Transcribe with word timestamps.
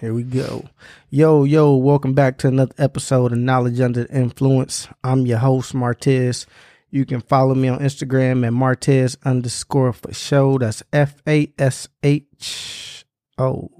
Here 0.00 0.14
we 0.14 0.22
go. 0.22 0.64
Yo, 1.10 1.44
yo, 1.44 1.74
welcome 1.74 2.12
back 2.14 2.38
to 2.38 2.48
another 2.48 2.74
episode 2.78 3.32
of 3.32 3.38
Knowledge 3.38 3.80
Under 3.80 4.06
Influence. 4.12 4.86
I'm 5.02 5.26
your 5.26 5.38
host, 5.38 5.74
Martez. 5.74 6.46
You 6.90 7.04
can 7.04 7.20
follow 7.20 7.54
me 7.54 7.68
on 7.68 7.80
Instagram 7.80 8.46
at 8.46 8.52
Martez 8.52 9.16
underscore 9.24 9.92
for 9.92 10.12
show. 10.14 10.56
That's 10.58 10.82
F 10.92 11.20
A 11.26 11.52
S 11.58 11.88
H 12.02 13.04
O. 13.38 13.70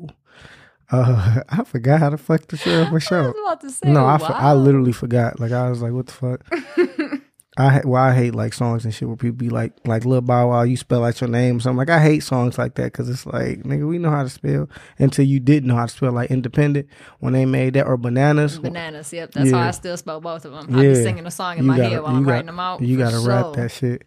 Uh, 0.90 1.40
I 1.48 1.64
forgot 1.64 2.00
how 2.00 2.10
to 2.10 2.18
fuck 2.18 2.48
the 2.48 2.56
show 2.56 2.86
for 2.86 2.96
I 2.96 2.98
show. 2.98 3.22
was 3.28 3.34
about 3.44 3.60
to 3.60 3.70
say, 3.70 3.90
No, 3.92 4.00
I, 4.04 4.12
wow. 4.12 4.18
for- 4.18 4.32
I 4.34 4.52
literally 4.54 4.92
forgot. 4.92 5.38
Like 5.38 5.52
I 5.52 5.70
was 5.70 5.80
like, 5.82 5.92
what 5.92 6.06
the 6.06 6.12
fuck? 6.12 7.20
I 7.58 7.82
well, 7.84 8.00
I 8.02 8.14
hate 8.14 8.34
like 8.36 8.54
songs 8.54 8.84
and 8.84 8.94
shit 8.94 9.08
where 9.08 9.16
people 9.16 9.36
be 9.36 9.48
like, 9.50 9.72
like 9.84 10.04
Lil 10.04 10.20
Bow 10.20 10.50
Wow, 10.50 10.62
you 10.62 10.76
spell 10.76 11.04
out 11.04 11.20
your 11.20 11.28
name 11.28 11.56
or 11.56 11.60
something. 11.60 11.76
Like 11.78 11.90
I 11.90 12.00
hate 12.00 12.20
songs 12.20 12.56
like 12.56 12.76
that 12.76 12.84
because 12.92 13.08
it's 13.08 13.26
like, 13.26 13.64
nigga, 13.64 13.86
we 13.88 13.98
know 13.98 14.10
how 14.10 14.22
to 14.22 14.28
spell 14.28 14.68
until 14.98 15.24
you 15.24 15.40
didn't 15.40 15.68
know 15.68 15.74
how 15.74 15.86
to 15.86 15.92
spell 15.92 16.12
like 16.12 16.30
independent 16.30 16.86
when 17.18 17.32
they 17.32 17.44
made 17.44 17.74
that 17.74 17.86
or 17.86 17.96
bananas. 17.96 18.58
Bananas, 18.60 19.12
yep. 19.12 19.32
That's 19.32 19.50
how 19.50 19.58
I 19.58 19.72
still 19.72 19.96
spell 19.96 20.20
both 20.20 20.44
of 20.44 20.52
them. 20.52 20.76
I 20.76 20.80
be 20.82 20.88
Yeah. 20.88 20.94
singing 20.94 21.26
a 21.26 21.30
song 21.32 21.58
in 21.58 21.64
You 21.64 21.68
my 21.70 21.76
gotta- 21.78 21.88
head 21.88 22.02
while 22.02 22.14
I'm 22.14 22.22
got- 22.22 22.30
writing 22.30 22.46
them 22.46 22.60
out. 22.60 22.80
You 22.80 22.96
gotta 22.96 23.18
rap 23.18 23.54
that 23.54 23.72
shit. 23.72 24.06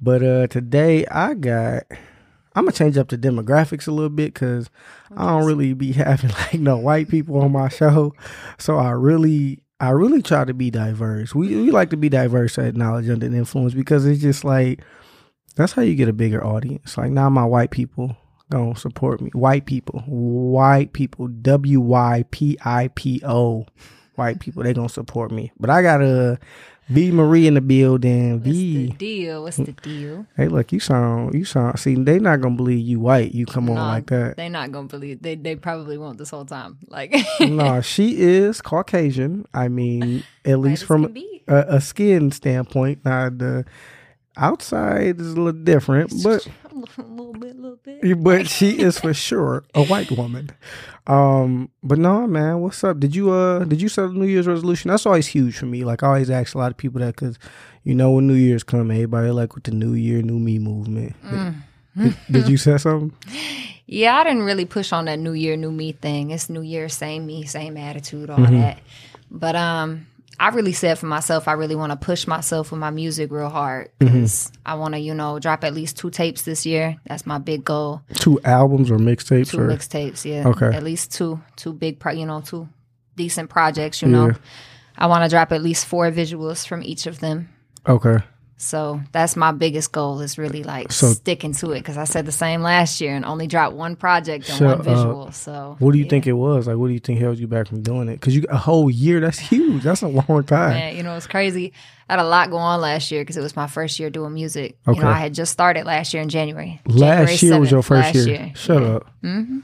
But 0.00 0.22
uh 0.22 0.46
today 0.46 1.06
I 1.06 1.34
got. 1.34 1.82
I'm 2.54 2.64
gonna 2.64 2.72
change 2.72 2.96
up 2.96 3.08
the 3.08 3.18
demographics 3.18 3.86
a 3.86 3.90
little 3.90 4.08
bit 4.08 4.32
because 4.32 4.70
I 5.14 5.26
don't 5.26 5.44
really 5.46 5.74
be 5.74 5.92
having 5.92 6.30
like 6.30 6.54
no 6.54 6.78
white 6.78 7.10
people 7.10 7.38
on 7.42 7.52
my 7.52 7.68
show. 7.68 8.14
So 8.58 8.78
I 8.78 8.92
really, 8.92 9.60
I 9.78 9.90
really 9.90 10.22
try 10.22 10.44
to 10.44 10.54
be 10.54 10.70
diverse. 10.70 11.34
We 11.34 11.48
we 11.56 11.70
like 11.70 11.90
to 11.90 11.96
be 11.96 12.08
diverse 12.08 12.58
at 12.58 12.76
Knowledge 12.76 13.10
Under 13.10 13.26
Influence 13.26 13.74
because 13.74 14.06
it's 14.06 14.22
just 14.22 14.44
like 14.44 14.80
that's 15.54 15.72
how 15.72 15.82
you 15.82 15.94
get 15.94 16.08
a 16.08 16.14
bigger 16.14 16.44
audience. 16.44 16.96
Like 16.96 17.10
now 17.10 17.28
my 17.28 17.44
white 17.44 17.70
people 17.70 18.16
gonna 18.50 18.76
support 18.76 19.20
me. 19.20 19.30
White 19.34 19.66
people, 19.66 20.00
white 20.06 20.92
people, 20.92 21.28
W 21.28 21.80
Y 21.80 22.24
P 22.30 22.56
I 22.64 22.88
P 22.94 23.20
O, 23.24 23.66
white 24.14 24.40
people. 24.40 24.62
They 24.62 24.72
gonna 24.72 24.88
support 24.88 25.30
me. 25.30 25.52
But 25.58 25.70
I 25.70 25.82
got 25.82 26.00
Vee 26.88 27.10
Marie 27.10 27.48
in 27.48 27.54
the 27.54 27.60
building. 27.60 28.34
What's 28.34 28.44
the 28.44 28.88
deal? 28.90 29.42
What's 29.42 29.56
the 29.56 29.72
deal? 29.72 30.26
Hey, 30.36 30.46
look, 30.46 30.70
you 30.70 30.78
sound, 30.78 31.34
you 31.34 31.44
sound. 31.44 31.78
See, 31.80 31.96
they 31.96 32.20
not 32.20 32.40
gonna 32.40 32.54
believe 32.54 32.86
you 32.86 33.00
white. 33.00 33.34
You 33.34 33.44
come 33.44 33.68
on 33.68 33.76
like 33.76 34.06
that. 34.06 34.36
They 34.36 34.48
not 34.48 34.70
gonna 34.70 34.86
believe. 34.86 35.20
They 35.20 35.34
they 35.34 35.56
probably 35.56 35.98
won't 35.98 36.18
this 36.18 36.30
whole 36.30 36.44
time. 36.44 36.78
Like 36.86 37.14
no, 37.40 37.80
she 37.80 38.20
is 38.20 38.60
Caucasian. 38.60 39.46
I 39.52 39.66
mean, 39.66 40.22
at 40.44 40.60
least 40.60 40.84
from 40.84 41.12
a, 41.48 41.64
a 41.68 41.80
skin 41.80 42.30
standpoint. 42.30 43.04
Now 43.04 43.30
the 43.30 43.64
outside 44.36 45.20
is 45.20 45.32
a 45.32 45.36
little 45.40 45.60
different, 45.60 46.12
but 46.22 46.46
a 46.66 47.02
little 47.02 47.32
bit, 47.32 47.56
a 47.56 47.58
little 47.58 47.78
bit. 47.82 48.22
but 48.22 48.48
she 48.48 48.78
is 48.78 49.00
for 49.00 49.12
sure 49.12 49.64
a 49.74 49.84
white 49.84 50.12
woman. 50.12 50.50
Um, 51.06 51.70
but 51.82 51.98
no, 51.98 52.26
man, 52.26 52.60
what's 52.60 52.82
up? 52.82 52.98
Did 52.98 53.14
you 53.14 53.30
uh 53.30 53.64
did 53.64 53.80
you 53.80 53.88
set 53.88 54.06
a 54.06 54.12
New 54.12 54.26
Year's 54.26 54.46
resolution? 54.46 54.90
That's 54.90 55.06
always 55.06 55.26
huge 55.28 55.56
for 55.56 55.66
me. 55.66 55.84
Like 55.84 56.02
I 56.02 56.08
always 56.08 56.30
ask 56.30 56.54
a 56.54 56.58
lot 56.58 56.70
of 56.72 56.76
people 56.76 57.00
that 57.00 57.14
because 57.14 57.38
you 57.84 57.94
know 57.94 58.10
when 58.12 58.26
New 58.26 58.34
Year's 58.34 58.64
come, 58.64 58.90
everybody 58.90 59.30
like 59.30 59.54
with 59.54 59.64
the 59.64 59.70
New 59.70 59.94
Year, 59.94 60.20
New 60.22 60.38
Me 60.38 60.58
movement. 60.58 61.14
Mm. 61.24 61.54
Did, 61.96 62.16
did 62.30 62.48
you 62.48 62.56
set 62.56 62.80
something? 62.80 63.12
Yeah, 63.88 64.16
I 64.16 64.24
didn't 64.24 64.42
really 64.42 64.64
push 64.64 64.92
on 64.92 65.04
that 65.04 65.20
New 65.20 65.30
Year, 65.34 65.56
New 65.56 65.70
Me 65.70 65.92
thing. 65.92 66.32
It's 66.32 66.50
New 66.50 66.60
Year, 66.62 66.88
same 66.88 67.24
me, 67.24 67.44
same 67.44 67.76
attitude, 67.76 68.30
all 68.30 68.38
Mm-hmm. 68.38 68.60
that. 68.60 68.78
But 69.30 69.54
um, 69.54 70.08
I 70.38 70.48
really 70.50 70.72
said 70.72 70.98
for 70.98 71.06
myself, 71.06 71.48
I 71.48 71.52
really 71.52 71.74
want 71.76 71.92
to 71.92 71.96
push 71.96 72.26
myself 72.26 72.70
with 72.70 72.80
my 72.80 72.90
music 72.90 73.30
real 73.30 73.48
hard 73.48 73.90
Mm-hmm. 74.00 74.54
I 74.66 74.74
want 74.74 74.94
to, 74.94 75.00
you 75.00 75.14
know, 75.14 75.38
drop 75.38 75.64
at 75.64 75.72
least 75.74 75.96
two 75.96 76.10
tapes 76.10 76.42
this 76.42 76.66
year. 76.66 76.96
That's 77.06 77.24
my 77.26 77.38
big 77.38 77.64
goal. 77.64 78.02
Two 78.14 78.40
albums 78.44 78.90
or 78.90 78.98
mixtapes 78.98 79.50
Two 79.50 79.60
or 79.60 79.68
mixtapes, 79.68 80.24
yeah. 80.24 80.46
Okay. 80.48 80.66
At 80.76 80.82
least 80.82 81.12
two, 81.12 81.40
two 81.56 81.72
big, 81.72 81.98
pro- 81.98 82.12
you 82.12 82.26
know, 82.26 82.40
two 82.42 82.68
decent 83.16 83.48
projects. 83.50 84.02
You 84.02 84.08
know, 84.08 84.26
Yeah. 84.28 84.34
I 84.98 85.06
want 85.06 85.24
to 85.24 85.30
drop 85.30 85.52
at 85.52 85.62
least 85.62 85.86
four 85.86 86.10
visuals 86.10 86.66
from 86.66 86.82
each 86.82 87.06
of 87.06 87.20
them. 87.20 87.48
okay. 87.86 88.18
So 88.58 89.00
that's 89.12 89.36
my 89.36 89.52
biggest 89.52 89.92
goal 89.92 90.20
is 90.22 90.38
really 90.38 90.62
like 90.62 90.90
So- 90.90 91.08
sticking 91.12 91.52
to 91.54 91.72
it 91.72 91.80
because 91.80 91.98
I 91.98 92.04
said 92.04 92.24
the 92.24 92.32
same 92.32 92.62
last 92.62 93.02
year 93.02 93.14
and 93.14 93.22
only 93.24 93.46
dropped 93.46 93.76
one 93.76 93.96
project 93.96 94.48
and 94.48 94.58
Shut 94.58 94.78
one 94.78 94.78
up. 94.80 94.84
visual. 94.86 95.32
So 95.32 95.76
What 95.78 95.92
do 95.92 95.98
you 95.98 96.04
yeah. 96.04 96.10
think 96.10 96.26
it 96.26 96.32
was? 96.32 96.66
Like, 96.66 96.76
what 96.78 96.86
do 96.88 96.94
you 96.94 96.98
think 97.00 97.20
held 97.20 97.38
you 97.38 97.46
back 97.46 97.68
from 97.68 97.82
doing 97.82 98.08
it? 98.08 98.14
Because 98.18 98.34
you 98.34 98.40
got 98.40 98.54
a 98.54 98.58
whole 98.58 98.90
year. 98.90 99.20
That's 99.20 99.38
huge. 99.38 99.82
That's 99.82 100.00
a 100.00 100.08
long 100.08 100.42
time. 100.44 100.70
Man, 100.70 100.96
you 100.96 101.02
know, 101.02 101.14
it's 101.16 101.26
crazy. 101.26 101.74
I 102.08 102.14
had 102.14 102.20
a 102.20 102.24
lot 102.28 102.48
going 102.50 102.62
on 102.62 102.80
last 102.80 103.10
year 103.10 103.20
because 103.22 103.36
it 103.36 103.42
was 103.42 103.56
my 103.56 103.66
first 103.66 104.00
year 104.00 104.08
doing 104.08 104.32
music. 104.32 104.78
Okay. 104.88 104.96
You 104.96 105.04
know, 105.04 105.10
I 105.10 105.18
had 105.18 105.34
just 105.34 105.52
started 105.52 105.84
last 105.84 106.14
year 106.14 106.22
in 106.22 106.28
January. 106.30 106.80
Last 106.86 106.98
January 106.98 107.36
year 107.42 107.60
was 107.60 107.70
your 107.70 107.82
first 107.82 108.14
last 108.14 108.26
year. 108.26 108.52
Shut 108.54 108.80
Yeah. 108.82 108.88
up. 108.88 109.10
Mm-hmm. 109.22 109.58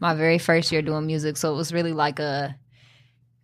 My 0.00 0.14
very 0.14 0.38
first 0.38 0.70
year 0.70 0.82
doing 0.82 1.06
music. 1.06 1.36
So 1.38 1.52
it 1.54 1.56
was 1.56 1.72
really 1.72 1.92
like 1.92 2.18
a, 2.18 2.56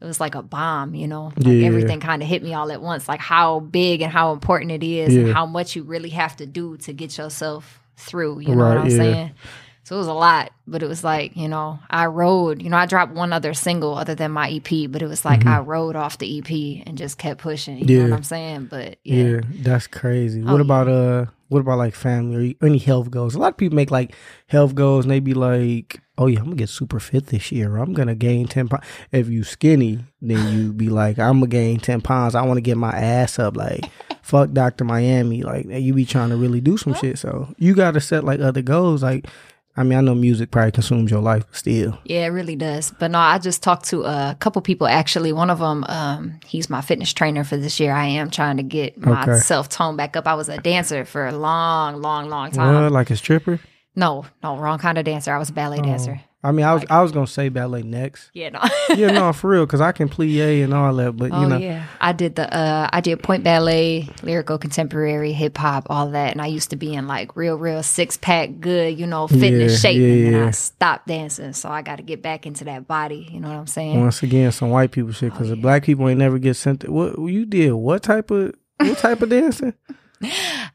it 0.01 0.05
was 0.05 0.21
like 0.21 0.35
a 0.35 0.43
bomb, 0.43 0.95
you 0.95 1.07
know? 1.09 1.33
Like 1.37 1.47
Yeah. 1.47 1.67
everything 1.67 2.01
kind 2.01 2.23
of 2.23 2.29
hit 2.29 2.43
me 2.43 2.55
all 2.55 2.71
at 2.71 2.81
once. 2.81 3.09
Like 3.09 3.21
how 3.21 3.61
big 3.61 4.01
and 4.03 4.13
how 4.13 4.33
important 4.33 4.71
it 4.73 4.83
is 4.83 5.15
Yeah. 5.15 5.23
and 5.23 5.33
how 5.33 5.47
much 5.47 5.75
you 5.77 5.83
really 5.83 6.11
have 6.11 6.37
to 6.37 6.47
do 6.47 6.77
to 6.79 6.93
get 6.93 7.19
yourself 7.19 7.81
through. 7.97 8.41
You 8.41 8.55
know 8.55 8.63
Right, 8.65 8.69
what 8.77 8.79
I'm 8.85 8.91
yeah. 8.91 8.97
saying? 8.97 9.31
So 9.85 9.95
it 9.97 10.01
was 10.01 10.07
a 10.09 10.13
lot, 10.13 10.53
but 10.67 10.83
it 10.83 10.87
was 10.87 11.03
like, 11.03 11.35
you 11.35 11.49
know, 11.49 11.79
I 11.89 12.07
rode, 12.07 12.61
you 12.63 12.69
know, 12.69 12.77
I 12.77 12.85
dropped 12.85 13.15
one 13.15 13.33
other 13.33 13.55
single 13.55 13.95
other 13.97 14.15
than 14.15 14.33
my 14.33 14.51
EP, 14.51 14.87
but 14.87 15.01
it 15.01 15.07
was 15.07 15.25
like 15.25 15.47
I 15.47 15.61
rode 15.61 15.97
off 15.97 16.19
the 16.19 16.39
EP 16.39 16.83
and 16.87 16.99
just 16.99 17.17
kept 17.17 17.41
pushing. 17.41 17.79
You 17.79 17.85
know 17.87 17.87
Mm-hmm. 17.87 18.03
Yeah. 18.05 18.11
what 18.11 18.17
I'm 18.19 18.23
saying? 18.23 18.65
But 18.71 18.99
yeah. 19.03 19.25
Yeah, 19.25 19.41
that's 19.63 19.87
crazy. 19.87 20.43
Oh, 20.47 20.53
what 20.53 20.61
about 20.61 20.89
uh? 20.89 21.25
What 21.49 21.61
about 21.61 21.79
like 21.79 21.95
family 21.95 22.59
or 22.61 22.67
any 22.67 22.77
health 22.77 23.11
goals? 23.11 23.35
A 23.35 23.39
lot 23.39 23.49
of 23.55 23.57
people 23.57 23.75
make 23.77 23.91
like 23.91 24.15
health 24.47 24.75
goals 24.75 25.07
and 25.07 25.11
they 25.11 25.21
be 25.21 25.33
like, 25.33 25.99
"Oh 26.19 26.27
yeah, 26.27 26.41
I'm 26.41 26.45
gonna 26.47 26.57
get 26.57 26.69
super 26.69 27.01
fit 27.01 27.29
this 27.29 27.51
year. 27.53 27.77
I'm 27.77 27.95
gonna 27.95 28.15
gain 28.15 28.47
ten 28.49 28.69
pounds." 28.69 28.85
If 29.13 29.29
you 29.29 29.45
skinny, 29.45 30.01
then 30.21 30.53
you 30.59 30.73
be 30.73 30.89
like, 30.91 31.19
"I'm 31.19 31.35
gonna 31.41 31.47
gain 31.47 31.81
ten 31.81 32.01
pounds. 32.01 32.35
I 32.35 32.43
want 32.43 32.59
to 32.59 32.63
get 32.63 32.77
my 32.77 32.91
ass 32.91 33.39
up." 33.39 33.57
Like, 33.57 33.85
fuck 34.23 34.53
Doctor 34.53 34.85
Miami. 34.85 35.43
Like, 35.43 35.67
you 35.67 35.95
be 35.95 36.05
trying 36.05 36.31
to 36.31 36.37
really 36.37 36.61
do 36.61 36.77
some 36.77 36.93
shit. 36.95 37.19
So 37.19 37.49
you 37.59 37.75
got 37.75 37.93
to 37.93 38.01
set 38.01 38.25
like 38.25 38.41
other 38.41 38.61
goals. 38.63 39.03
Like, 39.03 39.27
I 39.77 39.85
mean, 39.85 39.97
I 39.97 40.01
know 40.01 40.15
music 40.17 40.51
probably 40.51 40.73
consumes 40.73 41.09
your 41.09 41.21
life, 41.21 41.45
still. 41.53 41.97
Yeah, 42.05 42.25
it 42.25 42.31
really 42.31 42.57
does. 42.57 42.93
But 42.99 43.13
no, 43.13 43.21
I 43.21 43.39
just 43.39 43.63
talked 43.63 43.85
to 43.91 44.03
a 44.03 44.37
couple 44.41 44.61
people 44.61 44.89
actually. 44.89 45.33
One 45.33 45.51
of 45.51 45.61
them, 45.61 45.85
um, 45.89 46.41
he's 46.45 46.69
my 46.69 46.81
fitness 46.81 47.13
trainer 47.13 47.45
for 47.45 47.57
this 47.57 47.79
year. 47.79 47.93
I 47.93 48.07
am 48.07 48.29
trying 48.29 48.57
to 48.57 48.65
get 48.65 48.99
my 49.01 49.23
Okay. 49.23 49.39
self 49.39 49.69
tone 49.69 49.97
back 49.97 50.17
up. 50.17 50.27
I 50.27 50.35
was 50.35 50.49
a 50.49 50.59
dancer 50.59 51.05
for 51.05 51.29
a 51.29 51.33
long, 51.33 52.03
long, 52.03 52.29
long 52.29 52.51
time. 52.51 52.75
What, 52.83 52.91
like 52.93 53.11
a 53.11 53.17
stripper? 53.17 53.61
No, 53.99 54.25
no, 54.45 54.57
wrong 54.57 54.79
kind 54.79 54.97
of 54.97 55.05
dancer. 55.05 55.35
I 55.35 55.39
was 55.39 55.51
a 55.51 55.53
ballet 55.53 55.81
dancer. 55.81 56.21
I 56.41 56.53
mean, 56.53 56.65
I 56.65 56.73
was 56.73 56.85
I 56.89 57.03
was 57.03 57.11
gonna 57.11 57.27
say 57.27 57.49
ballet 57.49 57.83
next. 57.83 58.31
Yeah, 58.33 58.51
no. 58.51 58.61
Yeah, 58.95 59.11
no, 59.11 59.33
for 59.35 59.51
real, 59.51 59.67
because 59.67 59.81
I 59.81 59.91
can 59.91 60.09
plie 60.09 60.63
and 60.63 60.73
all 60.73 60.95
that, 60.95 61.17
but 61.17 61.33
you 61.33 61.37
oh 61.39 61.49
know. 61.49 61.57
yeah, 61.57 61.85
I 62.01 62.13
did 62.13 62.37
the 62.37 62.55
uh, 62.57 62.89
I 62.93 63.01
did 63.01 63.21
pointe 63.25 63.43
ballet, 63.43 64.09
lyrical, 64.23 64.57
contemporary, 64.57 65.33
hip 65.33 65.59
hop, 65.59 65.89
all 65.91 66.11
that, 66.13 66.31
and 66.31 66.41
I 66.41 66.47
used 66.47 66.71
to 66.71 66.77
be 66.77 66.95
in 66.95 67.09
like 67.09 67.35
real, 67.35 67.57
real 67.57 67.83
six 67.83 68.17
pack, 68.17 68.61
good, 68.61 68.97
you 68.97 69.05
know, 69.05 69.27
fitness 69.27 69.73
Yeah, 69.73 69.91
shape, 69.91 70.01
yeah, 70.01 70.07
and 70.07 70.27
then 70.27 70.33
yeah. 70.35 70.47
I 70.47 70.51
stopped 70.53 71.09
dancing, 71.09 71.53
so 71.55 71.69
I 71.69 71.83
got 71.83 71.97
to 71.97 72.05
get 72.05 72.23
back 72.23 72.47
into 72.47 72.63
that 72.67 72.87
body. 72.87 73.29
You 73.33 73.41
know 73.41 73.49
what 73.49 73.57
I'm 73.57 73.67
saying? 73.67 74.01
Once 74.01 74.23
again, 74.23 74.53
some 74.53 74.71
white 74.71 74.93
people 74.93 75.11
shit 75.11 75.33
because 75.33 75.49
the 75.49 75.57
black 75.57 75.83
people 75.83 76.09
ain't 76.09 76.21
never 76.21 76.39
get 76.39 76.55
sent. 76.55 76.83
To, 76.83 76.93
what 76.93 77.19
you 77.19 77.47
did? 77.47 77.73
What 77.73 78.05
type 78.05 78.31
of 78.31 78.55
what 78.79 78.99
type 78.99 79.23
of 79.23 79.31
dancing? 79.31 79.75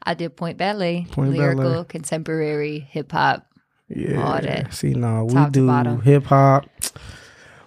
I 0.02 0.14
did 0.14 0.36
pointe 0.36 0.58
ballet, 0.58 1.06
Point 1.10 1.30
lyrical, 1.32 1.64
ballet. 1.64 1.84
contemporary, 1.84 2.78
hip 2.80 3.12
hop. 3.12 3.46
Yeah, 3.88 4.22
All 4.22 4.40
that. 4.40 4.72
see, 4.72 4.94
no, 4.94 5.24
we 5.24 5.50
do 5.50 5.68
hip 6.00 6.24
hop. 6.24 6.66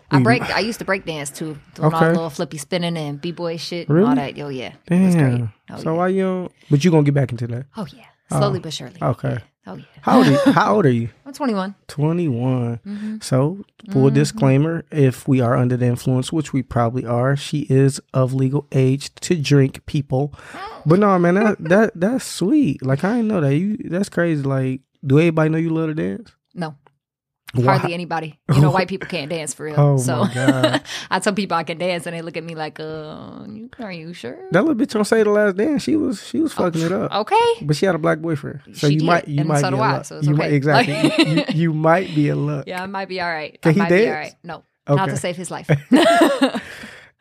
I 0.10 0.22
break. 0.22 0.42
I 0.44 0.60
used 0.60 0.80
to 0.80 0.86
break 0.86 1.06
dance 1.06 1.30
too, 1.30 1.58
doing 1.76 1.86
all 1.94 1.96
Okay. 1.96 2.06
the 2.08 2.12
little 2.14 2.30
flippy 2.30 2.58
spinning 2.58 2.96
and 2.98 3.20
b 3.20 3.32
boy 3.34 3.58
shit 3.58 3.90
Really? 3.90 4.08
all 4.08 4.16
that. 4.16 4.40
Oh 4.40 4.48
yeah, 4.50 4.74
it 4.90 5.06
was 5.06 5.16
great. 5.16 5.38
Damn. 5.38 5.54
Oh 5.70 5.78
so 5.78 5.92
yeah. 5.92 5.98
why 5.98 6.08
you? 6.08 6.50
But 6.70 6.84
you 6.86 6.92
gonna 6.92 7.04
get 7.04 7.14
back 7.14 7.32
into 7.32 7.46
that? 7.48 7.66
oh 7.76 7.86
yeah, 7.94 8.06
slowly 8.30 8.60
oh, 8.60 8.62
but 8.62 8.74
surely. 8.74 8.98
Okay. 9.02 9.30
Yeah. 9.34 9.40
Oh 9.68 9.76
yeah. 9.76 9.84
How 10.02 10.18
old? 10.20 10.28
Are 10.28 10.32
you, 10.32 10.38
how 10.54 10.76
old 10.76 10.86
are 10.86 10.90
you? 10.90 11.10
I'm 11.26 11.34
21. 11.34 11.76
Twenty 11.88 12.28
Mm-hmm. 12.28 13.18
So, 13.22 13.66
full 13.92 14.10
disclaimer: 14.10 14.86
if 14.92 15.28
we 15.28 15.42
are 15.42 15.58
under 15.58 15.76
the 15.76 15.86
influence, 15.86 16.32
which 16.32 16.54
we 16.54 16.64
probably 16.64 17.06
are, 17.06 17.36
she 17.36 17.68
is 17.70 18.00
of 18.14 18.34
legal 18.34 18.66
age 18.72 19.14
to 19.16 19.36
drink. 19.36 19.86
People, 19.86 20.34
but 20.86 21.00
no, 21.00 21.20
man, 21.20 21.36
that 21.36 21.58
that 21.60 21.92
that's 21.96 22.24
sweet. 22.26 22.82
Like 22.86 23.04
I 23.04 23.18
didn't 23.18 23.28
know 23.28 23.42
that. 23.42 23.56
You 23.56 23.78
that's 23.78 24.10
crazy. 24.10 24.42
Like, 24.42 24.82
do 25.06 25.20
everybody 25.20 25.50
know 25.50 25.58
you 25.58 25.70
love 25.72 25.90
to 25.90 25.94
dance? 25.94 26.32
No, 26.54 26.76
Hardly 27.56 27.94
anybody. 27.94 28.38
You 28.54 28.60
know, 28.62 28.72
white 28.72 28.88
people 28.90 29.08
can't 29.08 29.30
dance 29.30 29.54
for 29.54 29.64
real. 29.66 29.76
Oh, 29.80 29.98
so 29.98 30.26
my 30.26 30.34
God. 30.34 30.84
I 31.10 31.20
tell 31.20 31.34
people 31.34 31.56
I 31.58 31.64
can 31.64 31.78
dance, 31.78 32.06
and 32.06 32.16
they 32.16 32.22
look 32.22 32.36
at 32.38 32.44
me 32.44 32.56
like, 32.56 32.80
"Uh, 32.80 33.46
are 33.80 33.92
you 33.92 34.14
sure?" 34.14 34.38
That 34.52 34.64
little 34.66 34.76
bitch 34.76 34.96
on 34.98 35.06
say 35.06 35.24
the 35.24 35.30
last 35.30 35.56
dance, 35.56 35.84
she 35.84 35.96
was 35.96 36.26
she 36.28 36.40
was 36.42 36.54
fucking 36.54 36.82
it 36.82 36.92
up. 36.92 37.12
Okay. 37.14 37.54
But 37.62 37.76
she 37.78 37.86
had 37.86 37.96
a 37.96 38.00
black 38.00 38.20
boyfriend, 38.20 38.62
so 38.74 38.88
She 38.88 38.96
you 38.96 39.00
did, 39.00 39.06
might 39.06 39.28
you 39.28 39.40
and 39.40 39.48
might 39.48 39.62
so 39.62 39.72
be 39.72 39.78
I, 39.78 39.92
luck. 39.94 40.06
so 40.06 40.18
it's 40.18 40.28
you 40.28 40.36
might 40.36 40.48
okay. 40.48 40.56
exactly 40.56 40.94
Like- 41.36 41.54
you, 41.56 41.62
you 41.62 41.74
might 41.74 42.14
be 42.14 42.30
a 42.30 42.36
luck. 42.36 42.66
Yeah, 42.68 42.84
I 42.84 42.86
might 42.86 43.08
be 43.08 43.22
all 43.22 43.30
right. 43.30 43.60
Can 43.62 43.70
I 43.70 43.74
he 43.74 43.80
might 43.80 43.90
be 43.90 44.08
all 44.08 44.14
right. 44.14 44.36
No, 44.44 44.64
not 44.90 45.06
to 45.10 45.18
save 45.18 45.38
his 45.38 45.50
life. 45.50 45.70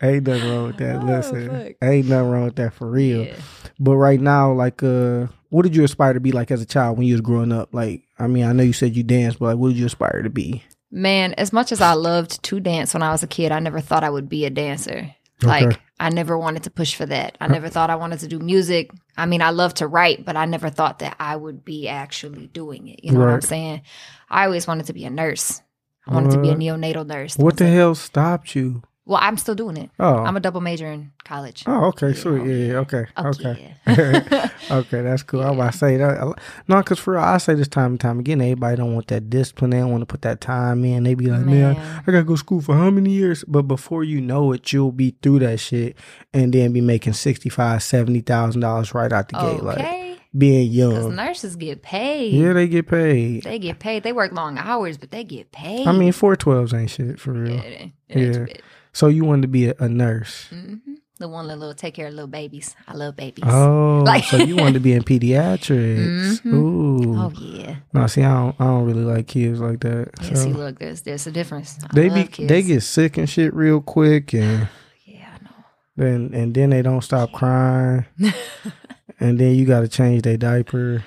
Ain't 0.03 0.27
nothing 0.27 0.51
wrong 0.51 0.67
with 0.67 0.77
that. 0.79 0.97
Oh, 0.97 1.07
Listen, 1.07 1.49
fuck. 1.49 1.73
ain't 1.89 2.07
nothing 2.09 2.31
wrong 2.31 2.45
with 2.45 2.57
that 2.57 2.75
for 2.75 2.91
real. 2.91 3.25
Yeah. 3.25 3.37
But 3.81 3.97
right 3.97 4.21
now, 4.21 4.53
like, 4.53 4.83
uh, 4.83 5.29
what 5.49 5.63
did 5.63 5.75
you 5.75 5.85
aspire 5.85 6.13
to 6.13 6.21
be 6.21 6.33
like 6.33 6.51
as 6.51 6.61
a 6.61 6.67
child 6.67 6.99
when 6.99 7.07
you 7.07 7.15
was 7.15 7.23
growing 7.23 7.51
up? 7.51 7.73
Like, 7.73 8.03
I 8.19 8.27
mean, 8.27 8.45
I 8.45 8.53
know 8.53 8.63
you 8.63 8.73
said 8.73 8.97
you 8.97 9.03
danced, 9.03 9.39
but 9.39 9.47
like, 9.47 9.57
what 9.59 9.69
did 9.69 9.79
you 9.79 9.87
aspire 9.87 10.23
to 10.23 10.31
be? 10.31 10.65
Man, 10.91 11.35
as 11.35 11.53
much 11.53 11.73
as 11.73 11.81
I 11.81 11.95
loved 11.95 12.43
to 12.45 12.61
dance 12.61 12.95
when 12.95 13.03
I 13.03 13.11
was 13.11 13.23
a 13.23 13.27
kid, 13.27 13.53
I 13.53 13.59
never 13.59 13.81
thought 13.81 14.05
I 14.05 14.11
would 14.11 14.29
be 14.29 14.45
a 14.45 14.51
dancer. 14.51 15.15
Like 15.43 15.81
I 16.01 16.09
never 16.11 16.39
wanted 16.39 16.65
to 16.65 16.71
push 16.71 16.95
for 16.95 17.05
that. 17.07 17.37
I 17.41 17.49
never 17.49 17.69
thought 17.69 17.91
I 17.91 17.97
wanted 17.97 18.21
to 18.21 18.29
do 18.29 18.39
music. 18.39 18.91
I 19.17 19.27
mean, 19.27 19.43
I 19.43 19.51
love 19.51 19.75
to 19.75 19.87
write, 19.87 20.25
but 20.25 20.37
I 20.37 20.47
never 20.47 20.71
thought 20.71 21.01
that 21.01 21.17
I 21.21 21.37
would 21.37 21.65
be 21.65 21.89
actually 21.89 22.47
doing 22.47 22.89
it. 22.89 23.05
You 23.05 23.13
know 23.13 23.21
what 23.21 23.29
I'm 23.29 23.43
saying? 23.43 23.83
I 24.31 24.47
always 24.47 24.67
wanted 24.67 24.87
to 24.87 24.93
be 24.93 25.05
a 25.05 25.11
nurse. 25.11 25.61
I 26.07 26.15
wanted 26.15 26.31
to 26.33 26.41
be 26.41 26.51
a 26.51 26.55
neonatal 26.55 27.07
nurse. 27.07 27.37
What 27.37 27.57
the 27.57 27.67
it. 27.67 27.75
hell 27.75 27.95
stopped 27.95 28.55
you? 28.55 28.83
Well, 29.09 29.21
I'm 29.23 29.37
still 29.37 29.55
doing 29.55 29.77
it. 29.77 29.91
Oh, 30.01 30.17
I'm 30.25 30.37
a 30.37 30.41
double 30.41 30.61
major 30.61 30.89
in 30.89 31.13
college. 31.25 31.63
oh, 31.67 31.85
okay, 31.87 32.09
Yeah. 32.09 32.15
sweet, 32.15 32.45
yeah, 32.45 32.67
yeah, 32.73 32.79
okay, 32.79 33.05
oh, 33.17 33.29
okay. 33.29 33.75
Okay. 33.89 34.51
okay, 34.71 35.03
that's 35.03 35.23
cool. 35.23 35.43
I 35.43 35.51
was 35.51 35.55
about 35.59 35.73
to 35.73 35.79
say 35.79 35.97
that. 35.97 36.19
Uh, 36.21 36.33
no, 36.67 36.79
because 36.79 36.99
for 36.99 37.13
real, 37.15 37.23
I 37.23 37.39
say 37.39 37.55
this 37.55 37.69
time 37.69 37.93
and 37.93 38.01
time 38.01 38.19
again, 38.19 38.41
everybody 38.41 38.77
don't 38.77 38.95
want 38.95 39.07
that 39.07 39.31
discipline. 39.31 39.71
They 39.71 39.79
don't 39.79 39.93
want 39.93 40.03
to 40.03 40.07
put 40.07 40.23
that 40.23 40.41
time 40.41 40.85
in. 40.85 41.05
They 41.05 41.15
be 41.15 41.27
like, 41.27 41.43
man, 41.47 41.75
Man. 41.75 42.03
I 42.07 42.11
gotta 42.11 42.25
go 42.25 42.35
to 42.35 42.39
school 42.39 42.61
for 42.61 42.75
how 42.75 42.91
many 42.91 43.11
years? 43.13 43.45
But 43.47 43.63
before 43.63 44.03
you 44.03 44.21
know 44.21 44.51
it, 44.53 44.73
you'll 44.73 44.91
be 44.91 45.15
through 45.23 45.39
that 45.39 45.61
shit 45.61 45.97
and 46.35 46.53
then 46.53 46.73
be 46.73 46.81
making 46.81 47.13
sixty 47.13 47.49
five, 47.49 47.85
seventy 47.85 48.21
thousand 48.23 48.61
dollars 48.63 48.93
right 48.93 49.13
out 49.13 49.29
the 49.29 49.39
gate, 49.39 49.63
like 49.63 49.79
okay. 49.79 50.19
being 50.37 50.69
Because 50.69 51.05
young. 51.05 51.15
nurses 51.15 51.55
get 51.55 51.83
paid. 51.83 52.33
Yeah, 52.33 52.55
they 52.55 52.67
get 52.67 52.89
paid. 52.89 53.45
They 53.45 53.61
get 53.61 53.79
paid. 53.79 54.03
They 54.03 54.13
work 54.13 54.33
long 54.33 54.59
hours, 54.59 54.97
but 54.99 55.13
they 55.13 55.23
get 55.23 55.53
paid. 55.53 55.87
I 55.87 55.93
mean, 55.93 56.11
four 56.11 56.35
twelves 56.35 56.75
ain't 56.75 56.91
shit 56.91 57.21
for 57.21 57.33
yeah, 57.35 57.41
real. 57.41 57.53
it 57.61 57.81
ain't, 57.81 57.93
it 58.09 58.19
ain't 58.19 58.49
Yeah. 58.51 58.57
So 58.97 59.09
you 59.09 59.25
wanted 59.27 59.43
to 59.43 59.49
be 59.49 59.69
a, 59.69 59.75
a 59.79 59.89
nurse? 59.91 60.47
hmm 60.49 60.77
The 61.19 61.29
one 61.29 61.49
that 61.49 61.57
little 61.59 61.75
take 61.75 61.93
care 61.95 62.07
of 62.09 62.15
little 62.15 62.29
babies. 62.41 62.75
I 62.89 62.95
love 62.95 63.15
babies. 63.17 63.45
Oh, 63.47 64.03
Like- 64.07 64.25
so 64.25 64.37
you 64.39 64.57
wanted 64.57 64.75
to 64.75 64.81
be 64.81 64.93
in 64.95 65.03
pediatrics? 65.13 66.41
Mhm. 66.41 66.53
Ooh, 66.55 67.15
Oh, 67.19 67.33
yeah. 67.39 67.77
no, 67.93 68.07
see, 68.07 68.23
I 68.23 68.33
don't, 68.33 68.57
I 68.61 68.65
don't 68.65 68.85
really 68.87 69.05
like 69.05 69.27
kids 69.27 69.61
like 69.61 69.81
that. 69.81 70.11
Yeah, 70.23 70.29
so. 70.29 70.35
see, 70.45 70.53
look, 70.53 70.79
there's 70.79 71.03
there's 71.03 71.27
a 71.27 71.31
difference. 71.31 71.77
I 71.85 71.89
they 71.95 72.09
be 72.09 72.25
kids. 72.25 72.49
they 72.49 72.63
get 72.63 72.83
sick 72.83 73.19
and 73.19 73.29
shit 73.29 73.53
real 73.55 73.81
quick 73.83 74.33
and 74.35 74.69
Yeah, 75.05 75.29
I 75.35 75.45
know. 75.45 75.65
then 75.97 76.31
and 76.33 76.55
then 76.55 76.71
they 76.71 76.81
don't 76.83 77.05
stop 77.05 77.33
crying 77.33 78.07
and 79.21 79.39
then 79.39 79.55
you 79.57 79.65
got 79.67 79.81
to 79.81 79.89
change 79.89 80.23
their 80.23 80.37
diaper 80.39 81.05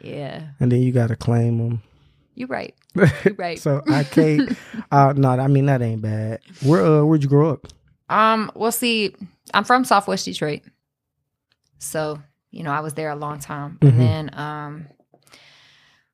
Yeah, 0.00 0.48
and 0.60 0.70
then 0.72 0.82
you 0.82 0.92
got 0.92 1.08
to 1.08 1.16
claim 1.16 1.56
them 1.58 1.82
You're 2.34 2.48
right. 2.48 2.74
Right. 3.36 3.58
so 3.58 3.82
i 3.88 4.04
can't 4.04 4.56
uh 4.90 5.12
no 5.16 5.30
i 5.30 5.46
mean 5.46 5.66
that 5.66 5.80
ain't 5.82 6.02
bad 6.02 6.40
where 6.62 6.84
uh 6.84 7.02
where'd 7.04 7.22
you 7.22 7.28
grow 7.28 7.50
up 7.50 7.66
Um, 8.10 8.50
well, 8.54 8.72
see, 8.72 9.14
I'm 9.54 9.64
from 9.64 9.84
Southwest 9.84 10.26
Detroit, 10.26 10.60
so 11.78 12.18
you 12.50 12.62
know 12.62 12.70
I 12.70 12.80
was 12.80 12.92
there 12.94 13.10
a 13.10 13.16
long 13.16 13.38
time, 13.38 13.78
Mhm. 13.80 13.88
and 13.88 14.00
then 14.00 14.30
um, 14.38 14.86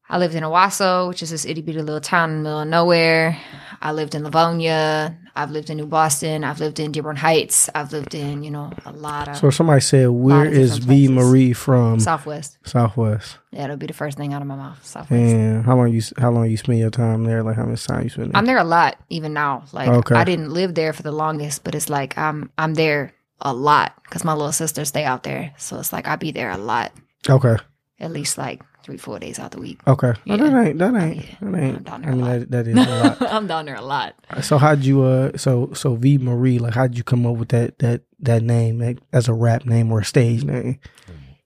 I 0.08 0.18
lived 0.18 0.34
in 0.34 0.42
Owosso, 0.44 1.08
which 1.08 1.22
is 1.22 1.30
this 1.30 1.44
itty 1.44 1.60
bitty 1.62 1.82
little 1.82 2.00
town 2.00 2.30
in 2.30 2.36
the 2.38 2.42
middle 2.44 2.60
of 2.60 2.68
nowhere. 2.68 3.36
I 3.82 3.92
lived 3.92 4.14
in 4.14 4.22
Livonia. 4.22 5.18
I've 5.38 5.50
lived 5.50 5.70
in 5.70 5.76
New 5.76 5.86
Boston. 5.86 6.42
I've 6.44 6.58
lived 6.60 6.80
in 6.80 6.90
Dearborn 6.92 7.16
Heights. 7.16 7.70
I've 7.74 7.92
lived 7.92 8.14
in 8.14 8.42
you 8.42 8.50
know 8.50 8.72
a 8.84 8.92
lot 8.92 9.28
of 9.28 9.36
so 9.36 9.50
somebody 9.50 9.80
said 9.80 10.08
where 10.10 10.44
is 10.44 10.78
v 10.78 11.06
places. 11.06 11.10
marie 11.10 11.52
from 11.52 12.00
Southwest. 12.00 12.58
southwest 12.64 13.38
Yeah, 13.52 13.64
it'll 13.64 13.76
be 13.76 13.86
the 13.86 13.92
first 13.92 14.18
thing 14.18 14.34
out 14.34 14.42
of 14.42 14.48
my 14.48 14.56
mouth. 14.56 14.84
Southwest. 14.84 15.12
and 15.12 15.64
how 15.64 15.76
long 15.76 15.92
you 15.92 16.02
how 16.18 16.30
long 16.30 16.50
you 16.50 16.56
spend 16.56 16.78
your 16.80 16.90
time 16.90 17.24
there 17.24 17.42
like 17.42 17.56
how 17.56 17.64
much 17.66 17.86
time 17.86 18.02
you 18.02 18.10
spend 18.10 18.32
there 18.32 18.36
I'm 18.38 18.46
there 18.46 18.58
a 18.58 18.64
lot 18.64 18.98
even 19.08 19.32
now. 19.32 19.64
Like 19.72 19.88
Okay. 19.88 20.14
I 20.16 20.24
didn't 20.24 20.50
live 20.52 20.74
there 20.74 20.92
for 20.92 21.02
the 21.02 21.12
longest, 21.12 21.64
but 21.64 21.74
it's 21.74 21.88
like 21.88 22.18
I'm 22.18 22.50
I'm 22.58 22.74
there 22.74 23.12
a 23.40 23.54
lot 23.54 23.92
because 24.02 24.24
my 24.24 24.32
little 24.34 24.52
sisters 24.52 24.88
stay 24.88 25.04
out 25.04 25.22
there. 25.22 25.54
So 25.56 25.78
it's 25.78 25.92
like 25.92 26.08
I 26.08 26.16
be 26.16 26.32
there 26.32 26.50
a 26.50 26.58
lot, 26.58 26.92
okay 27.28 27.56
at 28.00 28.12
least 28.12 28.38
like 28.38 28.62
three 28.88 28.96
four 28.96 29.18
days 29.18 29.38
out 29.38 29.50
the 29.50 29.60
week. 29.60 29.78
okay 29.86 30.14
no, 30.24 30.38
that 30.38 30.50
Yeah. 30.50 30.64
ain't 30.64 30.78
that 30.78 30.94
ain't 30.96 31.16
yeah. 31.16 31.24
that 31.42 31.46
I'm 31.46 31.54
ain't 31.56 31.84
down 31.84 32.00
i 32.02 32.06
there 32.06 32.12
a 32.12 32.16
mean 32.16 32.24
lot. 32.24 32.40
that, 32.40 32.50
that 32.52 32.68
is 32.68 32.76
a 32.78 33.04
lot 33.04 33.22
I'm 33.36 33.46
down 33.46 33.66
there 33.66 33.76
a 33.76 33.82
lot. 33.82 34.14
So 34.40 34.56
how'd 34.56 34.80
you 34.82 35.02
uh 35.02 35.36
so 35.36 35.70
so 35.74 35.94
Vee 35.94 36.16
Marie 36.16 36.58
like 36.58 36.72
how'd 36.72 36.96
you 36.96 37.04
come 37.04 37.26
up 37.26 37.36
with 37.36 37.50
that 37.50 37.78
that 37.80 38.00
that 38.20 38.42
name 38.42 38.80
like, 38.80 38.96
as 39.12 39.28
a 39.28 39.34
rap 39.34 39.66
name 39.66 39.92
or 39.92 40.00
a 40.00 40.04
stage 40.06 40.42
name? 40.42 40.80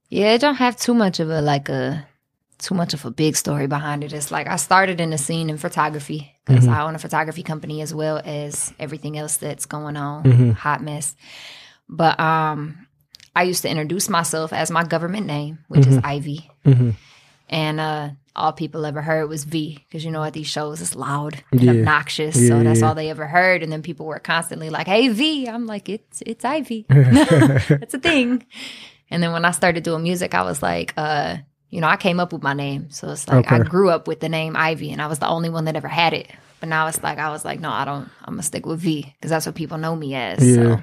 Yeah, 0.08 0.34
it 0.34 0.40
don't 0.40 0.54
have 0.54 0.76
too 0.76 0.94
much 0.94 1.18
of 1.18 1.28
a 1.30 1.40
like 1.42 1.68
a 1.68 2.06
too 2.58 2.76
much 2.76 2.94
of 2.94 3.04
a 3.04 3.10
big 3.10 3.34
story 3.36 3.66
behind 3.66 4.04
it. 4.04 4.12
It's 4.12 4.30
like 4.30 4.46
I 4.46 4.54
started 4.54 5.00
in 5.00 5.10
the 5.10 5.18
scene 5.18 5.50
in 5.50 5.58
photography 5.58 6.30
because 6.46 6.64
Mhm. 6.64 6.72
I 6.76 6.82
own 6.86 6.94
a 6.94 6.98
photography 7.00 7.42
company 7.42 7.82
as 7.82 7.92
well 7.92 8.22
as 8.24 8.72
everything 8.78 9.18
else 9.18 9.36
that's 9.38 9.66
going 9.66 9.96
on. 9.96 10.22
Mhm. 10.22 10.54
Hot 10.54 10.80
mess. 10.80 11.16
But 11.88 12.20
um 12.20 12.86
I 13.34 13.44
used 13.44 13.62
to 13.62 13.68
introduce 13.70 14.10
myself 14.10 14.52
as 14.52 14.70
my 14.70 14.84
government 14.84 15.26
name, 15.26 15.58
which 15.68 15.86
is 15.86 15.98
Ivy. 16.04 16.50
Mm-hmm. 16.66 16.90
And 17.52 17.78
uh 17.78 18.10
all 18.34 18.52
people 18.54 18.87
ever 18.87 19.02
heard 19.02 19.28
was 19.28 19.44
V 19.44 19.84
because 19.87 20.04
you 20.04 20.10
know 20.10 20.25
at 20.25 20.32
these 20.32 20.46
shows 20.46 20.81
it's 20.81 20.96
loud 20.96 21.44
and 21.52 21.62
Yeah. 21.62 21.72
obnoxious. 21.72 22.34
Yeah, 22.37 22.49
so 22.49 22.62
that's 22.64 22.81
yeah. 22.81 22.87
all 22.88 22.94
they 22.94 23.10
ever 23.10 23.26
heard. 23.26 23.62
And 23.62 23.70
then 23.70 23.82
people 23.82 24.06
were 24.06 24.19
constantly 24.19 24.70
like, 24.70 24.87
Hey 24.87 25.08
V. 25.08 25.46
I'm 25.49 25.66
like, 25.66 25.88
it's 25.90 26.22
it's 26.26 26.44
Ivy. 26.44 26.87
It's 26.90 27.94
a 27.94 27.99
thing. 28.00 28.44
And 29.10 29.22
then 29.22 29.32
when 29.32 29.44
I 29.44 29.50
started 29.50 29.84
doing 29.84 30.02
music, 30.02 30.34
I 30.34 30.43
was 30.43 30.62
like, 30.62 30.94
uh, 30.96 31.37
you 31.69 31.81
know, 31.82 31.88
I 31.88 31.96
came 31.96 32.19
up 32.20 32.32
with 32.32 32.43
my 32.43 32.54
name. 32.54 32.90
So 32.90 33.10
it's 33.10 33.28
like 33.28 33.52
I 33.52 33.58
grew 33.58 33.90
up 33.90 34.08
with 34.08 34.20
the 34.20 34.28
name 34.31 34.56
Ivy 34.56 34.90
and 34.93 35.02
I 35.02 35.06
was 35.06 35.19
the 35.19 35.28
only 35.28 35.50
one 35.50 35.66
that 35.66 35.76
ever 35.76 35.88
had 35.88 36.14
it. 36.14 36.28
But 36.60 36.70
now 36.70 36.87
it's 36.87 37.02
like 37.02 37.19
I 37.19 37.28
was 37.31 37.44
like, 37.44 37.60
no, 37.60 37.70
I 37.70 37.84
don't 37.84 38.08
I'm 38.25 38.34
gonna 38.34 38.43
stick 38.43 38.64
with 38.64 38.81
V 38.81 39.02
because 39.16 39.31
that's 39.31 39.44
what 39.44 39.54
people 39.54 39.76
know 39.76 39.94
me 39.94 40.14
as. 40.14 40.40
Yeah. 40.46 40.54
So 40.54 40.82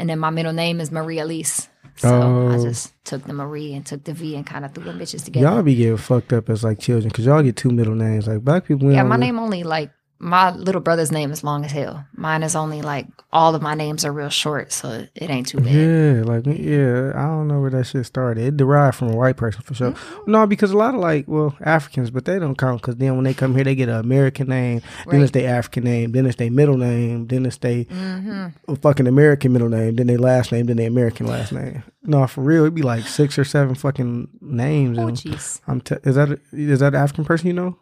and 0.00 0.08
then 0.10 0.18
my 0.18 0.30
middle 0.30 0.52
name 0.52 0.80
is 0.80 0.90
Marie 0.90 1.18
Elise. 1.20 1.68
So 1.96 2.08
I 2.08 2.54
Oh. 2.56 2.64
just 2.64 2.92
took 3.04 3.24
the 3.24 3.34
Marie 3.34 3.74
and 3.74 3.84
took 3.84 4.04
the 4.04 4.14
V 4.14 4.34
and 4.34 4.46
kind 4.46 4.64
of 4.64 4.72
threw 4.72 4.84
them 4.84 4.98
bitches 4.98 5.22
together. 5.24 5.46
Y'all 5.46 5.62
be 5.62 5.74
getting 5.74 5.98
fucked 5.98 6.32
up 6.32 6.48
as 6.48 6.64
like 6.64 6.78
children 6.78 7.08
because 7.10 7.26
y'all 7.26 7.42
get 7.42 7.56
two 7.56 7.70
middle 7.70 7.94
names. 7.94 8.26
Like 8.26 8.40
black 8.42 8.64
people, 8.66 8.90
Yeah, 8.90 9.02
my 9.02 9.16
really- 9.16 9.26
name 9.26 9.38
only 9.38 9.62
like 9.62 9.90
my 10.22 10.50
little 10.54 10.82
brother's 10.82 11.10
name 11.10 11.30
is 11.32 11.42
long 11.42 11.64
as 11.64 11.72
hell. 11.72 12.04
Mine 12.14 12.42
is 12.42 12.54
only 12.54 12.82
like 12.82 13.06
all 13.32 13.54
of 13.54 13.62
my 13.62 13.74
names 13.74 14.04
are 14.04 14.12
real 14.12 14.28
short, 14.28 14.70
so 14.70 15.06
it 15.14 15.30
ain't 15.30 15.46
too 15.48 15.58
bad. 15.58 15.72
Yeah, 15.72 16.22
like 16.24 16.44
yeah, 16.44 17.12
I 17.14 17.22
don't 17.26 17.48
know 17.48 17.58
where 17.60 17.70
that 17.70 17.84
shit 17.84 18.04
started. 18.04 18.44
It 18.44 18.56
derived 18.58 18.96
from 18.98 19.08
a 19.10 19.16
white 19.16 19.38
person 19.38 19.62
for 19.62 19.72
sure. 19.74 19.94
No, 20.26 20.46
because 20.46 20.72
a 20.72 20.76
lot 20.76 20.94
of 20.94 21.00
like, 21.00 21.26
well, 21.26 21.56
Africans, 21.62 22.10
but 22.10 22.26
they 22.26 22.38
don't 22.38 22.58
count 22.58 22.82
because 22.82 22.96
then 22.96 23.14
when 23.16 23.24
they 23.24 23.32
come 23.32 23.54
here, 23.54 23.64
they 23.64 23.74
get 23.74 23.88
an 23.88 23.96
American 23.98 24.48
name, 24.48 24.82
then 25.10 25.22
it's 25.22 25.30
their 25.32 25.54
African 25.56 25.84
name, 25.84 26.12
then 26.12 26.26
it's 26.26 26.36
their 26.36 26.50
middle 26.50 26.76
name, 26.76 27.26
then 27.26 27.46
it's 27.46 27.56
their 27.56 27.84
Mm-hmm. 27.84 28.74
fucking 28.74 29.06
American 29.06 29.52
middle 29.52 29.68
name, 29.70 29.96
then 29.96 30.06
their 30.06 30.18
last 30.18 30.52
name, 30.52 30.66
then 30.66 30.76
their 30.76 30.88
American 30.88 31.26
last 31.26 31.52
name. 31.52 31.82
No, 32.02 32.26
for 32.26 32.42
real, 32.42 32.62
it'd 32.62 32.74
be 32.74 32.82
like 32.82 33.06
six 33.06 33.38
or 33.38 33.44
seven 33.44 33.74
fucking 33.74 34.28
names. 34.40 34.98
Oh 34.98 35.06
jeez. 35.08 35.60
I'm 35.66 35.80
te- 35.80 35.96
is 36.04 36.16
that 36.16 36.30
a, 36.30 36.40
is 36.52 36.80
that 36.80 36.94
an 36.94 37.00
African 37.02 37.24
person 37.24 37.46
you 37.46 37.52
know? 37.54 37.78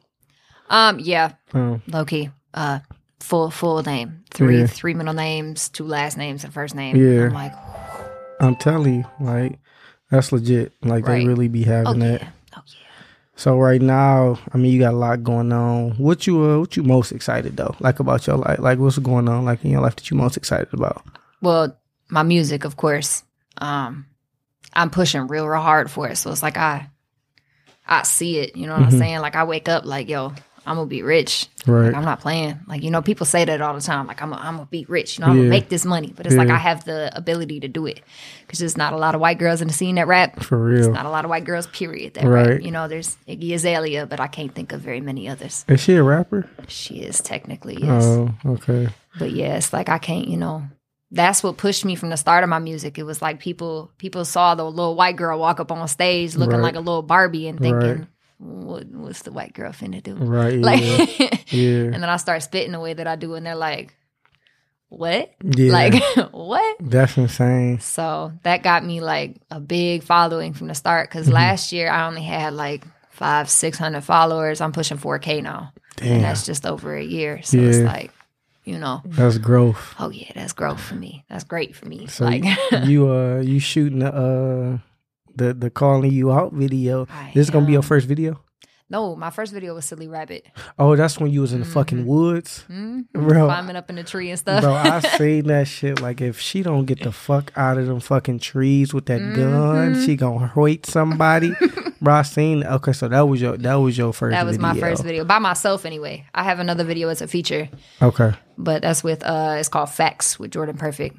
Um, 0.70 0.98
yeah, 0.98 1.32
Um, 1.54 1.82
Loki. 1.88 2.30
Uh, 2.54 2.80
full 3.20 3.50
full 3.50 3.82
name, 3.82 4.24
three 4.30 4.60
Yeah. 4.60 4.66
three 4.66 4.94
middle 4.94 5.14
names, 5.14 5.68
two 5.68 5.84
last 5.84 6.16
names, 6.16 6.44
and 6.44 6.52
first 6.52 6.75
name. 6.75 6.96
Yeah. 6.96 7.26
I'm 7.26 7.32
like, 7.34 7.52
I'm 8.40 8.56
telling 8.56 8.94
you, 8.96 9.04
like 9.20 9.58
that's 10.10 10.32
legit. 10.32 10.72
Like 10.82 11.06
Right. 11.06 11.20
they 11.22 11.26
really 11.26 11.48
be 11.48 11.64
oh 11.66 11.68
having 11.68 11.98
that. 12.00 12.22
yeah, 12.22 12.28
oh 12.56 12.62
yeah. 12.66 12.84
So 13.37 13.58
right 13.58 13.80
now, 13.82 14.38
I 14.52 14.58
mean, 14.58 14.72
you 14.72 14.78
got 14.80 14.94
a 14.94 14.96
lot 14.96 15.22
going 15.22 15.52
on. 15.52 15.90
What 15.92 16.26
you 16.26 16.42
uh, 16.42 16.58
what 16.60 16.76
you 16.76 16.82
most 16.82 17.12
excited 17.12 17.56
though? 17.56 17.75
Like 17.80 18.00
about 18.00 18.26
your 18.26 18.37
life? 18.37 18.58
Like 18.58 18.78
what's 18.78 18.98
going 18.98 19.28
on? 19.28 19.44
Like 19.44 19.64
in 19.64 19.70
your 19.70 19.80
life 19.82 19.96
that 19.96 20.10
you 20.10 20.16
most 20.16 20.37
excited 20.37 20.72
about? 20.72 21.04
Well, 21.42 21.76
my 22.08 22.22
music, 22.22 22.64
of 22.64 22.76
course. 22.76 23.22
Um, 23.58 24.06
I'm 24.75 24.90
pushing 24.90 25.26
real, 25.28 25.46
real 25.46 25.60
hard 25.62 25.90
for 25.90 26.08
it. 26.08 26.16
So 26.16 26.30
it's 26.30 26.42
like 26.42 26.56
I, 26.56 26.88
I 27.87 28.02
see 28.04 28.38
it. 28.38 28.56
You 28.56 28.66
know 28.66 28.75
what 28.75 28.82
Mhm. 28.82 28.92
I'm 28.92 28.98
saying? 28.98 29.18
Like 29.20 29.37
I 29.37 29.44
wake 29.44 29.68
up 29.68 29.84
like, 29.84 30.08
yo, 30.08 30.32
I'm 30.68 30.76
gonna 30.76 30.87
be 30.87 31.02
rich. 31.02 31.48
Right. 31.66 31.87
Like 31.87 31.94
I'm 31.94 32.04
not 32.04 32.20
playing. 32.20 32.58
Like 32.66 32.82
you 32.82 32.90
know, 32.90 33.02
people 33.02 33.26
say 33.26 33.44
that 33.44 33.60
all 33.60 33.75
the 33.75 33.80
time. 33.80 34.06
Like 34.06 34.20
I'm, 34.22 34.32
i 34.34 34.46
I'm 34.46 34.54
gonna 34.56 34.68
be 34.70 34.84
rich. 34.88 35.18
You 35.18 35.25
know, 35.25 35.30
I'm 35.30 35.37
Yeah. 35.37 35.42
gonna 35.44 35.50
make 35.50 35.68
this 35.68 35.84
money. 35.84 36.12
But 36.16 36.26
it's 36.26 36.37
like 36.37 36.50
I 36.50 36.58
have 36.58 36.84
the 36.84 37.10
ability 37.16 37.60
to 37.60 37.68
do 37.68 37.87
it 37.87 38.00
because 38.46 38.58
there's 38.58 38.76
not 38.76 38.92
a 38.92 38.96
lot 38.96 39.14
of 39.14 39.20
white 39.20 39.38
girls 39.38 39.60
in 39.62 39.68
the 39.68 39.75
scene 39.75 39.94
that 39.96 40.06
rap. 40.06 40.40
For 40.42 40.70
There's 40.70 40.87
real. 40.87 40.94
not 40.94 41.06
a 41.06 41.10
lot 41.10 41.25
of 41.25 41.30
white 41.30 41.44
girls. 41.44 41.66
Period. 41.68 42.14
That 42.14 42.25
Right. 42.25 42.46
rap. 42.50 42.62
You 42.62 42.70
know, 42.70 42.87
there's 42.88 43.16
Iggy 43.26 43.54
Azalea, 43.54 44.06
but 44.06 44.20
I 44.20 44.26
can't 44.26 44.54
think 44.54 44.72
of 44.72 44.80
very 44.80 45.00
many 45.00 45.28
others. 45.28 45.64
Is 45.68 45.80
she 45.80 45.94
a 45.94 46.02
rapper? 46.02 46.48
She 46.68 46.96
is 47.00 47.20
technically 47.20 47.78
yes, 47.80 48.04
Oh, 48.04 48.30
okay. 48.46 48.88
but 49.18 49.30
yeah, 49.32 49.56
it's 49.56 49.72
like 49.72 49.88
I 49.88 49.98
can't. 49.98 50.28
You 50.28 50.37
know, 50.37 50.62
that's 51.10 51.42
what 51.42 51.56
pushed 51.56 51.84
me 51.87 51.94
from 51.94 52.10
the 52.10 52.16
start 52.18 52.44
of 52.44 52.50
my 52.50 52.58
music. 52.58 52.98
It 52.98 53.04
was 53.04 53.22
like 53.22 53.40
people 53.40 53.90
people 53.98 54.25
saw 54.26 54.54
the 54.54 54.64
little 54.64 54.94
white 54.94 55.16
girl 55.16 55.38
walk 55.38 55.60
up 55.60 55.72
on 55.72 55.88
stage 55.88 56.37
looking 56.37 56.56
Right. 56.56 56.62
like 56.62 56.76
a 56.76 56.80
little 56.80 57.02
Barbie 57.02 57.48
and 57.48 57.58
thinking, 57.58 57.88
Right. 58.00 58.06
What, 58.38 58.87
"What's 58.87 59.23
the 59.23 59.33
white 59.33 59.52
girl 59.54 59.73
finna 59.73 60.02
do?" 60.02 60.14
Right. 60.14 60.54
Yeah. 60.59 60.64
Like. 60.64 61.52
yeah. 61.52 61.90
And 61.92 61.95
then 62.02 62.04
I 62.09 62.16
start 62.16 62.42
spitting 62.42 62.73
the 62.73 62.80
way 62.80 62.95
that 62.95 63.07
I 63.07 63.16
do, 63.16 63.35
and 63.35 63.45
they're 63.45 63.54
like, 63.54 63.95
"What? 64.88 65.33
Yeah. 65.42 65.73
Like 65.73 66.02
what?" 66.33 66.76
that's 66.80 67.16
insane. 67.16 67.80
So 67.80 68.33
that 68.42 68.62
got 68.62 68.85
me 68.85 69.00
like 69.00 69.37
a 69.50 69.61
big 69.61 70.02
following 70.02 70.52
from 70.54 70.68
the 70.68 70.75
start. 70.75 71.09
Because 71.11 71.26
Mm-hmm. 71.26 71.35
last 71.35 71.73
year 71.73 71.90
I 71.90 72.07
only 72.07 72.23
had 72.23 72.54
like 72.54 72.85
five, 73.11 73.50
six 73.50 73.78
hundred 73.78 74.02
followers. 74.02 74.61
I'm 74.61 74.73
pushing 74.73 74.97
four 74.99 75.18
K 75.18 75.40
now, 75.40 75.73
Damn. 75.97 76.14
and 76.16 76.25
that's 76.25 76.47
just 76.47 76.64
over 76.66 76.95
a 76.97 77.02
year. 77.04 77.40
So 77.42 77.59
it's 77.59 77.78
like, 77.78 78.12
you 78.64 78.78
know, 78.78 79.02
That's 79.04 79.38
growth. 79.38 79.95
oh 79.99 80.11
yeah, 80.11 80.30
that's 80.35 80.52
growth 80.52 80.80
for 80.80 80.95
me. 80.95 81.25
That's 81.28 81.45
great 81.45 81.75
for 81.75 81.87
me. 81.87 82.07
So 82.07 82.25
like, 82.25 82.45
you 82.85 83.11
uh 83.11 83.40
you 83.40 83.59
shooting 83.61 83.99
the 84.00 84.14
uh 84.14 84.78
the 85.38 85.54
the 85.54 85.71
calling 85.71 86.12
you 86.12 86.30
out 86.33 86.52
video. 86.52 87.07
I 87.11 87.30
This 87.35 87.47
is 87.47 87.50
gonna 87.50 87.66
be 87.66 87.73
your 87.73 87.83
first 87.83 88.07
video. 88.07 88.40
No, 88.90 89.14
my 89.16 89.28
first 89.28 89.52
video 89.52 89.75
was 89.75 89.85
Silly 89.85 90.09
Rabbit. 90.09 90.47
Oh, 90.78 90.97
that's 90.97 91.21
when 91.21 91.30
you 91.30 91.42
was 91.42 91.52
in 91.52 91.61
the 91.61 91.66
fucking 91.66 92.07
woods, 92.07 92.62
hmm 92.68 93.00
bro. 93.12 93.45
Climbing 93.45 93.76
up 93.76 93.90
in 93.90 93.97
the 93.97 94.02
tree 94.02 94.30
and 94.30 94.38
stuff. 94.38 94.62
Bro, 94.62 94.73
I 94.73 95.00
seen 95.18 95.47
that 95.49 95.68
shit. 95.68 96.00
Like, 96.00 96.23
if 96.23 96.40
she 96.40 96.62
don't 96.62 96.87
get 96.87 97.02
the 97.02 97.12
fuck 97.12 97.52
out 97.54 97.76
of 97.76 97.87
them 97.87 98.00
fucking 98.00 98.38
trees 98.38 98.95
with 98.95 99.04
that 99.07 99.18
gun, 99.37 99.92
Mm-hmm. 99.92 100.04
she 100.07 100.16
gonna 100.16 100.47
hurt 100.47 100.87
somebody. 100.87 101.52
bro, 102.00 102.14
I 102.14 102.23
seen. 102.23 102.64
Okay, 102.64 102.92
so 102.95 103.09
that 103.09 103.28
was 103.28 103.42
your 103.42 103.59
that 103.59 103.75
was 103.75 103.99
your 103.99 104.14
first. 104.14 104.33
that 104.33 104.47
was 104.47 104.59
my 104.59 104.73
first 104.73 105.04
video 105.04 105.23
by 105.26 105.38
myself 105.38 105.85
anyway. 105.85 106.25
I 106.35 106.42
have 106.45 106.59
another 106.59 106.85
video 106.85 107.11
as 107.11 107.21
a 107.21 107.26
feature, 107.28 107.68
Okay, 108.00 108.33
but 108.57 108.80
that's 108.80 109.04
with 109.04 109.23
uh 109.23 109.57
it's 109.59 109.68
called 109.68 109.90
Facts 109.90 110.38
with 110.38 110.52
Jordan 110.52 110.78
Perfect. 110.78 111.18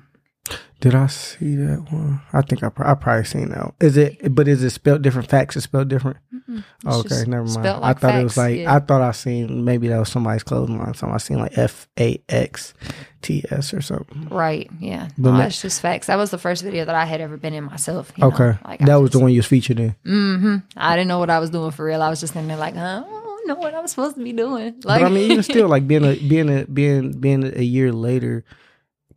Did 0.81 0.95
I 0.95 1.07
see 1.07 1.55
that 1.55 1.91
one? 1.91 2.21
I 2.31 2.41
think 2.41 2.63
I, 2.63 2.67
I 2.77 2.93
probably 2.95 3.25
seen 3.25 3.49
that. 3.49 3.59
One. 3.63 3.73
Is 3.81 3.97
it? 3.97 4.33
But 4.33 4.47
is 4.47 4.63
it 4.63 4.69
spelled 4.69 5.01
different? 5.01 5.29
Facts 5.29 5.55
is 5.57 5.63
spelled 5.65 5.87
different. 5.89 6.17
Okay, 6.85 7.23
never 7.27 7.43
mind. 7.43 7.49
spelled 7.51 7.83
I 7.83 7.87
like 7.89 7.99
thought 7.99 8.15
it 8.15 8.23
was 8.23 8.37
like 8.37 8.57
yeah. 8.59 8.73
I 8.73 8.79
thought 8.79 9.01
I 9.01 9.11
seen 9.11 9.65
maybe 9.65 9.87
that 9.89 9.99
was 9.99 10.09
somebody's 10.09 10.43
clothing 10.43 10.79
line. 10.79 10.93
Something 10.93 11.13
I 11.13 11.17
seen 11.17 11.37
like 11.39 11.57
F 11.57 11.87
A 11.99 12.21
X 12.29 12.73
T 13.21 13.43
S 13.51 13.73
or 13.73 13.81
something. 13.81 14.29
Right. 14.29 14.69
Yeah. 14.79 15.09
But 15.17 15.37
no, 15.37 15.41
it's 15.45 15.61
just 15.61 15.81
facts. 15.81 16.07
That 16.07 16.15
was 16.15 16.31
the 16.31 16.37
first 16.37 16.63
video 16.63 16.85
that 16.85 16.95
I 16.95 17.05
had 17.05 17.21
ever 17.21 17.37
been 17.37 17.53
in 17.53 17.65
myself. 17.65 18.11
you 18.17 18.21
know? 18.21 18.27
Okay, 18.29 18.57
Like 18.65 18.81
I 18.81 18.85
that 18.85 18.95
was 18.95 19.09
just- 19.09 19.19
the 19.19 19.23
one 19.23 19.31
you 19.31 19.39
was 19.39 19.45
featured 19.47 19.79
in. 19.79 19.95
hmm 20.05 20.57
I 20.77 20.95
didn't 20.95 21.09
know 21.09 21.19
what 21.19 21.29
I 21.29 21.39
was 21.39 21.49
doing 21.49 21.71
for 21.71 21.85
real. 21.85 22.01
I 22.01 22.09
was 22.09 22.19
just 22.21 22.35
in 22.35 22.47
there 22.47 22.57
like, 22.57 22.75
huh, 22.75 23.03
I 23.05 23.09
don't 23.09 23.47
know 23.47 23.55
what 23.55 23.75
I'm 23.75 23.87
supposed 23.87 24.15
to 24.15 24.23
be 24.23 24.31
doing. 24.33 24.75
Like, 24.83 25.01
but 25.01 25.03
I 25.03 25.09
mean, 25.09 25.31
even 25.31 25.43
still, 25.43 25.67
like 25.67 25.87
being 25.87 26.05
a 26.05 26.15
being 26.27 26.49
a 26.49 26.65
being 26.65 27.11
being 27.11 27.43
a 27.43 27.61
year 27.63 27.91
later, 27.91 28.43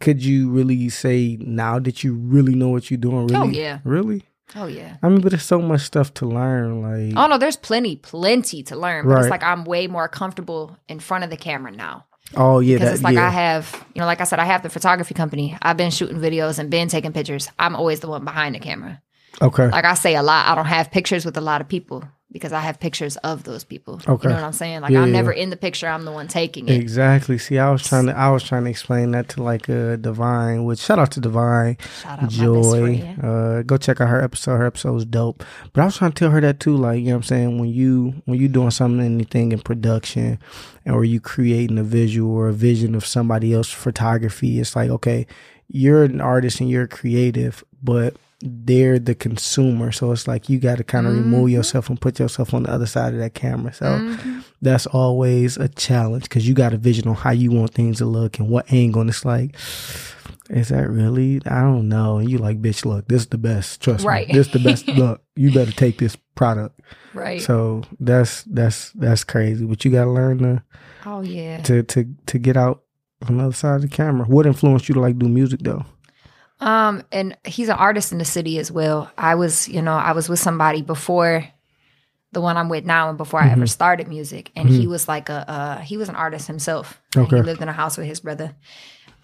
could 0.02 0.22
you 0.22 0.50
really 0.50 0.88
say 0.90 1.38
now 1.40 1.78
that 1.78 2.02
you 2.04 2.14
really 2.14 2.54
know 2.54 2.68
what 2.68 2.90
you're 2.90 2.98
doing? 2.98 3.26
Really? 3.28 3.36
Oh, 3.38 3.50
yeah. 3.50 3.78
really. 3.84 4.22
oh 4.56 4.66
yeah. 4.66 4.96
I 5.02 5.08
mean, 5.08 5.20
but 5.22 5.30
there's 5.30 5.44
so 5.54 5.60
much 5.62 5.80
stuff 5.82 6.12
to 6.14 6.26
learn. 6.26 6.82
Like, 6.82 7.16
Oh 7.16 7.26
no, 7.26 7.38
there's 7.38 7.56
plenty, 7.56 7.96
plenty 7.96 8.62
to 8.64 8.76
learn. 8.76 9.06
But 9.06 9.12
Right. 9.14 9.20
it's 9.22 9.30
like 9.30 9.42
I'm 9.42 9.64
way 9.64 9.86
more 9.86 10.08
comfortable 10.08 10.76
in 10.88 10.98
front 11.00 11.24
of 11.24 11.30
the 11.30 11.36
camera 11.38 11.72
now. 11.72 12.04
oh 12.36 12.58
yeah, 12.60 12.76
Because 12.76 12.88
that, 12.88 12.94
it's 12.96 13.02
like 13.04 13.14
yeah. 13.14 13.26
I 13.28 13.30
have, 13.30 13.64
you 13.94 14.00
know, 14.00 14.06
like 14.06 14.20
I 14.20 14.24
said, 14.24 14.38
I 14.40 14.44
have 14.44 14.62
the 14.62 14.68
photography 14.70 15.14
company. 15.14 15.56
I've 15.62 15.76
been 15.78 15.90
shooting 15.90 16.18
videos 16.18 16.58
and 16.58 16.68
been 16.70 16.88
taking 16.88 17.12
pictures. 17.12 17.48
I'm 17.58 17.74
always 17.76 18.00
the 18.00 18.08
one 18.08 18.24
behind 18.24 18.54
the 18.54 18.58
camera. 18.60 19.00
okay, 19.40 19.68
Like 19.68 19.84
I 19.86 19.94
say 19.94 20.14
a 20.16 20.22
lot, 20.22 20.46
I 20.48 20.54
don't 20.54 20.66
have 20.76 20.90
pictures 20.90 21.24
with 21.24 21.36
a 21.36 21.40
lot 21.50 21.60
of 21.62 21.68
people 21.68 22.04
because 22.32 22.52
I 22.52 22.60
have 22.60 22.80
pictures 22.80 23.16
of 23.18 23.44
those 23.44 23.62
people. 23.62 24.00
Okay. 24.08 24.28
You 24.28 24.28
know 24.30 24.40
what 24.40 24.44
I'm 24.44 24.52
saying? 24.52 24.80
Like 24.80 24.90
Yeah, 24.92 25.02
I'm 25.02 25.08
yeah. 25.08 25.12
never 25.12 25.32
in 25.32 25.50
the 25.50 25.56
picture, 25.56 25.86
I'm 25.86 26.04
the 26.04 26.12
one 26.12 26.28
taking 26.28 26.68
it. 26.68 26.72
exactly. 26.80 27.36
See, 27.38 27.58
I 27.58 27.70
was 27.70 27.86
trying 27.86 28.06
to 28.06 28.16
I 28.16 28.30
was 28.30 28.42
trying 28.42 28.64
to 28.64 28.70
explain 28.70 29.10
that 29.12 29.28
to 29.30 29.42
like 29.42 29.68
uh, 29.68 29.96
Divine. 29.96 30.64
Which 30.64 30.78
shout 30.80 30.98
out 30.98 31.10
to 31.12 31.20
Divine. 31.20 31.76
Shout 32.00 32.22
out 32.22 32.30
Joy. 32.30 32.98
friend. 32.98 33.24
Uh, 33.24 33.62
go 33.62 33.76
check 33.76 34.00
out 34.00 34.08
her 34.08 34.22
episode. 34.22 34.56
Her 34.56 34.66
episode 34.66 34.92
was 34.92 35.04
dope. 35.04 35.44
But 35.72 35.82
I 35.82 35.84
was 35.84 35.96
trying 35.96 36.12
to 36.12 36.18
tell 36.18 36.30
her 36.30 36.40
that 36.40 36.58
too. 36.58 36.76
Like, 36.76 36.98
you 37.00 37.06
know 37.06 37.10
what 37.12 37.16
I'm 37.16 37.22
saying? 37.24 37.58
When 37.58 37.68
you 37.68 38.22
when 38.24 38.40
you 38.40 38.48
doing 38.48 38.70
something 38.70 39.04
anything 39.04 39.52
in 39.52 39.60
production 39.60 40.38
and 40.84 40.94
or 40.94 41.04
you 41.04 41.20
creating 41.20 41.78
a 41.78 41.84
visual 41.84 42.32
or 42.34 42.48
a 42.48 42.52
vision 42.54 42.94
of 42.94 43.04
somebody 43.06 43.52
else's 43.52 43.74
photography, 43.74 44.58
it's 44.58 44.74
like, 44.74 44.90
okay, 44.90 45.26
you're 45.68 46.04
an 46.04 46.20
artist 46.20 46.60
and 46.60 46.68
you're 46.70 46.86
creative, 46.86 47.62
but 47.82 48.14
they're 48.42 48.98
the 48.98 49.14
consumer. 49.14 49.92
So 49.92 50.12
it's 50.12 50.26
like 50.28 50.48
you 50.48 50.58
gotta 50.58 50.84
kind 50.84 51.06
of 51.06 51.14
remove 51.14 51.50
yourself 51.50 51.88
and 51.88 52.00
put 52.00 52.18
yourself 52.18 52.52
on 52.54 52.64
the 52.64 52.70
other 52.70 52.86
side 52.86 53.14
of 53.14 53.20
that 53.20 53.34
camera. 53.34 53.72
So 53.72 53.86
Mm-hmm. 53.86 54.40
that's 54.60 54.86
always 54.86 55.56
a 55.56 55.68
challenge 55.68 56.24
because 56.24 56.46
you 56.48 56.54
got 56.54 56.74
a 56.74 56.76
vision 56.78 57.08
on 57.08 57.14
how 57.14 57.30
you 57.30 57.50
want 57.50 57.72
things 57.74 57.98
to 57.98 58.06
look 58.06 58.38
and 58.38 58.48
what 58.48 58.72
angle. 58.72 59.00
And 59.00 59.10
it's 59.10 59.24
like, 59.24 59.54
is 60.50 60.68
that 60.68 60.88
really? 60.90 61.40
I 61.46 61.60
don't 61.62 61.88
know. 61.88 62.18
And 62.18 62.28
you 62.30 62.38
like, 62.38 62.60
bitch, 62.60 62.84
look, 62.84 63.08
this 63.08 63.22
is 63.22 63.28
the 63.28 63.38
best. 63.38 63.80
Trust 63.80 64.04
Right. 64.04 64.28
me, 64.28 64.34
this 64.34 64.48
is 64.48 64.52
the 64.52 64.58
best. 64.58 64.88
look, 64.88 65.22
you 65.36 65.52
better 65.52 65.72
take 65.72 65.98
this 65.98 66.16
product. 66.34 66.80
Right. 67.14 67.40
So 67.40 67.82
that's 68.00 68.42
that's 68.44 68.90
that's 68.92 69.24
crazy. 69.24 69.64
But 69.64 69.84
you 69.84 69.90
got 69.90 70.04
to 70.04 70.10
learn 70.10 70.38
to 70.38 70.62
oh 71.06 71.22
yeah. 71.22 71.58
to 71.62 71.82
to 71.84 72.06
to 72.26 72.38
get 72.38 72.56
out 72.56 72.82
on 73.28 73.38
the 73.38 73.44
other 73.44 73.52
side 73.54 73.76
of 73.76 73.82
the 73.82 73.88
camera. 73.88 74.26
What 74.26 74.46
influenced 74.46 74.88
you 74.88 74.94
to 74.94 75.00
like 75.00 75.18
do 75.18 75.28
music 75.28 75.60
though? 75.62 75.84
Um, 76.62 77.02
and 77.10 77.36
he's 77.44 77.68
an 77.68 77.76
artist 77.76 78.12
in 78.12 78.18
the 78.18 78.24
city 78.24 78.58
as 78.58 78.70
well. 78.70 79.10
I 79.18 79.34
was, 79.34 79.68
you 79.68 79.82
know, 79.82 79.94
I 79.94 80.12
was 80.12 80.28
with 80.28 80.38
somebody 80.38 80.80
before 80.82 81.44
the 82.32 82.40
one 82.40 82.56
I'm 82.56 82.68
with 82.68 82.84
now 82.86 83.08
and 83.08 83.18
before 83.18 83.40
I 83.40 83.44
Mm-hmm. 83.46 83.52
ever 83.60 83.66
started 83.66 84.08
music. 84.08 84.50
And 84.56 84.68
he 84.68 84.86
was 84.86 85.08
like 85.08 85.28
a 85.28 85.44
uh 85.50 85.78
he 85.80 85.96
was 85.96 86.08
an 86.08 86.14
artist 86.14 86.46
himself. 86.46 87.02
Okay. 87.16 87.36
He 87.36 87.42
lived 87.42 87.60
in 87.62 87.68
a 87.68 87.72
house 87.72 87.98
with 87.98 88.06
his 88.06 88.20
brother. 88.20 88.54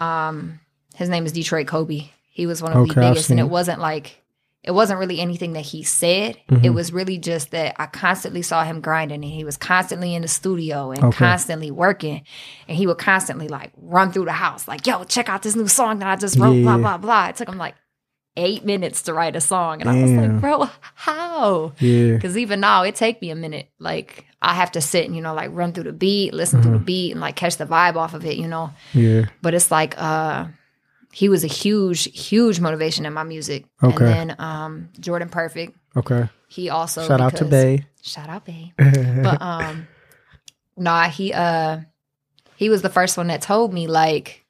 Um 0.00 0.60
his 0.96 1.08
name 1.08 1.24
is 1.26 1.32
Detroit 1.32 1.66
Kobe. 1.68 2.08
He 2.30 2.46
was 2.46 2.60
one 2.62 2.72
of 2.72 2.78
Okay, 2.78 2.94
the 2.94 3.00
biggest 3.00 3.30
and 3.30 3.38
it. 3.40 3.48
wasn't 3.48 3.80
like 3.80 4.20
it 4.68 4.74
wasn't 4.74 5.00
really 5.00 5.18
anything 5.18 5.54
that 5.54 5.62
he 5.64 5.82
said. 5.82 6.36
Mm-hmm. 6.50 6.62
It 6.66 6.70
was 6.70 6.92
really 6.92 7.16
just 7.16 7.52
that 7.52 7.74
I 7.78 7.86
constantly 7.86 8.42
saw 8.42 8.64
him 8.64 8.82
grinding 8.82 9.24
and 9.24 9.32
he 9.32 9.42
was 9.42 9.56
constantly 9.56 10.14
in 10.14 10.20
the 10.22 10.28
studio 10.28 10.90
and 10.90 11.02
Okay. 11.04 11.16
constantly 11.16 11.70
working. 11.70 12.22
And 12.68 12.76
he 12.76 12.86
would 12.86 12.98
constantly 12.98 13.48
like 13.48 13.72
run 13.78 14.12
through 14.12 14.26
the 14.26 14.32
house, 14.32 14.68
like, 14.68 14.86
yo, 14.86 15.04
check 15.04 15.30
out 15.30 15.42
this 15.42 15.56
new 15.56 15.68
song 15.68 16.00
that 16.00 16.08
I 16.08 16.16
just 16.16 16.36
wrote, 16.38 16.62
blah, 16.62 16.76
Yeah. 16.76 16.82
blah, 16.82 16.98
blah. 16.98 17.28
It 17.28 17.36
took 17.36 17.48
him 17.48 17.56
like 17.56 17.76
eight 18.36 18.64
minutes 18.64 19.02
to 19.02 19.14
write 19.14 19.34
a 19.36 19.40
song. 19.40 19.80
And 19.80 19.88
I 19.90 20.02
was 20.02 20.10
like, 20.12 20.40
bro, 20.40 20.68
how? 20.94 21.72
Yeah. 21.80 22.12
Because 22.14 22.36
even 22.36 22.60
now, 22.60 22.82
it 22.82 22.94
take 22.94 23.20
me 23.22 23.30
a 23.30 23.34
minute. 23.34 23.68
Like, 23.80 24.26
I 24.42 24.54
have 24.54 24.70
to 24.72 24.80
sit 24.80 25.06
and, 25.06 25.16
you 25.16 25.22
know, 25.22 25.34
like 25.34 25.50
run 25.52 25.72
through 25.72 25.84
the 25.84 25.92
beat, 25.92 26.34
listen 26.34 26.60
Mm-hmm. 26.60 26.72
to 26.72 26.78
the 26.78 26.84
beat, 26.84 27.12
and 27.12 27.20
like 27.20 27.36
catch 27.36 27.56
the 27.56 27.66
vibe 27.66 27.96
off 27.96 28.14
of 28.14 28.24
it, 28.24 28.36
you 28.36 28.46
know? 28.46 28.70
Yeah. 28.92 29.24
But 29.42 29.54
it's 29.54 29.70
like, 29.70 29.94
uh, 30.00 30.46
he 31.18 31.28
was 31.28 31.42
a 31.42 31.48
huge, 31.48 32.04
huge 32.28 32.60
motivation 32.60 33.04
in 33.04 33.12
my 33.12 33.24
music. 33.24 33.64
Okay. 33.82 34.04
And 34.06 34.30
then 34.30 34.36
um, 34.38 34.88
Jordan 35.00 35.28
Perfect, 35.28 35.76
Okay. 35.96 36.28
he 36.46 36.70
also 36.70 37.04
Shout 37.08 37.20
out 37.20 37.34
to 37.38 37.44
Bay. 37.44 37.86
Shout 38.02 38.28
out 38.28 38.44
Bay. 38.44 38.72
But 38.78 39.42
um, 39.42 39.88
nah, 40.76 41.08
he 41.08 41.32
uh, 41.32 41.80
he 42.54 42.68
was 42.70 42.82
the 42.82 42.88
first 42.88 43.16
one 43.16 43.26
that 43.26 43.42
told 43.42 43.74
me 43.74 43.88
like, 43.88 44.44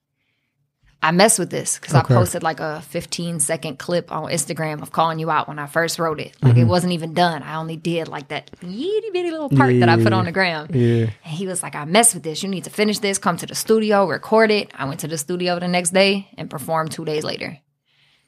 I 1.01 1.13
mess 1.13 1.39
with 1.39 1.51
this 1.51 1.79
because 1.79 1.95
Okay. 1.95 2.13
I 2.13 2.17
posted 2.17 2.43
like 2.43 2.59
a 2.59 2.81
15 2.83 3.39
second 3.39 3.79
clip 3.79 4.11
on 4.11 4.25
Instagram 4.33 4.83
of 4.83 4.91
calling 4.91 5.21
you 5.21 5.31
out 5.31 5.47
when 5.47 5.59
I 5.61 5.67
first 5.67 6.01
wrote 6.01 6.19
it. 6.19 6.35
Like 6.43 6.57
it 6.57 6.61
Mm-hmm. 6.63 6.69
wasn't 6.69 6.93
even 6.93 7.15
done. 7.15 7.45
I 7.45 7.55
only 7.55 7.77
did 7.77 8.09
like 8.09 8.29
that 8.29 8.51
itty 8.63 9.11
bitty 9.13 9.31
little 9.31 9.49
part 9.49 9.79
that 9.79 9.89
I 9.89 9.95
put 9.97 10.11
Yeah. 10.13 10.19
on 10.19 10.25
the 10.25 10.33
gram. 10.33 10.67
yeah. 10.75 11.05
And 11.05 11.11
he 11.25 11.47
was 11.47 11.63
like, 11.63 11.77
I 11.77 11.85
mess 11.85 12.15
with 12.15 12.25
this. 12.25 12.43
You 12.43 12.49
need 12.49 12.65
to 12.65 12.71
finish 12.71 12.99
this. 12.99 13.17
Come 13.19 13.37
to 13.37 13.47
the 13.47 13.55
studio, 13.55 14.07
record 14.09 14.51
it. 14.51 14.73
I 14.75 14.87
went 14.87 14.99
to 15.01 15.07
the 15.09 15.19
studio 15.19 15.61
the 15.61 15.69
next 15.69 15.91
day 15.91 16.29
and 16.37 16.51
performed 16.51 16.91
two 16.91 17.05
days 17.05 17.23
later. 17.23 17.57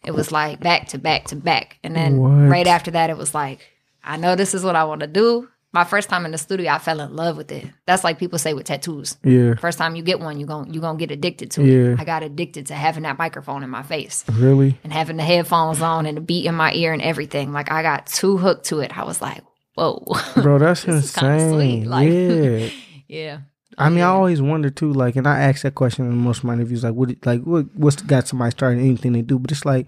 It 0.04 0.12
was 0.12 0.30
like 0.30 0.60
back 0.60 0.88
to 0.88 0.98
back 0.98 1.24
to 1.26 1.36
back. 1.36 1.78
And 1.82 1.94
then 1.96 2.18
What? 2.18 2.30
right 2.50 2.66
after 2.68 2.92
that, 2.92 3.10
it 3.10 3.16
was 3.16 3.34
like, 3.34 3.60
I 4.04 4.16
know 4.16 4.36
this 4.36 4.54
is 4.54 4.62
what 4.64 4.76
I 4.76 4.84
want 4.84 5.00
to 5.00 5.06
do. 5.08 5.48
My 5.72 5.84
first 5.84 6.08
time 6.08 6.24
in 6.24 6.32
the 6.32 6.38
studio, 6.38 6.72
I 6.72 6.78
fell 6.78 6.98
in 7.00 7.14
love 7.14 7.36
with 7.36 7.52
it. 7.52 7.64
That's 7.86 8.02
like 8.02 8.18
people 8.18 8.38
say 8.40 8.54
with 8.54 8.66
tattoos. 8.66 9.16
Yeah. 9.22 9.54
First 9.54 9.78
time 9.78 9.94
you 9.94 10.02
get 10.02 10.18
one, 10.18 10.40
you 10.40 10.46
gon' 10.46 10.72
you 10.74 10.80
gonna 10.80 10.98
get 10.98 11.12
addicted 11.12 11.52
to 11.52 11.62
it. 11.62 11.66
Yeah. 11.66 11.92
it. 11.92 12.00
I 12.00 12.04
got 12.04 12.24
addicted 12.24 12.66
to 12.66 12.74
having 12.74 13.04
that 13.04 13.18
microphone 13.18 13.62
in 13.62 13.70
my 13.70 13.82
face 13.84 14.24
Really? 14.32 14.78
and 14.82 14.92
having 14.92 15.16
the 15.16 15.22
headphones 15.22 15.80
on 15.80 16.06
and 16.06 16.16
the 16.16 16.20
beat 16.20 16.46
in 16.46 16.56
my 16.56 16.72
ear 16.72 16.92
and 16.92 17.00
everything. 17.02 17.52
Like 17.52 17.70
I 17.70 17.82
got 17.82 18.06
too 18.06 18.36
hooked 18.36 18.66
to 18.66 18.80
it. 18.80 18.96
I 18.98 19.04
was 19.04 19.22
like, 19.22 19.42
whoa. 19.76 20.04
Bro, 20.42 20.58
that's 20.58 20.84
insane. 20.86 21.52
sweet, 21.52 21.86
like- 21.86 22.10
yeah. 22.10 22.68
yeah. 23.08 23.38
I 23.78 23.88
mean, 23.88 24.00
I 24.00 24.08
always 24.08 24.42
wonder 24.42 24.68
too, 24.68 24.92
like, 24.92 25.14
and 25.16 25.26
I 25.26 25.38
ask 25.40 25.62
that 25.62 25.76
question 25.76 26.04
in 26.06 26.16
most 26.16 26.38
of 26.38 26.44
my 26.44 26.54
interviews, 26.54 26.82
like, 26.82 26.92
what, 26.92 27.14
like, 27.24 27.42
what, 27.44 27.66
what's 27.74 28.02
got 28.02 28.26
somebody 28.26 28.50
starting 28.50 28.80
anything 28.80 29.12
they 29.12 29.22
do? 29.22 29.38
But 29.38 29.52
it's 29.52 29.64
like 29.64 29.86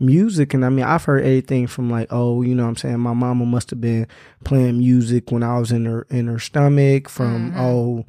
music, 0.00 0.54
and 0.54 0.64
I 0.64 0.68
mean, 0.68 0.84
I've 0.84 1.04
heard 1.04 1.20
everything 1.24 1.66
from 1.66 1.90
like, 1.90 2.08
oh, 2.10 2.42
you 2.42 2.54
know, 2.54 2.64
what 2.64 2.70
I'm 2.70 2.76
saying, 2.76 3.00
my 3.00 3.14
mama 3.14 3.44
must 3.46 3.70
have 3.70 3.80
been 3.80 4.06
playing 4.44 4.78
music 4.78 5.30
when 5.30 5.42
I 5.42 5.58
was 5.58 5.72
in 5.72 5.84
her 5.86 6.06
in 6.10 6.26
her 6.26 6.38
stomach. 6.38 7.08
From 7.08 7.50
Mm-hmm. 7.52 7.60
oh, 7.60 8.06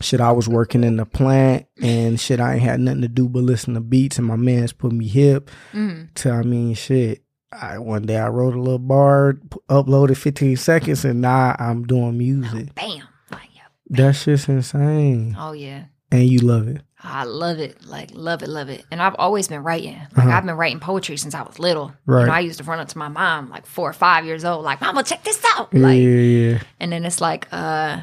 shit, 0.00 0.20
I 0.20 0.32
was 0.32 0.48
working 0.48 0.84
in 0.84 0.96
the 0.96 1.06
plant, 1.06 1.66
and 1.80 2.18
shit, 2.20 2.40
I 2.40 2.54
ain't 2.54 2.62
had 2.62 2.80
nothing 2.80 3.02
to 3.02 3.08
do 3.08 3.28
but 3.28 3.42
listen 3.44 3.74
to 3.74 3.80
beats, 3.80 4.18
and 4.18 4.26
my 4.26 4.36
man's 4.36 4.72
put 4.72 4.92
me 4.92 5.06
hip. 5.08 5.50
Mhm. 5.72 6.12
To 6.14 6.30
I 6.30 6.42
mean, 6.42 6.74
shit. 6.74 7.22
I, 7.52 7.78
one 7.78 8.02
day 8.06 8.16
I 8.16 8.28
wrote 8.28 8.54
a 8.54 8.58
little 8.60 8.78
bar, 8.78 9.34
p- 9.34 9.58
uploaded 9.68 10.16
15 10.16 10.56
seconds, 10.56 11.04
and 11.04 11.20
now 11.20 11.54
I'm 11.58 11.82
doing 11.84 12.16
music. 12.16 12.74
Bam. 12.74 13.02
Like, 13.30 13.50
yeah. 13.54 13.60
That 13.90 14.12
shit's 14.16 14.48
insane, 14.48 15.36
Oh 15.38 15.52
yeah. 15.52 15.84
and 16.10 16.26
you 16.26 16.38
love 16.38 16.66
it. 16.68 16.80
I 17.04 17.24
love 17.24 17.58
it. 17.58 17.84
Like 17.84 18.10
love 18.12 18.42
it, 18.42 18.48
love 18.48 18.68
it. 18.68 18.84
And 18.90 19.02
I've 19.02 19.16
always 19.16 19.48
been 19.48 19.62
writing. 19.62 20.00
Like 20.16 20.28
I've 20.28 20.46
been 20.46 20.56
writing 20.56 20.80
poetry 20.80 21.16
since 21.16 21.34
I 21.34 21.42
was 21.42 21.58
little. 21.58 21.86
Uh-huh. 21.86 21.96
Right. 22.06 22.20
You 22.20 22.26
know, 22.26 22.32
I 22.32 22.40
used 22.40 22.58
to 22.58 22.64
run 22.64 22.78
up 22.78 22.88
to 22.88 22.98
my 22.98 23.08
mom 23.08 23.50
like 23.50 23.66
four 23.66 23.88
or 23.90 23.92
five 23.92 24.24
years 24.24 24.44
old, 24.44 24.64
like, 24.64 24.80
Mama, 24.80 25.02
check 25.02 25.24
this 25.24 25.42
out. 25.56 25.70
Yeah, 25.72 25.80
Like 25.80 25.98
yeah, 25.98 26.08
yeah. 26.08 26.58
and 26.78 26.92
then 26.92 27.04
it's 27.04 27.20
like 27.20 27.48
uh 27.52 28.00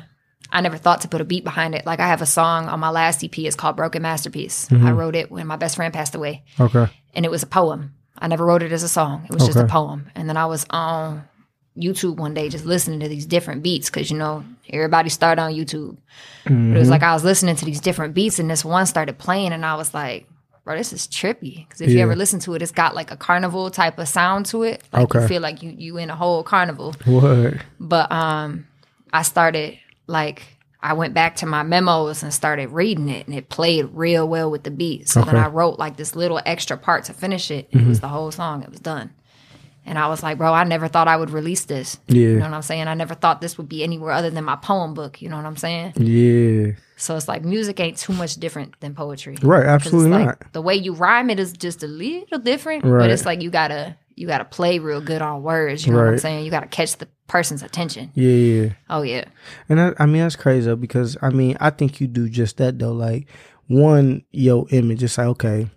I 0.51 0.61
never 0.61 0.77
thought 0.77 1.01
to 1.01 1.07
put 1.07 1.21
a 1.21 1.25
beat 1.25 1.43
behind 1.43 1.75
it. 1.75 1.85
Like 1.85 1.99
I 1.99 2.07
have 2.07 2.21
a 2.21 2.25
song 2.25 2.67
on 2.67 2.79
my 2.79 2.89
last 2.89 3.23
EP, 3.23 3.37
it's 3.39 3.55
called 3.55 3.75
Broken 3.75 4.01
Masterpiece. 4.01 4.67
Mm-hmm. 4.67 4.85
I 4.87 4.91
wrote 4.91 5.15
it 5.15 5.31
when 5.31 5.45
my 5.47 5.55
best 5.57 5.75
friend 5.75 5.93
passed 5.93 6.15
away. 6.15 6.43
Okay. 6.59 6.87
And 7.13 7.23
it 7.25 7.31
was 7.31 7.43
a 7.43 7.47
poem. 7.47 7.93
I 8.17 8.27
never 8.27 8.45
wrote 8.45 8.63
it 8.63 8.71
as 8.71 8.83
a 8.83 8.89
song. 8.89 9.25
It 9.29 9.33
was 9.33 9.45
just 9.45 9.57
a 9.57 9.65
poem. 9.65 10.09
And 10.15 10.27
then 10.27 10.35
I 10.37 10.47
was 10.47 10.65
on 10.71 11.23
YouTube 11.77 12.17
one 12.17 12.33
day 12.33 12.49
just 12.49 12.65
listening 12.65 12.99
to 13.01 13.07
these 13.07 13.25
different 13.25 13.63
beats 13.63 13.89
because 13.89 14.11
you 14.11 14.17
know 14.17 14.43
everybody 14.73 15.09
started 15.09 15.41
on 15.41 15.51
YouTube. 15.53 15.97
But 16.45 16.53
it 16.53 16.79
was 16.79 16.89
like 16.89 17.03
I 17.03 17.13
was 17.13 17.23
listening 17.23 17.55
to 17.57 17.65
these 17.65 17.79
different 17.81 18.13
beats 18.13 18.39
and 18.39 18.49
this 18.49 18.65
one 18.65 18.85
started 18.85 19.17
playing 19.17 19.51
and 19.53 19.65
I 19.65 19.75
was 19.75 19.93
like, 19.93 20.27
bro, 20.63 20.77
this 20.77 20.93
is 20.93 21.07
trippy. 21.07 21.67
Because 21.67 21.81
if 21.81 21.89
you 21.89 21.99
ever 21.99 22.15
listen 22.15 22.39
to 22.41 22.53
it, 22.55 22.61
it's 22.61 22.71
got 22.71 22.95
like 22.95 23.11
a 23.11 23.17
carnival 23.17 23.69
type 23.71 23.97
of 23.99 24.07
sound 24.07 24.45
to 24.47 24.63
it. 24.63 24.81
Like 24.93 25.03
Okay. 25.03 25.21
you 25.21 25.27
feel 25.27 25.41
like 25.41 25.61
you 25.63 25.73
you 25.77 25.97
in 25.97 26.09
a 26.09 26.15
whole 26.15 26.43
carnival. 26.43 26.95
What? 27.05 27.55
But 27.79 28.11
um, 28.11 28.67
I 29.13 29.21
started 29.23 29.77
like 30.07 30.43
I 30.81 30.93
went 30.93 31.13
back 31.13 31.35
to 31.37 31.45
my 31.45 31.61
memos 31.63 32.23
and 32.23 32.33
started 32.33 32.69
reading 32.69 33.09
it, 33.09 33.27
and 33.27 33.35
it 33.35 33.49
played 33.49 33.89
real 33.91 34.25
well 34.29 34.49
with 34.49 34.63
the 34.63 34.71
beat. 34.71 35.09
So 35.09 35.21
then 35.23 35.35
I 35.35 35.47
wrote 35.47 35.77
like 35.77 35.97
this 35.97 36.15
little 36.15 36.39
extra 36.45 36.77
part 36.77 37.03
to 37.05 37.13
finish 37.13 37.51
it. 37.51 37.67
And 37.73 37.81
It 37.81 37.87
was 37.87 37.99
the 37.99 38.07
whole 38.07 38.31
song. 38.31 38.63
It 38.63 38.69
was 38.69 38.79
done. 38.79 39.09
And 39.85 39.97
I 39.97 40.07
was 40.07 40.21
like, 40.21 40.37
bro, 40.37 40.53
I 40.53 40.63
never 40.65 40.87
thought 40.87 41.07
I 41.07 41.17
would 41.17 41.31
release 41.31 41.65
this. 41.65 41.97
You 42.07 42.35
know 42.35 42.41
what 42.45 42.53
I'm 42.53 42.61
saying? 42.61 42.87
I 42.87 42.93
never 42.93 43.15
thought 43.15 43.41
this 43.41 43.57
would 43.57 43.67
be 43.67 43.83
anywhere 43.83 44.11
other 44.11 44.29
than 44.29 44.43
my 44.43 44.55
poem 44.55 44.93
book. 44.93 45.21
You 45.21 45.29
know 45.29 45.37
what 45.37 45.45
I'm 45.45 45.57
saying? 45.57 45.93
Yeah. 45.97 46.73
So 46.95 47.15
it's 47.15 47.27
like 47.27 47.43
music 47.43 47.79
ain't 47.79 47.97
too 47.97 48.13
much 48.13 48.35
different 48.35 48.79
than 48.81 48.93
poetry. 48.93 49.37
Right. 49.41 49.65
Absolutely 49.65 50.11
like 50.11 50.25
not. 50.25 50.53
The 50.53 50.61
way 50.61 50.75
you 50.75 50.93
rhyme 50.93 51.29
it 51.29 51.39
is 51.39 51.53
just 51.53 51.81
a 51.81 51.87
little 51.87 52.37
different, 52.39 52.83
Right. 52.83 52.99
but 52.99 53.09
it's 53.09 53.25
like 53.25 53.41
you 53.41 53.49
gotta 53.49 53.95
you 54.15 54.27
gotta 54.27 54.45
play 54.45 54.79
real 54.79 55.01
good 55.01 55.21
on 55.21 55.41
words. 55.41 55.87
You 55.87 55.93
know 55.93 55.99
what 55.99 56.07
I'm 56.09 56.17
saying? 56.19 56.45
You 56.45 56.51
gotta 56.51 56.67
catch 56.67 56.97
the 56.97 57.07
person's 57.27 57.63
attention. 57.63 58.11
Yeah. 58.13 58.29
Yeah. 58.31 58.69
Oh 58.89 59.01
yeah, 59.01 59.25
And 59.69 59.79
I, 59.79 59.93
I 59.97 60.05
mean 60.05 60.21
that's 60.21 60.35
crazy 60.35 60.65
though 60.67 60.75
because 60.75 61.15
I 61.21 61.29
mean 61.29 61.57
I 61.59 61.69
think 61.71 61.99
you 62.01 62.07
do 62.07 62.27
just 62.29 62.57
that 62.57 62.77
though. 62.77 62.91
Like 62.91 63.27
one, 63.67 64.23
your 64.31 64.65
image, 64.71 65.01
it's 65.03 65.17
like 65.17 65.27
okay, 65.27 65.67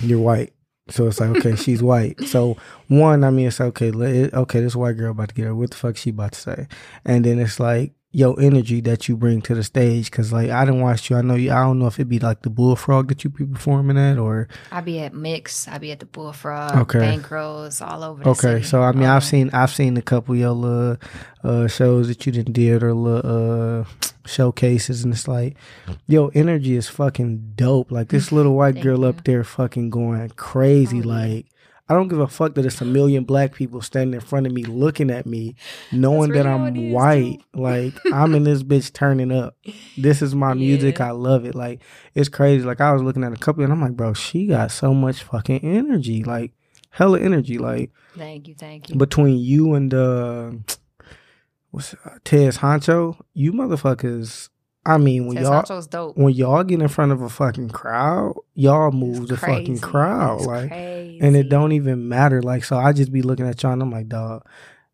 you're 0.00 0.18
white, 0.20 0.52
so 0.90 1.06
it's 1.06 1.20
like 1.20 1.30
okay, 1.38 1.56
she's 1.56 1.82
white. 1.82 2.20
So 2.22 2.56
one, 2.88 3.24
I 3.24 3.30
mean 3.30 3.48
it's 3.48 3.60
okay, 3.60 3.90
okay, 3.92 4.60
this 4.60 4.76
white 4.76 4.96
girl 4.96 5.12
about 5.12 5.30
to 5.30 5.34
get 5.34 5.46
her. 5.46 5.54
What 5.54 5.70
the 5.70 5.76
fuck 5.76 5.96
she 5.96 6.10
about 6.10 6.32
to 6.32 6.40
say? 6.40 6.66
And 7.04 7.24
then 7.24 7.38
it's 7.38 7.60
like 7.60 7.92
your 8.10 8.40
energy 8.40 8.80
that 8.80 9.06
you 9.06 9.16
bring 9.18 9.42
to 9.42 9.54
the 9.54 9.62
stage 9.62 10.10
because 10.10 10.32
like 10.32 10.48
I 10.48 10.64
didn't 10.64 10.80
watch 10.80 11.10
you. 11.10 11.16
I 11.16 11.20
know 11.22 11.34
you. 11.34 11.52
I 11.52 11.62
don't 11.62 11.78
know 11.78 11.86
if 11.88 11.94
it'd 11.98 12.08
be 12.08 12.18
like 12.18 12.40
the 12.40 12.48
bullfrog 12.48 13.08
that 13.08 13.22
you 13.22 13.28
be 13.30 13.44
performing 13.44 13.98
at 13.98 14.18
or 14.18 14.48
I 14.72 14.80
be 14.80 15.00
at 15.00 15.12
Mix, 15.12 15.68
I 15.68 15.76
be 15.76 15.92
at 15.92 16.00
the 16.00 16.06
Bullfrog, 16.06 16.74
Okay. 16.76 17.00
Bankrolls, 17.00 17.86
all 17.86 18.02
over. 18.02 18.24
The 18.24 18.30
Okay, 18.30 18.40
city. 18.40 18.62
so 18.64 18.82
I 18.82 18.92
mean, 18.92 19.04
Um, 19.04 19.16
I've 19.16 19.24
seen 19.24 19.50
I've 19.52 19.70
seen 19.70 19.96
a 19.98 20.02
couple 20.02 20.32
of 20.34 20.40
your 20.40 20.52
little 20.52 20.96
uh, 21.44 21.66
shows 21.68 22.08
that 22.08 22.24
you 22.24 22.32
didn't 22.32 22.54
did 22.54 22.82
or 22.82 22.94
little 22.94 23.80
uh, 23.80 23.84
showcases, 24.26 25.04
and 25.04 25.12
it's 25.12 25.28
like, 25.28 25.56
yo, 26.06 26.28
energy 26.28 26.76
is 26.76 26.88
fucking 26.88 27.52
dope. 27.56 27.90
Like 27.92 28.08
this 28.08 28.32
little 28.32 28.54
white 28.54 28.80
girl 28.80 29.00
you. 29.00 29.06
up 29.06 29.24
there, 29.24 29.44
fucking 29.44 29.90
going 29.90 30.30
crazy. 30.30 30.98
Oh, 31.04 31.12
yeah. 31.12 31.42
I 31.88 31.94
don't 31.94 32.08
give 32.08 32.18
a 32.18 32.28
fuck 32.28 32.54
that 32.54 32.66
it's 32.66 32.80
a 32.80 32.84
million 32.84 33.24
black 33.24 33.54
people 33.54 33.80
standing 33.80 34.14
in 34.14 34.20
front 34.20 34.46
of 34.46 34.52
me, 34.52 34.64
looking 34.64 35.10
at 35.10 35.24
me, 35.26 35.56
knowing 35.90 36.32
that 36.32 36.46
I'm 36.46 36.92
white. 36.92 37.40
Like 37.54 37.94
I'm 38.12 38.34
in 38.34 38.44
this 38.44 38.62
bitch 38.62 38.92
turning 38.92 39.32
up. 39.32 39.56
This 39.96 40.20
is 40.20 40.34
my 40.34 40.52
music. 40.54 40.98
Yeah. 40.98 41.08
I 41.08 41.10
love 41.12 41.44
it. 41.44 41.54
Like 41.54 41.82
it's 42.14 42.28
crazy. 42.28 42.64
Like 42.64 42.80
I 42.80 42.92
was 42.92 43.02
looking 43.02 43.24
at 43.24 43.32
a 43.32 43.36
couple, 43.36 43.64
and 43.64 43.72
I'm 43.72 43.80
like, 43.80 43.96
bro, 43.96 44.12
she 44.12 44.46
got 44.46 44.70
so 44.70 44.92
much 44.92 45.22
fucking 45.22 45.60
energy. 45.60 46.22
Like 46.24 46.52
hella 46.90 47.20
energy. 47.20 47.58
Like 47.58 47.90
Thank 48.16 48.48
you, 48.48 48.54
thank 48.54 48.90
you. 48.90 48.96
between 48.96 49.38
you 49.38 49.74
and 49.74 49.94
uh, 49.94 50.50
what's 51.70 51.94
uh, 52.04 52.18
Tez 52.24 52.58
Honcho, 52.58 53.18
you 53.34 53.52
motherfuckers. 53.52 54.48
I 54.86 54.96
mean, 54.96 55.26
when 55.26 55.36
y'all 55.36 56.12
when 56.14 56.32
y'all 56.34 56.64
get 56.64 56.80
in 56.80 56.88
front 56.88 57.12
of 57.12 57.20
a 57.20 57.28
fucking 57.28 57.68
crowd, 57.70 58.34
y'all 58.54 58.90
move 58.90 59.18
It's 59.22 59.28
the 59.30 59.36
fucking 59.36 59.80
crowd, 59.80 60.38
It's 60.38 60.46
like, 60.46 60.68
crazy. 60.70 61.18
and 61.20 61.36
it 61.36 61.48
don't 61.50 61.72
even 61.72 62.08
matter. 62.08 62.40
Like, 62.40 62.64
so 62.64 62.76
I 62.78 62.92
just 62.92 63.12
be 63.12 63.20
looking 63.22 63.46
at 63.46 63.62
y'all, 63.62 63.72
and 63.72 63.82
I'm 63.82 63.90
like, 63.90 64.08
dog, 64.08 64.46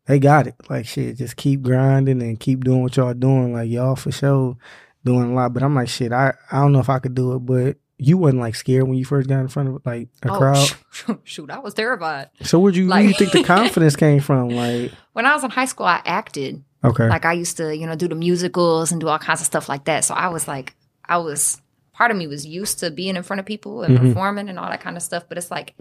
they 0.05 0.19
got 0.19 0.47
it. 0.47 0.55
Like, 0.69 0.85
shit, 0.85 1.17
just 1.17 1.37
keep 1.37 1.61
grinding 1.61 2.21
and 2.21 2.39
keep 2.39 2.63
doing 2.63 2.81
what 2.81 2.97
y'all 2.97 3.13
doing. 3.13 3.53
Like, 3.53 3.69
y'all 3.69 3.95
for 3.95 4.11
sure 4.11 4.57
doing 5.05 5.31
a 5.31 5.33
lot. 5.33 5.53
But 5.53 5.63
I'm 5.63 5.75
like, 5.75 5.87
shit, 5.87 6.11
I 6.11 6.33
I 6.51 6.59
don't 6.59 6.73
know 6.73 6.79
if 6.79 6.89
I 6.89 6.99
could 6.99 7.15
do 7.15 7.33
it, 7.35 7.39
but. 7.39 7.77
You 7.97 8.17
wasn't 8.17 8.41
like 8.41 8.55
scared 8.55 8.83
when 8.89 8.97
you 8.97 9.05
first 9.05 9.29
got 9.29 9.39
in 9.39 9.47
front 9.47 9.69
of 9.69 9.81
like 9.85 10.09
a 10.21 10.29
Oh, 10.29 10.37
crowd. 10.37 10.67
shoot, 11.23 11.49
I 11.49 11.59
was 11.59 11.73
terrified. 11.73 12.29
So 12.41 12.59
where'd 12.59 12.75
you 12.75 12.89
where 12.89 12.99
you 12.99 13.13
think 13.13 13.31
the 13.31 13.41
confidence 13.41 13.95
came 13.95 14.19
from? 14.19 14.49
Like, 14.49 14.91
When 15.13 15.25
I 15.25 15.33
was 15.33 15.45
in 15.45 15.49
high 15.49 15.63
school, 15.63 15.85
I 15.85 16.01
acted. 16.03 16.61
Okay, 16.89 17.07
Like 17.07 17.25
I 17.25 17.33
used 17.33 17.57
to, 17.57 17.75
you 17.75 17.85
know, 17.87 17.95
do 17.95 18.07
the 18.07 18.15
musicals 18.15 18.91
and 18.91 18.99
do 19.01 19.07
all 19.07 19.19
kinds 19.19 19.41
of 19.41 19.45
stuff 19.45 19.67
like 19.69 19.85
that. 19.85 20.03
So 20.05 20.13
I 20.13 20.27
was 20.29 20.47
like, 20.47 20.75
I 21.05 21.17
was 21.17 21.61
part 21.93 22.11
of 22.11 22.17
me 22.17 22.27
was 22.27 22.45
used 22.45 22.79
to 22.79 22.91
being 22.91 23.15
in 23.15 23.23
front 23.23 23.39
of 23.39 23.45
people 23.45 23.83
and 23.83 23.97
Mhm. 23.97 24.01
performing 24.09 24.49
and 24.49 24.59
all 24.59 24.69
that 24.69 24.81
kind 24.81 24.97
of 24.97 25.03
stuff. 25.03 25.23
But 25.29 25.37
it's 25.37 25.49
like 25.51 25.73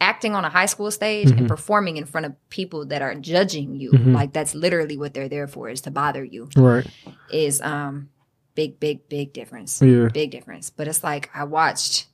acting 0.00 0.34
on 0.34 0.44
a 0.44 0.50
high 0.50 0.66
school 0.66 0.90
stage 0.90 1.28
Mhm. 1.28 1.38
and 1.38 1.48
performing 1.48 1.96
in 1.96 2.04
front 2.04 2.26
of 2.26 2.32
people 2.50 2.84
that 2.86 3.02
are 3.02 3.14
judging 3.14 3.76
you. 3.80 3.90
Mhm. 3.92 4.14
Like 4.14 4.32
that's 4.32 4.54
literally 4.54 4.96
what 4.96 5.14
they're 5.14 5.28
there 5.28 5.46
for 5.46 5.68
is 5.68 5.80
to 5.82 5.90
bother 5.90 6.22
you. 6.24 6.48
right, 6.56 6.86
Is 7.30 7.60
um 7.62 8.08
big, 8.54 8.78
big, 8.80 9.08
big 9.08 9.32
difference. 9.32 9.80
yeah, 9.80 10.08
Big 10.12 10.30
difference. 10.30 10.68
But 10.70 10.88
it's 10.88 11.02
like 11.04 11.30
I 11.34 11.44
watched 11.44 12.06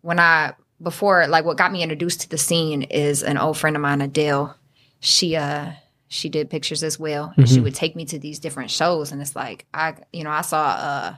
when 0.00 0.18
I 0.18 0.54
before 0.82 1.26
like 1.28 1.44
what 1.44 1.56
got 1.56 1.70
me 1.72 1.82
introduced 1.82 2.22
to 2.22 2.28
the 2.28 2.38
scene 2.38 2.82
is 2.82 3.22
an 3.22 3.38
old 3.38 3.56
friend 3.58 3.76
of 3.76 3.82
mine, 3.82 4.00
Adele. 4.00 4.56
She 5.00 5.36
uh 5.36 5.70
she 6.08 6.28
did 6.28 6.50
pictures 6.50 6.82
as 6.82 6.98
well. 6.98 7.32
And 7.36 7.48
she 7.48 7.60
would 7.60 7.74
take 7.74 7.96
me 7.96 8.04
to 8.06 8.18
these 8.18 8.38
different 8.38 8.70
shows 8.70 9.12
and 9.12 9.20
it's 9.20 9.34
like 9.36 9.66
I 9.74 9.94
you 10.12 10.24
know, 10.24 10.30
I 10.30 10.42
saw 10.42 10.64
uh 10.66 11.16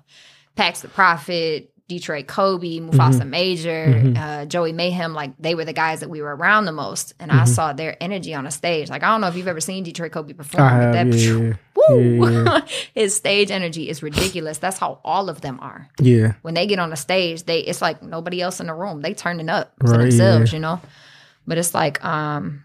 Pax 0.57 0.81
the 0.81 0.89
Prophet, 0.89 1.71
Detroit 1.89 2.27
Kobe, 2.27 2.81
Mufasa 2.81 3.27
Major, 3.27 4.03
Mhm. 4.05 4.17
uh, 4.19 4.45
Joey 4.47 4.73
Mayhem, 4.73 5.15
like 5.15 5.33
they 5.39 5.55
were 5.55 5.65
the 5.65 5.73
guys 5.73 6.01
that 6.01 6.11
we 6.11 6.21
were 6.21 6.35
around 6.37 6.65
the 6.67 6.73
most. 6.73 7.15
And 7.21 7.31
Mhm. 7.31 7.41
I 7.41 7.45
saw 7.45 7.73
their 7.73 7.97
energy 8.03 8.35
on 8.35 8.47
a 8.47 8.51
stage. 8.51 8.91
Like 8.91 9.03
I 9.03 9.09
don't 9.09 9.21
know 9.21 9.29
if 9.29 9.37
you've 9.37 9.49
ever 9.49 9.61
seen 9.61 9.85
Detroit 9.85 10.13
Kobe 10.13 10.33
perform. 10.35 10.69
Have, 10.69 10.93
that 10.93 11.07
yeah, 11.15 11.53
woo, 11.77 12.29
Yeah. 12.31 12.61
his 12.95 13.15
stage 13.17 13.51
energy 13.51 13.89
is 13.89 14.03
ridiculous. 14.03 14.59
That's 14.59 14.79
how 14.79 15.01
all 15.05 15.29
of 15.31 15.41
them 15.43 15.59
are 15.61 15.89
yeah, 16.01 16.33
when 16.43 16.55
they 16.55 16.67
get 16.67 16.79
on 16.79 16.91
the 16.91 16.97
stage, 16.97 17.45
they 17.45 17.61
it's 17.61 17.81
like 17.81 18.03
nobody 18.03 18.43
else 18.43 18.59
in 18.61 18.67
the 18.67 18.75
room. 18.75 19.01
They 19.01 19.15
turning 19.15 19.49
up 19.49 19.73
Right, 19.81 19.99
themselves, 20.01 20.53
you 20.53 20.59
know. 20.59 20.81
But 21.47 21.57
it's 21.59 21.73
like 21.73 22.05
um 22.05 22.65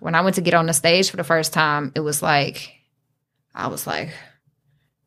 when 0.00 0.14
I 0.14 0.20
went 0.20 0.36
to 0.36 0.42
get 0.42 0.54
on 0.54 0.66
the 0.66 0.72
stage 0.72 1.10
for 1.10 1.16
the 1.16 1.24
first 1.24 1.52
time, 1.52 1.92
it 1.94 2.00
was 2.00 2.22
like 2.22 2.72
I 3.54 3.68
was 3.68 3.86
like, 3.86 4.10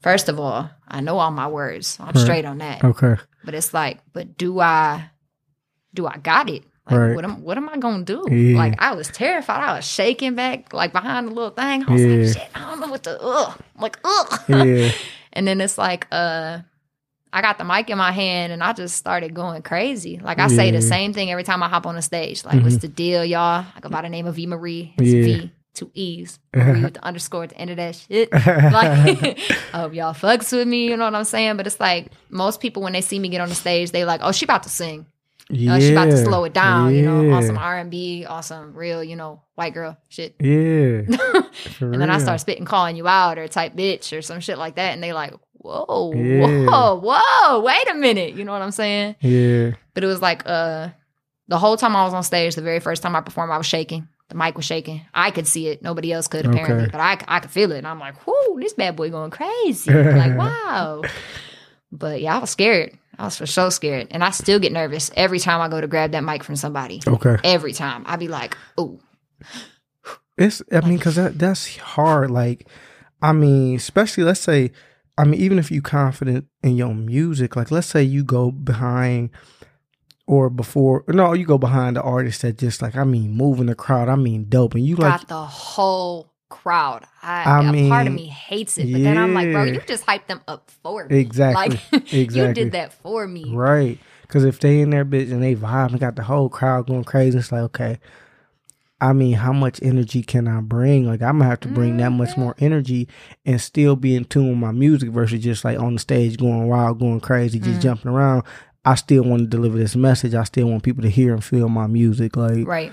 first 0.01 0.29
of 0.29 0.39
all, 0.39 0.69
I 0.87 1.01
know 1.01 1.19
all 1.19 1.31
my 1.31 1.47
words. 1.47 1.97
I'm 1.99 2.07
Right. 2.07 2.17
straight 2.17 2.45
on 2.45 2.57
that. 2.59 2.83
okay, 2.83 3.15
But 3.43 3.53
it's 3.55 3.73
like, 3.73 3.99
but 4.13 4.37
do 4.37 4.59
I 4.59 5.09
do 5.93 6.07
I 6.07 6.17
got 6.17 6.49
it? 6.49 6.63
Like 6.89 6.99
Right. 6.99 7.15
what 7.15 7.23
am 7.23 7.43
what 7.43 7.57
am 7.57 7.69
I 7.69 7.77
gonna 7.77 8.03
do? 8.03 8.25
Yeah. 8.29 8.57
Like 8.57 8.81
I 8.81 8.93
was 8.95 9.07
terrified. 9.09 9.61
I 9.63 9.75
was 9.75 9.85
shaking 9.85 10.33
back 10.35 10.73
like 10.73 10.91
behind 10.91 11.27
the 11.27 11.31
little 11.33 11.51
thing. 11.51 11.83
I 11.87 11.91
was 11.91 12.01
Yeah. 12.01 12.07
like, 12.25 12.33
shit, 12.37 12.49
I 12.55 12.59
don't 12.69 12.79
know 12.79 12.87
what 12.87 13.03
to 13.03 13.21
ugh. 13.21 13.53
I'm 13.75 13.81
like, 13.81 13.99
ugh. 14.03 14.39
yeah, 14.47 14.91
And 15.33 15.47
then 15.47 15.61
it's 15.61 15.77
like, 15.77 16.07
uh, 16.11 16.59
I 17.31 17.41
got 17.41 17.57
the 17.57 17.63
mic 17.63 17.89
in 17.89 17.97
my 17.97 18.11
hand 18.11 18.51
and 18.51 18.63
I 18.63 18.73
just 18.73 18.95
started 18.95 19.33
going 19.33 19.61
crazy. 19.61 20.17
Like 20.17 20.39
I 20.39 20.47
say 20.47 20.71
the 20.71 20.81
same 20.81 21.13
thing 21.13 21.29
every 21.31 21.43
time 21.43 21.61
I 21.61 21.69
hop 21.69 21.85
on 21.85 21.95
the 21.95 22.01
stage. 22.01 22.43
Like, 22.43 22.55
what's 22.63 22.75
mm-hmm. 22.75 22.79
the 22.79 22.87
deal, 22.87 23.23
y'all? 23.23 23.65
I 23.75 23.79
go 23.81 23.89
by 23.89 24.01
the 24.01 24.09
name 24.09 24.25
of 24.25 24.35
Vee 24.35 24.47
Marie. 24.47 24.93
It's 24.97 25.09
Yeah. 25.09 25.21
V, 25.23 25.51
two 25.75 25.91
E's. 25.93 26.39
With 26.55 26.95
the 26.95 27.05
underscore 27.05 27.43
at 27.43 27.49
the 27.51 27.57
end 27.57 27.69
of 27.69 27.77
that 27.77 27.95
shit. 27.95 28.29
Like, 28.33 28.43
I 28.43 29.35
hope 29.77 29.93
y'all 29.93 30.13
fucks 30.13 30.51
with 30.51 30.67
me. 30.67 30.89
You 30.89 30.97
know 30.97 31.05
what 31.05 31.13
I'm 31.15 31.23
saying? 31.23 31.57
But 31.57 31.67
it's 31.67 31.79
like 31.79 32.11
most 32.29 32.61
people 32.61 32.81
when 32.81 32.93
they 32.93 33.01
see 33.01 33.19
me 33.19 33.29
get 33.29 33.41
on 33.41 33.49
the 33.49 33.55
stage, 33.55 33.91
they 33.91 34.05
like, 34.05 34.21
oh, 34.23 34.31
she 34.31 34.45
about 34.45 34.63
to 34.63 34.69
sing. 34.69 35.05
yeah, 35.51 35.75
Oh, 35.75 35.79
she 35.79 35.91
about 35.91 36.05
to 36.05 36.17
slow 36.17 36.43
it 36.45 36.53
down. 36.53 36.95
You 36.95 37.03
know, 37.03 37.21
Yeah. 37.21 37.35
on 37.35 37.43
some 37.43 37.57
R 37.59 37.77
and 37.77 37.91
B, 37.91 38.25
on 38.25 38.41
some 38.41 38.73
real, 38.73 39.03
you 39.03 39.15
know, 39.15 39.41
white 39.55 39.73
girl 39.75 39.97
shit. 40.07 40.35
yeah, 40.39 41.01
And 41.79 42.01
then 42.01 42.09
I 42.09 42.17
start 42.17 42.39
spitting, 42.41 42.65
calling 42.65 42.95
you 42.95 43.07
out 43.07 43.37
or 43.37 43.47
type 43.47 43.75
bitch 43.75 44.17
or 44.17 44.21
some 44.23 44.39
shit 44.39 44.57
like 44.57 44.75
that. 44.75 44.93
And 44.93 45.03
they 45.03 45.13
like, 45.13 45.33
whoa, 45.59 46.13
Yeah. 46.13 46.65
whoa, 46.65 46.95
whoa, 47.03 47.59
wait 47.61 47.89
a 47.89 47.93
minute. 47.93 48.33
You 48.35 48.43
know 48.43 48.51
what 48.53 48.61
I'm 48.61 48.71
saying? 48.71 49.15
yeah, 49.21 49.71
But 49.93 50.03
it 50.03 50.07
was 50.07 50.21
like, 50.21 50.43
uh, 50.45 50.89
the 51.47 51.57
whole 51.57 51.77
time 51.77 51.95
I 51.95 52.03
was 52.03 52.13
on 52.13 52.23
stage, 52.23 52.55
the 52.55 52.61
very 52.61 52.79
first 52.79 53.01
time 53.03 53.15
I 53.15 53.21
performed, 53.21 53.51
I 53.51 53.57
was 53.57 53.65
shaking. 53.65 54.07
The 54.29 54.35
mic 54.35 54.55
was 54.55 54.65
shaking. 54.65 55.01
I 55.13 55.31
could 55.31 55.47
see 55.47 55.67
it. 55.69 55.81
Nobody 55.81 56.13
else 56.13 56.27
could 56.27 56.45
apparently, 56.45 56.83
Okay. 56.83 56.91
but 56.91 57.01
I, 57.01 57.17
I 57.27 57.39
could 57.39 57.49
feel 57.49 57.71
it. 57.71 57.79
And 57.79 57.87
I'm 57.87 57.99
like, 57.99 58.27
whoo, 58.27 58.59
this 58.59 58.73
bad 58.73 58.95
boy 58.95 59.09
going 59.09 59.31
crazy. 59.31 59.91
like, 59.91 60.37
wow. 60.37 61.01
But 61.91 62.21
yeah, 62.21 62.35
I 62.35 62.39
was 62.39 62.51
scared. 62.51 62.95
I 63.17 63.25
was 63.25 63.35
for 63.37 63.47
so 63.47 63.69
scared. 63.71 64.07
And 64.11 64.23
I 64.23 64.29
still 64.29 64.59
get 64.59 64.71
nervous 64.71 65.09
every 65.15 65.39
time 65.39 65.59
I 65.61 65.67
go 65.67 65.81
to 65.81 65.87
grab 65.87 66.11
that 66.11 66.23
mic 66.23 66.43
from 66.43 66.55
somebody. 66.55 67.01
okay. 67.07 67.37
Every 67.43 67.73
time. 67.73 68.03
I'd 68.05 68.19
be 68.19 68.27
like, 68.27 68.55
oh, 68.77 68.99
It's 70.37 70.61
I 70.71 70.81
mean, 70.81 70.97
because 70.97 71.15
that 71.15 71.37
that's 71.39 71.75
hard. 71.77 72.31
Like, 72.31 72.67
I 73.21 73.33
mean, 73.33 73.75
especially 73.75 74.23
let's 74.23 74.39
say, 74.39 74.71
I 75.19 75.25
mean, 75.25 75.39
even 75.41 75.59
if 75.59 75.69
you're 75.69 75.81
confident 75.81 76.47
in 76.63 76.77
your 76.77 76.95
music, 76.95 77.55
like 77.57 77.71
let's 77.71 77.87
say 77.87 78.01
you 78.01 78.23
go 78.23 78.51
behind 78.51 79.31
or 80.27 80.49
before, 80.49 81.03
no, 81.09 81.33
you 81.33 81.45
go 81.45 81.57
behind 81.57 81.97
the 81.97 82.01
artist 82.01 82.41
that 82.43 82.57
just 82.57 82.81
like 82.81 82.95
I 82.95 83.03
mean, 83.03 83.31
moving 83.33 83.65
the 83.65 83.75
crowd. 83.75 84.07
I 84.07 84.15
mean, 84.15 84.45
dope, 84.47 84.75
and 84.75 84.85
you 84.85 84.95
like 84.95 85.19
got 85.19 85.27
the 85.27 85.45
whole 85.45 86.31
crowd. 86.47 87.05
I, 87.21 87.43
I 87.43 87.75
a 87.75 87.89
part 87.89 88.07
of 88.07 88.13
me 88.13 88.27
hates 88.27 88.77
it, 88.77 88.91
but 88.93 89.03
then 89.03 89.17
I'm 89.17 89.33
like, 89.33 89.51
bro, 89.51 89.65
you 89.65 89.81
just 89.81 90.05
hyped 90.05 90.27
them 90.27 90.41
up 90.47 90.71
for 90.83 91.05
me. 91.07 91.17
exactly, 91.19 91.79
Like 91.91 92.11
you 92.13 92.21
exactly. 92.21 92.63
did 92.63 92.71
that 92.73 92.93
for 92.93 93.27
me. 93.27 93.53
right? 93.53 93.99
Because 94.21 94.45
if 94.45 94.59
they 94.59 94.79
in 94.79 94.91
there, 94.91 95.03
bitch, 95.03 95.31
and 95.31 95.43
they 95.43 95.55
vibe 95.55 95.89
and 95.89 95.99
got 95.99 96.15
the 96.15 96.23
whole 96.23 96.49
crowd 96.49 96.87
going 96.87 97.03
crazy, 97.03 97.37
it's 97.37 97.51
like 97.51 97.63
okay. 97.63 97.99
I 99.01 99.13
mean, 99.13 99.33
how 99.33 99.53
much 99.53 99.79
energy 99.81 100.23
can 100.23 100.47
I 100.47 100.59
bring? 100.61 101.05
Like, 101.07 101.21
I'm 101.21 101.37
gonna 101.39 101.49
have 101.49 101.61
to 101.61 101.67
bring 101.69 101.97
that 101.97 102.11
much 102.11 102.31
Mm-hmm. 102.31 102.41
more 102.41 102.55
energy 102.59 103.07
and 103.45 103.59
still 103.61 103.95
be 103.95 104.15
in 104.15 104.25
tune 104.25 104.49
with 104.49 104.57
my 104.57 104.71
music 104.71 105.09
versus 105.11 105.41
just 105.41 105.63
like 105.63 105.79
on 105.79 105.93
the 105.93 105.99
stage 105.99 106.37
going 106.37 106.67
wild, 106.67 106.99
going 106.99 107.19
crazy, 107.21 107.59
just 107.59 107.79
Mhm. 107.79 107.83
jumping 107.83 108.11
around. 108.11 108.43
I 108.85 108.95
still 108.95 109.23
want 109.23 109.41
to 109.43 109.47
deliver 109.47 109.77
this 109.77 109.95
message. 109.95 110.33
I 110.33 110.43
still 110.43 110.67
want 110.69 110.83
people 110.83 111.03
to 111.03 111.09
hear 111.09 111.33
and 111.33 111.43
feel 111.43 111.69
my 111.69 111.87
music. 111.87 112.35
Like, 112.35 112.67
Right. 112.67 112.91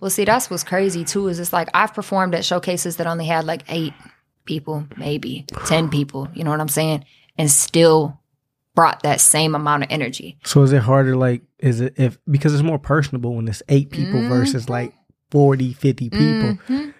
Well, 0.00 0.10
see, 0.10 0.24
that's 0.24 0.50
what's 0.50 0.64
crazy 0.64 1.04
too. 1.04 1.28
Is 1.28 1.38
it's 1.40 1.52
like 1.52 1.68
I've 1.74 1.94
performed 1.94 2.34
at 2.34 2.44
showcases 2.44 2.96
that 2.96 3.06
only 3.06 3.26
had 3.26 3.44
like 3.44 3.62
eight, 3.68 3.92
people, 4.44 4.86
maybe 4.96 5.44
10 5.66 5.88
people, 5.90 6.28
you 6.34 6.44
know 6.44 6.50
what 6.50 6.60
I'm 6.60 6.68
saying? 6.68 7.04
And 7.38 7.50
still 7.50 8.18
brought 8.74 9.02
that 9.04 9.20
same 9.20 9.54
amount 9.54 9.84
of 9.84 9.88
energy. 9.90 10.38
So 10.44 10.62
is 10.62 10.72
it 10.72 10.82
harder 10.82 11.16
like 11.16 11.42
is 11.58 11.80
it 11.80 11.94
if 11.96 12.18
because 12.30 12.52
it's 12.52 12.62
more 12.62 12.78
personable 12.78 13.34
when 13.34 13.48
it's 13.48 13.62
8 13.68 13.90
people 13.90 14.22
versus 14.28 14.66
Mhm. 14.66 14.70
like 14.70 14.94
40, 15.30 15.72
50 15.72 16.10
people. 16.10 16.58
Mhm. 16.68 16.94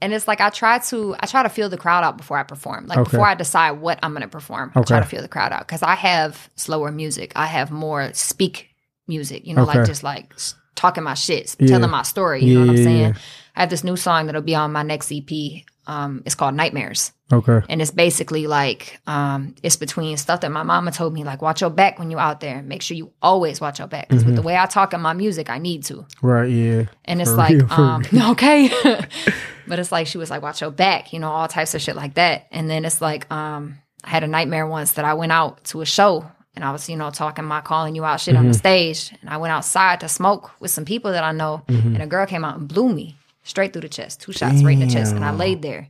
And 0.00 0.12
it's 0.12 0.28
like 0.28 0.40
I 0.40 0.50
try 0.50 0.78
to 0.78 1.16
I 1.18 1.26
try 1.26 1.42
to 1.42 1.48
feel 1.48 1.68
the 1.68 1.76
crowd 1.76 2.04
out 2.04 2.16
before 2.16 2.38
I 2.38 2.44
perform. 2.44 2.86
Like 2.86 2.98
Okay. 2.98 3.10
before 3.10 3.26
I 3.26 3.34
decide 3.34 3.72
what 3.72 3.98
I'm 4.02 4.12
going 4.12 4.22
to 4.22 4.28
perform, 4.28 4.70
I 4.76 4.82
try 4.82 5.00
to 5.00 5.06
feel 5.06 5.22
the 5.22 5.28
crowd 5.28 5.52
out 5.52 5.66
because 5.66 5.82
I 5.82 5.94
have 5.96 6.50
slower 6.54 6.92
music. 6.92 7.32
I 7.34 7.46
have 7.46 7.70
more 7.70 8.10
speak 8.14 8.68
music. 9.08 9.46
You 9.46 9.54
know, 9.54 9.62
Okay. 9.62 9.78
like 9.78 9.86
just 9.88 10.02
like 10.04 10.32
talking 10.76 11.02
my 11.02 11.14
shit, 11.14 11.56
Yeah. 11.58 11.66
telling 11.68 11.90
my 11.90 12.02
story. 12.02 12.44
You 12.44 12.54
know 12.60 12.66
what 12.66 12.70
I'm 12.78 12.84
saying? 12.84 13.00
yeah. 13.00 13.12
I 13.56 13.60
have 13.62 13.70
this 13.70 13.82
new 13.82 13.96
song 13.96 14.26
that'll 14.26 14.42
be 14.42 14.54
on 14.54 14.70
my 14.72 14.84
next 14.84 15.10
EP. 15.10 15.64
Um, 15.88 16.22
it's 16.24 16.36
called 16.36 16.54
Nightmares, 16.54 17.10
Okay. 17.30 17.60
and 17.68 17.82
it's 17.82 17.90
basically 17.90 18.46
like 18.46 19.00
um, 19.06 19.54
it's 19.62 19.76
between 19.76 20.16
stuff 20.16 20.40
that 20.40 20.50
my 20.50 20.62
mama 20.62 20.90
told 20.92 21.12
me, 21.12 21.24
like 21.24 21.42
watch 21.42 21.60
your 21.60 21.68
back 21.70 21.98
when 21.98 22.10
you're 22.10 22.20
out 22.20 22.40
there. 22.40 22.62
Make 22.62 22.80
sure 22.82 22.96
you 22.96 23.12
always 23.20 23.60
watch 23.60 23.78
your 23.78 23.88
back 23.88 24.08
because 24.08 24.22
Mm-hmm. 24.22 24.28
with 24.30 24.36
the 24.36 24.42
way 24.42 24.56
I 24.56 24.66
talk 24.66 24.94
in 24.94 25.00
my 25.02 25.12
music, 25.12 25.50
I 25.50 25.58
need 25.58 25.84
to. 25.84 26.06
Right, 26.22 26.50
yeah. 26.50 26.84
And 27.04 27.20
it's 27.20 27.30
For 27.30 27.36
like, 27.36 27.54
real, 27.54 27.70
um, 27.72 28.02
okay. 28.30 28.70
but 29.66 29.78
it's 29.78 29.92
like 29.92 30.06
she 30.06 30.18
was 30.18 30.30
like, 30.30 30.42
watch 30.42 30.60
your 30.60 30.70
back, 30.70 31.12
you 31.12 31.18
know, 31.18 31.28
all 31.30 31.48
types 31.48 31.74
of 31.74 31.82
shit 31.82 31.96
like 31.96 32.14
that. 32.14 32.46
And 32.50 32.70
then 32.70 32.84
it's 32.84 33.00
like, 33.02 33.30
um, 33.30 33.76
I 34.04 34.10
had 34.10 34.24
a 34.24 34.28
nightmare 34.28 34.66
once 34.66 34.92
that 34.92 35.04
I 35.04 35.14
went 35.14 35.32
out 35.32 35.64
to 35.64 35.80
a 35.82 35.86
show 35.86 36.24
and 36.54 36.64
I 36.64 36.72
was, 36.72 36.88
you 36.88 36.96
know, 36.96 37.10
talking 37.10 37.44
my 37.44 37.60
calling 37.60 37.94
you 37.94 38.04
out 38.04 38.20
shit 38.20 38.36
on 38.36 38.44
the 38.44 38.50
Mm-hmm. 38.52 38.58
stage. 38.58 39.12
And 39.20 39.28
I 39.28 39.36
went 39.36 39.52
outside 39.52 40.00
to 40.00 40.08
smoke 40.08 40.50
with 40.60 40.70
some 40.70 40.84
people 40.86 41.12
that 41.12 41.24
I 41.24 41.32
know. 41.32 41.62
Mm-hmm. 41.68 41.94
And 41.94 42.02
a 42.02 42.06
girl 42.06 42.24
came 42.26 42.44
out 42.44 42.56
and 42.58 42.66
blew 42.66 42.88
me 42.92 43.16
straight 43.44 43.72
through 43.72 43.82
the 43.82 43.88
chest, 43.88 44.20
two 44.22 44.32
shots 44.32 44.62
right 44.62 44.72
in 44.72 44.80
the 44.80 44.92
chest. 44.92 45.14
And 45.14 45.24
I 45.24 45.32
laid 45.32 45.60
there. 45.62 45.88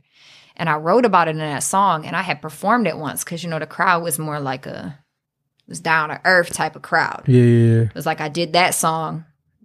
And 0.59 0.69
I 0.69 0.75
wrote 0.75 1.05
about 1.05 1.27
it 1.27 1.31
in 1.31 1.37
that 1.39 1.63
song 1.63 2.05
and 2.05 2.15
I 2.15 2.21
had 2.21 2.41
performed 2.41 2.85
it 2.85 2.97
once 2.97 3.23
because, 3.23 3.43
you 3.43 3.49
know, 3.49 3.57
the 3.59 3.65
crowd 3.65 4.03
was 4.03 4.19
more 4.19 4.39
like 4.39 4.65
a, 4.67 4.99
it 5.65 5.69
was 5.71 5.79
down 5.79 6.09
to 6.09 6.19
earth 6.25 6.53
type 6.53 6.75
of 6.75 6.81
crowd. 6.83 7.23
Yeah, 7.27 7.41
yeah, 7.43 7.81
It 7.83 7.95
was 7.95 8.05
like 8.05 8.19
I 8.21 8.27
did 8.29 8.53
that 8.53 8.75
song 8.75 9.23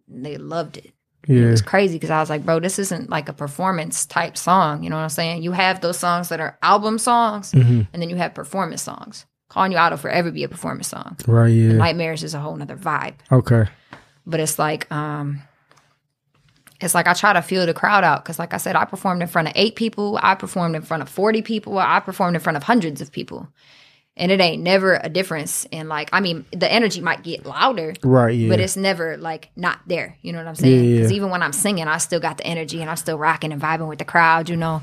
and 0.09 0.25
they 0.25 0.37
loved 0.39 0.77
it. 0.79 0.93
yeah. 1.27 1.47
It 1.49 1.51
was 1.51 1.63
crazy 1.63 1.97
because 1.97 2.11
I 2.11 2.21
was 2.21 2.31
like, 2.31 2.45
bro, 2.47 2.61
this 2.61 2.79
isn't 2.79 3.11
like 3.11 3.29
a 3.29 3.33
performance 3.33 4.07
type 4.07 4.37
song. 4.39 4.85
You 4.85 4.89
know 4.91 4.97
what 4.97 5.03
I'm 5.03 5.09
saying? 5.09 5.43
You 5.43 5.51
have 5.53 5.81
those 5.81 5.99
songs 5.99 6.29
that 6.29 6.39
are 6.41 6.57
album 6.63 6.99
songs, 6.99 7.51
Mhm. 7.53 7.89
and 7.93 8.01
then 8.01 8.09
you 8.09 8.17
have 8.17 8.33
performance 8.33 8.83
songs. 8.83 9.27
Calling 9.49 9.73
You 9.73 9.79
Out 9.79 9.91
will 9.93 9.99
forever 9.99 10.31
be 10.31 10.45
a 10.45 10.49
performance 10.49 10.89
song. 10.89 11.17
Right, 11.27 11.49
yeah. 11.49 11.73
Nightmares 11.73 12.23
is 12.23 12.35
a 12.35 12.39
whole 12.41 12.55
nother 12.57 12.77
vibe. 12.77 13.15
Okay. 13.33 13.65
But 14.27 14.41
it's 14.41 14.59
like, 14.59 14.91
um, 14.93 15.43
it's 16.81 16.95
like 16.95 17.07
I 17.07 17.15
try 17.15 17.33
to 17.33 17.43
feel 17.43 17.67
the 17.67 17.75
crowd 17.75 18.05
out 18.05 18.25
because, 18.25 18.39
like 18.39 18.53
I 18.55 18.57
said, 18.59 18.77
I 18.77 18.85
performed 18.85 19.23
in 19.23 19.29
front 19.29 19.49
of 19.49 19.55
eight 19.57 19.77
people, 19.77 20.19
I 20.23 20.35
performed 20.35 20.77
in 20.77 20.83
front 20.83 21.03
of 21.03 21.09
40 21.09 21.43
people, 21.43 21.79
I 21.79 22.01
performed 22.01 22.37
in 22.37 22.43
front 22.43 22.57
of 22.57 22.63
hundreds 22.65 23.01
of 23.01 23.13
people. 23.13 23.49
And 24.17 24.31
it 24.31 24.41
ain't 24.41 24.63
never 24.63 25.01
a 25.03 25.09
difference 25.09 25.67
in 25.73 25.89
like, 25.89 26.09
I 26.13 26.21
mean, 26.21 26.45
the 26.53 26.71
energy 26.73 27.01
might 27.01 27.25
get 27.25 27.45
louder, 27.45 27.95
Right, 28.05 28.35
yeah. 28.37 28.49
but 28.49 28.61
it's 28.61 28.77
never 28.77 29.17
like 29.17 29.51
not 29.57 29.81
there. 29.89 30.17
You 30.23 30.33
know 30.33 30.39
what 30.39 30.47
I'm 30.47 30.55
saying? 30.55 30.85
Yeah, 30.85 30.97
Because 30.99 31.11
yeah. 31.11 31.17
even 31.17 31.31
when 31.31 31.43
I'm 31.43 31.53
singing, 31.53 31.89
I 31.89 31.99
still 31.99 32.21
got 32.21 32.37
the 32.39 32.47
energy 32.47 32.81
and 32.81 32.89
I'm 32.89 32.97
still 32.97 33.19
rocking 33.19 33.53
and 33.53 33.61
vibing 33.61 33.89
with 33.89 33.99
the 33.99 34.05
crowd. 34.05 34.49
You 34.49 34.57
know, 34.57 34.83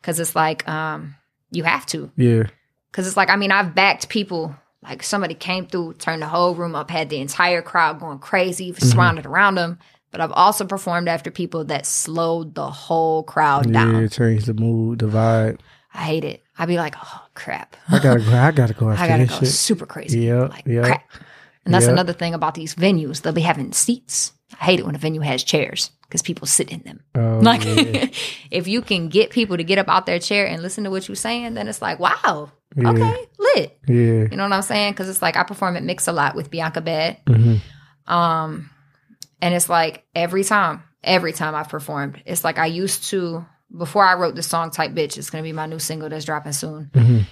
because 0.00 0.18
it's 0.18 0.34
like 0.34 0.68
um, 0.68 1.14
you 1.52 1.62
have 1.64 1.86
to. 1.86 2.10
yeah. 2.16 2.44
Because 2.90 3.06
it's 3.06 3.16
like 3.16 3.30
I 3.30 3.36
mean, 3.36 3.52
I've 3.52 3.74
backed 3.74 4.08
people. 4.08 4.54
Like 4.82 5.04
somebody 5.04 5.34
came 5.34 5.66
through, 5.68 5.94
turned 5.94 6.20
the 6.22 6.26
whole 6.26 6.56
room 6.56 6.74
up, 6.74 6.90
had 6.90 7.08
the 7.08 7.20
entire 7.20 7.62
crowd 7.62 8.00
going 8.00 8.18
crazy, 8.18 8.72
Mm-hmm. 8.72 8.84
surrounded 8.84 9.26
around 9.26 9.54
them. 9.54 9.78
But 10.12 10.20
I've 10.20 10.32
also 10.32 10.64
performed 10.66 11.08
after 11.08 11.30
people 11.30 11.64
that 11.64 11.86
slowed 11.86 12.54
the 12.54 12.70
whole 12.70 13.22
crowd 13.24 13.66
Yeah, 13.66 13.72
down. 13.84 14.08
change 14.10 14.44
the 14.44 14.54
mood, 14.54 15.00
the 15.00 15.06
vibe. 15.06 15.58
I 15.94 15.98
hate 16.04 16.24
it. 16.24 16.42
I'd 16.58 16.68
be 16.68 16.76
like, 16.76 16.94
oh 17.02 17.22
crap. 17.34 17.76
I 17.90 17.98
gotta 17.98 18.20
go. 18.20 18.32
I 18.32 18.50
gotta 18.52 18.74
go 18.74 18.90
after 18.90 19.02
I 19.04 19.08
gotta 19.08 19.26
go 19.26 19.38
shit. 19.40 19.48
super 19.48 19.86
crazy. 19.86 20.20
Yeah, 20.20 20.42
like 20.44 20.66
yeah. 20.66 20.82
crap. 20.84 21.10
And 21.64 21.72
that's 21.74 21.86
Yeah. 21.86 21.92
another 21.92 22.12
thing 22.12 22.34
about 22.34 22.54
these 22.54 22.74
venues. 22.74 23.22
They'll 23.22 23.32
be 23.32 23.40
having 23.40 23.72
seats. 23.72 24.32
I 24.60 24.64
hate 24.66 24.80
it 24.80 24.86
when 24.86 24.94
a 24.94 24.98
venue 24.98 25.22
has 25.22 25.42
chairs 25.42 25.90
because 26.02 26.20
people 26.20 26.46
sit 26.46 26.70
in 26.70 26.80
them. 26.82 27.00
Oh, 27.14 27.38
Like, 27.42 27.64
yeah. 27.64 28.06
if 28.50 28.68
you 28.68 28.82
can 28.82 29.08
get 29.08 29.30
people 29.30 29.56
to 29.56 29.64
get 29.64 29.78
up 29.78 29.88
out 29.88 30.04
their 30.04 30.18
chair 30.18 30.46
and 30.46 30.60
listen 30.62 30.84
to 30.84 30.90
what 30.90 31.08
you're 31.08 31.14
saying, 31.16 31.54
then 31.54 31.68
it's 31.68 31.80
like, 31.80 31.98
wow, 31.98 32.50
Yeah. 32.76 32.90
okay, 32.90 33.26
lit. 33.38 33.78
yeah. 33.88 33.94
You 34.30 34.36
know 34.36 34.42
what 34.44 34.52
I'm 34.52 34.62
saying? 34.62 34.92
Because 34.92 35.08
it's 35.08 35.22
like 35.22 35.36
I 35.36 35.42
perform 35.42 35.76
at 35.76 35.82
Mix 35.82 36.06
a 36.06 36.12
lot 36.12 36.34
with 36.34 36.50
Bianca 36.50 36.82
Bad. 36.82 37.24
Mhm. 37.26 37.60
Um, 38.06 38.70
and 39.42 39.52
it's 39.54 39.68
like 39.68 40.04
every 40.14 40.44
time, 40.44 40.82
every 41.04 41.32
time 41.34 41.54
I've 41.54 41.68
performed, 41.68 42.22
it's 42.24 42.44
like 42.44 42.56
I 42.58 42.66
used 42.66 43.04
to 43.10 43.44
before 43.76 44.04
I 44.04 44.14
wrote 44.14 44.34
the 44.36 44.42
song 44.42 44.70
"Type 44.70 44.92
Bitch." 44.92 45.18
It's 45.18 45.28
gonna 45.28 45.42
be 45.44 45.52
my 45.52 45.66
new 45.66 45.78
single 45.78 46.08
that's 46.08 46.24
dropping 46.24 46.52
soon. 46.52 46.90
Mhm. 46.94 47.24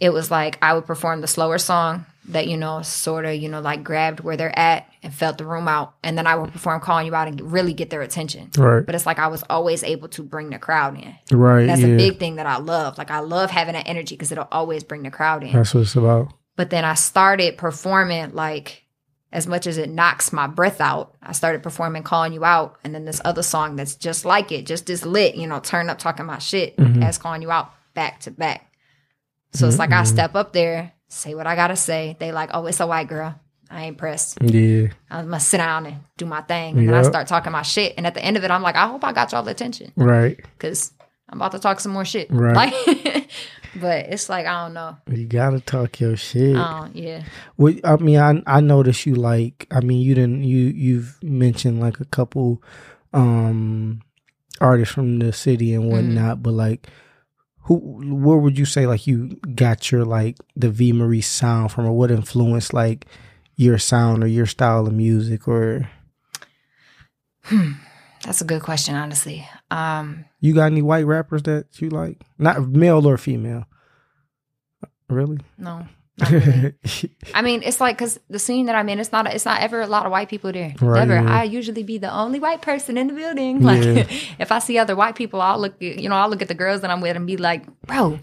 It 0.00 0.10
was 0.12 0.30
like 0.30 0.58
I 0.62 0.74
would 0.74 0.86
perform 0.86 1.20
the 1.20 1.26
slower 1.28 1.58
song 1.58 2.06
that 2.28 2.46
you 2.46 2.56
know, 2.58 2.82
sort 2.82 3.24
of, 3.24 3.34
you 3.36 3.48
know, 3.48 3.60
like 3.60 3.82
grabbed 3.82 4.20
where 4.20 4.36
they're 4.36 4.56
at 4.56 4.86
and 5.02 5.12
felt 5.14 5.38
the 5.38 5.46
room 5.46 5.66
out, 5.66 5.94
and 6.04 6.16
then 6.18 6.26
I 6.26 6.34
would 6.36 6.52
perform 6.52 6.80
"Calling 6.80 7.06
You 7.06 7.14
Out" 7.14 7.26
and 7.26 7.40
really 7.52 7.72
get 7.72 7.90
their 7.90 8.02
attention. 8.02 8.50
Right, 8.56 8.84
But 8.84 8.94
it's 8.94 9.06
like 9.06 9.18
I 9.18 9.28
was 9.28 9.42
always 9.48 9.82
able 9.82 10.08
to 10.08 10.22
bring 10.22 10.50
the 10.50 10.58
crowd 10.58 10.96
in. 11.00 11.14
right. 11.38 11.66
That's 11.66 11.80
yeah. 11.80 11.88
a 11.88 11.96
big 11.96 12.18
thing 12.18 12.36
that 12.36 12.46
I 12.46 12.58
love. 12.58 12.96
Like 12.98 13.10
I 13.10 13.20
love 13.20 13.50
having 13.50 13.74
that 13.74 13.88
energy 13.88 14.14
because 14.14 14.30
it'll 14.30 14.46
always 14.52 14.84
bring 14.84 15.02
the 15.04 15.10
crowd 15.10 15.42
in. 15.42 15.52
That's 15.52 15.72
what 15.74 15.80
it's 15.82 15.96
about. 15.96 16.32
But 16.54 16.70
then 16.70 16.84
I 16.84 16.94
started 16.94 17.56
performing 17.56 18.34
like 18.34 18.82
as 19.32 19.46
much 19.46 19.66
as 19.66 19.76
it 19.78 19.90
knocks 19.90 20.32
my 20.32 20.46
breath 20.46 20.80
out. 20.80 21.14
I 21.22 21.32
started 21.32 21.62
performing 21.62 22.02
Calling 22.02 22.32
You 22.32 22.44
Out 22.44 22.76
and 22.82 22.94
then 22.94 23.04
this 23.04 23.20
other 23.24 23.42
song 23.42 23.76
that's 23.76 23.94
just 23.94 24.24
like 24.24 24.50
it, 24.52 24.64
just 24.66 24.88
as 24.88 25.04
lit, 25.04 25.34
you 25.34 25.46
know, 25.46 25.60
turn 25.60 25.90
up 25.90 25.98
talking 25.98 26.24
my 26.26 26.38
shit 26.38 26.76
Mhm. 26.78 27.04
as 27.04 27.18
Calling 27.18 27.42
You 27.42 27.50
Out 27.50 27.70
back 27.94 28.20
to 28.20 28.30
back. 28.30 28.72
So 29.52 29.66
it's 29.68 29.78
like 29.78 29.92
I 29.92 30.04
step 30.04 30.34
up 30.34 30.52
there, 30.52 30.92
say 31.08 31.34
what 31.34 31.46
I 31.46 31.56
gotta 31.56 31.76
say. 31.76 32.16
They 32.18 32.32
like, 32.32 32.50
oh, 32.52 32.66
it's 32.66 32.80
a 32.80 32.86
white 32.86 33.08
girl. 33.08 33.34
I 33.70 33.84
ain't 33.84 33.98
pressed. 33.98 34.38
Yeah, 34.40 34.88
I'm 35.10 35.26
gonna 35.26 35.40
sit 35.40 35.58
down 35.58 35.84
and 35.84 35.96
do 36.16 36.24
my 36.24 36.40
thing. 36.42 36.78
And 36.78 36.88
then 36.88 36.94
I 36.94 37.02
start 37.02 37.26
talking 37.26 37.52
my 37.52 37.60
shit. 37.62 37.94
And 37.98 38.06
at 38.06 38.14
the 38.14 38.24
end 38.24 38.38
of 38.38 38.44
it, 38.44 38.50
I'm 38.50 38.62
like, 38.62 38.76
I 38.76 38.86
hope 38.86 39.04
I 39.04 39.12
got 39.12 39.32
y'all 39.32 39.46
attention 39.46 39.92
right. 39.94 40.38
because 40.56 40.92
I'm 41.30 41.38
about 41.38 41.52
to 41.52 41.58
talk 41.58 41.80
some 41.80 41.92
more 41.92 42.04
shit. 42.04 42.28
Right. 42.30 42.54
Like, 42.56 43.30
but 43.76 44.06
it's 44.06 44.28
like, 44.28 44.46
I 44.46 44.64
don't 44.64 44.74
know. 44.74 44.96
You 45.10 45.26
gotta 45.26 45.60
talk 45.60 46.00
your 46.00 46.16
shit. 46.16 46.56
Oh, 46.56 46.88
yeah. 46.94 47.24
Well, 47.56 47.74
I 47.84 47.96
mean, 47.96 48.18
I 48.18 48.42
I 48.46 48.60
noticed 48.60 49.06
you 49.06 49.14
like. 49.14 49.66
I 49.70 49.80
mean, 49.80 50.00
you 50.00 50.14
didn't. 50.14 50.44
You 50.44 50.58
you've 50.66 51.18
mentioned 51.22 51.80
like 51.80 52.00
a 52.00 52.06
couple 52.06 52.62
um 53.12 54.00
artists 54.60 54.94
from 54.94 55.18
the 55.18 55.32
city 55.32 55.74
and 55.74 55.90
whatnot, 55.90 56.42
but 56.42 56.52
like, 56.52 56.88
who? 57.62 57.76
Where 57.76 58.38
would 58.38 58.58
you 58.58 58.64
say 58.64 58.86
like 58.86 59.06
you 59.06 59.36
got 59.54 59.90
your 59.92 60.04
like 60.04 60.36
the 60.56 60.70
Vee 60.70 60.92
Marie 60.92 61.20
sound 61.20 61.72
from, 61.72 61.86
or 61.86 61.92
what 61.92 62.10
influenced 62.10 62.72
like 62.72 63.06
your 63.56 63.76
sound 63.78 64.22
or 64.24 64.28
your 64.28 64.46
style 64.46 64.86
of 64.86 64.94
music, 64.94 65.46
or 65.46 65.90
Hmm. 67.42 67.72
That's 68.24 68.40
a 68.40 68.44
good 68.44 68.62
question, 68.62 68.94
honestly. 68.94 69.48
Um, 69.70 70.24
you 70.40 70.54
got 70.54 70.66
any 70.66 70.82
white 70.82 71.06
rappers 71.06 71.42
that 71.44 71.66
you 71.80 71.90
like, 71.90 72.22
not 72.38 72.68
male 72.68 73.06
or 73.06 73.18
female? 73.18 73.64
Really? 75.08 75.38
no, 75.56 75.86
really. 76.30 76.74
I 77.34 77.40
mean, 77.42 77.62
it's 77.62 77.80
like 77.80 77.96
because 77.96 78.18
the 78.28 78.38
scene 78.38 78.66
that 78.66 78.74
I'm 78.74 78.88
in, 78.88 78.98
it's 78.98 79.12
not, 79.12 79.26
it's 79.32 79.44
not 79.44 79.62
ever 79.62 79.80
a 79.80 79.86
lot 79.86 80.04
of 80.04 80.12
white 80.12 80.28
people 80.28 80.52
there. 80.52 80.74
Right, 80.80 81.06
Never. 81.06 81.22
yeah. 81.22 81.40
I 81.40 81.44
usually 81.44 81.82
be 81.82 81.96
the 81.98 82.12
only 82.14 82.38
white 82.40 82.60
person 82.60 82.98
in 82.98 83.06
the 83.08 83.14
building. 83.14 83.62
Like, 83.68 83.84
Yeah. 83.84 84.06
if 84.38 84.52
I 84.52 84.58
see 84.58 84.78
other 84.78 84.94
white 84.96 85.14
people, 85.16 85.40
I'll 85.40 85.58
look, 85.58 85.74
at, 85.82 86.00
you 86.00 86.08
know, 86.08 86.16
I'll 86.16 86.28
look 86.28 86.42
at 86.42 86.48
the 86.48 86.54
girls 86.54 86.80
that 86.82 86.90
I'm 86.90 87.00
with 87.00 87.16
and 87.16 87.26
be 87.26 87.36
like, 87.36 87.64
bro, 87.82 88.18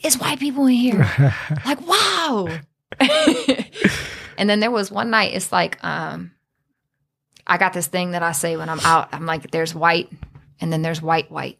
it's 0.00 0.16
white 0.18 0.40
people 0.40 0.66
in 0.66 0.74
here. 0.74 1.10
like, 1.64 1.80
wow. 1.86 2.48
and 4.36 4.50
then 4.50 4.60
there 4.60 4.70
was 4.70 4.90
one 4.90 5.10
night, 5.10 5.34
it's 5.34 5.52
like, 5.52 5.82
um, 5.84 6.32
I 7.46 7.58
got 7.58 7.72
this 7.72 7.86
thing 7.86 8.12
that 8.12 8.22
I 8.22 8.32
say 8.32 8.56
when 8.56 8.68
I'm 8.68 8.80
out. 8.80 9.08
I'm 9.12 9.26
like, 9.26 9.50
there's 9.50 9.74
white, 9.74 10.08
and 10.62 10.72
then 10.72 10.80
there's 10.80 11.02
white, 11.02 11.30
white. 11.30 11.58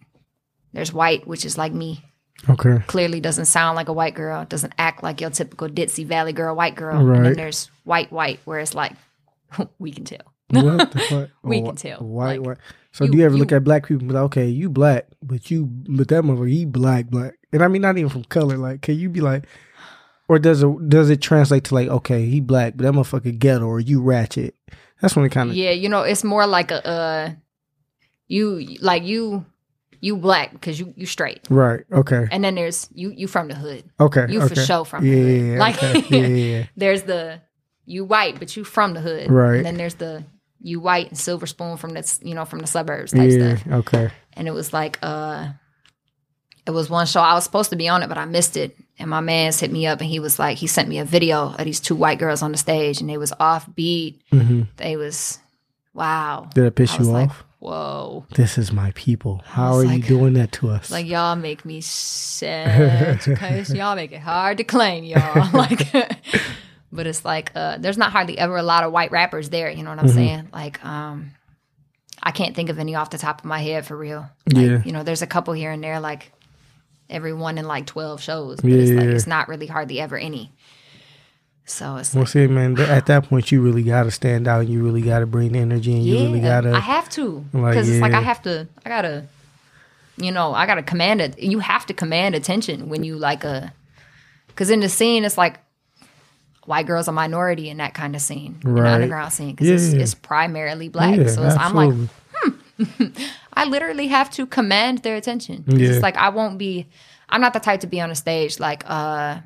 There's 0.72 0.92
white, 0.92 1.26
which 1.26 1.44
is 1.44 1.58
like 1.58 1.72
me. 1.74 2.02
okay. 2.48 2.78
Clearly 2.86 3.20
doesn't 3.20 3.44
sound 3.44 3.76
like 3.76 3.88
a 3.88 3.92
white 3.92 4.14
girl, 4.14 4.44
doesn't 4.46 4.72
act 4.78 5.02
like 5.02 5.20
your 5.20 5.28
typical 5.30 5.68
ditzy 5.68 6.06
valley 6.06 6.32
girl, 6.32 6.56
white 6.56 6.74
girl. 6.76 7.04
Right. 7.04 7.16
And 7.16 7.26
then 7.26 7.34
there's 7.34 7.70
white, 7.84 8.10
white, 8.10 8.40
where 8.46 8.58
it's 8.60 8.74
like, 8.74 8.92
we 9.78 9.92
can 9.92 10.04
tell. 10.04 10.20
What 10.48 10.90
the 10.92 10.98
fuck? 11.00 11.30
We 11.42 11.58
Oh, 11.60 11.66
can 11.66 11.76
tell, 11.76 11.98
White, 11.98 12.38
like, 12.40 12.46
white. 12.46 12.58
So 12.92 13.04
you- 13.04 13.10
do 13.12 13.18
you 13.18 13.24
ever 13.26 13.34
you- 13.34 13.40
look 13.40 13.52
at 13.52 13.64
black 13.64 13.86
people 13.86 14.00
and 14.00 14.08
be 14.08 14.14
like, 14.14 14.24
okay, 14.24 14.46
you 14.48 14.70
black, 14.70 15.06
but 15.22 15.50
you, 15.50 15.66
but 15.66 16.08
that 16.08 16.22
motherfucker, 16.24 16.50
he 16.50 16.64
black, 16.64 17.08
black. 17.08 17.34
And 17.52 17.62
I 17.62 17.68
mean, 17.68 17.82
not 17.82 17.98
even 17.98 18.08
from 18.10 18.24
color. 18.24 18.56
Like, 18.56 18.80
can 18.82 18.98
you 18.98 19.08
be 19.10 19.20
like, 19.20 19.44
or 20.28 20.38
does 20.38 20.62
it 20.62 20.88
does 20.88 21.10
it 21.10 21.20
translate 21.20 21.64
to 21.64 21.74
like, 21.74 21.88
okay, 21.88 22.24
he 22.26 22.40
black, 22.40 22.74
but 22.76 22.84
that 22.84 22.92
motherfucker 22.92 23.38
ghetto, 23.38 23.66
or 23.66 23.78
you 23.80 24.00
ratchet? 24.00 24.54
That's 25.02 25.14
when 25.16 25.24
it 25.26 25.32
kind 25.32 25.50
of 25.50 25.56
Yeah, 25.56 25.70
you 25.72 25.88
know, 25.90 26.02
it's 26.02 26.22
more 26.24 26.46
like 26.46 26.70
a, 26.70 26.86
uh, 26.86 27.30
you, 28.32 28.78
like 28.80 29.02
you, 29.04 29.44
you 30.00 30.16
black 30.16 30.52
because 30.52 30.80
you, 30.80 30.92
you 30.96 31.06
straight. 31.06 31.40
right. 31.50 31.84
Okay, 31.92 32.26
And 32.30 32.42
then 32.42 32.54
there's 32.54 32.88
you, 32.94 33.10
you 33.10 33.28
from 33.28 33.48
the 33.48 33.54
hood. 33.54 33.84
okay, 34.00 34.26
You 34.28 34.40
okay. 34.42 34.54
for 34.54 34.60
sure 34.60 34.84
from 34.84 35.04
yeah, 35.06 35.14
the 35.14 35.38
hood. 35.38 35.58
Like, 35.58 35.82
okay. 35.82 36.00
yeah, 36.20 36.26
yeah, 36.58 36.66
there's 36.76 37.02
the 37.02 37.40
you 37.84 38.04
white, 38.04 38.38
but 38.38 38.56
you 38.56 38.64
from 38.64 38.94
the 38.94 39.00
hood, 39.00 39.30
Right. 39.30 39.56
And 39.56 39.66
then 39.66 39.76
there's 39.76 39.94
the 39.94 40.24
you 40.64 40.78
white 40.80 41.08
and 41.08 41.18
silver 41.18 41.46
spoon 41.46 41.76
from 41.76 41.90
the 41.90 42.18
you 42.22 42.34
know 42.34 42.44
from 42.44 42.60
the 42.60 42.66
suburbs 42.66 43.12
type 43.12 43.30
yeah. 43.30 43.56
stuff. 43.56 43.72
Okay, 43.72 44.10
And 44.34 44.46
it 44.48 44.52
was 44.52 44.72
like 44.72 44.98
uh, 45.02 45.48
it 46.66 46.70
was 46.70 46.88
one 46.88 47.06
show 47.06 47.20
I 47.20 47.34
was 47.34 47.44
supposed 47.44 47.70
to 47.70 47.76
be 47.76 47.88
on 47.88 48.02
it, 48.02 48.08
but 48.08 48.18
I 48.18 48.24
missed 48.24 48.56
it. 48.56 48.76
And 48.98 49.10
my 49.10 49.20
man's 49.20 49.58
hit 49.58 49.72
me 49.72 49.86
up 49.86 50.00
and 50.00 50.08
he 50.08 50.20
was 50.20 50.38
like, 50.38 50.58
he 50.58 50.66
sent 50.68 50.88
me 50.88 50.98
a 50.98 51.04
video 51.04 51.52
of 51.58 51.64
these 51.64 51.80
two 51.80 51.96
white 51.96 52.18
girls 52.20 52.42
on 52.42 52.52
the 52.52 52.58
stage 52.58 53.00
and 53.00 53.10
they 53.10 53.18
was 53.18 53.32
offbeat. 53.32 54.20
hmm 54.30 54.62
They 54.76 54.96
was 54.96 55.38
wow. 55.94 56.48
Did 56.54 56.66
it 56.66 56.74
piss 56.76 56.96
you 56.98 57.04
like, 57.06 57.30
off? 57.30 57.44
Whoa. 57.62 58.27
This 58.35 58.59
is 58.59 58.72
my 58.72 58.90
people. 58.94 59.42
How 59.44 59.75
are 59.75 59.85
you 59.85 60.03
doing 60.03 60.35
that 60.35 60.53
to 60.53 60.70
us? 60.70 60.90
Like 60.90 61.07
y'all 61.07 61.37
make 61.37 61.64
me 61.64 61.81
sad. 61.81 63.20
because 63.25 63.72
y'all 63.72 63.96
make 63.96 64.12
it 64.12 64.20
hard 64.20 64.59
to 64.59 64.64
claim 64.64 65.05
y'all. 65.05 65.48
like, 65.55 65.92
but 66.92 67.07
it's 67.07 67.25
like 67.25 67.53
uh, 67.55 67.79
there's 67.79 67.98
not 67.98 68.12
hardly 68.12 68.37
ever 68.38 68.57
a 68.57 68.62
lot 68.62 68.85
of 68.85 68.92
white 68.92 69.12
rappers 69.12 69.48
there. 69.51 69.70
You 69.70 69.83
know 69.83 69.90
what 69.90 69.98
I'm 70.01 70.07
Mm-hmm. 70.07 70.14
saying? 70.14 70.48
Like, 70.53 70.85
um, 70.85 71.31
I 72.22 72.31
can't 72.33 72.55
think 72.55 72.68
of 72.68 72.79
any 72.79 72.94
off 72.94 73.11
the 73.11 73.18
top 73.18 73.40
of 73.40 73.44
my 73.44 73.59
head 73.61 73.87
for 73.87 73.96
real. 73.96 74.29
Like, 74.53 74.66
Yeah. 74.66 74.83
you 74.85 74.92
know, 74.92 75.03
there's 75.03 75.22
a 75.22 75.27
couple 75.27 75.55
here 75.55 75.70
and 75.70 75.83
there, 75.83 76.01
like 76.01 76.33
every 77.11 77.33
one 77.33 77.59
in 77.59 77.66
like 77.66 77.87
12 77.87 78.20
shows. 78.20 78.61
But 78.61 78.70
Yeah, 78.70 78.79
it's 78.83 78.90
like 78.90 79.05
yeah. 79.07 79.11
it's 79.14 79.27
not 79.27 79.48
really 79.48 79.66
hardly 79.66 80.01
ever 80.01 80.16
any. 80.16 80.53
So 81.72 81.96
it's 81.96 82.14
well, 82.14 82.22
like, 82.24 82.28
see, 82.28 82.46
man, 82.46 82.76
th- 82.76 82.88
at 82.88 83.06
that 83.06 83.28
point, 83.28 83.50
you 83.50 83.62
really 83.62 83.82
got 83.82 84.02
to 84.02 84.11
stand 84.11 84.46
out. 84.46 84.61
And 84.61 84.68
you 84.68 84.82
really 84.85 85.00
got 85.00 85.20
to 85.20 85.26
bring 85.26 85.52
the 85.52 85.58
energy, 85.58 85.92
and 85.94 86.04
you 86.04 86.16
yeah, 86.16 86.24
really 86.26 86.40
got 86.40 86.61
to. 86.62 86.72
I 86.74 86.80
have 86.80 87.08
to 87.11 87.44
like, 87.54 87.72
because 87.72 87.88
it's 87.88 88.00
like. 88.02 88.12
I 88.12 88.20
have 88.20 88.42
to. 88.42 88.68
I 88.85 88.88
gotta, 88.90 89.24
you 90.18 90.30
know, 90.32 90.52
I 90.54 90.66
gotta 90.66 90.82
command 90.82 91.20
it. 91.22 91.38
You 91.38 91.61
have 91.61 91.87
to 91.87 91.94
command 91.94 92.35
attention 92.35 92.88
when 92.90 93.04
you 93.04 93.16
like 93.16 93.42
a, 93.44 93.72
because 94.48 94.68
in 94.70 94.80
the 94.80 94.88
scene 94.90 95.24
it's 95.24 95.38
like 95.38 95.61
white 96.66 96.87
girls 96.87 97.08
are 97.08 97.12
minority 97.12 97.70
in 97.70 97.78
that 97.78 97.94
kind 97.94 98.14
of 98.14 98.20
scene, 98.22 98.61
in 98.64 98.74
the 98.74 98.82
Right. 98.82 98.92
underground 98.94 99.32
scene, 99.32 99.54
because 99.54 99.68
it's, 99.68 99.94
Yeah. 99.94 100.02
it's 100.02 100.14
primarily 100.14 100.88
black. 100.88 101.16
Yeah, 101.18 101.26
so 101.26 101.42
it's, 101.44 101.56
I'm 101.56 101.74
like, 101.74 101.94
absolutely. 102.78 103.24
I 103.54 103.64
literally 103.64 104.08
have 104.08 104.30
to 104.32 104.46
command 104.46 104.98
their 104.98 105.16
attention. 105.16 105.64
Yeah. 105.66 105.88
It's 105.88 106.02
like 106.02 106.16
I 106.16 106.28
won't 106.28 106.58
be. 106.58 106.87
I'm 107.28 107.40
not 107.40 107.54
the 107.54 107.61
type 107.61 107.80
to 107.80 107.87
be 107.87 107.98
on 108.00 108.11
a 108.11 108.14
stage 108.14 108.61
like, 108.61 108.85
uh, 108.87 109.38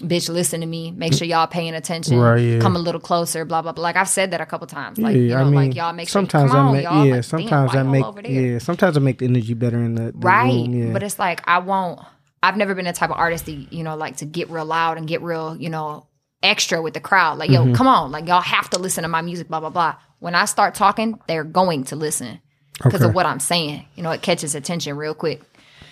bitch, 0.00 0.28
listen 0.28 0.60
to 0.60 0.66
me. 0.66 0.90
Make 0.90 1.12
sure 1.14 1.26
y'all 1.26 1.46
paying 1.46 1.74
attention. 1.74 2.18
Right, 2.18 2.38
yeah. 2.38 2.58
Come 2.60 2.76
a 2.76 2.78
little 2.78 3.00
closer. 3.00 3.44
Blah 3.44 3.62
blah 3.62 3.72
blah. 3.72 3.82
Like 3.82 3.96
I've 3.96 4.08
said 4.08 4.30
that 4.32 4.40
a 4.40 4.46
couple 4.46 4.66
times. 4.66 4.98
Like 4.98 5.14
yeah, 5.14 5.20
you 5.22 5.28
know, 5.30 5.36
I 5.36 5.44
mean, 5.44 5.54
like 5.54 5.74
y'all 5.74 5.92
make 5.92 6.08
sure. 6.08 6.12
sometimes 6.20 6.52
I 6.54 6.72
make 6.72 6.84
y'all. 6.84 7.06
yeah, 7.06 7.14
Like, 7.16 7.24
sometimes 7.24 7.74
I 7.74 7.82
make 7.82 8.00
y'all 8.00 8.08
over 8.10 8.22
there? 8.22 8.32
yeah, 8.32 8.58
sometimes 8.58 8.96
I 8.96 9.00
make 9.00 9.18
the 9.18 9.26
energy 9.26 9.54
better 9.54 9.78
in 9.78 9.94
the, 9.94 10.12
the 10.12 10.18
right. 10.18 10.46
room, 10.52 10.74
yeah. 10.88 10.92
But 10.92 11.02
it's 11.02 11.18
like 11.18 11.46
I 11.48 11.58
won't. 11.58 12.00
I've 12.42 12.56
never 12.56 12.74
been 12.74 12.86
the 12.86 12.92
type 12.92 13.10
of 13.10 13.16
artist 13.16 13.46
to 13.46 13.52
you 13.52 13.82
know 13.84 13.96
like 13.96 14.16
to 14.18 14.24
get 14.24 14.48
real 14.50 14.64
loud 14.64 14.98
and 14.98 15.06
get 15.06 15.22
real 15.22 15.56
you 15.56 15.68
know 15.70 16.06
extra 16.42 16.80
with 16.80 16.94
the 16.94 17.00
crowd. 17.00 17.38
Like 17.38 17.50
Mm-hmm. 17.50 17.70
yo, 17.70 17.74
come 17.76 17.86
on, 17.86 18.10
like 18.10 18.26
y'all 18.26 18.40
have 18.40 18.70
to 18.70 18.78
listen 18.78 19.02
to 19.02 19.08
my 19.08 19.20
music. 19.22 19.48
Blah 19.48 19.60
blah 19.60 19.70
blah. 19.70 19.96
When 20.20 20.34
I 20.34 20.44
start 20.46 20.74
talking, 20.74 21.18
they're 21.28 21.44
going 21.44 21.84
to 21.84 21.96
listen 21.96 22.40
because 22.82 23.00
Okay. 23.02 23.08
of 23.08 23.14
what 23.14 23.26
I'm 23.26 23.40
saying. 23.40 23.86
You 23.94 24.02
know, 24.02 24.10
it 24.10 24.22
catches 24.22 24.54
attention 24.54 24.96
real 24.96 25.14
quick. 25.14 25.42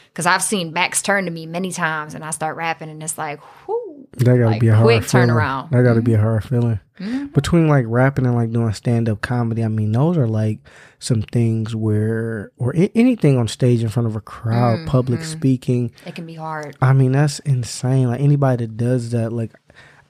Because 0.08 0.26
I've 0.26 0.42
seen 0.42 0.72
backs 0.72 1.00
turn 1.00 1.26
to 1.26 1.30
me 1.30 1.46
many 1.46 1.70
times, 1.70 2.14
and 2.14 2.24
I 2.24 2.30
start 2.32 2.56
rapping, 2.56 2.88
and 2.90 3.00
it's 3.02 3.16
like, 3.16 3.38
whoo, 3.68 3.87
That 4.12 4.24
gotta 4.24 4.46
like, 4.46 4.60
be 4.60 4.68
a 4.68 4.74
hard 4.74 4.84
quick 4.84 5.04
feeling. 5.04 5.28
turnaround. 5.28 5.70
That 5.70 5.82
gotta 5.82 6.02
be 6.02 6.14
a 6.14 6.16
mm-hmm. 6.16 6.24
hard 6.24 6.44
feeling. 6.44 6.80
Mm-hmm. 6.98 7.26
Between 7.26 7.68
like 7.68 7.84
rapping 7.88 8.26
and 8.26 8.34
like 8.34 8.50
doing 8.50 8.72
stand 8.72 9.08
up 9.08 9.20
comedy, 9.20 9.62
I 9.62 9.68
mean, 9.68 9.92
those 9.92 10.16
are 10.16 10.26
like 10.26 10.58
some 10.98 11.22
things 11.22 11.76
where, 11.76 12.50
or 12.56 12.74
a- 12.74 12.90
anything 12.94 13.38
on 13.38 13.46
stage 13.46 13.82
in 13.82 13.88
front 13.88 14.08
of 14.08 14.16
a 14.16 14.20
crowd, 14.20 14.78
mm-hmm. 14.78 14.88
public 14.88 15.22
speaking. 15.22 15.92
it 16.04 16.14
can 16.14 16.26
be 16.26 16.34
hard. 16.34 16.76
I 16.80 16.92
mean, 16.92 17.12
that's 17.12 17.38
insane. 17.40 18.08
Like 18.08 18.20
anybody 18.20 18.66
that 18.66 18.76
does 18.76 19.10
that, 19.12 19.32
like, 19.32 19.52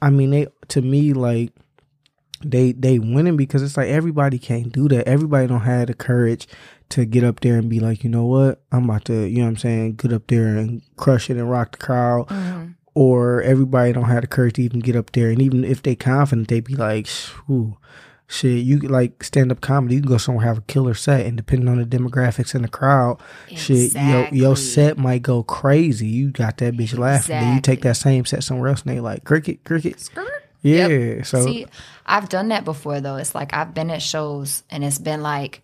I 0.01 0.11
mean, 0.11 0.31
they 0.31 0.47
to 0.69 0.81
me 0.81 1.13
like 1.13 1.53
they 2.43 2.73
they 2.73 2.99
winning 2.99 3.37
because 3.37 3.63
it's 3.63 3.77
like 3.77 3.89
everybody 3.89 4.39
can't 4.39 4.73
do 4.73 4.89
that. 4.89 5.09
Everybody 5.09 5.49
don't 5.49 5.61
have 5.61 5.89
the 5.89 5.95
courage 5.95 6.47
to 6.91 7.05
get 7.05 7.25
up 7.25 7.41
there 7.41 7.57
and 7.57 7.69
be 7.69 7.81
like, 7.81 8.03
you 8.03 8.11
know 8.11 8.25
what, 8.25 8.63
I'm 8.73 8.85
about 8.85 9.05
to, 9.07 9.27
you 9.27 9.39
know 9.39 9.45
what 9.45 9.51
I'm 9.51 9.57
saying, 9.59 9.95
get 9.97 10.13
up 10.13 10.27
there 10.29 10.57
and 10.57 10.83
crush 10.97 11.29
it 11.29 11.37
and 11.37 11.51
rock 11.51 11.73
the 11.73 11.79
crowd. 11.79 12.31
Or 12.99 13.43
everybody 13.43 13.93
don't 13.93 14.05
have 14.07 14.23
the 14.23 14.27
courage 14.27 14.55
to 14.55 14.63
even 14.63 14.81
get 14.81 14.97
up 14.97 15.13
there, 15.13 15.31
and 15.31 15.41
even 15.41 15.65
if 15.65 15.83
they 15.85 15.95
confident, 15.95 16.49
they 16.49 16.59
be 16.59 16.75
like, 16.75 17.07
"Ooh, 17.49 17.77
shit." 18.27 18.65
You 18.65 18.81
like 18.81 19.23
stand 19.23 19.53
up 19.53 19.61
comedy, 19.61 19.95
you 19.95 20.01
can 20.01 20.11
go 20.11 20.19
somewhere 20.19 20.45
have 20.47 20.59
a 20.59 20.63
killer 20.63 20.95
set, 20.95 21.25
and 21.25 21.37
depending 21.37 21.69
on 21.69 21.79
the 21.79 21.85
demographics 21.85 22.57
in 22.57 22.63
the 22.63 22.69
crowd, 22.69 23.21
shit, 23.55 23.95
your 23.95 24.29
your 24.33 24.57
set 24.57 24.99
might 24.99 25.23
go 25.23 25.45
crazy. 25.45 26.09
You 26.09 26.33
got 26.33 26.57
that 26.57 26.75
bitch 26.75 26.99
laughing. 26.99 27.37
Then 27.37 27.55
you 27.55 27.61
take 27.61 27.83
that 27.83 27.97
same 27.97 28.25
set 28.25 28.43
somewhere 28.43 28.71
else, 28.71 28.83
and 28.83 28.97
they 28.97 28.99
like 28.99 29.23
cricket, 29.23 29.63
cricket. 29.63 30.01
Skirt. 30.01 30.43
Yeah. 30.63 30.89
Yep. 30.89 31.27
So 31.27 31.45
See, 31.45 31.67
I've 32.05 32.29
done 32.29 32.49
that 32.49 32.65
before 32.65 33.01
though. 33.01 33.17
It's 33.17 33.35
like 33.35 33.55
I've 33.55 33.75
been 33.75 33.91
at 33.91 34.03
shows 34.03 34.65
and 34.71 34.85
it's 34.85 34.99
been 34.99 35.23
like, 35.23 35.63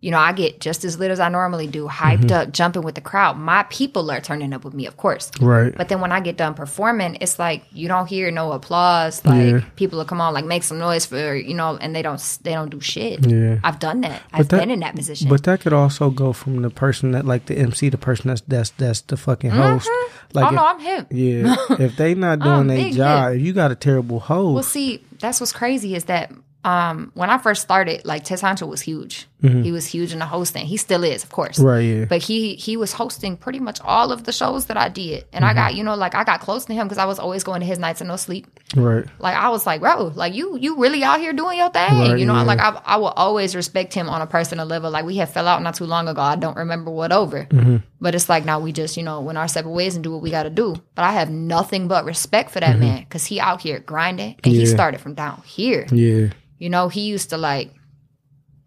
you 0.00 0.10
know, 0.10 0.18
I 0.18 0.32
get 0.32 0.60
just 0.60 0.84
as 0.84 0.98
lit 0.98 1.10
as 1.10 1.18
I 1.20 1.28
normally 1.30 1.66
do, 1.66 1.88
hyped 1.88 2.16
Mm-hmm. 2.26 2.32
up, 2.32 2.52
jumping 2.52 2.82
with 2.82 2.94
the 2.94 3.00
crowd. 3.00 3.38
My 3.38 3.62
people 3.64 4.10
are 4.10 4.20
turning 4.20 4.52
up 4.52 4.62
with 4.64 4.74
me, 4.74 4.86
of 4.86 4.96
course. 4.98 5.30
right. 5.40 5.74
But 5.76 5.88
then 5.88 6.00
when 6.00 6.12
I 6.12 6.20
get 6.20 6.36
done 6.36 6.54
performing, 6.54 7.16
it's 7.20 7.38
like 7.38 7.64
you 7.72 7.88
don't 7.88 8.06
hear 8.06 8.30
no 8.30 8.52
applause. 8.52 9.24
Like 9.24 9.46
Yeah. 9.46 9.60
people 9.76 9.98
will 9.98 10.04
come 10.04 10.20
on, 10.20 10.34
like 10.34 10.44
make 10.44 10.62
some 10.64 10.78
noise 10.78 11.06
for 11.06 11.34
you 11.34 11.54
know, 11.54 11.76
and 11.80 11.96
they 11.96 12.02
don't 12.02 12.20
they 12.42 12.52
don't 12.52 12.68
do 12.70 12.80
shit. 12.80 13.26
Yeah. 13.26 13.58
I've 13.64 13.78
done 13.78 14.02
that. 14.02 14.22
I've 14.32 14.48
that- 14.48 14.60
been 14.60 14.70
in 14.70 14.80
that 14.80 14.94
position. 14.94 15.28
But 15.28 15.42
that 15.44 15.60
could 15.60 15.72
also 15.72 16.10
go 16.10 16.32
from 16.32 16.62
the 16.62 16.70
person 16.70 17.12
that 17.12 17.24
like 17.24 17.46
the 17.46 17.56
MC, 17.58 17.88
the 17.88 17.98
person 17.98 18.28
that's 18.28 18.42
that's 18.42 18.70
that's 18.70 19.00
the 19.00 19.16
fucking 19.16 19.50
host. 19.50 19.88
Like 20.34 20.44
oh 20.44 20.48
if- 20.48 20.54
no, 20.54 20.64
I'm 20.66 20.80
him. 20.80 21.06
yeah, 21.10 21.56
if 21.78 21.96
they 21.96 22.14
not 22.14 22.40
doing 22.40 22.66
their 22.66 22.90
job, 22.92 23.32
if 23.34 23.40
you 23.42 23.52
got 23.54 23.70
a 23.72 23.74
terrible 23.74 24.20
host, 24.20 24.54
Well, 24.54 24.62
see, 24.62 25.02
that's 25.20 25.40
what's 25.40 25.52
crazy 25.52 25.94
is 25.94 26.04
that 26.04 26.30
um, 26.64 27.12
when 27.14 27.30
I 27.30 27.38
first 27.38 27.62
started, 27.62 28.04
like 28.04 28.24
Tez 28.24 28.42
Honcho 28.42 28.66
was 28.68 28.80
huge. 28.80 29.28
He 29.42 29.70
was 29.70 29.86
huge 29.86 30.12
in 30.12 30.18
the 30.18 30.26
hosting. 30.26 30.66
He 30.66 30.76
still 30.76 31.04
is, 31.04 31.22
of 31.22 31.30
course. 31.30 31.58
Mm-hmm. 31.58 31.66
right? 31.66 31.80
Yeah, 31.80 32.04
But 32.06 32.20
he 32.22 32.56
he 32.56 32.76
was 32.76 32.92
hosting 32.92 33.36
pretty 33.36 33.60
much 33.60 33.78
all 33.84 34.10
of 34.10 34.24
the 34.24 34.32
shows 34.32 34.66
that 34.66 34.76
I 34.76 34.88
did, 34.88 35.24
and 35.32 35.44
I 35.44 35.48
Mm-hmm. 35.50 35.58
got 35.58 35.74
you 35.76 35.84
know 35.84 35.94
like 35.94 36.14
I 36.16 36.24
got 36.24 36.40
close 36.40 36.64
to 36.64 36.72
him 36.74 36.88
because 36.88 36.98
I 36.98 37.04
was 37.04 37.18
always 37.20 37.44
going 37.44 37.60
to 37.60 37.66
his 37.66 37.78
nights 37.78 38.00
and 38.00 38.08
no 38.08 38.16
sleep. 38.16 38.46
right. 38.74 39.04
Like 39.20 39.36
I 39.36 39.50
was 39.50 39.64
like, 39.64 39.80
bro, 39.82 40.10
like 40.16 40.34
you 40.34 40.56
you 40.58 40.76
really 40.80 41.04
out 41.04 41.20
here 41.20 41.32
doing 41.32 41.58
your 41.58 41.70
thing, 41.70 41.92
Right, 41.98 42.18
you 42.18 42.26
know? 42.26 42.34
yeah. 42.34 42.42
Like 42.42 42.58
I 42.58 42.80
I 42.84 42.96
will 42.96 43.14
always 43.24 43.54
respect 43.54 43.94
him 43.94 44.08
on 44.08 44.20
a 44.20 44.26
personal 44.26 44.66
level. 44.66 44.90
Like 44.90 45.04
we 45.04 45.16
had 45.16 45.28
fell 45.28 45.46
out 45.46 45.62
not 45.62 45.74
too 45.76 45.86
long 45.86 46.08
ago. 46.08 46.22
I 46.22 46.34
don't 46.36 46.56
remember 46.56 46.90
what 46.90 47.12
over, 47.12 47.44
Mm-hmm. 47.44 47.76
but 48.00 48.14
it's 48.16 48.28
like 48.28 48.44
now 48.44 48.58
we 48.58 48.72
just 48.72 48.96
you 48.96 49.04
know 49.04 49.20
went 49.20 49.38
our 49.38 49.46
separate 49.48 49.72
ways 49.72 49.94
and 49.94 50.02
do 50.02 50.10
what 50.12 50.22
we 50.22 50.30
got 50.30 50.44
to 50.44 50.50
do. 50.50 50.74
But 50.96 51.04
I 51.04 51.12
have 51.12 51.30
nothing 51.30 51.86
but 51.88 52.04
respect 52.04 52.50
for 52.50 52.60
that 52.60 52.70
Mm-hmm. 52.76 52.80
man 52.80 52.98
because 53.04 53.26
he 53.26 53.38
out 53.38 53.60
here 53.60 53.78
grinding 53.80 54.36
and 54.42 54.52
he 54.52 54.66
started 54.66 55.00
from 55.00 55.14
down 55.14 55.42
here. 55.46 55.86
Yeah, 55.92 56.30
You 56.58 56.70
know, 56.70 56.88
he 56.88 57.02
used 57.02 57.30
to 57.30 57.36
like 57.36 57.70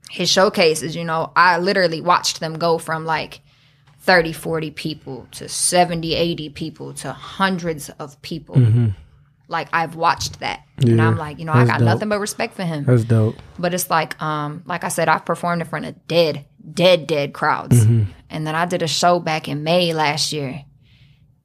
his 0.09 0.29
showcases, 0.29 0.95
you 0.95 1.03
know, 1.03 1.31
I 1.35 1.57
literally 1.59 2.01
watched 2.01 2.39
them 2.39 2.57
go 2.57 2.77
from 2.77 3.05
like 3.05 3.41
30, 3.99 4.33
40 4.33 4.71
people 4.71 5.27
to 5.31 5.47
70, 5.49 6.15
80 6.15 6.49
people 6.49 6.93
to 6.95 7.11
hundreds 7.13 7.89
of 7.91 8.21
people. 8.21 8.59
Like 9.47 9.67
I've 9.73 9.95
watched 9.95 10.39
that. 10.41 10.61
And 10.77 10.89
Mm-hmm. 10.89 10.99
I'm 11.01 11.17
like, 11.17 11.39
you 11.39 11.45
know, 11.45 11.51
I 11.53 11.65
got 11.65 11.79
dope. 11.79 11.85
nothing 11.85 12.09
but 12.09 12.19
respect 12.19 12.53
for 12.55 12.63
him. 12.63 12.85
that's 12.85 13.03
dope. 13.03 13.35
But 13.57 13.73
it's 13.73 13.89
like, 13.89 14.19
um, 14.21 14.63
like 14.65 14.83
I 14.83 14.87
said, 14.89 15.09
I've 15.09 15.25
performed 15.25 15.61
in 15.61 15.67
front 15.67 15.85
of 15.85 16.07
dead, 16.07 16.45
dead, 16.73 17.05
dead 17.07 17.33
crowds. 17.33 17.83
Mm-hmm. 17.85 18.11
And 18.29 18.47
then 18.47 18.55
I 18.55 18.65
did 18.65 18.81
a 18.83 18.87
show 18.87 19.19
back 19.19 19.47
in 19.47 19.63
May 19.63 19.91
last 19.93 20.31
year. 20.33 20.63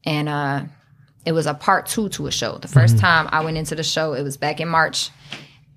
And 0.05 0.29
uh 0.29 0.65
it 1.25 1.33
was 1.33 1.47
a 1.47 1.55
part 1.55 1.87
two 1.87 2.11
to 2.11 2.27
a 2.27 2.31
show. 2.31 2.59
The 2.59 2.69
1st 2.69 2.85
Mm-hmm. 2.91 2.99
time 2.99 3.29
I 3.33 3.43
went 3.43 3.57
into 3.57 3.75
the 3.75 3.83
show, 3.83 4.13
it 4.13 4.23
was 4.23 4.37
back 4.37 4.61
in 4.61 4.69
March. 4.69 5.09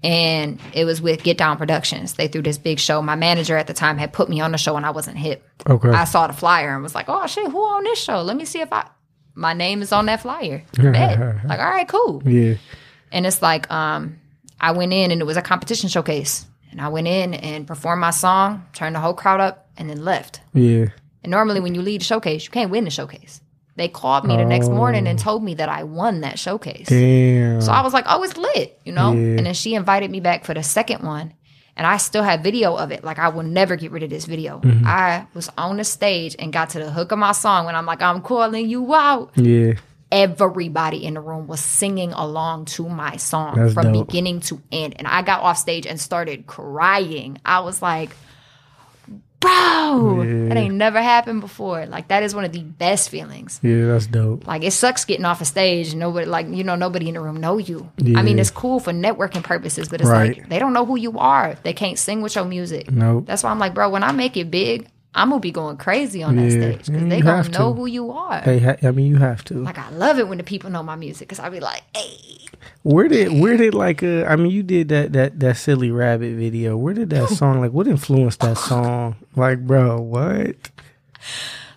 And 0.03 0.59
it 0.73 0.85
was 0.85 1.01
with 1.01 1.23
Get 1.23 1.37
Down 1.37 1.57
Productions. 1.57 2.13
They 2.13 2.27
threw 2.27 2.41
this 2.41 2.57
big 2.57 2.79
show. 2.79 3.01
My 3.01 3.15
manager 3.15 3.57
at 3.57 3.67
the 3.67 3.73
time 3.73 3.97
had 3.97 4.13
put 4.13 4.29
me 4.29 4.39
on 4.41 4.51
the 4.51 4.57
show 4.57 4.77
and 4.77 4.85
I 4.85 4.91
wasn't 4.91 5.17
hip. 5.17 5.43
Okay, 5.67 5.89
I 5.89 6.03
saw 6.05 6.27
the 6.27 6.33
flyer 6.33 6.73
and 6.73 6.83
was 6.83 6.93
like, 6.93 7.05
oh 7.07 7.25
shit, 7.27 7.49
who 7.51 7.57
on 7.59 7.83
this 7.83 7.99
show? 7.99 8.21
Let 8.21 8.37
me 8.37 8.45
see 8.45 8.61
if 8.61 8.71
I 8.71 8.87
my 9.33 9.53
name 9.53 9.81
is 9.81 9.91
on 9.91 10.07
that 10.07 10.21
flyer. 10.21 10.63
Bet. 10.73 11.45
like, 11.45 11.59
all 11.59 11.69
right, 11.69 11.87
cool. 11.87 12.21
yeah, 12.25 12.55
And 13.11 13.25
it's 13.25 13.41
like, 13.41 13.71
um, 13.71 14.19
I 14.59 14.71
went 14.71 14.93
in 14.93 15.11
and 15.11 15.21
it 15.21 15.25
was 15.25 15.37
a 15.37 15.43
competition 15.43 15.89
showcase. 15.89 16.45
And 16.71 16.81
I 16.81 16.89
went 16.89 17.07
in 17.07 17.33
and 17.35 17.65
performed 17.67 18.01
my 18.01 18.09
song, 18.09 18.65
turned 18.73 18.95
the 18.95 18.99
whole 18.99 19.13
crowd 19.13 19.39
up, 19.39 19.69
and 19.77 19.89
then 19.89 20.03
left. 20.03 20.41
yeah. 20.53 20.87
And 21.23 21.31
normally 21.31 21.59
when 21.59 21.75
you 21.75 21.81
lead 21.81 22.01
a 22.01 22.03
showcase, 22.05 22.45
you 22.45 22.51
can't 22.51 22.71
win 22.71 22.85
the 22.85 22.89
showcase. 22.89 23.41
They 23.77 23.87
called 23.87 24.25
me 24.25 24.35
the 24.35 24.43
next 24.43 24.69
morning 24.69 25.07
and 25.07 25.17
told 25.19 25.43
me 25.43 25.53
that 25.53 25.69
I 25.69 25.83
won 25.83 26.21
that 26.21 26.37
showcase. 26.39 26.87
Damn. 26.87 27.61
So 27.61 27.71
I 27.71 27.81
was 27.81 27.93
like, 27.93 28.05
oh, 28.07 28.23
it's 28.23 28.35
lit, 28.35 28.79
you 28.83 28.91
know? 28.91 29.13
Yeah. 29.13 29.37
And 29.37 29.45
then 29.45 29.53
she 29.53 29.75
invited 29.75 30.09
me 30.11 30.19
back 30.19 30.45
for 30.45 30.53
the 30.55 30.63
second 30.63 31.03
one. 31.03 31.33
And 31.75 31.85
I 31.85 31.97
still 31.97 32.23
have 32.23 32.41
video 32.41 32.75
of 32.75 32.91
it. 32.91 33.03
Like, 33.03 33.19
I 33.19 33.29
will 33.29 33.43
never 33.43 33.75
get 33.75 33.91
rid 33.91 34.01
of 34.01 34.09
this 34.09 34.25
video. 34.25 34.59
Mm-hmm. 34.61 34.83
I 34.87 35.27
was 35.35 35.47
on 35.59 35.77
the 35.77 35.83
stage 35.83 36.35
and 36.39 36.51
got 36.51 36.71
to 36.71 36.79
the 36.79 36.89
hook 36.91 37.11
of 37.11 37.19
my 37.19 37.33
song 37.33 37.65
when 37.67 37.75
I'm 37.75 37.85
like, 37.85 38.01
I'm 38.01 38.21
calling 38.23 38.67
you 38.67 38.95
out. 38.95 39.31
yeah, 39.35 39.73
Everybody 40.11 41.05
in 41.05 41.13
the 41.13 41.21
room 41.21 41.45
was 41.45 41.59
singing 41.59 42.13
along 42.13 42.65
to 42.65 42.89
my 42.89 43.17
song 43.17 43.55
That's 43.59 43.73
from 43.75 43.93
dope. 43.93 44.07
beginning 44.07 44.39
to 44.41 44.59
end. 44.71 44.95
And 44.97 45.07
I 45.07 45.21
got 45.21 45.41
off 45.43 45.59
stage 45.59 45.85
and 45.85 45.99
started 46.01 46.47
crying. 46.47 47.37
I 47.45 47.59
was 47.59 47.81
like, 47.81 48.09
bro, 49.39 50.23
Yeah. 50.23 50.47
that 50.49 50.57
ain't 50.57 50.75
never 50.75 51.01
happened 51.01 51.41
before. 51.41 51.85
Like, 51.85 52.07
that 52.09 52.23
is 52.23 52.33
one 52.35 52.43
of 52.43 52.51
the 52.51 52.61
best 52.61 53.09
feelings. 53.09 53.59
yeah. 53.63 53.85
That's 53.87 54.07
dope. 54.07 54.47
Like 54.47 54.63
it 54.63 54.71
sucks 54.71 55.05
getting 55.05 55.25
off 55.25 55.41
a 55.41 55.45
stage 55.45 55.89
and 55.91 55.99
nobody 55.99 56.25
like 56.25 56.47
you 56.49 56.63
know 56.63 56.75
nobody 56.75 57.07
in 57.07 57.13
the 57.15 57.21
room 57.21 57.37
know 57.37 57.57
you. 57.57 57.89
I 58.15 58.21
mean 58.21 58.39
it's 58.39 58.49
cool 58.51 58.79
for 58.79 58.91
networking 58.91 59.43
purposes, 59.43 59.89
but 59.89 60.01
it's 60.01 60.09
Right. 60.09 60.37
like 60.37 60.49
they 60.49 60.59
don't 60.59 60.73
know 60.73 60.85
who 60.85 60.97
you 60.97 61.17
are. 61.19 61.55
They 61.63 61.73
can't 61.73 61.97
sing 61.99 62.21
with 62.21 62.35
your 62.35 62.45
music. 62.45 62.91
Nope. 62.91 63.25
That's 63.27 63.43
why 63.43 63.51
I'm 63.51 63.59
like, 63.59 63.73
bro, 63.73 63.89
when 63.89 64.03
I 64.03 64.11
make 64.11 64.35
it 64.37 64.49
big, 64.51 64.87
I'm 65.15 65.29
gonna 65.29 65.39
be 65.39 65.51
going 65.51 65.77
crazy 65.77 66.21
on 66.21 66.35
that 66.35 66.43
Yeah. 66.43 66.49
stage 66.49 66.85
because 66.85 67.03
Mm, 67.03 67.09
they 67.09 67.21
gonna 67.21 67.49
know 67.49 67.73
to. 67.73 67.79
who 67.79 67.85
you 67.87 68.11
are. 68.11 68.39
Hey, 68.41 68.59
ha- 68.59 68.75
I 68.83 68.91
mean, 68.91 69.07
you 69.07 69.17
have 69.17 69.43
to. 69.45 69.63
Like 69.63 69.79
I 69.79 69.89
love 69.91 70.19
it 70.19 70.27
when 70.27 70.37
the 70.37 70.43
people 70.43 70.69
know 70.69 70.83
my 70.83 70.95
music 70.95 71.27
because 71.27 71.39
I 71.39 71.49
be 71.49 71.59
like, 71.59 71.81
hey, 71.95 72.45
Where 72.83 73.07
did 73.07 73.39
where 73.41 73.57
did 73.57 73.73
like 73.73 74.03
uh 74.03 74.25
I 74.25 74.35
mean 74.35 74.51
you 74.51 74.63
did 74.63 74.89
that 74.89 75.13
that 75.13 75.39
that 75.39 75.57
silly 75.57 75.89
rabbit 75.91 76.35
video. 76.35 76.77
Where 76.77 76.93
did 76.93 77.09
that 77.11 77.29
song 77.39 77.61
like 77.61 77.71
what 77.71 77.87
influenced 77.87 78.41
that 78.41 78.57
song? 78.57 79.15
Like 79.35 79.65
bro, 79.65 79.99
what? 80.01 80.55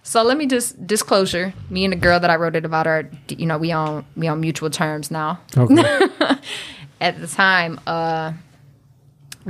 So 0.03 0.23
let 0.23 0.37
me 0.37 0.47
just 0.47 0.87
disclosure. 0.87 1.55
Me 1.71 1.85
and 1.85 1.93
the 1.93 1.97
girl 1.97 2.19
that 2.21 2.31
I 2.31 2.37
wrote 2.37 2.57
it 2.57 2.65
about 2.65 2.87
are, 2.87 3.09
you 3.29 3.47
know, 3.47 3.59
we 3.59 3.73
on 3.73 4.05
we 4.17 4.27
on 4.29 4.41
mutual 4.41 4.69
terms 4.71 5.11
now. 5.11 5.41
Okay. 5.57 6.09
At 7.01 7.19
the 7.21 7.27
time, 7.27 7.81
uh, 7.87 8.33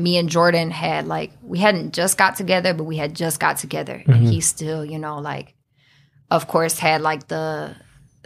me 0.02 0.16
and 0.18 0.28
Jordan 0.28 0.70
had 0.70 1.06
like 1.06 1.30
we 1.42 1.58
hadn't 1.58 1.92
just 1.94 2.16
got 2.18 2.36
together, 2.36 2.74
but 2.74 2.84
we 2.84 2.96
had 2.96 3.14
just 3.14 3.38
got 3.40 3.58
together, 3.58 4.02
and 4.06 4.26
he 4.28 4.40
still, 4.40 4.84
you 4.84 4.98
know, 4.98 5.18
like, 5.18 5.54
of 6.30 6.46
course, 6.48 6.78
had 6.78 7.00
like 7.02 7.28
the 7.28 7.74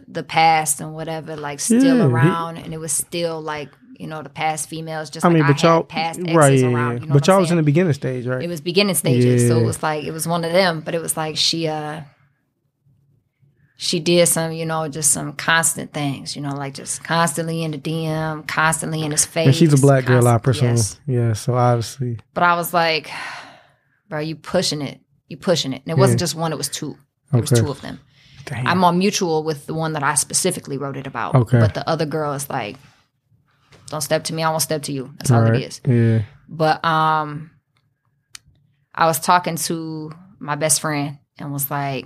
the 0.06 0.22
past 0.22 0.80
and 0.80 0.94
whatever, 0.94 1.36
like 1.36 1.60
still 1.60 1.82
Yeah, 1.84 1.94
he- 1.94 2.00
around, 2.02 2.56
and 2.58 2.72
it 2.74 2.78
was 2.78 2.92
still 2.92 3.40
like 3.40 3.70
you 3.98 4.06
know 4.06 4.22
the 4.22 4.28
past 4.28 4.68
females, 4.68 5.08
just 5.10 5.24
I 5.24 5.28
like 5.28 5.34
mean, 5.34 5.42
but 5.46 5.60
had 5.60 5.62
y'all 5.62 5.82
past 5.84 6.18
exes 6.20 6.34
right, 6.36 6.58
yeah, 6.58 6.66
around. 6.68 7.00
You 7.02 7.06
know 7.08 7.14
but 7.14 7.26
y'all 7.26 7.40
was 7.40 7.50
in 7.50 7.56
the 7.56 7.62
beginning 7.62 7.92
stage, 7.92 8.26
right? 8.26 8.42
it 8.42 8.48
was 8.48 8.60
beginning 8.60 8.94
stages 8.96 9.46
so 9.48 9.60
it 9.60 9.64
was 9.64 9.82
like 9.82 10.04
it 10.04 10.10
was 10.10 10.26
one 10.26 10.44
of 10.44 10.52
them 10.52 10.80
but 10.80 10.94
it 10.94 11.00
was 11.00 11.16
like 11.16 11.36
she 11.36 11.68
uh 11.68 12.00
she 13.76 13.98
did 14.00 14.26
some 14.28 14.52
you 14.52 14.64
know 14.64 14.88
just 14.88 15.10
some 15.10 15.32
constant 15.32 15.92
things 15.92 16.36
you 16.36 16.42
know 16.42 16.54
like 16.54 16.74
just 16.74 17.02
constantly 17.02 17.62
in 17.64 17.72
the 17.72 17.78
dm 17.78 18.46
constantly 18.46 19.02
in 19.02 19.10
his 19.10 19.24
face 19.24 19.46
and 19.46 19.54
she's 19.56 19.72
a 19.72 19.76
black 19.80 20.04
girl, 20.04 20.26
I 20.28 20.38
presume. 20.38 20.70
yes. 20.76 21.00
Yeah, 21.06 21.32
so 21.32 21.54
obviously, 21.54 22.18
but 22.34 22.42
i 22.44 22.54
was 22.54 22.72
like 22.72 23.10
bro 24.08 24.20
you 24.20 24.36
pushing 24.36 24.80
it 24.82 25.00
you 25.28 25.36
pushing 25.36 25.72
it 25.72 25.82
and 25.84 25.90
it 25.90 25.98
wasn't 25.98 26.20
just 26.20 26.34
one 26.36 26.52
it 26.52 26.56
was 26.56 26.68
two 26.68 26.96
there 27.32 27.40
was 27.40 27.50
two 27.50 27.68
of 27.68 27.80
them 27.80 27.98
damn. 28.44 28.66
i'm 28.66 28.84
on 28.84 28.96
mutual 28.98 29.42
with 29.42 29.66
the 29.66 29.74
one 29.74 29.92
that 29.94 30.02
i 30.04 30.14
specifically 30.14 30.78
wrote 30.78 30.96
it 30.96 31.06
about 31.06 31.34
Okay. 31.34 31.58
but 31.58 31.74
the 31.74 31.88
other 31.88 32.06
girl 32.06 32.32
is 32.34 32.48
like 32.48 32.76
don't 33.88 34.02
step 34.02 34.22
to 34.24 34.34
me 34.34 34.42
i 34.44 34.50
won't 34.50 34.62
step 34.62 34.82
to 34.82 34.92
you 34.92 35.12
that's 35.18 35.30
all 35.32 35.42
Right. 35.42 35.56
it 35.56 35.62
is 35.66 35.80
Yeah. 35.84 36.22
But 36.48 36.84
um 36.84 37.50
I 38.94 39.06
was 39.06 39.18
talking 39.18 39.56
to 39.56 40.12
my 40.38 40.54
best 40.54 40.80
friend 40.80 41.18
and 41.38 41.52
was 41.52 41.68
like, 41.68 42.04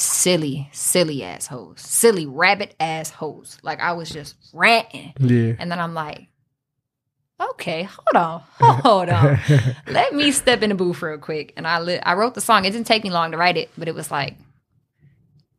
silly, 0.00 0.68
silly 0.72 1.22
assholes. 1.22 1.80
Silly 1.80 2.26
rabbit 2.26 2.74
assholes. 2.80 3.58
Like 3.62 3.80
I 3.80 3.92
was 3.92 4.10
just 4.10 4.34
ranting. 4.52 5.12
Yeah. 5.18 5.54
And 5.58 5.70
then 5.70 5.78
I'm 5.80 5.94
like, 5.94 6.28
okay, 7.40 7.84
hold 7.84 8.16
on, 8.16 8.42
hold 8.82 9.08
on. 9.08 9.38
Let 9.86 10.14
me 10.14 10.30
step 10.32 10.62
in 10.62 10.70
the 10.70 10.74
booth 10.74 11.00
real 11.02 11.18
quick. 11.18 11.52
And 11.56 11.66
I 11.66 11.80
li- 11.80 12.00
I 12.00 12.14
wrote 12.14 12.34
the 12.34 12.40
song. 12.40 12.64
It 12.64 12.70
didn't 12.72 12.86
take 12.86 13.04
me 13.04 13.10
long 13.10 13.30
to 13.32 13.36
write 13.36 13.56
it, 13.56 13.70
but 13.78 13.88
it 13.88 13.94
was 13.94 14.10
like 14.10 14.36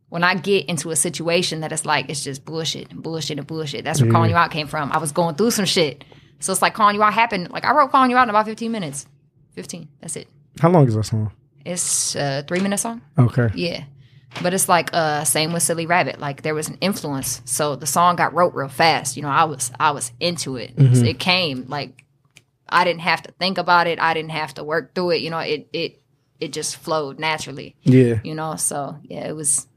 when 0.09 0.23
I 0.23 0.35
get 0.35 0.65
into 0.65 0.91
a 0.91 0.95
situation 0.95 1.61
that 1.61 1.71
it's 1.71 1.85
like 1.85 2.09
it's 2.09 2.23
just 2.23 2.43
bullshit 2.45 2.91
and 2.91 3.01
bullshit 3.01 3.37
and 3.37 3.47
bullshit. 3.47 3.83
That's 3.83 4.01
where 4.01 4.07
Yeah. 4.09 4.13
calling 4.13 4.29
you 4.31 4.35
out 4.35 4.51
came 4.51 4.67
from. 4.67 4.91
I 4.91 4.97
was 4.97 5.11
going 5.11 5.35
through 5.35 5.51
some 5.51 5.65
shit. 5.65 6.03
So 6.39 6.51
it's 6.51 6.61
like 6.61 6.73
calling 6.73 6.95
you 6.95 7.03
out 7.03 7.13
happened. 7.13 7.49
Like 7.51 7.65
I 7.65 7.71
wrote 7.73 7.91
calling 7.91 8.11
you 8.11 8.17
out 8.17 8.23
in 8.23 8.29
about 8.29 8.45
15 8.45 8.71
minutes. 8.71 9.05
15. 9.53 9.87
That's 10.01 10.15
it. 10.15 10.27
How 10.59 10.69
long 10.69 10.87
is 10.87 10.95
that 10.95 11.03
song? 11.03 11.31
It's 11.63 12.15
a 12.15 12.43
three 12.47 12.59
minute 12.59 12.79
song. 12.79 13.01
Okay. 13.17 13.49
Yeah. 13.55 13.83
But 14.41 14.53
it's 14.53 14.69
like 14.69 14.89
uh 14.93 15.23
same 15.23 15.53
with 15.53 15.63
Silly 15.63 15.85
Rabbit. 15.85 16.19
Like 16.19 16.41
there 16.41 16.55
was 16.55 16.69
an 16.69 16.77
influence. 16.81 17.41
So 17.45 17.75
the 17.75 17.85
song 17.87 18.15
got 18.15 18.33
wrote 18.33 18.53
real 18.53 18.69
fast. 18.69 19.17
You 19.17 19.23
know, 19.23 19.29
I 19.29 19.43
was 19.43 19.71
I 19.79 19.91
was 19.91 20.11
into 20.19 20.55
it. 20.55 20.73
So 20.77 21.03
it 21.03 21.19
came 21.19 21.65
like 21.67 22.05
I 22.69 22.83
didn't 22.85 23.01
have 23.01 23.21
to 23.23 23.31
think 23.33 23.57
about 23.57 23.87
it. 23.87 23.99
I 23.99 24.13
didn't 24.13 24.31
have 24.31 24.53
to 24.55 24.63
work 24.63 24.95
through 24.95 25.11
it. 25.11 25.21
You 25.21 25.29
know, 25.29 25.39
it 25.39 25.67
it 25.73 26.01
it 26.39 26.53
just 26.53 26.77
flowed 26.77 27.19
naturally. 27.19 27.75
Yeah. 27.83 28.19
You 28.23 28.33
know, 28.33 28.55
so 28.55 28.97
yeah, 29.03 29.27
it 29.27 29.35
was 29.35 29.67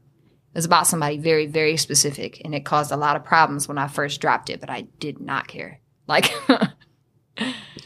it 0.55 0.59
was 0.59 0.65
about 0.65 0.87
somebody 0.87 1.17
very, 1.17 1.47
very 1.47 1.75
specific 1.75 2.41
and 2.45 2.55
it 2.55 2.63
caused 2.63 2.91
a 2.91 2.97
lot 2.97 3.17
of 3.17 3.25
problems 3.25 3.67
when 3.67 3.77
I 3.77 3.87
first 3.87 4.21
dropped 4.21 4.49
it, 4.49 4.61
but 4.61 4.69
I 4.69 4.81
did 4.99 5.19
not 5.19 5.47
care. 5.47 5.81
Like 6.07 6.33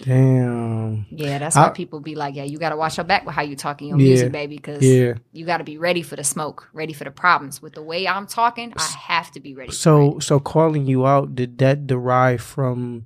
Damn. 0.04 1.06
Yeah, 1.12 1.40
that's 1.40 1.56
why 1.56 1.68
I- 1.68 1.70
people 1.70 2.00
be 2.00 2.16
like, 2.16 2.36
yeah, 2.36 2.44
you 2.44 2.58
got 2.58 2.70
to 2.70 2.78
watch 2.78 2.98
your 2.98 3.04
back 3.04 3.26
with 3.26 3.36
how 3.36 3.42
you 3.42 3.56
talking 3.56 3.90
your 3.90 4.00
Yeah. 4.00 4.06
music, 4.08 4.32
baby, 4.32 4.56
because 4.56 4.84
Yeah. 4.84 5.14
you 5.34 5.46
got 5.46 5.58
to 5.58 5.64
be 5.64 5.78
ready 5.78 6.02
for 6.02 6.16
the 6.16 6.24
smoke, 6.24 6.70
ready 6.74 6.94
for 6.94 7.04
the 7.04 7.12
problems. 7.12 7.62
With 7.62 7.74
the 7.74 7.84
way 7.84 8.08
I'm 8.08 8.28
talking, 8.28 8.74
I 8.78 8.84
have 8.84 9.32
to 9.32 9.40
be 9.40 9.54
ready. 9.54 9.70
for 9.72 9.76
So 9.76 10.20
so 10.20 10.40
calling 10.40 10.86
you 10.88 11.06
out, 11.06 11.36
did 11.36 11.58
that 11.60 11.88
derive 11.88 12.42
from 12.42 13.06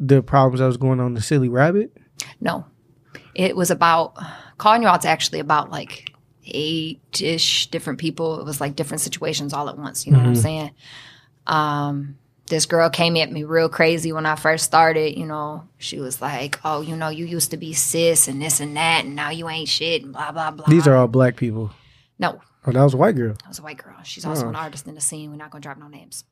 the 0.00 0.22
problems 0.22 0.60
that 0.60 0.66
was 0.66 0.76
going 0.76 1.00
on 1.00 1.08
in 1.08 1.14
the 1.14 1.20
silly 1.22 1.48
rabbit? 1.48 1.96
no, 2.40 2.64
it 3.34 3.54
was 3.56 3.70
about 3.70 4.14
calling 4.58 4.82
you 4.82 4.88
out's 4.88 5.04
actually 5.06 5.38
about 5.40 5.70
like 5.70 6.12
eight 6.46 7.20
ish 7.20 7.66
different 7.70 7.98
people. 7.98 8.40
It 8.40 8.44
was 8.46 8.60
like 8.60 8.74
different 8.76 9.00
situations 9.02 9.52
all 9.52 9.68
at 9.68 9.76
once. 9.78 10.06
You 10.06 10.12
know 10.12 10.18
what 10.18 10.26
I'm 10.28 10.34
saying? 10.34 10.70
Um, 11.46 12.16
this 12.48 12.66
girl 12.66 12.88
came 12.90 13.16
at 13.16 13.30
me 13.32 13.44
real 13.44 13.68
crazy 13.68 14.12
when 14.12 14.26
I 14.26 14.34
first 14.36 14.64
started. 14.64 15.18
You 15.18 15.26
know, 15.26 15.68
she 15.78 15.98
was 16.00 16.20
like, 16.20 16.58
"Oh, 16.64 16.80
you 16.80 16.96
know, 16.96 17.08
you 17.08 17.24
used 17.26 17.50
to 17.52 17.56
be 17.56 17.72
cis 17.72 18.28
and 18.28 18.40
this 18.42 18.60
and 18.60 18.76
that, 18.76 19.04
and 19.04 19.14
now 19.16 19.30
you 19.30 19.48
ain't 19.48 19.68
shit 19.68 20.02
and 20.02 20.12
blah 20.12 20.32
blah 20.32 20.50
blah." 20.50 20.66
These 20.68 20.86
are 20.88 20.96
all 20.96 21.08
black 21.08 21.36
people. 21.36 21.70
no, 22.18 22.40
Oh, 22.66 22.72
that 22.72 22.82
was 22.82 22.92
a 22.94 22.98
white 22.98 23.14
girl. 23.16 23.34
I 23.44 23.48
was 23.48 23.58
a 23.60 23.62
white 23.62 23.78
girl. 23.78 23.96
She's 24.02 24.26
also 24.26 24.46
Oh. 24.46 24.48
an 24.50 24.56
artist 24.56 24.86
in 24.86 24.94
the 24.94 25.00
scene. 25.00 25.30
We're 25.30 25.36
not 25.36 25.50
gonna 25.50 25.62
drop 25.62 25.78
no 25.78 25.88
names. 25.88 26.24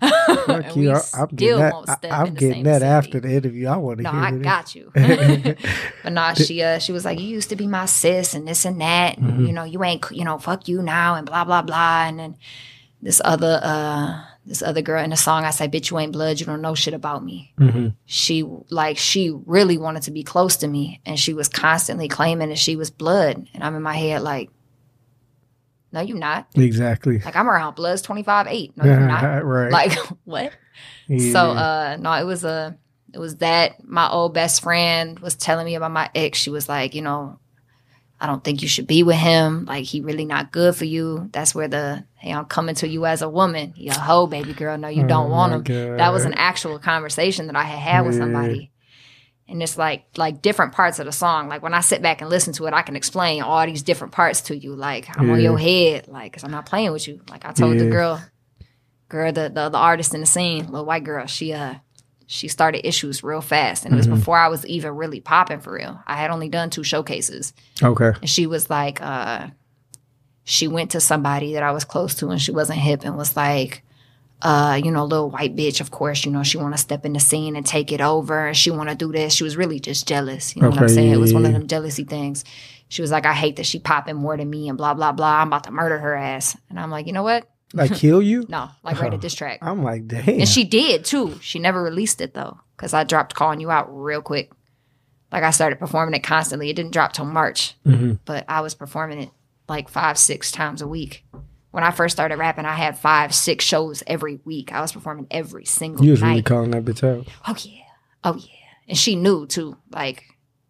Fuck 0.00 0.76
you. 0.76 0.94
I'm 1.12 1.26
getting 1.34 1.58
that. 1.58 1.98
I, 2.04 2.08
I'm 2.10 2.34
getting 2.34 2.62
that 2.62 2.82
city. 2.82 2.84
after 2.86 3.20
the 3.20 3.30
interview. 3.32 3.66
I 3.66 3.76
want 3.78 3.98
to 3.98 4.04
No, 4.04 4.10
hear 4.12 4.20
I 4.20 4.28
it. 4.32 4.42
got 4.42 4.74
you. 4.76 4.92
but 6.04 6.12
nah, 6.12 6.34
she 6.34 6.62
uh, 6.62 6.78
she 6.78 6.92
was 6.92 7.04
like, 7.04 7.18
you 7.20 7.26
used 7.26 7.48
to 7.50 7.56
be 7.56 7.66
my 7.66 7.86
sis 7.86 8.32
and 8.34 8.46
this 8.46 8.64
and 8.64 8.80
that, 8.80 9.18
and 9.18 9.32
Mm-hmm. 9.32 9.46
you 9.46 9.52
know, 9.52 9.64
you 9.64 9.82
ain't, 9.82 10.04
you 10.12 10.24
know, 10.24 10.38
fuck 10.38 10.68
you 10.68 10.82
now, 10.82 11.16
and 11.16 11.26
blah 11.26 11.44
blah 11.44 11.62
blah. 11.62 12.04
And 12.06 12.18
then 12.20 12.36
this 13.02 13.20
other 13.24 13.60
uh, 13.62 14.22
this 14.44 14.62
other 14.62 14.82
girl 14.82 15.02
in 15.02 15.10
the 15.10 15.16
song, 15.16 15.44
I 15.44 15.50
said, 15.50 15.70
bitch, 15.72 15.90
you 15.90 15.98
ain't 15.98 16.12
blood, 16.12 16.40
you 16.40 16.46
don't 16.46 16.62
know 16.62 16.74
shit 16.74 16.94
about 16.94 17.24
me. 17.24 17.52
hmm 17.58 17.88
She 18.06 18.42
like 18.70 18.98
she 18.98 19.30
really 19.30 19.78
wanted 19.78 20.02
to 20.04 20.10
be 20.10 20.22
close 20.22 20.56
to 20.58 20.68
me, 20.68 21.00
and 21.06 21.18
she 21.18 21.32
was 21.34 21.48
constantly 21.48 22.08
claiming 22.08 22.48
that 22.48 22.58
she 22.58 22.76
was 22.76 22.90
blood, 22.90 23.48
and 23.54 23.62
I'm 23.62 23.76
in 23.76 23.82
my 23.82 23.94
head 23.94 24.22
like, 24.22 24.50
no, 25.92 26.00
you're 26.00 26.18
not. 26.18 26.48
Exactly. 26.54 27.18
Like 27.18 27.36
I'm 27.36 27.48
around 27.48 27.74
bloods 27.74 28.02
twenty 28.02 28.22
five 28.22 28.46
eight. 28.48 28.76
No, 28.76 28.84
you're 28.84 29.00
not. 29.00 29.22
right. 29.44 29.70
Like 29.70 29.92
what? 30.24 30.52
Yeah. 31.06 31.32
So 31.32 31.50
uh 31.50 31.96
no, 32.00 32.12
it 32.14 32.24
was 32.24 32.44
a 32.44 32.76
it 33.12 33.18
was 33.18 33.36
that 33.36 33.84
my 33.84 34.08
old 34.08 34.32
best 34.32 34.62
friend 34.62 35.18
was 35.18 35.34
telling 35.36 35.66
me 35.66 35.74
about 35.74 35.90
my 35.90 36.10
ex. 36.14 36.38
She 36.38 36.48
was 36.48 36.66
like, 36.68 36.94
you 36.94 37.02
know, 37.02 37.38
I 38.22 38.26
don't 38.26 38.44
think 38.44 38.62
you 38.62 38.68
should 38.68 38.86
be 38.86 39.02
with 39.02 39.16
him. 39.16 39.64
Like 39.64 39.82
he 39.84 40.00
really 40.00 40.24
not 40.24 40.52
good 40.52 40.76
for 40.76 40.84
you. 40.84 41.28
That's 41.32 41.56
where 41.56 41.66
the 41.66 42.04
hey, 42.14 42.32
I'm 42.32 42.44
coming 42.44 42.76
to 42.76 42.86
you 42.86 43.04
as 43.04 43.20
a 43.20 43.28
woman. 43.28 43.72
You 43.74 43.90
a 43.90 43.94
hoe, 43.94 44.28
baby 44.28 44.52
girl. 44.52 44.78
No, 44.78 44.86
you 44.86 45.04
don't 45.04 45.26
Oh 45.26 45.32
want 45.34 45.68
him. 45.68 45.96
That 45.96 46.12
was 46.12 46.24
an 46.24 46.34
actual 46.34 46.78
conversation 46.78 47.48
that 47.48 47.56
I 47.56 47.64
had 47.64 47.80
had 47.80 48.06
with 48.06 48.16
somebody. 48.16 48.70
And 49.48 49.60
it's 49.60 49.76
like 49.76 50.04
like 50.16 50.40
different 50.40 50.70
parts 50.72 51.00
of 51.00 51.06
the 51.06 51.12
song. 51.12 51.48
Like 51.48 51.64
when 51.64 51.74
I 51.74 51.80
sit 51.80 52.00
back 52.00 52.20
and 52.20 52.30
listen 52.30 52.52
to 52.54 52.66
it, 52.66 52.72
I 52.72 52.82
can 52.82 52.94
explain 52.94 53.42
all 53.42 53.66
these 53.66 53.82
different 53.82 54.12
parts 54.12 54.42
to 54.42 54.56
you. 54.56 54.76
Like 54.76 55.08
I'm 55.18 55.28
on 55.28 55.40
your 55.40 55.58
head, 55.58 56.06
like 56.06 56.30
because 56.30 56.44
I'm 56.44 56.52
not 56.52 56.66
playing 56.66 56.92
with 56.92 57.08
you. 57.08 57.22
Like 57.28 57.44
I 57.44 57.50
told 57.50 57.76
the 57.76 57.90
girl, 57.90 58.22
girl, 59.08 59.32
the, 59.32 59.50
the 59.52 59.68
the 59.68 59.78
artist 59.78 60.14
in 60.14 60.20
the 60.20 60.26
scene, 60.26 60.66
little 60.66 60.86
white 60.86 61.02
girl, 61.02 61.26
she 61.26 61.52
uh 61.54 61.74
she 62.26 62.48
started 62.48 62.86
issues 62.86 63.22
real 63.22 63.40
fast, 63.40 63.84
and 63.84 63.94
it 63.94 63.96
was 63.96 64.06
Mm-hmm. 64.06 64.16
before 64.16 64.38
I 64.38 64.48
was 64.48 64.64
even 64.66 64.96
really 64.96 65.20
popping 65.20 65.60
for 65.60 65.72
real. 65.72 66.00
I 66.06 66.16
had 66.16 66.30
only 66.30 66.48
done 66.48 66.70
two 66.70 66.84
showcases, 66.84 67.52
okay. 67.82 68.12
and 68.20 68.28
she 68.28 68.46
was 68.46 68.68
like, 68.70 69.00
uh, 69.02 69.48
she 70.44 70.66
went 70.68 70.90
to 70.92 71.00
somebody 71.00 71.52
that 71.54 71.62
I 71.62 71.70
was 71.72 71.84
close 71.84 72.14
to, 72.16 72.28
and 72.30 72.40
she 72.40 72.50
wasn't 72.50 72.78
hip, 72.78 73.04
and 73.04 73.16
was 73.16 73.36
like, 73.36 73.82
uh, 74.42 74.80
you 74.82 74.90
know, 74.90 75.04
little 75.04 75.30
white 75.30 75.54
bitch. 75.54 75.80
Of 75.80 75.90
course, 75.90 76.24
you 76.24 76.32
know, 76.32 76.42
she 76.42 76.58
want 76.58 76.74
to 76.74 76.78
step 76.80 77.04
in 77.04 77.12
the 77.12 77.20
scene 77.20 77.54
and 77.54 77.64
take 77.64 77.92
it 77.92 78.00
over, 78.00 78.48
and 78.48 78.56
she 78.56 78.70
want 78.70 78.88
to 78.88 78.94
do 78.96 79.12
this. 79.12 79.34
She 79.34 79.44
was 79.44 79.56
really 79.56 79.78
just 79.78 80.08
jealous. 80.08 80.56
You 80.56 80.62
know 80.62 80.70
what 80.70 80.78
I'm 80.80 80.88
saying? 80.88 81.12
it 81.12 81.18
was 81.18 81.32
one 81.32 81.46
of 81.46 81.52
them 81.52 81.68
jealousy 81.68 82.04
things. 82.04 82.44
She 82.88 83.00
was 83.02 83.10
like, 83.10 83.24
I 83.24 83.32
hate 83.32 83.56
that 83.56 83.66
she 83.66 83.78
popping 83.78 84.16
more 84.16 84.36
than 84.36 84.50
me, 84.50 84.68
and 84.68 84.76
blah 84.76 84.94
blah 84.94 85.12
blah. 85.12 85.40
I'm 85.40 85.46
about 85.48 85.64
to 85.64 85.70
murder 85.70 85.98
her 85.98 86.14
ass, 86.14 86.56
and 86.68 86.78
I'm 86.80 86.90
like, 86.90 87.06
you 87.06 87.12
know 87.12 87.22
what? 87.22 87.48
Like 87.74 87.94
kill 87.94 88.20
you? 88.22 88.44
No, 88.48 88.68
like 88.82 89.00
write 89.00 89.14
a 89.14 89.18
diss 89.18 89.34
track. 89.34 89.58
I'm 89.62 89.82
like, 89.82 90.06
damn. 90.08 90.28
And 90.40 90.48
she 90.48 90.64
did 90.64 91.04
too. 91.04 91.38
She 91.40 91.58
never 91.58 91.82
released 91.82 92.20
it 92.20 92.34
though, 92.34 92.60
because 92.76 92.92
I 92.94 93.04
dropped 93.04 93.34
calling 93.34 93.60
you 93.60 93.70
out 93.70 93.86
real 93.90 94.20
quick. 94.22 94.50
Like 95.30 95.42
I 95.44 95.50
started 95.50 95.78
performing 95.78 96.14
it 96.14 96.22
constantly. 96.22 96.68
It 96.68 96.76
didn't 96.76 96.92
drop 96.92 97.12
till 97.14 97.24
March, 97.24 97.74
Mhm. 97.86 98.18
but 98.26 98.44
I 98.48 98.60
was 98.60 98.74
performing 98.74 99.22
it 99.22 99.30
like 99.68 99.88
five, 99.88 100.18
six 100.18 100.50
times 100.52 100.82
a 100.82 100.86
week. 100.88 101.24
When 101.70 101.82
I 101.82 101.90
first 101.90 102.14
started 102.14 102.36
rapping, 102.38 102.66
I 102.66 102.74
had 102.74 102.98
five, 102.98 103.34
six 103.34 103.64
shows 103.64 104.02
every 104.06 104.40
week. 104.44 104.72
I 104.74 104.82
was 104.82 104.92
performing 104.92 105.26
every 105.30 105.64
single 105.64 106.04
You 106.04 106.10
was 106.10 106.20
night. 106.20 106.28
really 106.28 106.42
calling 106.42 106.70
that 106.72 106.84
bitch 106.84 107.02
out. 107.02 107.26
oh 107.48 107.56
yeah, 107.64 107.82
oh 108.24 108.34
yeah, 108.36 108.46
and 108.88 108.98
she 108.98 109.16
knew 109.16 109.46
too. 109.46 109.78
Like 109.90 110.24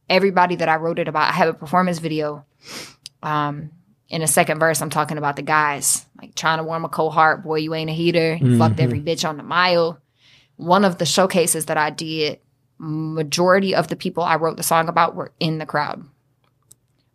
everybody 0.09 0.55
that 0.55 0.69
I 0.69 0.77
wrote 0.77 1.01
it 1.01 1.09
about, 1.09 1.29
I 1.31 1.33
have 1.33 1.49
a 1.49 1.55
performance 1.55 1.99
video. 1.99 2.45
Um, 3.25 3.71
in 4.13 4.21
the 4.21 4.27
second 4.27 4.59
verse, 4.59 4.83
I'm 4.83 4.91
talking 4.91 5.17
about 5.17 5.37
the 5.37 5.43
guys 5.43 6.05
like 6.21 6.35
trying 6.35 6.59
to 6.59 6.65
warm 6.65 6.85
a 6.85 6.89
cold 6.91 7.15
heart. 7.15 7.43
Boy, 7.43 7.57
you 7.57 7.75
ain't 7.75 7.89
a 7.89 7.95
heater. 7.95 8.35
You 8.35 8.45
mm-hmm. 8.45 8.59
fucked 8.59 8.79
every 8.79 9.01
bitch 9.01 9.27
on 9.27 9.39
the 9.39 9.43
mile. 9.43 9.99
One 10.57 10.85
of 10.85 10.99
the 10.99 11.07
showcases 11.07 11.65
that 11.67 11.79
I 11.79 11.89
did, 11.89 12.39
majority 12.77 13.75
of 13.75 13.89
the 13.89 13.97
people 13.97 14.23
I 14.23 14.37
wrote 14.37 14.59
the 14.59 14.63
song 14.63 14.89
about 14.89 15.17
were 15.17 15.33
in 15.41 15.57
the 15.57 15.65
crowd. 15.65 16.05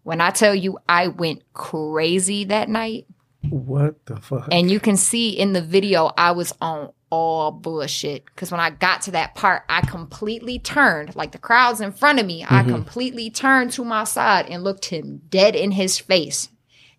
When 0.01 0.21
I 0.21 0.31
tell 0.31 0.55
you 0.55 0.79
I 0.89 1.09
went 1.09 1.43
crazy 1.53 2.45
that 2.45 2.67
night, 2.67 3.05
What 3.47 4.03
the 4.07 4.15
fuck? 4.15 4.47
and 4.51 4.71
you 4.71 4.79
can 4.79 4.97
see 4.97 5.29
in 5.29 5.53
the 5.53 5.61
video 5.61 6.11
I 6.17 6.31
was 6.31 6.51
on 6.61 6.93
all 7.11 7.51
bullshit. 7.51 8.25
Because 8.25 8.49
when 8.49 8.59
I 8.59 8.71
got 8.71 9.03
to 9.03 9.11
that 9.11 9.35
part, 9.35 9.63
I 9.69 9.81
completely 9.81 10.57
turned, 10.57 11.15
like 11.15 11.31
the 11.31 11.37
crowd's 11.37 11.79
in 11.79 11.91
front 11.91 12.19
of 12.19 12.25
me, 12.25 12.43
I 12.43 12.63
mm-hmm. 12.63 12.71
completely 12.71 13.29
turned 13.29 13.71
to 13.73 13.85
my 13.85 14.03
side 14.03 14.47
and 14.47 14.63
looked 14.63 14.85
him 14.85 15.21
dead 15.29 15.55
in 15.55 15.71
his 15.71 15.99
face 15.99 16.49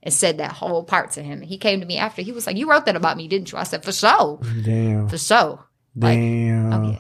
and 0.03 0.13
said 0.15 0.39
that 0.39 0.53
whole 0.53 0.85
part 0.85 1.11
to 1.13 1.23
him. 1.23 1.41
He 1.43 1.59
came 1.59 1.81
to 1.81 1.87
me 1.87 1.97
after. 1.99 2.23
He 2.23 2.33
was 2.33 2.47
like, 2.47 2.57
You 2.57 2.71
wrote 2.71 2.87
that 2.87 2.97
about 2.97 3.17
me, 3.17 3.29
didn't 3.29 3.51
you? 3.53 3.59
I 3.59 3.65
said, 3.65 3.85
For 3.85 3.93
sure. 3.93 4.41
Damn. 4.65 5.09
For 5.09 5.19
sure. 5.19 5.65
Like, 5.97 6.19
Damn. 6.19 6.73
Oh, 6.73 6.91
yeah. 6.91 6.99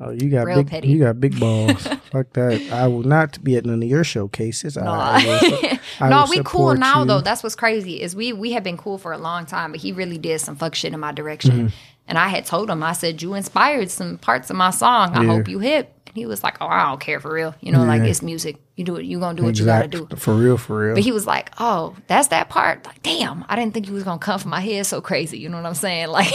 Oh, 0.00 0.10
you 0.10 0.30
got 0.30 0.46
Real 0.46 0.58
big. 0.58 0.68
petty. 0.68 0.88
You 0.88 0.98
got 0.98 1.20
big 1.20 1.38
balls. 1.38 1.80
Fuck 2.10 2.32
that. 2.32 2.60
I 2.72 2.88
will 2.88 3.04
not 3.04 3.42
be 3.44 3.56
at 3.56 3.64
none 3.64 3.80
of 3.82 3.88
your 3.88 4.02
showcases. 4.02 4.76
No, 4.76 4.82
I 4.90 5.78
I 6.00 6.08
no, 6.08 6.26
we 6.28 6.42
cool 6.42 6.74
now 6.74 7.00
you. 7.02 7.06
though. 7.06 7.20
That's 7.20 7.42
what's 7.44 7.54
crazy 7.54 8.00
is 8.00 8.16
we 8.16 8.32
we 8.32 8.50
have 8.52 8.64
been 8.64 8.76
cool 8.76 8.98
for 8.98 9.12
a 9.12 9.18
long 9.18 9.46
time, 9.46 9.70
but 9.70 9.80
he 9.80 9.92
really 9.92 10.18
did 10.18 10.40
some 10.40 10.56
fuck 10.56 10.74
shit 10.74 10.92
in 10.92 10.98
my 10.98 11.12
direction. 11.12 11.52
Mm-hmm. 11.52 11.66
And 12.08 12.18
I 12.18 12.28
had 12.28 12.44
told 12.46 12.68
him, 12.68 12.82
I 12.82 12.94
said, 12.94 13.22
"You 13.22 13.34
inspired 13.34 13.90
some 13.90 14.18
parts 14.18 14.50
of 14.50 14.56
my 14.56 14.70
song. 14.70 15.12
I 15.14 15.22
Yeah. 15.22 15.36
hope 15.36 15.48
you 15.48 15.60
hip." 15.60 16.01
And 16.12 16.18
he 16.18 16.26
was 16.26 16.42
like, 16.42 16.58
"Oh, 16.60 16.66
I 16.66 16.90
don't 16.90 17.00
care 17.00 17.20
for 17.20 17.32
real. 17.32 17.54
You 17.60 17.72
know, 17.72 17.84
like 17.84 18.02
it's 18.02 18.20
music. 18.20 18.56
You 18.76 18.84
do 18.84 18.96
it. 18.96 19.06
You 19.06 19.18
gonna 19.18 19.36
do 19.36 19.44
what 19.44 19.58
you 19.58 19.64
gotta 19.64 19.88
do." 19.88 20.06
For 20.16 20.34
real, 20.34 20.58
for 20.58 20.78
real. 20.78 20.94
But 20.94 21.02
he 21.02 21.10
was 21.10 21.26
like, 21.26 21.50
"Oh, 21.58 21.96
that's 22.06 22.28
that 22.28 22.50
part. 22.50 22.84
Like, 22.84 23.02
damn, 23.02 23.46
I 23.48 23.56
didn't 23.56 23.72
think 23.72 23.88
you 23.88 23.94
was 23.94 24.04
gonna 24.04 24.18
come 24.18 24.38
from 24.38 24.50
my 24.50 24.60
head 24.60 24.84
so 24.84 25.00
crazy. 25.00 25.38
You 25.38 25.48
know 25.48 25.56
what 25.56 25.66
I'm 25.66 25.74
saying? 25.74 26.08
Like, 26.12 26.30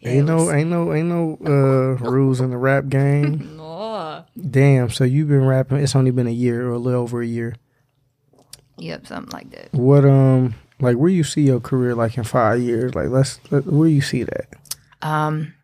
Yeah, 0.00 0.10
ain't 0.10 0.26
no, 0.26 0.52
ain't 0.52 0.68
no, 0.68 0.92
ain't 0.92 1.08
no 1.08 1.38
uh, 1.42 2.10
rules 2.10 2.40
in 2.40 2.50
the 2.50 2.58
rap 2.58 2.88
game. 2.88 3.58
Oh. 3.76 4.24
Damn. 4.50 4.90
So 4.90 5.04
you've 5.04 5.28
been 5.28 5.44
rapping. 5.46 5.78
It's 5.78 5.96
only 5.96 6.10
been 6.10 6.26
a 6.26 6.30
year 6.30 6.68
or 6.68 6.72
a 6.72 6.78
little 6.78 7.02
over 7.02 7.22
a 7.22 7.26
year. 7.26 7.54
Yep, 8.78 9.06
something 9.06 9.32
like 9.32 9.50
that. 9.50 9.72
What 9.72 10.04
um, 10.04 10.54
like 10.80 10.96
where 10.96 11.10
you 11.10 11.24
see 11.24 11.42
your 11.42 11.60
career 11.60 11.94
like 11.94 12.16
in 12.18 12.24
five 12.24 12.60
years? 12.60 12.94
Like 12.94 13.08
let's 13.08 13.40
let, 13.50 13.66
where 13.66 13.88
you 13.88 14.00
see 14.00 14.24
that? 14.24 14.46
Um, 15.02 15.54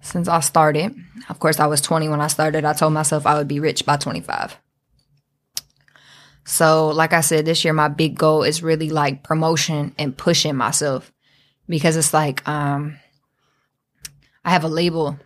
since 0.00 0.28
I 0.28 0.40
started, 0.40 0.94
of 1.28 1.38
course, 1.38 1.58
I 1.60 1.66
was 1.66 1.80
20 1.80 2.08
when 2.08 2.20
I 2.20 2.26
started. 2.28 2.64
I 2.64 2.72
told 2.72 2.92
myself 2.92 3.26
I 3.26 3.36
would 3.38 3.48
be 3.48 3.60
rich 3.60 3.84
by 3.86 3.96
25. 3.96 4.56
So, 6.44 6.88
like 6.88 7.12
I 7.12 7.20
said, 7.22 7.46
this 7.46 7.64
year 7.64 7.72
my 7.72 7.88
big 7.88 8.18
goal 8.18 8.42
is 8.42 8.62
really 8.62 8.90
like 8.90 9.22
promotion 9.22 9.94
and 9.98 10.16
pushing 10.16 10.56
myself 10.56 11.10
because 11.68 11.96
it's 11.96 12.12
like 12.12 12.46
um, 12.46 12.98
I 14.44 14.50
have 14.50 14.64
a 14.64 14.68
label 14.68 15.18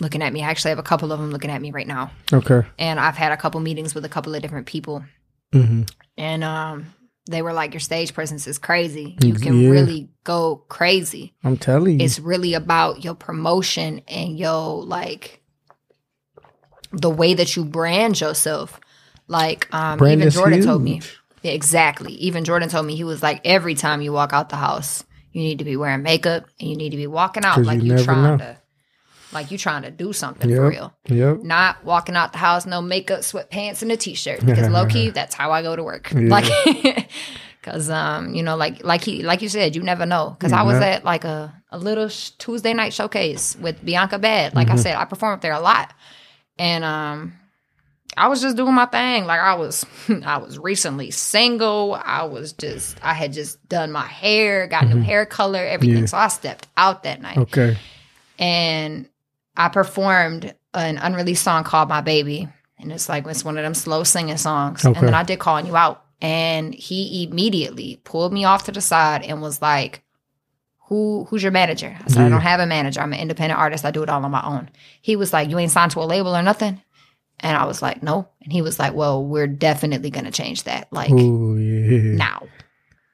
looking 0.00 0.22
at 0.22 0.32
me. 0.32 0.42
I 0.42 0.48
actually 0.50 0.70
have 0.70 0.78
a 0.78 0.82
couple 0.82 1.12
of 1.12 1.20
them 1.20 1.30
looking 1.30 1.50
at 1.50 1.60
me 1.60 1.70
right 1.70 1.86
now, 1.86 2.10
Okay. 2.32 2.62
and 2.78 2.98
I've 2.98 3.16
had 3.16 3.30
a 3.32 3.36
couple 3.36 3.60
meetings 3.60 3.94
with 3.94 4.04
a 4.06 4.08
couple 4.08 4.34
of 4.34 4.40
different 4.40 4.66
people, 4.66 5.04
hmm 5.52 5.82
and 6.16 6.42
um, 6.42 6.86
they 7.26 7.42
were 7.42 7.52
like, 7.52 7.72
"Your 7.72 7.80
stage 7.80 8.14
presence 8.14 8.46
is 8.46 8.58
crazy. 8.58 9.16
You 9.20 9.34
can 9.34 9.60
Yeah. 9.60 9.70
really 9.70 10.08
go 10.24 10.64
crazy." 10.68 11.34
I'm 11.42 11.56
telling 11.56 12.00
you. 12.00 12.04
it's 12.04 12.18
really 12.18 12.54
about 12.54 13.04
your 13.04 13.14
promotion 13.14 14.02
and 14.08 14.38
your 14.38 14.82
like 14.84 15.40
the 16.92 17.10
way 17.10 17.34
that 17.34 17.56
you 17.56 17.64
brand 17.64 18.20
yourself. 18.20 18.80
Like 19.26 19.72
um 19.74 19.98
Brand 19.98 20.20
even 20.20 20.30
Jordan 20.30 20.62
told 20.62 20.82
me. 20.82 21.00
Yeah, 21.42 21.52
exactly. 21.52 22.12
Even 22.14 22.44
Jordan 22.44 22.68
told 22.68 22.86
me 22.86 22.96
he 22.96 23.04
was 23.04 23.22
like 23.22 23.40
every 23.44 23.74
time 23.74 24.00
you 24.00 24.12
walk 24.12 24.32
out 24.32 24.48
the 24.48 24.56
house, 24.56 25.04
you 25.32 25.42
need 25.42 25.58
to 25.58 25.64
be 25.64 25.76
wearing 25.76 26.02
makeup 26.02 26.46
and 26.60 26.70
you 26.70 26.76
need 26.76 26.90
to 26.90 26.96
be 26.96 27.06
walking 27.06 27.44
out 27.44 27.64
like 27.64 27.80
you 27.80 27.86
you, 27.86 27.92
never 27.92 28.04
trying 28.04 28.22
know. 28.22 28.38
to 28.38 28.58
like 29.34 29.50
you 29.50 29.58
trying 29.58 29.82
to 29.82 29.90
do 29.90 30.12
something 30.12 30.48
Yep. 30.48 30.56
for 30.58 30.68
real. 30.68 30.94
Yep. 31.08 31.42
Not 31.42 31.84
walking 31.84 32.16
out 32.16 32.32
the 32.32 32.38
house, 32.38 32.64
no 32.66 32.80
makeup, 32.80 33.20
sweatpants, 33.20 33.82
and 33.82 33.90
a 33.92 33.96
t-shirt. 33.96 34.44
Because 34.46 34.68
low 34.70 34.86
key, 34.86 35.10
that's 35.10 35.34
how 35.34 35.50
I 35.52 35.62
go 35.62 35.74
to 35.76 35.82
work. 35.82 36.10
Yeah. 36.12 36.28
Like, 36.28 37.08
because 37.60 37.90
um, 37.90 38.34
you 38.34 38.42
know, 38.42 38.56
like 38.56 38.84
like 38.84 39.02
he 39.04 39.22
like 39.22 39.42
you 39.42 39.48
said, 39.48 39.74
you 39.76 39.82
never 39.82 40.06
know. 40.06 40.30
Because 40.38 40.52
I 40.52 40.62
was 40.62 40.76
at 40.76 41.04
like 41.04 41.24
a 41.24 41.54
a 41.70 41.78
little 41.78 42.08
sh- 42.08 42.30
Tuesday 42.38 42.72
night 42.72 42.92
showcase 42.92 43.56
with 43.60 43.84
Bianca 43.84 44.18
Bad. 44.18 44.54
Like 44.54 44.68
Mm-hmm. 44.68 44.76
I 44.78 44.80
said, 44.80 44.96
I 44.96 45.04
performed 45.06 45.42
there 45.42 45.52
a 45.52 45.60
lot, 45.60 45.92
and 46.58 46.84
um, 46.84 47.32
I 48.16 48.28
was 48.28 48.40
just 48.40 48.56
doing 48.56 48.74
my 48.74 48.86
thing. 48.86 49.24
Like 49.24 49.40
I 49.40 49.54
was, 49.56 49.84
I 50.24 50.36
was 50.38 50.56
recently 50.58 51.10
single. 51.10 51.94
I 52.00 52.22
was 52.24 52.52
just, 52.52 52.96
I 53.02 53.12
had 53.12 53.32
just 53.32 53.66
done 53.68 53.90
my 53.90 54.06
hair, 54.06 54.68
got 54.68 54.86
new 54.86 55.00
hair 55.00 55.26
color, 55.26 55.58
everything. 55.58 55.96
Mm-hmm. 55.96 56.02
Yeah. 56.04 56.06
So 56.06 56.18
I 56.18 56.28
stepped 56.28 56.68
out 56.76 57.02
that 57.02 57.20
night 57.20 57.38
Okay. 57.38 57.76
and 58.38 59.08
I 59.56 59.68
performed 59.68 60.54
an 60.72 60.98
unreleased 60.98 61.44
song 61.44 61.64
called 61.64 61.88
My 61.88 62.00
Baby. 62.00 62.48
And 62.78 62.92
it's 62.92 63.08
like 63.08 63.26
it's 63.26 63.44
one 63.44 63.56
of 63.56 63.64
them 63.64 63.74
slow 63.74 64.04
singing 64.04 64.36
songs. 64.36 64.84
Okay. 64.84 64.98
And 64.98 65.08
then 65.08 65.14
I 65.14 65.22
did 65.22 65.38
calling 65.38 65.66
you 65.66 65.76
out. 65.76 66.04
And 66.20 66.74
he 66.74 67.24
immediately 67.24 68.00
pulled 68.04 68.32
me 68.32 68.44
off 68.44 68.64
to 68.64 68.72
the 68.72 68.80
side 68.80 69.22
and 69.22 69.40
was 69.42 69.62
like, 69.62 70.02
Who 70.88 71.24
who's 71.28 71.42
your 71.42 71.52
manager? 71.52 71.96
I 72.04 72.08
said. 72.08 72.22
I 72.22 72.28
don't 72.28 72.40
have 72.40 72.60
a 72.60 72.66
manager. 72.66 73.00
I'm 73.00 73.12
an 73.12 73.20
independent 73.20 73.58
artist. 73.58 73.84
I 73.84 73.90
do 73.90 74.02
it 74.02 74.08
all 74.08 74.24
on 74.24 74.30
my 74.30 74.44
own. 74.44 74.70
He 75.00 75.16
was 75.16 75.32
like, 75.32 75.48
You 75.50 75.58
ain't 75.58 75.70
signed 75.70 75.92
to 75.92 76.00
a 76.00 76.04
label 76.04 76.36
or 76.36 76.42
nothing? 76.42 76.80
And 77.40 77.56
I 77.56 77.64
was 77.64 77.82
like, 77.82 78.02
No. 78.02 78.28
And 78.42 78.52
he 78.52 78.62
was 78.62 78.78
like, 78.78 78.94
Well, 78.94 79.24
we're 79.24 79.46
definitely 79.46 80.10
gonna 80.10 80.30
change 80.30 80.64
that. 80.64 80.92
Like 80.92 81.10
Oh 81.12 81.56
yeah. 81.56 82.16
now. 82.16 82.42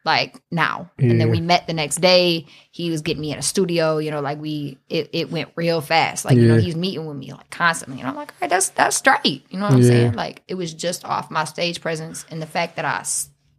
Like 0.04 0.40
now. 0.50 0.90
And 0.98 1.20
then 1.20 1.28
we 1.30 1.40
met 1.42 1.66
the 1.66 1.74
next 1.74 1.96
day. 2.00 2.46
He 2.70 2.90
was 2.90 3.02
getting 3.02 3.20
me 3.20 3.32
in 3.32 3.38
a 3.38 3.42
studio, 3.42 3.98
you 3.98 4.10
know, 4.10 4.20
like 4.22 4.38
we 4.40 4.78
it, 4.88 5.10
it 5.12 5.30
went 5.30 5.50
real 5.56 5.80
fast. 5.82 6.24
Like, 6.24 6.36
you 6.38 6.46
know, 6.48 6.56
he's 6.56 6.74
meeting 6.74 7.06
with 7.06 7.16
me 7.18 7.32
like 7.32 7.50
constantly. 7.50 8.00
And 8.00 8.08
I'm 8.08 8.16
like, 8.16 8.30
all 8.30 8.36
right, 8.40 8.50
that's 8.50 8.70
that's 8.70 8.96
straight. 8.96 9.44
You 9.50 9.58
know 9.58 9.66
what 9.66 9.74
I'm 9.74 9.80
Yeah. 9.82 9.88
saying? 9.88 10.12
Like 10.14 10.42
it 10.48 10.54
was 10.54 10.72
just 10.72 11.04
off 11.04 11.30
my 11.30 11.44
stage 11.44 11.80
presence 11.82 12.24
and 12.30 12.40
the 12.40 12.46
fact 12.46 12.76
that 12.76 12.84
I 12.86 13.04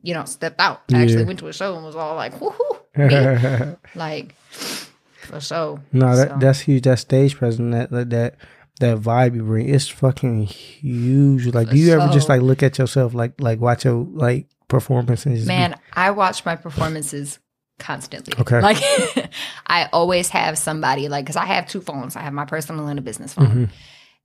you 0.04 0.16
know, 0.16 0.26
stepped 0.26 0.60
out. 0.60 0.82
I 0.92 1.04
actually 1.04 1.26
went 1.26 1.38
to 1.40 1.48
a 1.48 1.54
show 1.54 1.76
and 1.76 1.86
was 1.86 1.96
all 1.96 2.16
like, 2.16 2.34
woohoo. 2.40 3.78
like 3.96 4.34
for 5.22 5.40
sure. 5.40 5.80
no, 5.92 6.16
that 6.16 6.30
So, 6.30 6.38
that's 6.40 6.60
huge. 6.62 6.84
That 6.84 6.98
stage 7.00 7.36
presence, 7.36 7.72
that 7.74 7.92
that 7.92 8.10
that, 8.10 8.36
that 8.80 8.98
vibe 8.98 9.36
you 9.36 9.44
bring, 9.44 9.70
it's 9.70 9.88
fucking 9.88 10.46
huge. 10.48 11.46
Like, 11.54 11.70
do 11.70 11.78
you 11.78 11.94
ever 11.94 12.12
just 12.12 12.30
like 12.30 12.42
look 12.42 12.64
at 12.64 12.80
yourself, 12.80 13.14
like 13.14 13.40
like 13.40 13.60
watch 13.60 13.86
your 13.86 14.08
like 14.12 14.48
performance 14.72 15.26
and 15.28 15.36
just 15.36 15.48
be- 15.48 15.54
Man, 15.54 15.78
I 15.94 16.10
watch 16.12 16.44
my 16.46 16.56
performances 16.56 17.38
constantly. 17.80 18.34
Okay. 18.40 18.62
Like 18.62 18.78
I 19.68 19.90
always 19.94 20.30
have 20.30 20.58
somebody 20.58 21.10
like 21.10 21.26
cuz 21.28 21.36
I 21.36 21.46
have 21.46 21.68
two 21.68 21.82
phones. 21.82 22.16
I 22.16 22.22
have 22.22 22.34
my 22.34 22.46
personal 22.46 22.88
and 22.88 22.98
a 23.00 23.02
business 23.02 23.34
phone. 23.34 23.48
Mhm. 23.68 23.70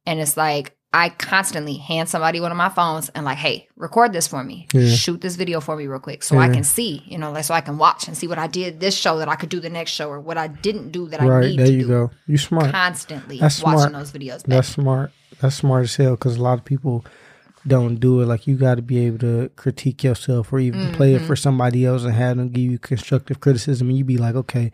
And 0.07 0.21
it's 0.21 0.37
like 0.37 0.73
I 0.93 1.09
constantly 1.11 1.75
hand 1.77 2.09
somebody 2.09 2.41
one 2.41 2.53
of 2.53 2.57
my 2.57 2.69
phones 2.71 3.11
and 3.11 3.25
like, 3.27 3.37
"Hey, 3.39 3.69
record 3.77 4.13
this 4.15 4.27
for 4.29 4.43
me. 4.43 4.67
Yeah. 4.73 4.89
Shoot 4.95 5.21
this 5.21 5.37
video 5.37 5.61
for 5.61 5.77
me 5.77 5.87
real 5.89 5.99
quick 5.99 6.23
so 6.23 6.39
I 6.39 6.49
can 6.49 6.65
see, 6.65 7.03
you 7.07 7.19
know, 7.19 7.33
like 7.33 7.45
so 7.45 7.53
I 7.55 7.61
can 7.61 7.77
watch 7.77 8.07
and 8.09 8.17
see 8.17 8.27
what 8.29 8.39
I 8.39 8.47
did 8.47 8.81
this 8.81 8.97
show 8.97 9.19
that 9.19 9.29
I 9.29 9.35
could 9.35 9.51
do 9.51 9.61
the 9.61 9.69
next 9.69 9.91
show 9.91 10.09
or 10.09 10.21
what 10.21 10.39
I 10.39 10.47
didn't 10.47 10.93
do 10.93 11.09
that 11.09 11.21
I 11.21 11.27
right 11.27 11.47
need 11.51 11.59
there 11.59 11.67
you 11.71 11.83
do." 11.83 11.89
go. 11.89 12.11
You 12.27 12.39
smart. 12.39 12.71
Constantly 12.71 13.39
That's 13.39 13.61
watching 13.63 13.79
smart. 13.81 13.93
those 13.93 14.13
videos. 14.13 14.39
Back. 14.43 14.47
That's 14.47 14.69
smart. 14.69 15.11
That's 15.41 15.57
smart 15.57 15.85
as 15.85 15.97
hell 15.97 16.13
because 16.13 16.37
a 16.37 16.43
lot 16.43 16.57
of 16.59 16.65
people 16.65 17.05
don't 17.67 17.97
do 17.97 18.21
it. 18.21 18.27
Like 18.27 18.47
you 18.47 18.57
got 18.57 18.77
to 18.77 18.83
be 18.83 18.99
able 19.07 19.19
to 19.19 19.51
critique 19.57 20.05
yourself 20.05 20.53
or 20.53 20.59
even 20.61 20.93
play 20.93 21.15
it 21.15 21.19
Mm-hmm. 21.19 21.27
for 21.27 21.37
somebody 21.37 21.85
else 21.85 22.05
and 22.05 22.15
have 22.15 22.37
them 22.37 22.51
give 22.51 22.71
you 22.71 22.79
constructive 22.79 23.41
criticism. 23.41 23.89
And 23.89 23.99
you 23.99 24.05
be 24.05 24.19
like, 24.19 24.35
okay, 24.35 24.71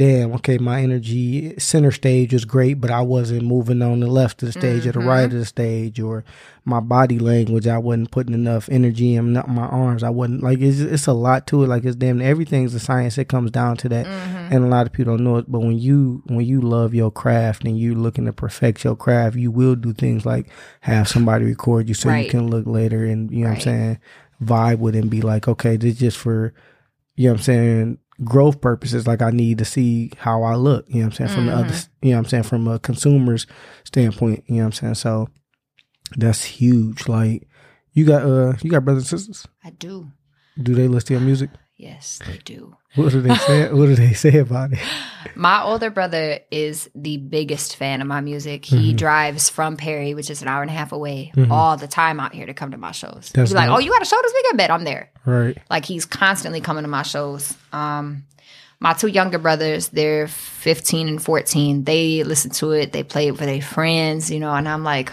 damn, 0.00 0.32
okay, 0.32 0.56
my 0.56 0.80
energy 0.82 1.54
center 1.58 1.90
stage 1.90 2.32
was 2.32 2.46
great, 2.46 2.80
but 2.80 2.90
I 2.90 3.02
wasn't 3.02 3.42
moving 3.42 3.82
on 3.82 4.00
the 4.00 4.06
left 4.06 4.42
of 4.42 4.46
the 4.46 4.58
stage 4.58 4.86
or 4.86 4.92
the 4.92 4.98
right 5.00 5.26
Mm-hmm. 5.28 5.34
of 5.36 5.40
the 5.40 5.44
stage, 5.44 6.00
or 6.00 6.24
my 6.64 6.80
body 6.80 7.18
language, 7.18 7.66
I 7.66 7.76
wasn't 7.76 8.10
putting 8.10 8.32
enough 8.32 8.68
energy 8.70 9.14
in 9.14 9.34
my 9.34 9.66
arms. 9.66 10.02
I 10.02 10.08
wasn't 10.08 10.42
like 10.42 10.60
it's 10.60 10.80
it's 10.80 11.06
a 11.06 11.12
lot 11.12 11.46
to 11.48 11.62
it. 11.62 11.66
Like 11.66 11.84
it's 11.84 11.96
damn 11.96 12.22
everything's 12.22 12.74
a 12.74 12.80
science. 12.80 13.18
It 13.18 13.28
comes 13.28 13.50
down 13.50 13.76
to 13.78 13.88
that, 13.90 14.06
Mm-hmm. 14.06 14.54
and 14.54 14.64
a 14.64 14.68
lot 14.68 14.86
of 14.86 14.92
people 14.94 15.16
don't 15.16 15.24
know 15.24 15.36
it. 15.36 15.44
But 15.52 15.60
when 15.60 15.78
you 15.78 16.22
when 16.28 16.46
you 16.46 16.62
love 16.62 16.94
your 16.94 17.10
craft 17.10 17.64
and 17.64 17.78
you 17.78 17.94
looking 17.94 18.24
to 18.24 18.32
perfect 18.32 18.82
your 18.84 18.96
craft, 18.96 19.36
you 19.36 19.50
will 19.50 19.74
do 19.76 19.92
things 19.92 20.24
like 20.24 20.48
have 20.80 21.08
somebody 21.08 21.44
record 21.44 21.88
you 21.88 21.94
so 21.94 22.08
you 22.24 22.30
can 22.30 22.48
look 22.48 22.66
later 22.66 23.04
and 23.04 23.30
you 23.30 23.44
know 23.44 23.50
what 23.50 23.56
I'm 23.56 23.60
saying 23.62 23.98
vibe 24.42 24.78
with 24.78 24.96
it 24.96 25.00
and 25.00 25.10
be 25.10 25.20
like, 25.20 25.46
okay, 25.46 25.76
this 25.76 25.98
just 25.98 26.16
for 26.16 26.54
you 27.16 27.26
know 27.28 27.32
what 27.34 27.40
I'm 27.40 27.44
saying 27.44 27.98
growth 28.24 28.60
purposes. 28.60 29.06
Like 29.06 29.22
I 29.22 29.30
need 29.30 29.58
to 29.58 29.64
see 29.64 30.12
how 30.18 30.42
I 30.42 30.54
look. 30.54 30.86
You 30.88 30.96
know 30.96 31.06
what 31.06 31.20
I'm 31.20 31.26
saying 31.26 31.36
from 31.36 31.46
the 31.46 31.52
other. 31.54 31.74
You 32.02 32.10
know 32.10 32.16
what 32.16 32.24
I'm 32.24 32.28
saying 32.28 32.42
from 32.44 32.68
a 32.68 32.78
consumer's 32.78 33.46
standpoint. 33.84 34.44
You 34.46 34.56
know 34.56 34.62
what 34.62 34.66
I'm 34.66 34.72
saying 34.72 34.94
so 34.94 35.28
that's 36.16 36.44
huge. 36.44 37.08
Like 37.08 37.48
you 37.92 38.04
got 38.04 38.22
uh 38.22 38.54
you 38.62 38.70
got 38.70 38.84
brothers 38.84 39.10
and 39.10 39.20
sisters. 39.20 39.46
I 39.64 39.70
do. 39.70 40.10
Do 40.60 40.74
they 40.74 40.88
listen 40.88 41.08
to 41.08 41.12
your 41.14 41.22
music? 41.22 41.50
Yes, 41.80 42.20
they 42.26 42.38
do. 42.38 42.76
What 42.94 43.12
do 43.12 43.20
they 43.20 43.34
say? 43.34 43.72
what 43.72 43.86
do 43.86 43.94
they 43.94 44.12
say 44.12 44.38
about 44.38 44.72
it? 44.72 44.78
My 45.34 45.62
older 45.62 45.90
brother 45.90 46.40
is 46.50 46.90
the 46.94 47.16
biggest 47.16 47.76
fan 47.76 48.00
of 48.00 48.06
my 48.06 48.20
music. 48.20 48.62
Mm-hmm. 48.62 48.78
He 48.78 48.92
drives 48.92 49.48
from 49.48 49.76
Perry, 49.76 50.14
which 50.14 50.28
is 50.28 50.42
an 50.42 50.48
hour 50.48 50.62
and 50.62 50.70
a 50.70 50.74
half 50.74 50.92
away, 50.92 51.32
all 51.50 51.76
the 51.76 51.86
time 51.86 52.20
out 52.20 52.34
here 52.34 52.46
to 52.46 52.54
come 52.54 52.70
to 52.72 52.78
my 52.78 52.92
shows. 52.92 53.30
That's 53.34 53.50
He's 53.50 53.54
like, 53.54 53.70
"Oh, 53.70 53.78
you 53.78 53.90
got 53.90 54.02
a 54.02 54.06
show 54.06 54.18
this 54.22 54.32
weekend? 54.34 54.58
Bet 54.58 54.70
I'm 54.70 54.84
there." 54.84 55.10
Right. 55.24 55.56
Like 55.70 55.84
he's 55.84 56.04
constantly 56.04 56.60
coming 56.60 56.82
to 56.84 56.88
my 56.88 57.02
shows. 57.02 57.54
Um, 57.72 58.24
my 58.80 58.94
two 58.94 59.08
younger 59.08 59.38
brothers, 59.38 59.88
they're 59.88 60.26
15 60.26 61.08
and 61.08 61.22
14. 61.22 61.84
They 61.84 62.24
listen 62.24 62.50
to 62.52 62.72
it. 62.72 62.92
They 62.92 63.02
play 63.02 63.28
it 63.28 63.36
for 63.36 63.44
their 63.44 63.60
friends, 63.62 64.30
you 64.30 64.40
know. 64.40 64.52
And 64.52 64.68
I'm 64.68 64.84
like, 64.84 65.12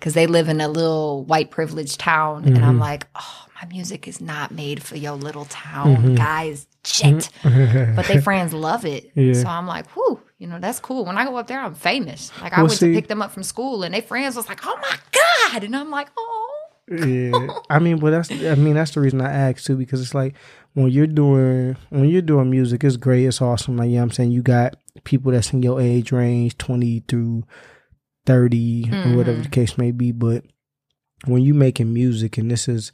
because 0.00 0.14
they 0.14 0.26
live 0.26 0.48
in 0.48 0.60
a 0.62 0.68
little 0.68 1.24
white 1.24 1.50
privileged 1.50 2.00
town, 2.00 2.44
and 2.44 2.58
I'm 2.58 2.72
mm-hmm. 2.72 2.80
like, 2.80 3.06
oh, 3.14 3.46
my 3.60 3.68
music 3.68 4.08
is 4.08 4.20
not 4.20 4.50
made 4.50 4.82
for 4.82 4.96
your 4.96 5.12
little 5.12 5.44
town, 5.44 5.96
mm-hmm. 5.96 6.14
guys. 6.14 6.66
Shit, 6.82 7.28
mm-hmm. 7.42 7.94
but 7.94 8.06
they 8.06 8.18
friends 8.22 8.54
love 8.54 8.86
it. 8.86 9.12
Yeah. 9.20 9.34
So 9.34 9.48
I'm 9.48 9.66
like, 9.66 9.94
whoo, 9.94 10.18
you 10.38 10.46
know, 10.46 10.58
that's 10.58 10.80
cool. 10.80 11.04
When 11.04 11.18
I 11.18 11.26
go 11.26 11.36
up 11.36 11.46
there, 11.46 11.60
I'm 11.60 11.74
famous. 11.74 12.32
Like 12.40 12.54
I 12.54 12.56
Well, 12.56 12.68
went 12.68 12.78
see- 12.78 12.88
to 12.88 12.94
pick 12.94 13.08
them 13.08 13.20
up 13.20 13.32
from 13.32 13.42
school, 13.42 13.82
and 13.82 13.92
they 13.94 14.00
friends 14.00 14.34
was 14.34 14.48
like, 14.48 14.60
oh 14.64 14.78
my 14.80 14.96
god, 15.12 15.62
and 15.64 15.76
I'm 15.76 15.90
like, 15.90 16.08
oh, 16.16 16.50
yeah. 16.90 17.48
I 17.70 17.78
mean, 17.78 17.98
but 17.98 18.10
that's 18.10 18.30
I 18.30 18.54
mean 18.54 18.74
that's 18.74 18.92
the 18.92 19.00
reason 19.00 19.20
I 19.20 19.30
asked 19.30 19.66
too 19.66 19.76
because 19.76 20.00
it's 20.00 20.14
like 20.14 20.34
when 20.72 20.88
you're 20.88 21.06
doing 21.06 21.76
when 21.90 22.08
you're 22.08 22.22
doing 22.22 22.50
music, 22.50 22.82
it's 22.82 22.96
great, 22.96 23.26
it's 23.26 23.42
awesome. 23.42 23.76
Like 23.76 23.90
you 23.90 23.96
know 23.96 24.02
I'm 24.02 24.10
saying, 24.10 24.32
you 24.32 24.42
got 24.42 24.76
people 25.04 25.32
that's 25.32 25.52
in 25.52 25.62
your 25.62 25.80
age 25.80 26.12
range, 26.12 26.58
twenty 26.58 27.00
through 27.06 27.44
30 28.26 28.90
or 29.04 29.12
whatever 29.16 29.40
the 29.40 29.48
case 29.48 29.76
may 29.78 29.90
be. 29.90 30.12
But 30.12 30.44
when 31.26 31.42
you 31.42 31.54
making 31.54 31.92
music, 31.92 32.38
and 32.38 32.50
this 32.50 32.68
is 32.68 32.92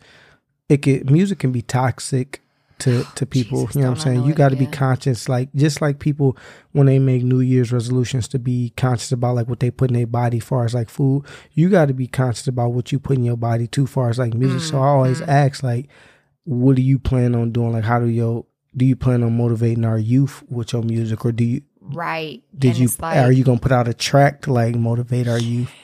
it, 0.68 0.82
can, 0.82 1.02
music 1.12 1.38
can 1.38 1.52
be 1.52 1.62
toxic 1.62 2.42
to 2.78 3.04
to 3.14 3.24
people. 3.24 3.62
Jesus, 3.62 3.76
you 3.76 3.82
know 3.82 3.88
what 3.88 3.98
I'm 3.98 4.02
saying? 4.02 4.22
You 4.24 4.34
got 4.34 4.50
to 4.50 4.56
be 4.56 4.66
conscious, 4.66 5.28
like 5.28 5.52
just 5.54 5.80
like 5.80 5.98
people 5.98 6.36
when 6.72 6.86
they 6.86 6.98
make 6.98 7.22
New 7.22 7.40
Year's 7.40 7.72
resolutions 7.72 8.28
to 8.28 8.38
be 8.38 8.72
conscious 8.76 9.12
about 9.12 9.36
like 9.36 9.48
what 9.48 9.60
they 9.60 9.70
put 9.70 9.90
in 9.90 9.94
their 9.96 10.06
body, 10.06 10.40
far 10.40 10.64
as 10.64 10.74
like 10.74 10.90
food. 10.90 11.24
You 11.52 11.70
got 11.70 11.86
to 11.88 11.94
be 11.94 12.06
conscious 12.06 12.46
about 12.48 12.72
what 12.72 12.92
you 12.92 12.98
put 12.98 13.16
in 13.16 13.24
your 13.24 13.36
body 13.36 13.66
too, 13.66 13.86
far 13.86 14.10
as 14.10 14.18
like 14.18 14.34
music. 14.34 14.60
So 14.62 14.78
I 14.78 14.88
always 14.88 15.20
Mm-hmm. 15.20 15.30
ask, 15.30 15.62
like, 15.62 15.88
what 16.44 16.76
do 16.76 16.82
you 16.82 16.98
plan 16.98 17.34
on 17.34 17.50
doing? 17.52 17.72
Like, 17.72 17.84
how 17.84 17.98
do 17.98 18.06
your 18.06 18.44
do 18.76 18.84
you 18.84 18.96
plan 18.96 19.22
on 19.22 19.36
motivating 19.36 19.84
our 19.86 19.98
youth 19.98 20.42
with 20.50 20.72
your 20.74 20.82
music, 20.82 21.24
or 21.24 21.32
do 21.32 21.44
you 21.44 21.62
right. 21.92 22.42
did 22.56 22.70
and 22.72 22.78
you 22.78 22.88
like, 22.98 23.18
are 23.18 23.32
you 23.32 23.44
gonna 23.44 23.58
put 23.58 23.72
out 23.72 23.88
a 23.88 23.94
track 23.94 24.42
to 24.42 24.52
like 24.52 24.74
motivate 24.74 25.28
Are 25.28 25.38
you? 25.38 25.66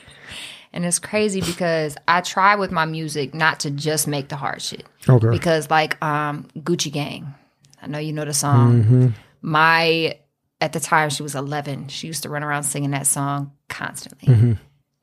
And 0.74 0.86
it's 0.86 0.98
crazy 0.98 1.42
because 1.42 1.98
I 2.08 2.22
try 2.22 2.54
with 2.54 2.70
my 2.70 2.86
music 2.86 3.34
not 3.34 3.60
to 3.60 3.70
just 3.70 4.08
make 4.08 4.28
the 4.30 4.36
hard 4.36 4.62
shit. 4.62 4.84
Okay. 5.06 5.28
Because 5.28 5.68
like 5.68 6.02
um 6.02 6.48
Gucci 6.56 6.90
Gang, 6.90 7.34
I 7.82 7.88
know 7.88 7.98
you 7.98 8.14
know 8.14 8.24
the 8.24 8.32
song. 8.32 8.82
Mm-hmm. 8.82 9.08
My 9.42 10.16
at 10.62 10.72
the 10.72 10.80
time 10.80 11.10
she 11.10 11.22
was 11.22 11.34
11. 11.34 11.88
She 11.88 12.06
used 12.06 12.22
to 12.22 12.30
run 12.30 12.42
around 12.42 12.62
singing 12.62 12.92
that 12.92 13.06
song 13.06 13.52
constantly. 13.68 14.32
Mm-hmm. 14.32 14.52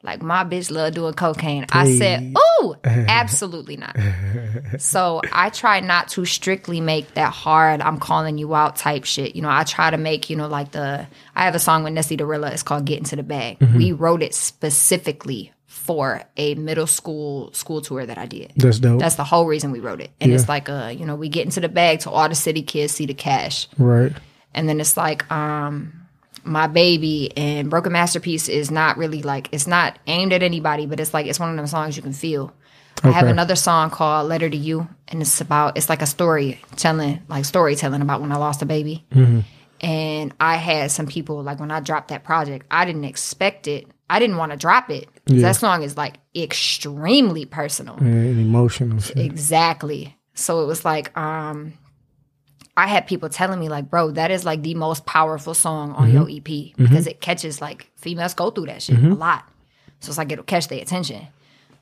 Like 0.01 0.21
my 0.21 0.45
bitch 0.45 0.71
love 0.71 0.93
doing 0.93 1.13
cocaine. 1.13 1.65
I 1.71 1.97
said, 1.97 2.33
"Oh, 2.35 2.75
absolutely 2.85 3.75
not." 3.75 3.97
so 4.77 5.21
I 5.33 5.49
try 5.49 5.81
not 5.81 6.07
to 6.09 6.23
strictly 6.23 6.79
make 6.79 7.15
that 7.15 7.33
hard. 7.33 7.81
I'm 7.81 7.99
calling 7.99 8.37
you 8.37 8.55
out 8.55 8.77
type 8.77 9.03
shit. 9.03 9.35
You 9.35 9.41
know, 9.41 9.49
I 9.49 9.65
try 9.65 9.89
to 9.89 9.97
make 9.97 10.29
you 10.29 10.37
know 10.37 10.47
like 10.47 10.71
the. 10.71 11.05
I 11.35 11.43
have 11.43 11.53
a 11.55 11.59
song 11.59 11.83
with 11.83 11.93
Nessie 11.93 12.15
Dorilla. 12.15 12.51
It's 12.53 12.63
called 12.63 12.85
"Get 12.85 12.99
Into 12.99 13.17
the 13.17 13.23
Bag." 13.23 13.59
Mm-hmm. 13.59 13.77
We 13.77 13.91
wrote 13.91 14.23
it 14.23 14.33
specifically 14.33 15.51
for 15.65 16.21
a 16.37 16.55
middle 16.55 16.87
school 16.87 17.51
school 17.51 17.81
tour 17.81 18.05
that 18.05 18.17
I 18.17 18.25
did. 18.25 18.53
That's 18.55 18.79
dope. 18.79 18.99
That's 18.99 19.15
the 19.15 19.23
whole 19.23 19.47
reason 19.47 19.71
we 19.71 19.79
wrote 19.79 20.01
it. 20.01 20.11
And 20.21 20.31
it's 20.31 20.47
like 20.47 20.69
a 20.69 20.93
you 20.93 21.05
know, 21.05 21.15
we 21.15 21.29
get 21.29 21.45
into 21.45 21.59
the 21.59 21.67
bag 21.67 22.01
to 22.01 22.09
all 22.09 22.29
the 22.29 22.35
city 22.35 22.61
kids 22.61 22.93
see 22.93 23.05
the 23.05 23.13
cash. 23.13 23.67
right. 23.77 24.13
And 24.53 24.69
then 24.69 24.79
it's 24.79 24.95
like 24.95 25.29
um 25.31 25.98
my 26.43 26.67
baby 26.67 27.31
and 27.37 27.69
Broken 27.69 27.91
Masterpiece 27.91 28.47
is 28.49 28.71
not 28.71 28.97
really 28.97 29.21
like 29.21 29.49
it's 29.51 29.67
not 29.67 29.99
aimed 30.07 30.33
at 30.33 30.43
anybody, 30.43 30.85
but 30.85 30.99
it's 30.99 31.13
like 31.13 31.25
it's 31.27 31.39
one 31.39 31.49
of 31.49 31.55
them 31.55 31.67
songs 31.67 31.95
you 31.95 32.03
can 32.03 32.13
feel. 32.13 32.53
I 33.03 33.11
have 33.11 33.27
another 33.27 33.55
song 33.55 33.89
called 33.91 34.27
Letter 34.27 34.49
to 34.49 34.57
You 34.57 34.87
and 35.07 35.21
it's 35.21 35.39
about 35.39 35.77
it's 35.77 35.87
like 35.89 36.01
a 36.01 36.05
story 36.05 36.59
telling 36.75 37.21
like 37.29 37.45
storytelling 37.45 38.01
about 38.01 38.19
when 38.21 38.31
I 38.31 38.35
lost 38.37 38.61
a 38.61 38.65
baby. 38.65 39.05
And 39.81 40.33
I 40.41 40.57
had 40.57 40.91
some 40.91 41.07
people 41.07 41.41
like 41.41 41.59
when 41.59 41.71
I 41.71 41.79
dropped 41.79 42.09
that 42.09 42.23
project, 42.25 42.65
I 42.69 42.83
didn't 42.85 43.05
expect 43.05 43.67
it. 43.67 43.87
I 44.09 44.19
didn't 44.19 44.37
want 44.37 44.51
to 44.51 44.57
drop 44.57 44.89
it 44.89 45.07
Yeah. 45.27 45.43
That 45.43 45.55
song 45.55 45.83
is 45.83 45.95
like 45.95 46.15
extremely 46.35 47.45
personal. 47.45 47.95
And 47.97 48.39
emotional 48.39 48.99
shit. 48.99 49.17
Exactly. 49.17 50.17
So 50.33 50.61
it 50.61 50.65
was 50.65 50.83
like, 50.83 51.15
um, 51.17 51.73
I 52.79 52.87
had 52.87 53.07
people 53.07 53.29
telling 53.29 53.59
me 53.59 53.69
like, 53.69 53.89
bro, 53.89 54.11
that 54.11 54.31
is 54.31 54.45
like 54.45 54.61
the 54.63 54.73
most 54.75 55.05
powerful 55.05 55.53
song 55.53 55.91
on 55.93 56.11
your 56.11 56.27
EP 56.29 56.75
because 56.77 57.07
it 57.07 57.21
catches 57.21 57.61
like 57.61 57.89
females 57.95 58.33
go 58.33 58.49
through 58.51 58.67
that 58.67 58.81
shit 58.81 58.97
a 59.03 59.13
lot. 59.13 59.47
So 59.99 60.09
it's 60.09 60.17
like 60.17 60.31
it'll 60.31 60.45
catch 60.45 60.67
their 60.69 60.81
attention. 60.81 61.27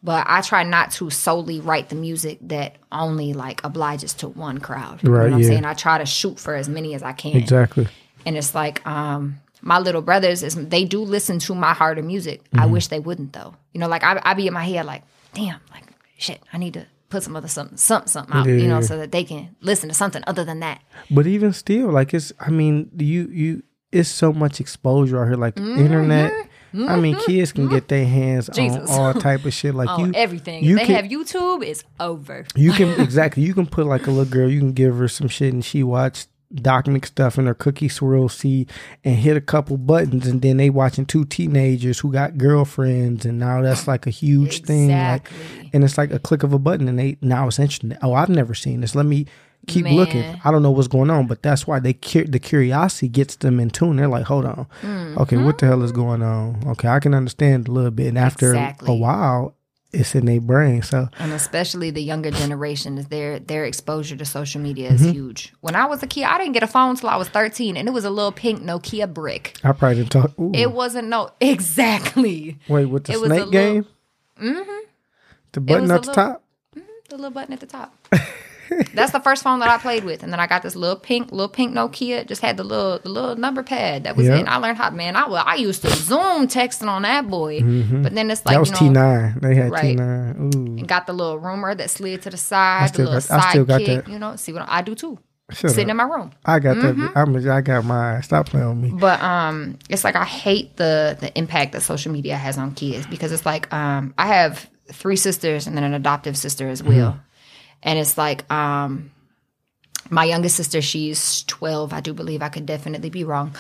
But 0.03 0.25
I 0.29 0.41
try 0.41 0.63
not 0.63 0.91
to 0.93 1.09
solely 1.09 1.59
write 1.59 1.89
the 1.89 1.95
music 1.95 2.37
that 2.43 2.75
only 2.91 3.33
like 3.33 3.63
obliges 3.63 4.13
to 4.15 4.27
one 4.27 4.59
crowd. 4.59 5.01
You 5.03 5.09
Right, 5.11 5.25
know 5.25 5.31
what 5.31 5.33
I'm 5.35 5.41
yeah. 5.41 5.47
saying? 5.47 5.65
I 5.65 5.73
try 5.73 5.97
to 5.97 6.05
shoot 6.05 6.39
for 6.39 6.53
as 6.55 6.69
many 6.69 6.93
as 6.93 7.01
I 7.03 7.13
can 7.13 7.35
Exactly. 7.35 7.87
and 8.25 8.37
it's 8.37 8.53
like 8.55 8.85
um 8.87 9.39
my 9.61 9.79
little 9.79 10.03
brothers 10.03 10.43
is 10.43 10.53
they 10.55 10.85
do 10.85 11.01
listen 11.01 11.39
to 11.39 11.55
my 11.55 11.73
harder 11.73 12.03
music 12.03 12.41
i 12.53 12.57
Mm-hmm. 12.59 12.71
wish 12.73 12.87
they 12.87 12.99
wouldn't 12.99 13.33
though 13.33 13.55
you 13.73 13.79
know 13.79 13.87
like 13.87 14.03
I, 14.03 14.21
I 14.23 14.33
be 14.35 14.45
in 14.47 14.53
my 14.53 14.63
head 14.63 14.85
like 14.85 15.01
damn 15.33 15.59
like 15.73 15.83
shit 16.19 16.39
i 16.53 16.57
need 16.59 16.75
to 16.75 16.85
put 17.09 17.23
some 17.23 17.35
other 17.35 17.47
something 17.47 17.77
something 17.77 18.07
something 18.07 18.35
out 18.35 18.45
you 18.47 18.67
know 18.67 18.75
Yeah. 18.79 18.81
so 18.81 18.97
that 18.97 19.11
they 19.11 19.23
can 19.23 19.55
listen 19.61 19.89
to 19.89 19.95
something 19.95 20.23
other 20.27 20.43
than 20.43 20.59
that 20.61 20.81
But 21.09 21.25
even 21.27 21.53
still, 21.53 21.89
like 21.89 22.13
it's 22.13 22.31
I 22.39 22.49
mean, 22.49 22.89
you 22.97 23.27
you 23.31 23.63
it's 23.91 24.09
so 24.09 24.33
much 24.33 24.59
exposure 24.59 25.21
out 25.21 25.27
here, 25.27 25.37
like 25.37 25.55
Mm-hmm. 25.55 25.79
internet. 25.79 26.33
I 26.87 26.99
mean, 26.99 27.15
kids 27.25 27.53
can 27.53 27.69
get 27.69 27.87
their 27.87 28.05
hands 28.05 28.49
Jesus. 28.53 28.89
on 28.91 28.99
all 28.99 29.13
type 29.13 29.45
of 29.45 29.53
shit. 29.53 29.73
Like 29.73 29.89
on 29.97 30.07
you, 30.07 30.11
everything 30.13 30.63
you 30.63 30.75
if 30.75 30.81
they 30.81 30.85
can- 30.87 30.95
have 30.95 31.05
youtube 31.05 31.65
it's 31.65 31.83
over 31.99 32.45
you 32.55 32.71
can 32.73 32.89
exactly 33.07 33.41
you 33.43 33.53
can 33.53 33.65
put 33.65 33.85
like 33.87 34.05
a 34.05 34.11
little 34.11 34.31
girl, 34.31 34.49
you 34.49 34.59
can 34.59 34.73
give 34.73 34.95
her 34.97 35.07
some 35.07 35.27
shit, 35.29 35.53
and 35.53 35.63
she 35.63 35.81
watch 35.83 36.27
Doc 36.53 36.87
stuff 37.05 37.37
in 37.37 37.45
her 37.45 37.53
Cookie 37.53 37.89
Swirl 37.89 38.29
C 38.29 38.67
and 39.03 39.15
hit 39.17 39.35
a 39.35 39.41
couple 39.41 39.77
buttons, 39.77 40.25
and 40.27 40.41
then 40.41 40.57
they 40.57 40.69
watching 40.69 41.05
two 41.05 41.25
teenagers 41.25 41.99
who 41.99 42.11
got 42.11 42.37
girlfriends, 42.37 43.25
and 43.25 43.37
now 43.37 43.61
that's 43.61 43.87
like 43.87 44.07
a 44.07 44.11
huge 44.11 44.61
thing. 44.63 44.89
Like, 44.89 45.29
and 45.73 45.83
it's 45.83 45.97
like 45.97 46.11
a 46.11 46.19
click 46.19 46.43
of 46.43 46.53
a 46.53 46.59
button, 46.59 46.87
and 46.87 46.97
they 46.97 47.17
now 47.21 47.47
it's 47.47 47.59
interesting. 47.59 47.97
Oh, 48.01 48.13
I've 48.13 48.29
never 48.29 48.53
seen 48.53 48.79
this. 48.81 48.95
Let 48.95 49.05
me 49.05 49.25
keep 49.67 49.83
Man. 49.83 49.95
looking. 49.95 50.23
I 50.45 50.51
don't 50.51 50.63
know 50.63 50.71
what's 50.71 50.87
going 50.87 51.09
on, 51.09 51.27
but 51.27 51.43
that's 51.43 51.67
why 51.67 51.79
they 51.79 51.91
the 51.91 52.39
curiosity 52.41 53.09
gets 53.09 53.35
them 53.35 53.59
in 53.59 53.69
tune. 53.69 53.97
They're 53.97 54.07
like, 54.07 54.23
hold 54.25 54.45
on, 54.45 54.67
Mm-hmm. 54.81 55.19
okay, 55.19 55.35
what 55.37 55.57
the 55.57 55.65
hell 55.65 55.83
is 55.83 55.91
going 55.91 56.21
on? 56.23 56.63
Okay, 56.65 56.87
I 56.87 56.99
can 56.99 57.13
understand 57.13 57.67
a 57.67 57.71
little 57.71 57.91
bit, 57.91 58.07
and 58.07 58.17
after 58.17 58.53
a 58.55 58.93
while, 58.95 59.53
it's 59.93 60.13
in 60.15 60.25
their 60.25 60.41
brain. 60.41 60.81
So 60.81 61.09
and 61.19 61.31
especially 61.31 61.89
the 61.91 62.01
younger 62.03 62.29
generation 62.31 62.97
is 62.97 63.07
their 63.07 63.39
their 63.39 63.65
exposure 63.65 64.15
to 64.17 64.25
social 64.25 64.61
media 64.61 64.89
is 64.91 65.01
Mm-hmm. 65.01 65.11
huge 65.11 65.53
when 65.61 65.75
i 65.75 65.85
was 65.85 66.03
a 66.03 66.07
kid 66.07 66.23
i 66.25 66.37
didn't 66.37 66.53
get 66.53 66.63
a 66.63 66.67
phone 66.67 66.89
until 66.91 67.09
i 67.09 67.15
was 67.15 67.29
13 67.29 67.77
and 67.77 67.87
it 67.87 67.91
was 67.91 68.03
a 68.05 68.09
little 68.09 68.31
pink 68.31 68.61
nokia 68.61 69.11
brick 69.11 69.57
I 69.63 69.71
probably 69.71 69.97
didn't 69.97 70.11
talk. 70.11 70.31
Ooh. 70.39 70.51
it 70.53 70.71
wasn't 70.71 71.07
no 71.07 71.29
exactly 71.41 72.57
Wait, 72.67 72.85
with 72.85 73.05
the 73.05 73.13
It 73.13 73.17
snake 73.19 73.29
little- 73.29 73.51
game? 73.51 73.85
Mm-hmm. 74.41 74.71
The 75.53 75.61
button 75.61 75.83
at 75.83 75.87
the 75.87 75.93
little- 76.09 76.13
top? 76.13 76.43
the 77.09 77.15
little 77.15 77.31
button 77.31 77.53
at 77.53 77.59
the 77.61 77.65
top. 77.65 77.95
That's 78.93 79.11
the 79.11 79.19
first 79.19 79.43
phone 79.43 79.59
that 79.59 79.69
I 79.69 79.77
played 79.77 80.03
with, 80.03 80.23
and 80.23 80.31
then 80.33 80.39
I 80.39 80.47
got 80.47 80.63
this 80.63 80.75
little 80.75 80.95
pink, 80.95 81.31
little 81.31 81.47
pink 81.49 81.73
Nokia. 81.73 82.25
Just 82.27 82.41
had 82.41 82.57
the 82.57 82.63
little, 82.63 82.99
the 82.99 83.09
little 83.09 83.35
number 83.35 83.63
pad. 83.63 84.03
That 84.05 84.15
was 84.15 84.27
it. 84.27 84.33
And 84.39 84.49
I 84.49 84.57
learned 84.57 84.77
how. 84.77 84.89
Man, 84.89 85.15
I 85.15 85.23
I 85.25 85.55
used 85.55 85.81
to 85.83 85.89
zoom 85.89 86.47
texting 86.47 86.87
on 86.87 87.03
that 87.03 87.27
boy, 87.29 87.61
but 87.61 88.13
then 88.15 88.29
it's 88.31 88.45
like 88.45 88.53
that 88.55 88.59
was 88.59 88.71
T 88.71 88.89
nine. 88.89 89.37
They 89.41 89.55
had 89.55 89.71
right. 89.71 89.81
T 89.81 89.95
nine. 89.95 90.51
Ooh. 90.55 90.77
and 90.77 90.87
got 90.87 91.07
the 91.07 91.13
little 91.13 91.37
rumor 91.39 91.73
that 91.75 91.89
slid 91.89 92.21
to 92.23 92.29
the 92.29 92.37
side, 92.37 92.87
still 92.89 93.05
the 93.05 93.11
little 93.11 93.29
got- 93.29 93.45
I 93.45 93.49
still 93.51 93.65
got 93.65 93.85
that. 93.85 94.07
You 94.07 94.19
know, 94.19 94.35
see 94.35 94.53
what 94.53 94.65
I 94.67 94.81
do 94.81 94.95
too. 94.95 95.19
Shut 95.49 95.71
Sitting 95.71 95.85
up. 95.85 95.91
in 95.91 95.97
my 95.97 96.03
room. 96.03 96.31
I 96.45 96.59
got 96.59 96.75
Mm-hmm. 96.75 97.01
that. 97.05 97.11
I'm, 97.15 97.49
I 97.49 97.61
got 97.61 97.85
mine. 97.85 98.21
Stop 98.21 98.47
playing 98.47 98.67
with 98.81 98.91
me. 98.91 98.99
But 98.99 99.21
um, 99.23 99.79
it's 99.89 100.03
like 100.03 100.17
I 100.17 100.25
hate 100.25 100.75
the 100.75 101.15
the 101.21 101.35
impact 101.37 101.71
that 101.71 101.81
social 101.83 102.11
media 102.11 102.35
has 102.35 102.57
on 102.57 102.73
kids 102.73 103.07
because 103.07 103.31
it's 103.31 103.45
like 103.45 103.71
um, 103.73 104.13
I 104.17 104.27
have 104.27 104.69
three 104.91 105.15
sisters 105.15 105.65
and 105.67 105.77
then 105.77 105.83
an 105.85 105.93
adoptive 105.93 106.35
sister 106.37 106.67
as 106.67 106.83
well, 106.83 107.19
and 107.87 107.97
it's 107.97 108.17
like 108.17 108.49
um, 108.51 109.09
my 110.11 110.25
youngest 110.25 110.55
sister 110.55 110.81
she's 110.81 111.43
twelve. 111.43 111.93
I 111.93 112.01
do 112.01 112.13
believe 112.13 112.41
I 112.43 112.49
could 112.49 112.65
definitely 112.67 113.09
be 113.09 113.23
wrong. 113.23 113.55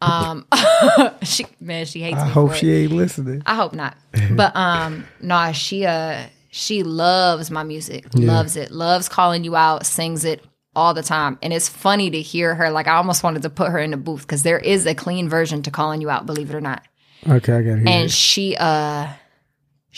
Um, 0.00 0.46
she 1.22 1.46
man, 1.60 1.86
she 1.86 2.00
hates 2.02 2.18
I 2.18 2.26
me. 2.26 2.32
hope 2.32 2.50
for 2.50 2.54
it. 2.56 2.58
she 2.58 2.72
ain't 2.72 2.92
listening. 2.92 3.42
I 3.46 3.54
hope 3.54 3.72
not. 3.74 3.96
But 4.30 4.54
um 4.56 5.06
no, 5.20 5.52
she 5.52 5.86
uh 5.86 6.24
she 6.50 6.82
loves 6.82 7.50
my 7.50 7.62
music. 7.62 8.06
Loves 8.14 8.56
it. 8.56 8.70
Loves 8.70 9.08
calling 9.08 9.44
you 9.44 9.54
out, 9.56 9.86
sings 9.86 10.24
it 10.24 10.44
all 10.74 10.94
the 10.94 11.02
time. 11.02 11.38
And 11.42 11.52
it's 11.52 11.68
funny 11.68 12.10
to 12.10 12.20
hear 12.20 12.54
her 12.54 12.70
like 12.70 12.86
I 12.86 12.94
almost 12.96 13.22
wanted 13.22 13.42
to 13.42 13.50
put 13.50 13.70
her 13.70 13.78
in 13.78 13.90
the 13.90 13.96
booth 13.96 14.26
cuz 14.26 14.42
there 14.44 14.58
is 14.58 14.86
a 14.86 14.94
clean 14.94 15.28
version 15.28 15.62
to 15.62 15.70
calling 15.70 16.00
you 16.00 16.08
out, 16.10 16.26
believe 16.26 16.50
it 16.50 16.54
or 16.54 16.60
not. 16.60 16.82
Okay, 17.28 17.52
I 17.54 17.62
got 17.62 17.78
hear 17.78 17.88
And 17.88 18.04
it. 18.06 18.10
she 18.12 18.56
uh 18.56 19.08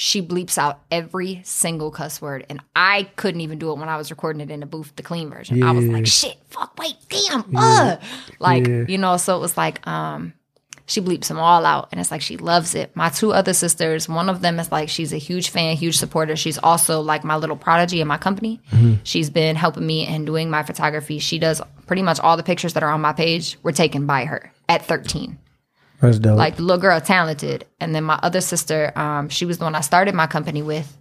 she 0.03 0.22
bleeps 0.22 0.57
out 0.57 0.80
every 0.90 1.42
single 1.44 1.90
cuss 1.90 2.22
word 2.22 2.46
and 2.48 2.59
I 2.74 3.03
couldn't 3.16 3.42
even 3.42 3.59
do 3.59 3.70
it 3.70 3.76
when 3.78 3.90
I 3.90 3.98
was 3.98 4.11
recording 4.11 4.40
it 4.40 4.51
in 4.51 4.61
the 4.61 4.66
booth, 4.66 4.94
the 4.96 5.03
clean 5.03 5.28
version. 5.28 5.62
I 5.62 5.72
was 5.72 5.84
like, 5.84 6.07
"Shit, 6.07 6.38
fuck, 6.48 6.72
wait, 6.78 6.96
damn." 7.11 7.44
Uh. 7.55 7.96
Like, 8.38 8.66
Yeah. 8.66 8.84
you 8.88 8.96
know, 8.96 9.18
so 9.18 9.36
it 9.36 9.40
was 9.40 9.59
like 9.59 9.86
um 9.86 10.32
she 10.86 11.03
bleeps 11.03 11.28
them 11.28 11.38
all 11.38 11.66
out 11.66 11.88
and 11.92 12.01
it's 12.01 12.11
like 12.11 12.22
she 12.22 12.36
loves 12.38 12.74
it 12.74 12.90
my 12.96 13.09
two 13.11 13.32
other 13.32 13.53
sisters 13.53 14.09
one 14.09 14.28
of 14.28 14.40
them 14.40 14.59
is 14.59 14.72
like 14.72 14.88
she's 14.88 15.12
a 15.12 15.18
huge 15.18 15.51
fan 15.51 15.76
huge 15.76 15.96
supporter 15.96 16.34
she's 16.34 16.59
also 16.59 17.01
like 17.01 17.22
my 17.22 17.36
little 17.36 17.55
prodigy 17.55 18.01
in 18.01 18.09
my 18.09 18.16
company 18.18 18.59
she's 19.05 19.30
been 19.30 19.55
helping 19.55 19.86
me 19.86 20.05
and 20.05 20.26
doing 20.26 20.51
my 20.51 20.64
photography 20.64 21.20
she 21.20 21.38
does 21.38 21.62
pretty 21.86 22.03
much 22.03 22.18
all 22.18 22.36
the 22.36 22.42
pictures 22.42 22.72
that 22.72 22.82
are 22.82 22.90
on 22.90 23.01
my 23.01 23.12
page 23.12 23.57
were 23.62 23.70
taken 23.70 24.05
by 24.05 24.24
her 24.24 24.51
at 24.68 24.84
13 24.84 25.38
That's 26.01 26.18
dope. 26.18 26.38
like 26.38 26.57
the 26.57 26.62
little 26.62 26.80
girl 26.80 27.01
talented. 27.01 27.66
And 27.78 27.94
then 27.94 28.05
my 28.05 28.18
other 28.22 28.40
sister 28.40 28.92
um 28.96 29.28
she 29.28 29.44
was 29.44 29.59
the 29.59 29.64
one 29.64 29.74
i 29.74 29.80
started 29.80 30.14
my 30.14 30.26
company 30.26 30.62
with. 30.62 30.96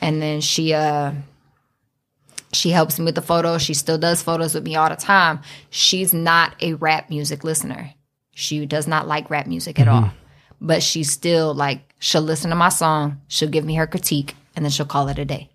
And 0.00 0.20
then 0.20 0.40
she 0.40 0.74
uh 0.74 1.12
she 2.52 2.70
helps 2.70 2.98
me 2.98 3.04
with 3.04 3.14
the 3.16 3.22
photos. 3.22 3.62
She 3.62 3.74
still 3.74 3.98
does 3.98 4.22
photos 4.22 4.54
with 4.54 4.64
me 4.64 4.76
all 4.76 4.88
the 4.88 4.96
time. 4.96 5.40
She's 5.70 6.14
not 6.14 6.54
a 6.62 6.74
rap 6.74 7.10
music 7.10 7.42
listener. 7.44 7.92
She 8.32 8.64
does 8.66 8.86
not 8.86 9.08
like 9.08 9.30
rap 9.30 9.46
music 9.46 9.80
at 9.80 9.88
all. 9.88 10.10
But 10.60 10.82
she's 10.82 11.10
still 11.10 11.54
like 11.54 11.94
she'll 11.98 12.22
listen 12.22 12.50
to 12.50 12.56
my 12.56 12.68
song. 12.68 13.20
She'll 13.28 13.50
give 13.50 13.64
me 13.64 13.74
her 13.74 13.86
critique. 13.86 14.34
And 14.56 14.64
then 14.64 14.70
she'll 14.70 14.86
call 14.86 15.08
it 15.08 15.18
a 15.18 15.24
day 15.24 15.50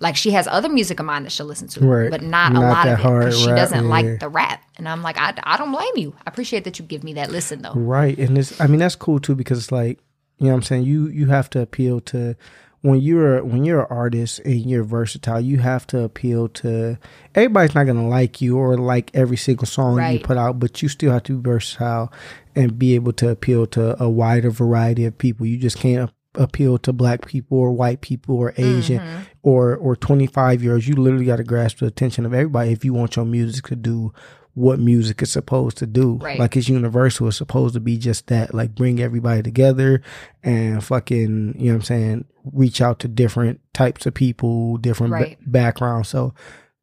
like 0.00 0.16
she 0.16 0.30
has 0.30 0.46
other 0.46 0.68
music 0.68 1.00
of 1.00 1.06
mine 1.06 1.24
that 1.24 1.30
she'll 1.32 1.46
listen 1.46 1.68
to 1.68 1.80
Right. 1.80 2.10
but 2.10 2.22
not, 2.22 2.54
a 2.54 2.60
lot 2.60 2.86
of 2.86 2.92
it 2.98 3.02
'cause 3.02 3.04
hard 3.04 3.34
she 3.34 3.46
doesn't 3.46 3.84
yeah. 3.84 3.90
like 3.90 4.20
the 4.20 4.28
rap 4.28 4.62
and 4.76 4.88
i'm 4.88 5.02
like 5.02 5.18
I, 5.18 5.34
I 5.42 5.56
don't 5.56 5.72
blame 5.72 5.92
you 5.96 6.14
i 6.18 6.22
appreciate 6.30 6.64
that 6.64 6.78
you 6.78 6.84
give 6.84 7.02
me 7.04 7.14
that 7.14 7.30
listen 7.30 7.62
though 7.62 7.74
Right. 7.74 8.16
And 8.18 8.36
it's 8.38 8.60
I 8.60 8.66
mean 8.66 8.78
that's 8.78 8.94
cool 8.96 9.18
too 9.20 9.34
because 9.34 9.58
it's 9.58 9.72
like, 9.72 9.98
you 10.38 10.46
know 10.46 10.52
what 10.52 10.56
I'm 10.58 10.62
saying, 10.62 10.84
you 10.84 11.08
you 11.08 11.26
have 11.26 11.50
to 11.50 11.60
appeal 11.60 12.00
to 12.12 12.36
when 12.82 13.00
you're 13.00 13.42
when 13.44 13.64
you're 13.64 13.80
an 13.80 13.86
artist 13.90 14.38
and 14.44 14.60
you're 14.70 14.84
versatile, 14.84 15.40
you 15.40 15.58
have 15.58 15.84
to 15.88 16.02
appeal 16.02 16.48
to 16.48 16.96
everybody's 17.34 17.74
not 17.74 17.84
gonna 17.86 18.08
like 18.08 18.40
you 18.40 18.56
or 18.56 18.76
like 18.78 19.10
every 19.14 19.36
single 19.36 19.66
song 19.66 20.00
you 20.12 20.20
put 20.20 20.36
out, 20.38 20.60
but 20.60 20.80
you 20.80 20.88
still 20.88 21.10
have 21.10 21.24
to 21.24 21.38
be 21.40 21.50
versatile 21.50 22.12
and 22.54 22.78
be 22.78 22.94
able 22.94 23.12
to 23.14 23.28
appeal 23.30 23.66
to 23.66 24.00
a 24.00 24.08
wider 24.08 24.50
variety 24.50 25.04
of 25.06 25.18
people. 25.18 25.44
You 25.44 25.56
just 25.58 25.76
can't 25.76 26.08
appeal 26.38 26.78
to 26.78 26.92
black 26.92 27.26
people 27.26 27.58
or 27.58 27.72
white 27.72 28.00
people 28.00 28.36
or 28.36 28.54
Asian 28.56 29.00
Mm-hmm. 29.00 29.22
or 29.42 29.76
or 29.76 29.94
25 29.96 30.62
year 30.62 30.72
olds. 30.72 30.88
You 30.88 30.94
literally 30.96 31.26
got 31.26 31.36
to 31.36 31.44
grasp 31.44 31.78
the 31.78 31.86
attention 31.86 32.24
of 32.24 32.32
everybody 32.32 32.72
if 32.72 32.84
you 32.84 32.94
want 32.94 33.16
your 33.16 33.24
music 33.24 33.66
to 33.66 33.76
do 33.76 34.12
what 34.54 34.80
music 34.80 35.22
is 35.22 35.30
supposed 35.30 35.76
to 35.78 35.86
do. 35.86 36.14
Right. 36.14 36.38
Like 36.38 36.56
it's 36.56 36.68
universal. 36.68 37.28
It's 37.28 37.36
supposed 37.36 37.74
to 37.74 37.80
be 37.80 37.96
just 37.96 38.26
that, 38.26 38.52
like 38.54 38.74
bring 38.74 38.98
everybody 39.00 39.40
together 39.42 40.02
and 40.42 40.82
fucking, 40.82 41.54
you 41.56 41.66
know 41.66 41.74
what 41.74 41.76
I'm 41.76 41.82
saying, 41.82 42.24
reach 42.52 42.80
out 42.80 42.98
to 43.00 43.08
different 43.08 43.60
types 43.72 44.04
of 44.06 44.14
people, 44.14 44.76
different 44.78 45.12
Right. 45.12 45.38
backgrounds. 45.46 46.08
So 46.08 46.34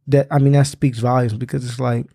that, 0.08 0.28
I 0.32 0.38
mean, 0.40 0.54
that 0.54 0.68
speaks 0.68 1.00
volumes 1.00 1.34
because 1.34 1.66
it's 1.66 1.80
like 1.80 2.06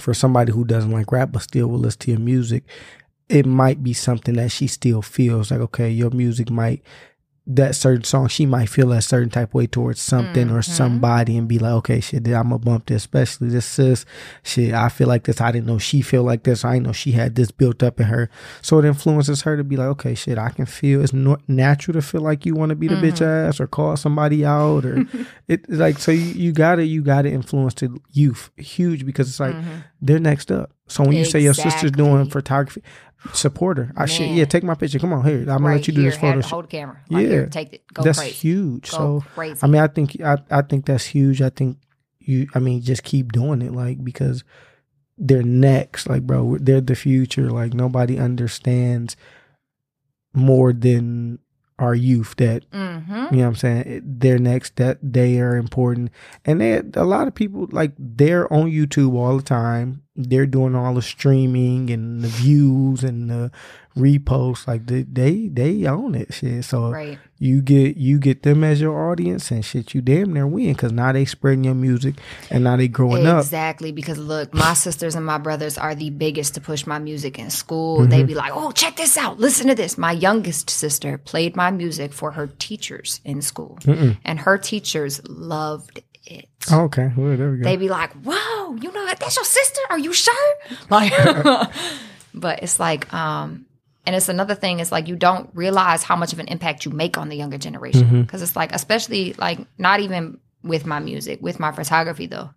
for 0.00 0.14
somebody 0.14 0.52
who 0.52 0.64
doesn't 0.64 0.92
like 0.92 1.12
rap 1.12 1.32
but 1.32 1.42
still 1.42 1.66
will 1.68 1.80
listen 1.80 1.98
to 2.00 2.10
your 2.12 2.20
music, 2.20 2.64
it 3.28 3.46
might 3.46 3.82
be 3.82 3.92
something 3.92 4.34
that 4.36 4.50
she 4.50 4.66
still 4.66 5.02
feels 5.02 5.50
like, 5.50 5.60
okay, 5.60 5.90
your 5.90 6.10
music 6.10 6.50
might 6.50 6.82
that 7.50 7.74
certain 7.74 8.04
song 8.04 8.28
she 8.28 8.44
might 8.44 8.68
feel 8.68 8.92
a 8.92 9.00
certain 9.00 9.30
type 9.30 9.48
of 9.48 9.54
way 9.54 9.66
towards 9.66 10.02
something 10.02 10.50
or 10.50 10.58
Mhm. 10.60 10.64
somebody 10.64 11.38
and 11.38 11.48
be 11.48 11.58
like, 11.58 11.72
okay, 11.72 11.98
shit, 11.98 12.26
I'm 12.28 12.50
gonna 12.50 12.58
bump 12.58 12.84
this, 12.84 12.96
especially 13.04 13.48
this 13.48 13.64
sis. 13.64 14.04
Shit, 14.42 14.74
I 14.74 14.90
feel 14.90 15.08
like 15.08 15.24
this. 15.24 15.40
I 15.40 15.50
didn't 15.50 15.66
know 15.66 15.78
she 15.78 16.02
feel 16.02 16.22
like 16.24 16.42
this. 16.42 16.62
I 16.62 16.78
know 16.78 16.92
she 16.92 17.12
had 17.12 17.36
this 17.36 17.50
built 17.50 17.82
up 17.82 18.00
in 18.00 18.06
her. 18.08 18.28
So 18.60 18.78
it 18.78 18.84
influences 18.84 19.40
her 19.42 19.56
to 19.56 19.64
be 19.64 19.78
like, 19.78 19.86
okay, 19.88 20.14
shit, 20.14 20.36
I 20.36 20.50
can 20.50 20.66
feel 20.66 21.02
it's 21.02 21.14
no, 21.14 21.38
natural 21.48 21.94
to 21.94 22.02
feel 22.02 22.20
like 22.20 22.44
you 22.44 22.54
want 22.54 22.68
to 22.68 22.76
be 22.76 22.86
the 22.86 22.96
bitch 22.96 23.22
ass 23.22 23.60
or 23.60 23.66
call 23.66 23.96
somebody 23.96 24.44
out 24.44 24.84
or 24.84 25.06
it 25.48 25.70
like 25.70 25.98
so 25.98 26.12
you, 26.12 26.20
you 26.34 26.52
gotta 26.52 26.84
you 26.84 27.00
gotta 27.00 27.30
influence 27.30 27.72
the 27.72 27.98
youth 28.12 28.50
huge 28.58 29.06
because 29.06 29.26
it's 29.26 29.40
like 29.40 29.56
they're 30.02 30.18
next 30.18 30.52
up. 30.52 30.70
So 30.86 31.02
when 31.02 31.12
you 31.16 31.24
say 31.24 31.40
your 31.40 31.54
sister's 31.54 31.92
doing 31.92 32.28
photography, 32.28 32.82
support 33.32 33.78
her. 33.78 33.92
I 33.96 34.06
should 34.06 34.30
yeah, 34.30 34.44
take 34.44 34.64
my 34.64 34.74
picture. 34.74 34.98
Come 34.98 35.12
on 35.12 35.24
here. 35.24 35.40
I'm 35.40 35.46
gonna 35.46 35.64
right 35.66 35.76
let 35.76 35.88
you 35.88 35.94
do 35.94 36.02
here, 36.02 36.10
this 36.10 36.20
photo. 36.20 36.40
shoot. 36.40 36.50
hold 36.50 36.64
the 36.64 36.68
camera 36.68 37.00
like, 37.08 37.22
Yeah. 37.22 37.28
here, 37.28 37.46
take 37.46 37.72
it 37.72 37.82
go 37.92 38.02
that's 38.02 38.18
crazy 38.18 38.34
huge. 38.34 38.90
go 38.90 38.96
so 38.96 39.24
crazy 39.34 39.60
I 39.62 39.66
mean, 39.66 39.82
I 39.82 39.86
think 39.88 40.20
I 40.20 40.38
I 40.50 40.62
think 40.62 40.86
that's 40.86 41.06
huge. 41.06 41.42
I 41.42 41.50
think 41.50 41.78
you. 42.20 42.48
I 42.54 42.58
mean, 42.58 42.80
just 42.82 43.02
keep 43.02 43.32
doing 43.32 43.62
it, 43.62 43.72
like 43.72 44.04
because 44.04 44.44
they're 45.16 45.42
next. 45.42 46.08
Like, 46.08 46.22
bro, 46.22 46.58
they're 46.58 46.80
the 46.80 46.94
future. 46.94 47.50
Like 47.50 47.74
nobody 47.74 48.18
understands 48.18 49.16
more 50.32 50.72
than 50.72 51.40
our 51.78 51.94
youth 51.94 52.34
that 52.36 52.68
mm-hmm. 52.70 53.12
you 53.34 53.40
know 53.40 53.44
what 53.44 53.48
I'm 53.48 53.54
saying? 53.54 54.02
They're 54.04 54.38
next 54.38 54.76
that 54.76 54.98
they 55.02 55.40
are 55.40 55.56
important. 55.56 56.10
And 56.44 56.60
they 56.60 56.82
a 56.94 57.04
lot 57.04 57.28
of 57.28 57.34
people 57.34 57.68
like 57.70 57.92
they're 57.98 58.52
on 58.52 58.70
YouTube 58.70 59.14
all 59.14 59.36
the 59.36 59.42
time. 59.42 60.02
They're 60.18 60.46
doing 60.46 60.74
all 60.74 60.94
the 60.94 61.02
streaming 61.02 61.90
and 61.90 62.22
the 62.22 62.28
views 62.28 63.04
and 63.04 63.30
the 63.30 63.50
reposts. 63.96 64.66
Like 64.66 64.86
they 64.86 65.02
they, 65.02 65.48
they 65.48 65.86
own 65.86 66.14
it 66.14 66.34
shit. 66.34 66.64
So 66.64 66.90
right 66.90 67.18
you 67.40 67.62
get 67.62 67.96
you 67.96 68.18
get 68.18 68.42
them 68.42 68.64
as 68.64 68.80
your 68.80 69.10
audience 69.10 69.50
and 69.50 69.64
shit 69.64 69.94
you 69.94 70.00
damn 70.00 70.32
near 70.32 70.46
win 70.46 70.72
because 70.72 70.90
now 70.90 71.12
they 71.12 71.24
spreading 71.24 71.64
your 71.64 71.74
music 71.74 72.16
and 72.50 72.64
now 72.64 72.76
they 72.76 72.88
growing 72.88 73.26
up. 73.26 73.42
Exactly, 73.42 73.92
because 73.92 74.18
look, 74.18 74.52
my 74.52 74.74
sisters 74.74 75.14
and 75.14 75.24
my 75.24 75.38
brothers 75.38 75.78
are 75.78 75.94
the 75.94 76.10
biggest 76.10 76.54
to 76.54 76.60
push 76.60 76.84
my 76.86 76.98
music 76.98 77.38
in 77.38 77.50
school. 77.50 78.00
Mm-hmm. 78.00 78.10
They 78.10 78.22
be 78.24 78.34
like, 78.34 78.52
"Oh, 78.54 78.72
check 78.72 78.96
this 78.96 79.16
out! 79.16 79.38
Listen 79.38 79.68
to 79.68 79.74
this." 79.74 79.96
My 79.96 80.12
youngest 80.12 80.68
sister 80.68 81.16
played 81.16 81.54
my 81.54 81.70
music 81.70 82.12
for 82.12 82.32
her 82.32 82.48
teachers 82.58 83.20
in 83.24 83.40
school, 83.40 83.78
and 84.24 84.40
her 84.40 84.58
teachers 84.58 85.20
loved 85.28 86.02
it. 86.30 86.48
Oh, 86.70 86.82
okay, 86.82 87.12
well 87.16 87.36
there 87.36 87.50
we 87.50 87.58
go. 87.58 87.64
They 87.64 87.76
be 87.76 87.88
like, 87.88 88.12
"Whoa, 88.24 88.74
you 88.76 88.92
know 88.92 89.06
that? 89.06 89.18
That's 89.20 89.36
your 89.36 89.44
sister? 89.44 89.80
Are 89.90 89.98
you 89.98 90.12
sure?" 90.12 90.34
Like, 90.90 91.12
but 92.34 92.62
it's 92.62 92.78
like, 92.78 93.12
um, 93.12 93.66
and 94.06 94.14
it's 94.16 94.28
another 94.28 94.54
thing. 94.54 94.80
It's 94.80 94.92
like 94.92 95.08
you 95.08 95.16
don't 95.16 95.50
realize 95.54 96.02
how 96.02 96.16
much 96.16 96.32
of 96.32 96.38
an 96.38 96.48
impact 96.48 96.84
you 96.84 96.90
make 96.90 97.18
on 97.18 97.28
the 97.28 97.36
younger 97.36 97.58
generation 97.58 98.22
because 98.22 98.42
it's 98.42 98.56
like, 98.56 98.72
especially 98.74 99.34
like 99.34 99.58
not 99.78 100.00
even 100.00 100.38
with 100.62 100.86
my 100.86 100.98
music, 100.98 101.40
with 101.42 101.58
my 101.60 101.72
photography 101.72 102.26
though. 102.26 102.50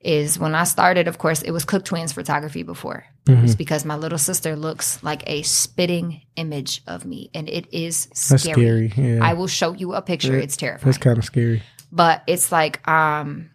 Is 0.00 0.38
when 0.38 0.54
I 0.54 0.64
started, 0.64 1.08
of 1.08 1.16
course, 1.16 1.40
it 1.40 1.50
was 1.50 1.64
Cook 1.64 1.82
Twins 1.86 2.12
photography 2.12 2.62
before. 2.62 3.06
It's 3.26 3.54
because 3.54 3.86
my 3.86 3.96
little 3.96 4.18
sister 4.18 4.54
looks 4.54 5.02
like 5.02 5.22
a 5.26 5.40
spitting 5.40 6.20
image 6.36 6.82
of 6.86 7.06
me, 7.06 7.30
and 7.32 7.48
it 7.48 7.72
is 7.72 8.04
That's 8.28 8.42
scary. 8.42 8.90
scary. 8.90 9.14
Yeah, 9.14 9.24
I 9.24 9.32
will 9.32 9.46
show 9.46 9.72
you 9.72 9.94
a 9.94 10.02
picture. 10.02 10.36
It's 10.36 10.58
terrifying 10.58 10.84
that's 10.84 10.98
kind 10.98 11.16
of 11.16 11.24
scary. 11.24 11.62
But 11.94 12.22
it's 12.26 12.50
like 12.52 12.86
um 12.88 13.50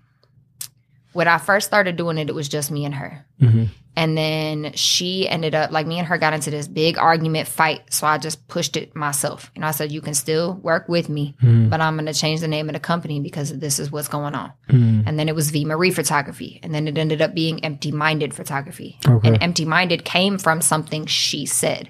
when 1.13 1.27
i 1.27 1.37
first 1.39 1.65
started 1.67 1.95
doing 1.95 2.17
it 2.17 2.29
it 2.29 2.35
was 2.35 2.47
just 2.47 2.69
me 2.71 2.85
and 2.85 2.93
her 2.95 3.25
Mhm. 3.41 3.69
and 3.95 4.15
then 4.17 4.71
she 4.75 5.27
ended 5.27 5.55
up 5.55 5.71
like 5.71 5.87
me 5.87 5.97
and 5.97 6.07
her 6.07 6.17
got 6.19 6.33
into 6.33 6.51
this 6.51 6.67
big 6.67 6.97
argument 6.99 7.47
fight 7.47 7.81
so 7.91 8.05
i 8.05 8.17
just 8.19 8.47
pushed 8.47 8.77
it 8.77 8.95
myself 8.95 9.51
and 9.55 9.65
i 9.65 9.71
said 9.71 9.91
you 9.91 10.01
can 10.01 10.13
still 10.13 10.53
work 10.61 10.87
with 10.87 11.09
me 11.09 11.35
Mm-hmm. 11.41 11.69
but 11.69 11.81
i'm 11.81 11.95
going 11.95 12.05
to 12.05 12.13
change 12.13 12.41
the 12.41 12.47
name 12.47 12.69
of 12.69 12.73
the 12.73 12.79
company 12.79 13.19
because 13.19 13.57
this 13.57 13.79
is 13.79 13.91
what's 13.91 14.07
going 14.07 14.35
on 14.35 14.51
Mm-hmm. 14.69 15.07
and 15.07 15.17
then 15.17 15.27
it 15.27 15.35
was 15.35 15.49
Vee 15.49 15.65
Marie 15.65 15.89
photography 15.91 16.59
and 16.61 16.73
then 16.75 16.87
it 16.87 16.97
ended 16.97 17.21
up 17.23 17.33
being 17.33 17.65
empty 17.65 17.91
minded 17.91 18.33
photography 18.35 18.99
Okay. 19.07 19.27
and 19.29 19.41
empty 19.41 19.65
minded 19.65 20.05
came 20.05 20.37
from 20.37 20.61
something 20.61 21.07
she 21.07 21.45
said 21.47 21.89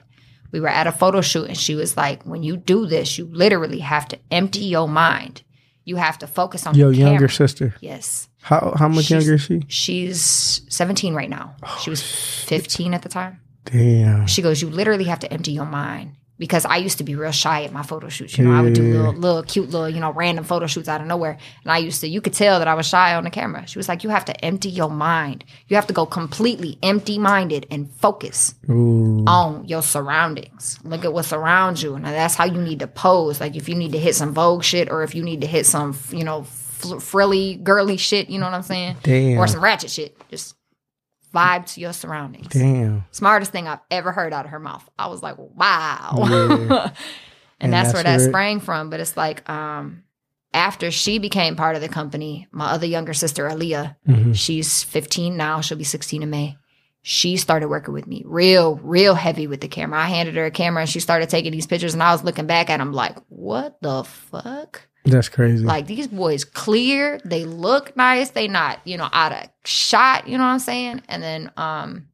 we 0.53 0.61
were 0.61 0.69
at 0.69 0.87
a 0.87 0.93
photo 0.93 1.19
shoot 1.21 1.47
and 1.49 1.57
she 1.57 1.75
was 1.75 1.97
like 1.97 2.23
when 2.23 2.41
you 2.41 2.55
do 2.55 2.85
this 2.85 3.17
you 3.17 3.25
literally 3.25 3.79
have 3.79 4.07
to 4.07 4.17
empty 4.31 4.61
your 4.61 4.87
mind 4.87 5.43
you 5.89 5.95
have 5.97 6.17
to 6.19 6.27
focus 6.27 6.65
on 6.67 6.75
Your 6.75 6.91
the 6.91 6.97
camera. 6.97 7.11
younger 7.13 7.27
sister. 7.29 7.73
Yes. 7.81 8.29
How 8.41 8.73
how 8.77 8.87
much 8.87 9.05
She's- 9.05 9.11
younger 9.25 9.33
is 9.35 9.41
she? 9.41 9.61
She's 9.67 10.21
17 10.69 11.13
right 11.13 11.29
now. 11.29 11.55
She 11.81 11.89
was 11.89 12.01
15 12.01 12.93
at 12.93 13.01
the 13.01 13.09
time. 13.09 13.41
Damn. 13.65 14.25
She 14.27 14.41
goes, 14.41 14.61
You 14.61 14.69
literally 14.69 15.03
have 15.05 15.19
to 15.19 15.31
empty 15.33 15.51
your 15.51 15.65
mind. 15.65 16.15
Because 16.39 16.65
I 16.65 16.77
used 16.77 16.97
to 16.97 17.03
be 17.03 17.15
real 17.15 17.31
shy 17.31 17.63
at 17.65 17.71
my 17.71 17.83
photo 17.83 18.09
shoots. 18.09 18.37
You 18.37 18.45
know, 18.45 18.57
I 18.57 18.61
would 18.61 18.73
do 18.73 18.81
little, 18.81 19.13
little, 19.13 19.43
cute, 19.43 19.69
little, 19.69 19.89
you 19.89 19.99
know, 19.99 20.11
random 20.11 20.45
photo 20.45 20.65
shoots 20.65 20.87
out 20.87 21.01
of 21.01 21.07
nowhere. 21.07 21.37
And 21.63 21.71
I 21.71 21.77
used 21.77 21.99
to, 22.01 22.07
you 22.07 22.21
could 22.21 22.33
tell 22.33 22.59
that 22.59 22.67
I 22.67 22.73
was 22.73 22.87
shy 22.87 23.13
on 23.13 23.25
the 23.25 23.29
camera. 23.29 23.67
She 23.67 23.77
was 23.77 23.87
like, 23.87 24.03
You 24.03 24.09
have 24.09 24.25
to 24.25 24.45
empty 24.45 24.69
your 24.69 24.89
mind. 24.89 25.43
You 25.67 25.75
have 25.75 25.87
to 25.87 25.93
go 25.93 26.05
completely 26.05 26.79
empty 26.81 27.19
minded 27.19 27.67
and 27.69 27.91
focus 27.91 28.55
Ooh. 28.69 29.23
on 29.27 29.65
your 29.67 29.83
surroundings. 29.83 30.79
Look 30.83 31.05
at 31.05 31.13
what's 31.13 31.33
around 31.33 31.81
you, 31.81 31.95
and 31.95 32.05
that's 32.05 32.35
how 32.35 32.45
you 32.45 32.61
need 32.61 32.79
to 32.79 32.87
pose. 32.87 33.39
Like 33.39 33.55
if 33.55 33.69
you 33.69 33.75
need 33.75 33.91
to 33.91 33.99
hit 33.99 34.15
some 34.15 34.33
Vogue 34.33 34.63
shit, 34.63 34.89
or 34.89 35.03
if 35.03 35.13
you 35.13 35.23
need 35.23 35.41
to 35.41 35.47
hit 35.47 35.65
some, 35.65 35.97
you 36.09 36.23
know, 36.23 36.43
fr- 36.43 36.99
frilly, 36.99 37.55
girly 37.55 37.97
shit. 37.97 38.29
You 38.29 38.39
know 38.39 38.45
what 38.45 38.53
I'm 38.53 38.63
saying? 38.63 38.97
Damn. 39.03 39.37
Or 39.37 39.47
some 39.47 39.63
ratchet 39.63 39.91
shit. 39.91 40.17
Just 40.29 40.55
vibe 41.33 41.65
to 41.73 41.81
your 41.81 41.93
surroundings. 41.93 42.47
Damn. 42.49 43.05
Smartest 43.11 43.51
thing 43.51 43.67
I've 43.67 43.79
ever 43.91 44.11
heard 44.11 44.33
out 44.33 44.45
of 44.45 44.51
her 44.51 44.59
mouth. 44.59 44.87
I 44.97 45.07
was 45.07 45.21
like, 45.23 45.35
wow. 45.37 46.13
Yeah. 46.17 46.25
and, 46.29 46.93
And 47.59 47.73
that's, 47.73 47.89
that's 47.89 47.93
where 47.93 48.03
that 48.03 48.21
it- 48.21 48.29
sprang 48.29 48.59
from. 48.59 48.89
But 48.89 48.99
it's 48.99 49.15
like, 49.17 49.47
um, 49.49 50.03
after 50.53 50.89
she 50.91 51.19
became 51.19 51.55
part 51.55 51.75
of 51.75 51.81
the 51.81 51.89
company, 51.89 52.47
my 52.51 52.71
other 52.71 52.87
younger 52.87 53.13
sister, 53.13 53.47
Aaliyah, 53.47 53.95
Mhm. 54.07 54.35
she's 54.35 54.83
15 54.83 55.37
now. 55.37 55.61
She'll 55.61 55.77
be 55.77 55.83
16 55.83 56.23
in 56.23 56.29
May. 56.29 56.57
She 57.01 57.37
started 57.37 57.69
working 57.69 57.93
with 57.93 58.07
me 58.07 58.23
real, 58.25 58.75
real 58.83 59.15
heavy 59.15 59.47
with 59.47 59.61
the 59.61 59.67
camera. 59.69 60.01
I 60.01 60.07
handed 60.07 60.35
her 60.35 60.45
a 60.45 60.51
camera 60.51 60.81
and 60.81 60.89
she 60.89 60.99
started 60.99 61.29
taking 61.29 61.51
these 61.53 61.65
pictures. 61.67 61.93
And 61.93 62.03
I 62.03 62.11
was 62.11 62.23
looking 62.25 62.45
back 62.45 62.69
at 62.69 62.77
them 62.77 62.91
like, 62.91 63.17
what 63.29 63.81
the 63.81 64.03
fuck? 64.03 64.88
That's 65.05 65.29
crazy. 65.29 65.63
Like 65.63 65.87
these 65.87 66.07
boys 66.07 66.43
clear, 66.43 67.19
they 67.23 67.45
look 67.45 67.95
nice, 67.95 68.31
they 68.31 68.47
not, 68.47 68.79
you 68.85 68.97
know, 68.97 69.09
out 69.11 69.31
of 69.31 69.49
shot, 69.65 70.27
you 70.27 70.37
know 70.37 70.43
what 70.43 70.51
I'm 70.51 70.59
saying? 70.59 71.01
And 71.07 71.23
then 71.23 71.51
um 71.57 72.07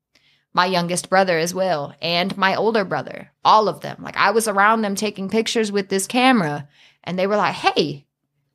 my 0.53 0.65
youngest 0.65 1.09
brother 1.09 1.37
as 1.37 1.53
well, 1.53 1.93
and 2.01 2.37
my 2.37 2.55
older 2.55 2.85
brother, 2.85 3.29
all 3.43 3.67
of 3.67 3.81
them. 3.81 3.97
Like 4.01 4.15
I 4.15 4.31
was 4.31 4.47
around 4.47 4.81
them 4.81 4.95
taking 4.95 5.29
pictures 5.29 5.71
with 5.71 5.89
this 5.89 6.07
camera, 6.07 6.67
and 7.03 7.19
they 7.19 7.27
were 7.27 7.35
like, 7.35 7.55
Hey, 7.55 8.05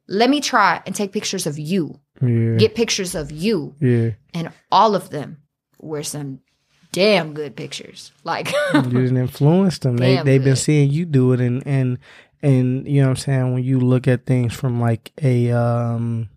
let 0.09 0.31
me 0.31 0.41
try 0.41 0.83
and 0.87 0.95
take 0.95 1.13
pictures 1.13 1.47
of 1.47 1.59
you. 1.59 2.01
yeah. 2.23 2.57
Get 2.57 2.75
pictures 2.75 3.15
of 3.15 3.31
you. 3.31 3.75
yeah. 3.81 4.11
And 4.33 4.51
all 4.73 4.95
of 4.95 5.11
them 5.11 5.43
were 5.79 6.03
some 6.03 6.41
damn 6.93 7.35
good 7.35 7.57
pictures. 7.57 8.13
Like 8.25 8.53
you 8.75 8.83
didn't 8.83 9.17
influence 9.17 9.79
them. 9.79 9.97
They 9.97 10.23
they've 10.23 10.43
been 10.43 10.57
seeing 10.57 10.91
you 10.91 11.05
do 11.05 11.33
it 11.33 11.41
and 11.41 11.63
and 11.67 11.99
and 12.43 12.87
you 12.87 13.01
know 13.01 13.09
what 13.09 13.11
I'm 13.11 13.17
saying 13.17 13.55
when 13.55 13.65
you 13.65 13.81
look 13.81 14.09
at 14.09 14.27
things 14.27 14.55
from 14.55 14.81
like 14.81 15.13
a 15.23 15.51
um 15.53 16.29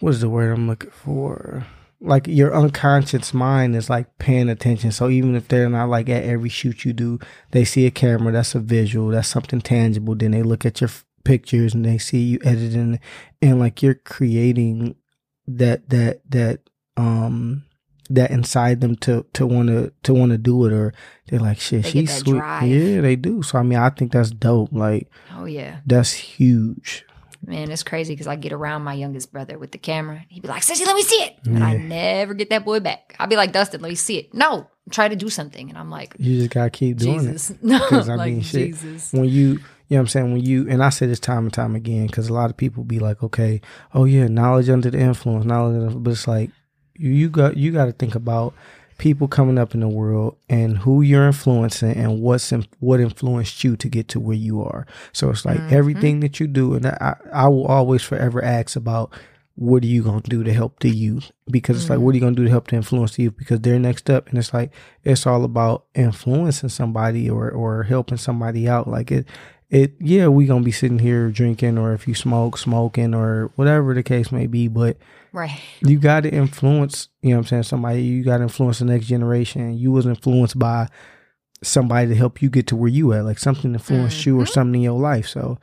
what 0.00 0.10
is 0.10 0.20
the 0.20 0.28
word 0.28 0.52
I'm 0.52 0.68
looking 0.68 0.90
for? 0.90 1.66
Like 2.00 2.26
your 2.26 2.54
unconscious 2.54 3.32
mind 3.32 3.74
is 3.74 3.88
like 3.88 4.18
paying 4.18 4.50
attention. 4.50 4.92
So 4.92 5.08
even 5.08 5.34
if 5.34 5.48
they're 5.48 5.70
not 5.70 5.88
like 5.88 6.08
at 6.08 6.24
every 6.24 6.50
shoot 6.50 6.84
you 6.84 6.92
do, 6.92 7.18
they 7.52 7.64
see 7.64 7.86
a 7.86 7.90
camera, 7.90 8.32
that's 8.32 8.54
a 8.54 8.60
visual, 8.60 9.08
that's 9.08 9.28
something 9.28 9.60
tangible. 9.62 10.14
Then 10.14 10.32
they 10.32 10.42
look 10.42 10.66
at 10.66 10.80
your 10.80 10.88
f- 10.88 11.06
pictures 11.24 11.72
and 11.72 11.84
they 11.84 11.96
see 11.96 12.18
you 12.18 12.38
editing 12.44 13.00
and 13.40 13.58
like 13.58 13.82
you're 13.82 13.94
creating 13.94 14.96
that 15.46 15.88
that 15.88 16.20
that 16.30 16.60
um 16.98 17.64
that 18.10 18.30
inside 18.30 18.80
them 18.80 18.96
to 18.96 19.24
to 19.32 19.46
want 19.46 19.68
to 19.68 19.92
to 20.02 20.12
want 20.14 20.30
to 20.32 20.38
do 20.38 20.64
it 20.66 20.72
or 20.72 20.92
they're 21.28 21.40
like 21.40 21.58
shit 21.58 21.84
They 21.84 21.90
she's 21.90 22.14
sweet 22.18 22.32
drive. 22.38 22.68
yeah 22.68 23.00
they 23.00 23.16
do 23.16 23.42
so 23.42 23.58
i 23.58 23.62
mean 23.62 23.78
i 23.78 23.88
think 23.90 24.12
that's 24.12 24.30
dope 24.30 24.72
like 24.72 25.10
oh 25.36 25.44
yeah. 25.46 25.80
that's 25.86 26.12
huge 26.12 27.04
Man, 27.46 27.70
it's 27.70 27.82
crazy 27.82 28.14
because 28.14 28.26
I 28.26 28.36
get 28.36 28.52
around 28.54 28.84
my 28.84 28.94
youngest 28.94 29.30
brother 29.30 29.58
with 29.58 29.70
the 29.70 29.76
camera. 29.76 30.24
He'd 30.30 30.40
be 30.40 30.48
like, 30.48 30.62
Sissy, 30.62 30.86
let 30.86 30.96
me 30.96 31.02
see 31.02 31.16
it. 31.16 31.34
And 31.44 31.62
I 31.62 31.76
never 31.76 32.32
get 32.32 32.48
that 32.48 32.64
boy 32.64 32.80
back. 32.80 33.14
I'd 33.18 33.28
be 33.28 33.36
like, 33.36 33.52
Dustin, 33.52 33.82
let 33.82 33.90
me 33.90 33.96
see 33.96 34.16
it. 34.16 34.32
No, 34.32 34.66
try 34.90 35.08
to 35.08 35.14
do 35.14 35.28
something. 35.28 35.68
And 35.68 35.76
I'm 35.76 35.90
like, 35.90 36.16
you 36.18 36.38
just 36.38 36.52
gotta 36.52 36.70
keep 36.70 36.96
doing 36.96 37.16
it 37.20 37.32
Jesus. 37.32 37.52
No, 37.62 37.78
'Cause, 37.86 38.08
I 38.08 38.14
like, 38.14 38.32
mean, 38.32 38.40
shit, 38.40 38.68
Jesus. 38.68 39.12
when 39.12 39.26
you 39.26 39.30
you 39.30 39.50
know 39.50 39.60
what 39.88 39.98
I'm 40.00 40.06
saying 40.06 40.32
when 40.32 40.42
you 40.42 40.66
and 40.70 40.82
I 40.82 40.88
say 40.88 41.04
this 41.04 41.20
time 41.20 41.44
and 41.44 41.52
time 41.52 41.74
again 41.74 42.06
because 42.06 42.28
a 42.28 42.32
lot 42.32 42.48
of 42.48 42.56
people 42.56 42.82
be 42.82 42.98
like 42.98 43.22
okay 43.22 43.60
oh 43.92 44.06
yeah 44.06 44.26
knowledge 44.26 44.70
under 44.70 44.90
the 44.90 44.98
influence 44.98 45.44
knowledge 45.44 45.82
under, 45.82 45.98
but 45.98 46.12
it's 46.12 46.26
like 46.26 46.50
you, 46.96 47.10
you 47.10 47.28
got 47.30 47.56
you 47.56 47.72
got 47.72 47.86
to 47.86 47.92
think 47.92 48.14
about 48.14 48.54
people 48.96 49.26
coming 49.26 49.58
up 49.58 49.74
in 49.74 49.80
the 49.80 49.88
world 49.88 50.36
and 50.48 50.78
who 50.78 51.02
you're 51.02 51.26
influencing 51.26 51.96
and 51.96 52.20
what's 52.20 52.52
in, 52.52 52.64
what 52.78 53.00
influenced 53.00 53.64
you 53.64 53.76
to 53.76 53.88
get 53.88 54.06
to 54.08 54.20
where 54.20 54.36
you 54.36 54.62
are. 54.62 54.86
So 55.12 55.30
it's 55.30 55.44
like 55.44 55.58
Mhm. 55.58 55.72
everything 55.72 56.20
that 56.20 56.38
you 56.38 56.46
do 56.46 56.74
and 56.74 56.86
I, 56.86 57.16
I 57.32 57.48
will 57.48 57.66
always 57.66 58.02
forever 58.02 58.42
ask 58.42 58.76
about 58.76 59.10
what 59.56 59.82
are 59.84 59.86
you 59.88 60.02
going 60.02 60.20
to 60.20 60.28
do 60.30 60.42
to 60.44 60.52
help 60.52 60.80
the 60.80 60.90
youth? 60.90 61.30
Because 61.50 61.76
it's 61.76 61.90
like 61.90 61.98
what 61.98 62.10
are 62.10 62.14
you 62.14 62.20
going 62.20 62.34
to 62.36 62.40
do 62.42 62.44
to 62.46 62.50
help 62.50 62.68
to 62.68 62.76
influence 62.76 63.16
the 63.16 63.24
youth? 63.24 63.36
Because 63.36 63.60
they're 63.60 63.78
next 63.78 64.08
up 64.10 64.28
and 64.28 64.38
it's 64.38 64.54
like 64.54 64.72
it's 65.04 65.26
all 65.26 65.44
about 65.44 65.86
influencing 65.94 66.68
somebody 66.70 67.28
or 67.28 67.50
or 67.50 67.82
helping 67.84 68.18
somebody 68.18 68.68
out. 68.68 68.86
Like 68.88 69.10
it 69.10 69.26
it 69.74 69.94
yeah 69.98 70.28
we 70.28 70.46
gonna 70.46 70.64
be 70.64 70.72
sitting 70.72 71.00
here 71.00 71.30
drinking 71.30 71.76
or 71.76 71.92
if 71.92 72.06
you 72.06 72.14
smoke 72.14 72.56
smoking 72.56 73.12
or 73.12 73.50
whatever 73.56 73.92
the 73.92 74.02
case 74.02 74.30
may 74.30 74.46
be 74.46 74.68
but 74.68 74.96
Right. 75.32 75.60
you 75.80 75.98
got 75.98 76.20
to 76.20 76.30
influence 76.30 77.08
you 77.20 77.30
know 77.30 77.36
what 77.36 77.40
i'm 77.40 77.46
saying 77.48 77.62
somebody 77.64 78.02
you 78.02 78.22
got 78.22 78.36
to 78.36 78.44
influence 78.44 78.78
the 78.78 78.84
next 78.84 79.06
generation. 79.06 79.76
You 79.76 79.90
was 79.90 80.06
influenced 80.06 80.56
by 80.56 80.88
somebody 81.60 82.08
to 82.08 82.14
help 82.14 82.40
you 82.40 82.48
get 82.50 82.68
to 82.68 82.76
where 82.76 82.90
you 82.90 83.12
at 83.14 83.24
like 83.24 83.40
something 83.40 83.72
influenced 83.72 84.18
mm-hmm. 84.20 84.30
you 84.30 84.40
or 84.40 84.46
something 84.46 84.76
in 84.76 84.82
your 84.82 85.00
life. 85.00 85.26
So 85.26 85.58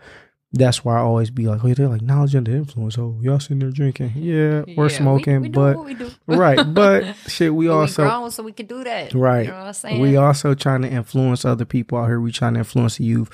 that's 0.53 0.83
why 0.83 0.97
I 0.97 0.99
always 0.99 1.29
be 1.29 1.47
like, 1.47 1.63
oh, 1.63 1.73
they're 1.73 1.87
like 1.87 2.01
knowledge 2.01 2.35
under 2.35 2.53
influence. 2.53 2.97
Oh, 2.97 3.17
y'all 3.21 3.39
sitting 3.39 3.59
there 3.59 3.71
drinking, 3.71 4.09
mm-hmm. 4.09 4.67
yeah, 4.67 4.75
or 4.77 4.89
Yeah, 4.89 4.97
smoking, 4.97 5.35
we, 5.35 5.41
we 5.43 5.49
do 5.49 5.53
but 5.53 5.77
what 5.77 5.85
we 5.85 5.93
do. 5.93 6.11
right, 6.27 6.73
but 6.73 7.15
shit, 7.27 7.53
we 7.53 7.67
But 7.67 7.73
also 7.73 8.03
we 8.03 8.09
grown 8.09 8.31
so 8.31 8.43
we 8.43 8.51
can 8.51 8.65
do 8.65 8.83
that. 8.83 9.13
Right. 9.13 9.45
You 9.45 9.51
know 9.51 9.59
what 9.59 9.67
I'm 9.67 9.73
saying? 9.73 10.01
we 10.01 10.17
also 10.17 10.53
trying 10.53 10.81
to 10.81 10.89
influence 10.89 11.45
other 11.45 11.63
people 11.63 11.97
out 11.97 12.07
here. 12.07 12.19
We 12.19 12.33
trying 12.33 12.55
to 12.55 12.59
influence 12.59 12.97
the 12.97 13.05
youth. 13.05 13.29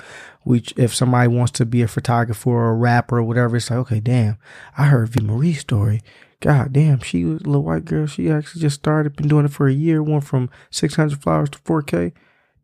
We 0.46 0.64
if 0.76 0.94
somebody 0.94 1.28
wants 1.28 1.54
to 1.54 1.66
be 1.66 1.82
a 1.82 1.88
photographer 1.88 2.52
or 2.52 2.70
a 2.70 2.76
rapper 2.76 3.18
or 3.18 3.24
whatever, 3.24 3.58
it's 3.58 3.72
like, 3.72 3.80
okay, 3.80 4.00
damn, 4.00 4.38
I 4.78 4.86
heard 4.86 5.10
Vee 5.10 5.26
Marie's 5.26 5.62
story. 5.62 6.04
God 6.40 6.72
damn, 6.72 7.00
she 7.00 7.26
was 7.26 7.42
a 7.42 7.46
little 7.46 7.64
white 7.64 7.86
girl. 7.86 8.06
She 8.06 8.30
actually 8.30 8.62
just 8.62 8.76
started, 8.76 9.16
been 9.16 9.28
doing 9.28 9.46
it 9.46 9.52
for 9.52 9.68
a 9.68 9.74
year, 9.74 10.04
went 10.04 10.24
from 10.24 10.52
six 10.70 10.96
hundred 10.96 11.24
flowers 11.24 11.50
to 11.50 11.58
four 11.58 11.82
K. 11.82 12.14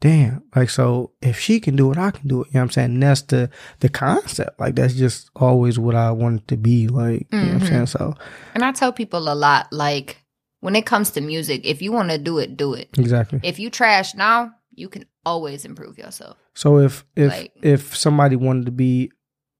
Damn. 0.04 0.44
Like 0.54 0.70
so 0.70 1.12
if 1.22 1.40
she 1.40 1.62
can 1.62 1.78
do 1.78 1.90
it, 1.94 1.98
I 1.98 2.12
can 2.12 2.28
do 2.28 2.42
it. 2.42 2.48
You 2.48 2.56
know 2.56 2.60
what 2.60 2.64
I'm 2.64 2.70
saying? 2.72 2.92
And 2.96 3.04
that's 3.04 3.22
the 3.22 3.50
the 3.80 3.88
concept. 3.88 4.60
Like 4.60 4.76
that's 4.76 4.96
just 4.96 5.30
always 5.34 5.80
what 5.80 5.96
I 5.96 6.12
wanted 6.12 6.46
to 6.50 6.58
be. 6.58 6.90
Like, 6.90 7.28
you 7.32 7.40
know 7.40 7.46
what 7.46 7.54
I'm 7.54 7.60
Mhm. 7.62 7.68
saying? 7.70 7.86
So 7.88 8.14
And 8.54 8.66
I 8.66 8.74
tell 8.74 8.92
people 8.92 9.32
a 9.32 9.34
lot, 9.34 9.72
like, 9.72 10.18
when 10.60 10.76
it 10.76 10.86
comes 10.86 11.12
to 11.12 11.22
music, 11.22 11.62
if 11.64 11.82
you 11.82 11.94
want 11.94 12.10
to 12.10 12.18
do 12.18 12.38
it, 12.38 12.58
do 12.58 12.74
it. 12.74 12.90
exactly. 12.98 13.40
If 13.44 13.60
you 13.60 13.70
trash 13.70 14.14
now, 14.14 14.52
you 14.76 14.90
can 14.90 15.06
always 15.26 15.64
improve 15.64 15.98
yourself. 15.98 16.36
So 16.54 16.80
if 16.80 17.06
if 17.16 17.32
Like- 17.32 17.54
if 17.62 17.96
somebody 17.96 18.36
wanted 18.36 18.66
to 18.66 18.72
be, 18.74 19.10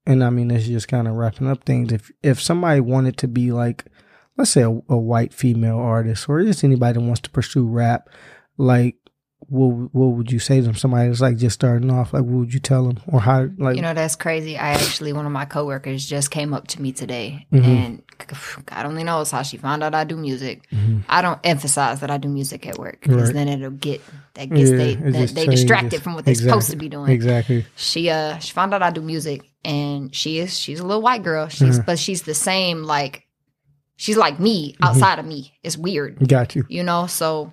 and 0.04 0.22
I 0.22 0.28
mean 0.28 0.50
it's 0.50 0.66
just 0.66 0.88
kind 0.88 1.08
of 1.08 1.14
wrapping 1.14 1.48
up 1.48 1.64
things. 1.64 1.90
If 1.90 2.12
if 2.22 2.38
somebody 2.38 2.80
wanted 2.80 3.16
to 3.16 3.28
be 3.28 3.50
like, 3.50 3.86
let's 4.36 4.50
say 4.50 4.60
a, 4.62 4.68
a 4.70 4.96
white 4.98 5.32
female 5.32 5.78
artist, 5.78 6.28
or 6.28 6.42
just 6.44 6.64
anybody 6.64 6.92
that 6.98 7.00
wants 7.00 7.22
to 7.22 7.30
pursue 7.30 7.66
rap, 7.66 8.10
like 8.58 8.96
what 9.48 9.94
what 9.94 10.16
would 10.16 10.32
you 10.32 10.38
say 10.38 10.56
to 10.56 10.62
them? 10.62 10.74
Somebody 10.74 11.08
that's 11.08 11.20
like 11.20 11.36
just 11.36 11.54
starting 11.54 11.90
off, 11.90 12.12
like 12.12 12.22
what 12.22 12.32
would 12.40 12.54
you 12.54 12.60
tell 12.60 12.86
them, 12.86 12.98
or 13.06 13.20
how 13.20 13.48
like 13.58 13.76
You 13.76 13.82
know, 13.82 13.94
that's 13.94 14.16
crazy. 14.16 14.56
I 14.56 14.70
actually, 14.70 15.12
one 15.12 15.26
of 15.26 15.32
my 15.32 15.44
coworkers 15.44 16.04
just 16.06 16.30
came 16.30 16.52
up 16.54 16.66
to 16.68 16.82
me 16.82 16.92
today, 16.92 17.46
Mhm. 17.52 17.64
and 17.64 18.02
God 18.66 18.86
only 18.86 19.04
knows 19.04 19.30
how 19.30 19.42
she 19.42 19.56
found 19.56 19.82
out 19.82 19.94
I 19.94 20.04
do 20.04 20.16
music. 20.16 20.68
Mhm. 20.70 21.02
I 21.08 21.20
don't 21.22 21.38
emphasize 21.44 22.00
that 22.00 22.10
I 22.10 22.18
do 22.18 22.28
music 22.28 22.66
at 22.66 22.78
work 22.78 23.00
because 23.02 23.28
Right. 23.28 23.34
then 23.34 23.48
it'll 23.48 23.70
get 23.70 24.00
that 24.34 24.50
gets 24.50 24.70
Yeah, 24.70 24.76
they 24.76 24.94
they, 24.94 25.26
they 25.26 25.46
distracted 25.46 26.02
from 26.02 26.14
what 26.14 26.24
they're 26.24 26.34
supposed 26.34 26.70
to 26.70 26.76
be 26.76 26.88
doing. 26.88 27.10
exactly? 27.10 27.64
She 27.76 28.10
uh 28.10 28.38
she 28.38 28.52
found 28.52 28.72
out 28.74 28.82
I 28.82 28.90
do 28.90 29.02
music, 29.02 29.42
and 29.64 30.14
she 30.14 30.38
is 30.38 30.58
she's 30.58 30.80
a 30.80 30.86
little 30.86 31.02
white 31.02 31.22
girl. 31.22 31.48
She's 31.48 31.78
Uh-huh. 31.78 31.84
but 31.86 31.98
she's 31.98 32.22
the 32.22 32.34
same 32.34 32.82
like 32.84 33.22
she's 33.96 34.16
like 34.16 34.40
me 34.40 34.72
Mm-hmm. 34.72 34.84
outside 34.84 35.18
of 35.18 35.26
me. 35.26 35.52
It's 35.62 35.76
weird 35.76 36.26
Got 36.28 36.56
you. 36.56 36.64
you 36.68 36.82
know 36.82 37.06
so 37.06 37.52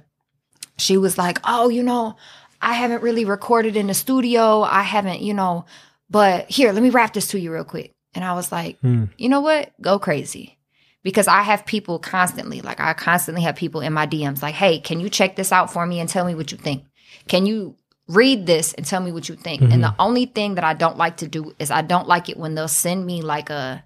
she 0.81 0.97
was 0.97 1.17
like 1.17 1.37
oh 1.45 1.69
you 1.69 1.83
know 1.83 2.15
i 2.61 2.73
haven't 2.73 3.03
really 3.03 3.25
recorded 3.25 3.75
in 3.75 3.87
the 3.87 3.93
studio 3.93 4.61
i 4.61 4.81
haven't 4.81 5.21
you 5.21 5.33
know 5.33 5.65
but 6.09 6.49
here 6.49 6.71
let 6.73 6.83
me 6.83 6.89
wrap 6.89 7.13
this 7.13 7.27
to 7.27 7.39
you 7.39 7.51
real 7.51 7.63
quick 7.63 7.93
and 8.15 8.23
i 8.25 8.33
was 8.33 8.51
like 8.51 8.79
Hmm. 8.81 9.05
you 9.17 9.29
know 9.29 9.41
what 9.41 9.71
go 9.81 9.99
crazy 9.99 10.57
because 11.03 11.27
i 11.27 11.41
have 11.43 11.65
people 11.65 11.99
constantly 11.99 12.61
like 12.61 12.79
i 12.79 12.93
constantly 12.93 13.43
have 13.43 13.55
people 13.55 13.81
in 13.81 13.93
my 13.93 14.05
dms 14.07 14.41
like 14.41 14.55
hey 14.55 14.79
can 14.79 14.99
you 14.99 15.09
check 15.09 15.35
this 15.35 15.51
out 15.51 15.71
for 15.71 15.85
me 15.85 15.99
and 15.99 16.09
tell 16.09 16.25
me 16.25 16.35
what 16.35 16.51
you 16.51 16.57
think 16.57 16.83
can 17.27 17.45
you 17.45 17.75
read 18.07 18.45
this 18.45 18.73
and 18.73 18.85
tell 18.85 18.99
me 19.01 19.11
what 19.11 19.29
you 19.29 19.35
think 19.35 19.61
and 19.61 19.81
the 19.83 19.95
only 19.99 20.25
thing 20.25 20.55
that 20.55 20.63
i 20.65 20.73
don't 20.73 20.97
like 20.97 21.17
to 21.17 21.27
do 21.27 21.53
is 21.59 21.71
i 21.71 21.81
don't 21.81 22.07
like 22.07 22.27
it 22.27 22.35
when 22.37 22.55
they'll 22.55 22.67
send 22.67 23.05
me 23.05 23.21
like 23.21 23.49
a 23.49 23.83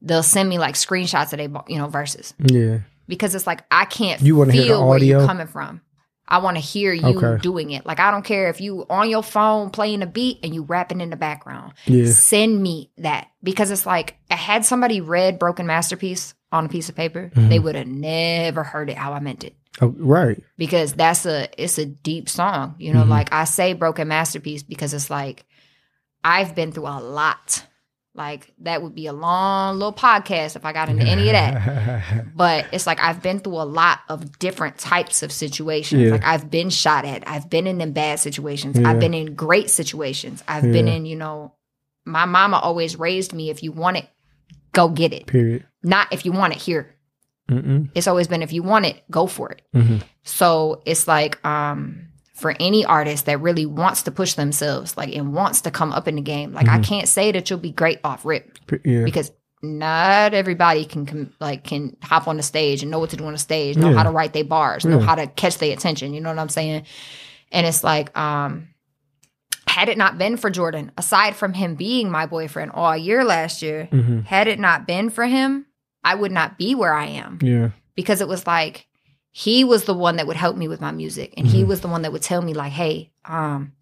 they'll 0.00 0.22
send 0.22 0.48
me 0.48 0.58
like 0.58 0.74
screenshots 0.74 1.32
of 1.32 1.38
they 1.38 1.72
you 1.72 1.78
know 1.78 1.86
verses 1.88 2.32
Yeah. 2.38 2.78
because 3.08 3.34
it's 3.34 3.46
like 3.46 3.62
I 3.70 3.84
can't 3.84 4.20
You 4.22 4.36
wanna 4.36 4.52
feel 4.52 4.62
hear 4.64 4.74
the 4.76 4.80
audio? 4.82 5.26
coming 5.26 5.46
from. 5.46 5.80
I 6.32 6.38
want 6.38 6.56
to 6.56 6.60
hear 6.62 6.92
you 6.94 7.18
Okay. 7.22 7.40
doing 7.42 7.70
it. 7.72 7.84
Like 7.84 8.00
I 8.00 8.10
don't 8.10 8.24
care 8.24 8.48
if 8.48 8.60
you 8.60 8.86
on 8.88 9.10
your 9.10 9.22
phone 9.22 9.68
playing 9.70 10.00
a 10.02 10.06
beat 10.06 10.38
and 10.42 10.54
you 10.54 10.62
rapping 10.62 11.00
in 11.02 11.10
the 11.10 11.16
background. 11.16 11.74
Yeah. 11.84 12.10
Send 12.10 12.62
me 12.62 12.90
that 12.98 13.28
because 13.42 13.70
it's 13.70 13.84
like 13.86 14.16
had 14.30 14.64
somebody 14.64 15.00
read 15.02 15.38
Broken 15.38 15.66
Masterpiece 15.66 16.34
on 16.50 16.64
a 16.66 16.68
piece 16.68 16.88
of 16.88 16.96
paper, 16.96 17.30
Mhm. 17.34 17.48
they 17.50 17.58
would 17.58 17.74
have 17.74 17.86
never 17.86 18.62
heard 18.64 18.88
it 18.90 18.96
how 18.96 19.12
I 19.12 19.20
meant 19.20 19.44
it 19.44 19.54
Oh, 19.82 19.94
right. 19.98 20.42
because 20.56 20.94
that's 20.94 21.26
a 21.26 21.48
it's 21.62 21.76
a 21.78 21.84
deep 21.86 22.28
song. 22.30 22.76
You 22.78 22.94
know, 22.94 23.04
Mhm. 23.04 23.08
like 23.08 23.32
I 23.32 23.44
say 23.44 23.74
broken 23.74 24.08
masterpiece 24.08 24.62
because 24.62 24.94
it's 24.94 25.10
like 25.10 25.44
I've 26.24 26.54
been 26.54 26.72
through 26.72 26.86
a 26.86 27.00
lot. 27.00 27.66
Like 28.14 28.52
that 28.58 28.82
would 28.82 28.94
be 28.94 29.06
a 29.06 29.12
long 29.12 29.78
little 29.78 29.92
podcast 29.92 30.54
if 30.54 30.66
I 30.66 30.74
got 30.74 30.90
into 30.90 31.02
any 31.02 31.28
of 31.28 31.32
that. 31.32 32.26
But 32.36 32.66
it's 32.72 32.86
like 32.86 33.00
I've 33.00 33.22
been 33.22 33.38
through 33.38 33.56
a 33.56 33.64
lot 33.64 34.00
of 34.08 34.38
different 34.38 34.76
types 34.76 35.22
of 35.22 35.32
situations. 35.32 36.02
Yeah. 36.02 36.10
Like 36.10 36.24
I've 36.24 36.50
been 36.50 36.68
shot 36.68 37.06
at. 37.06 37.26
I've 37.26 37.48
been 37.48 37.66
in 37.66 37.78
them 37.78 37.92
bad 37.92 38.20
situations. 38.20 38.78
Yeah. 38.78 38.90
I've 38.90 39.00
been 39.00 39.14
in 39.14 39.34
great 39.34 39.70
situations. 39.70 40.44
I've 40.46 40.64
been 40.64 40.88
in, 40.88 41.06
you 41.06 41.16
know, 41.16 41.54
my 42.04 42.26
mama 42.26 42.58
always 42.58 42.98
raised 42.98 43.32
me 43.32 43.48
if 43.48 43.62
you 43.62 43.72
want 43.72 43.96
it, 43.96 44.08
go 44.72 44.88
get 44.88 45.12
it. 45.12 45.26
Period. 45.26 45.66
Not 45.82 46.12
if 46.12 46.26
you 46.26 46.32
want 46.32 46.54
it 46.54 46.60
here. 46.60 46.94
Mm-mm. 47.48 47.90
It's 47.94 48.06
always 48.06 48.28
been 48.28 48.42
if 48.42 48.52
you 48.52 48.62
want 48.62 48.86
it, 48.86 49.02
go 49.10 49.26
for 49.26 49.50
it. 49.50 49.62
Mm-hmm. 49.74 49.98
So 50.24 50.82
it's 50.84 51.08
like 51.08 51.44
um 51.46 52.08
for 52.42 52.54
any 52.60 52.84
artist 52.84 53.26
that 53.26 53.40
really 53.40 53.64
wants 53.64 54.02
to 54.02 54.10
push 54.10 54.34
themselves, 54.34 54.96
like 54.96 55.14
and 55.16 55.32
wants 55.32 55.60
to 55.62 55.70
come 55.70 55.92
up 55.92 56.06
in 56.08 56.16
the 56.16 56.20
game, 56.22 56.52
like 56.52 56.68
I 56.68 56.78
Mhm. 56.78 56.84
can't 56.84 57.08
say 57.08 57.32
that 57.32 57.48
you'll 57.48 57.58
be 57.60 57.70
great 57.72 58.00
off 58.04 58.24
rip 58.24 58.58
Yeah. 58.84 59.04
because 59.04 59.30
not 59.62 60.34
everybody 60.34 60.84
can 60.84 61.06
com- 61.06 61.32
like 61.40 61.62
can 61.62 61.96
hop 62.02 62.26
on 62.26 62.36
the 62.36 62.42
stage 62.42 62.82
and 62.82 62.90
know 62.90 62.98
what 62.98 63.10
to 63.10 63.16
do 63.16 63.24
on 63.24 63.32
the 63.32 63.38
stage, 63.38 63.76
know 63.76 63.90
Yeah. 63.90 63.96
how 63.96 64.02
to 64.02 64.10
write 64.10 64.32
their 64.32 64.44
bars, 64.44 64.84
know 64.84 64.98
how 64.98 65.14
to 65.14 65.28
catch 65.28 65.58
their 65.58 65.72
attention. 65.72 66.12
You 66.14 66.20
know 66.20 66.30
what 66.30 66.38
I'm 66.40 66.48
saying? 66.48 66.82
And 67.52 67.66
it's 67.66 67.84
like 67.84 68.16
um 68.18 68.68
had 69.68 69.88
it 69.88 69.96
not 69.96 70.18
been 70.18 70.36
for 70.36 70.50
Jordan, 70.50 70.90
aside 70.98 71.36
from 71.36 71.52
him 71.54 71.76
being 71.76 72.10
my 72.10 72.26
boyfriend 72.26 72.72
all 72.74 72.96
year 72.96 73.24
last 73.24 73.62
year, 73.62 73.88
Mm-hmm. 73.92 74.20
had 74.22 74.48
it 74.48 74.58
not 74.58 74.86
been 74.86 75.08
for 75.10 75.24
him, 75.24 75.66
I 76.04 76.16
would 76.16 76.32
not 76.32 76.58
be 76.58 76.74
where 76.74 76.92
I 76.92 77.06
am 77.06 77.38
Yeah. 77.40 77.68
because 77.94 78.20
it 78.20 78.26
was 78.28 78.46
like 78.46 78.86
he 79.32 79.64
was 79.64 79.84
the 79.84 79.94
one 79.94 80.16
that 80.16 80.26
would 80.26 80.36
help 80.36 80.56
me 80.56 80.68
with 80.68 80.80
my 80.80 80.90
music 80.92 81.32
and 81.36 81.46
he 81.46 81.62
Mhm. 81.64 81.66
was 81.68 81.80
the 81.80 81.88
one 81.88 82.02
that 82.02 82.12
would 82.12 82.22
tell 82.22 82.42
me 82.42 82.52
like 82.54 82.72
hey 82.72 83.10
um 83.24 83.72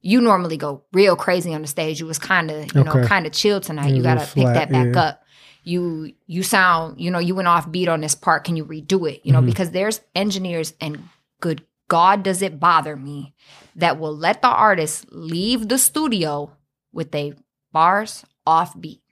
you 0.00 0.20
normally 0.20 0.56
go 0.56 0.82
real 0.92 1.14
crazy 1.14 1.54
on 1.54 1.62
the 1.62 1.68
stage. 1.68 2.00
You 2.00 2.06
was 2.06 2.18
kind 2.18 2.50
of 2.50 2.74
you 2.74 2.82
know 2.82 3.04
kind 3.06 3.24
of 3.26 3.32
chill 3.32 3.60
tonight. 3.60 3.90
Yeah, 3.90 3.94
you 3.96 4.02
gotta 4.02 4.20
pick 4.20 4.42
flat, 4.44 4.54
that 4.54 4.70
back 4.72 4.94
yeah. 4.94 5.00
up. 5.00 5.22
You 5.62 6.12
you 6.26 6.42
sound 6.42 7.00
you 7.00 7.08
know 7.10 7.20
you 7.20 7.36
went 7.36 7.46
off 7.46 7.70
beat 7.70 7.88
on 7.88 8.00
this 8.00 8.14
part. 8.16 8.42
Can 8.44 8.56
you 8.56 8.64
redo 8.64 9.08
it? 9.08 9.20
You 9.24 9.32
know 9.32 9.40
Mhm. 9.42 9.46
because 9.46 9.70
there's 9.70 10.00
engineers 10.16 10.74
and 10.80 11.08
good 11.40 11.62
god 11.88 12.22
does 12.24 12.42
it 12.42 12.58
bother 12.58 12.96
me 12.96 13.32
that 13.76 14.00
will 14.00 14.16
let 14.16 14.42
the 14.42 14.48
artist 14.48 15.06
leave 15.12 15.68
the 15.68 15.78
studio 15.78 16.50
with 16.92 17.14
a 17.14 17.34
bars 17.72 18.24
off 18.46 18.78
beat. 18.80 19.02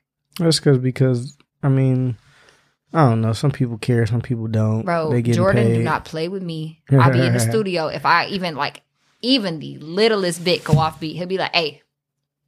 That's 0.41 0.59
because 0.59 0.79
because 0.79 1.37
I 1.63 1.69
mean, 1.69 2.17
I 2.93 3.09
don't 3.09 3.21
know. 3.21 3.33
Some 3.33 3.51
people 3.53 3.79
care, 3.79 4.05
some 4.07 4.21
people 4.21 4.47
don't. 4.49 4.85
bro 4.85 5.11
they 5.11 5.23
get 5.23 5.35
jordan 5.37 5.67
paid. 5.69 5.75
do 5.77 5.83
not 5.83 6.05
play 6.05 6.29
with 6.29 6.43
me 6.43 6.83
I'll 6.91 7.13
be 7.13 7.25
in 7.27 7.33
the 7.33 7.41
studio 7.41 7.87
if 7.87 8.05
i 8.05 8.27
even 8.27 8.57
like 8.57 8.83
even 9.23 9.59
the 9.61 9.79
littlest 9.79 10.43
bit 10.45 10.65
go 10.65 10.79
off 10.79 10.99
beat 10.99 11.15
he'll 11.17 11.27
be 11.27 11.39
like 11.39 11.55
hey 11.55 11.83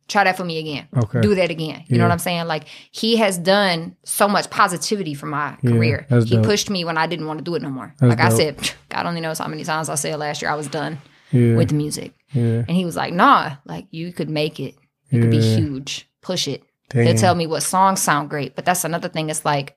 try 0.09 0.25
that 0.25 0.37
for 0.37 0.45
me 0.45 0.59
again 0.59 0.89
Okay. 0.97 1.21
do 1.21 1.35
that 1.37 1.51
again. 1.51 1.85
You 1.87 1.97
know 1.97 2.05
what 2.05 2.13
I'm 2.13 2.19
saying? 2.19 2.47
Like 2.47 2.65
he 2.91 3.17
has 3.17 3.39
done 3.39 3.97
so 4.05 4.29
much 4.29 4.51
positivity 4.51 5.15
for 5.15 5.27
my 5.27 5.57
Yeah, 5.63 5.71
career. 5.71 6.07
He 6.27 6.37
dope. 6.37 6.45
pushed 6.45 6.69
me 6.69 6.85
when 6.85 6.99
I 6.99 7.07
didn't 7.07 7.27
want 7.27 7.39
to 7.39 7.45
do 7.45 7.55
it 7.55 7.63
no 7.63 7.71
more. 7.71 7.95
That's 7.99 8.11
like 8.11 8.21
I 8.21 8.29
said, 8.31 8.73
God 8.91 9.07
only 9.07 9.21
knows 9.23 9.39
how 9.39 9.49
many 9.49 9.65
times 9.65 9.89
I 9.89 9.95
said 9.95 10.19
last 10.19 10.43
year 10.43 10.51
I 10.51 10.55
was 10.55 10.67
done 10.69 10.99
yeah, 11.31 11.57
with 11.57 11.69
the 11.69 11.75
music. 11.77 12.13
yeah, 12.33 12.65
And 12.69 12.71
he 12.71 12.85
was 12.85 12.97
like, 12.97 13.15
nah, 13.15 13.57
like 13.65 13.87
you 13.91 14.13
could 14.13 14.29
make 14.29 14.61
it. 14.61 14.75
You 15.09 15.21
could 15.23 15.31
be 15.31 15.41
huge. 15.41 16.11
Push 16.21 16.49
it. 16.49 16.63
Damn. 16.91 17.07
He'll 17.07 17.17
tell 17.17 17.35
me 17.35 17.47
what 17.47 17.63
songs 17.63 18.03
sound 18.03 18.29
great. 18.29 18.55
But 18.55 18.65
that's 18.67 18.85
another 18.85 19.09
thing. 19.09 19.31
It's 19.31 19.45
like 19.47 19.77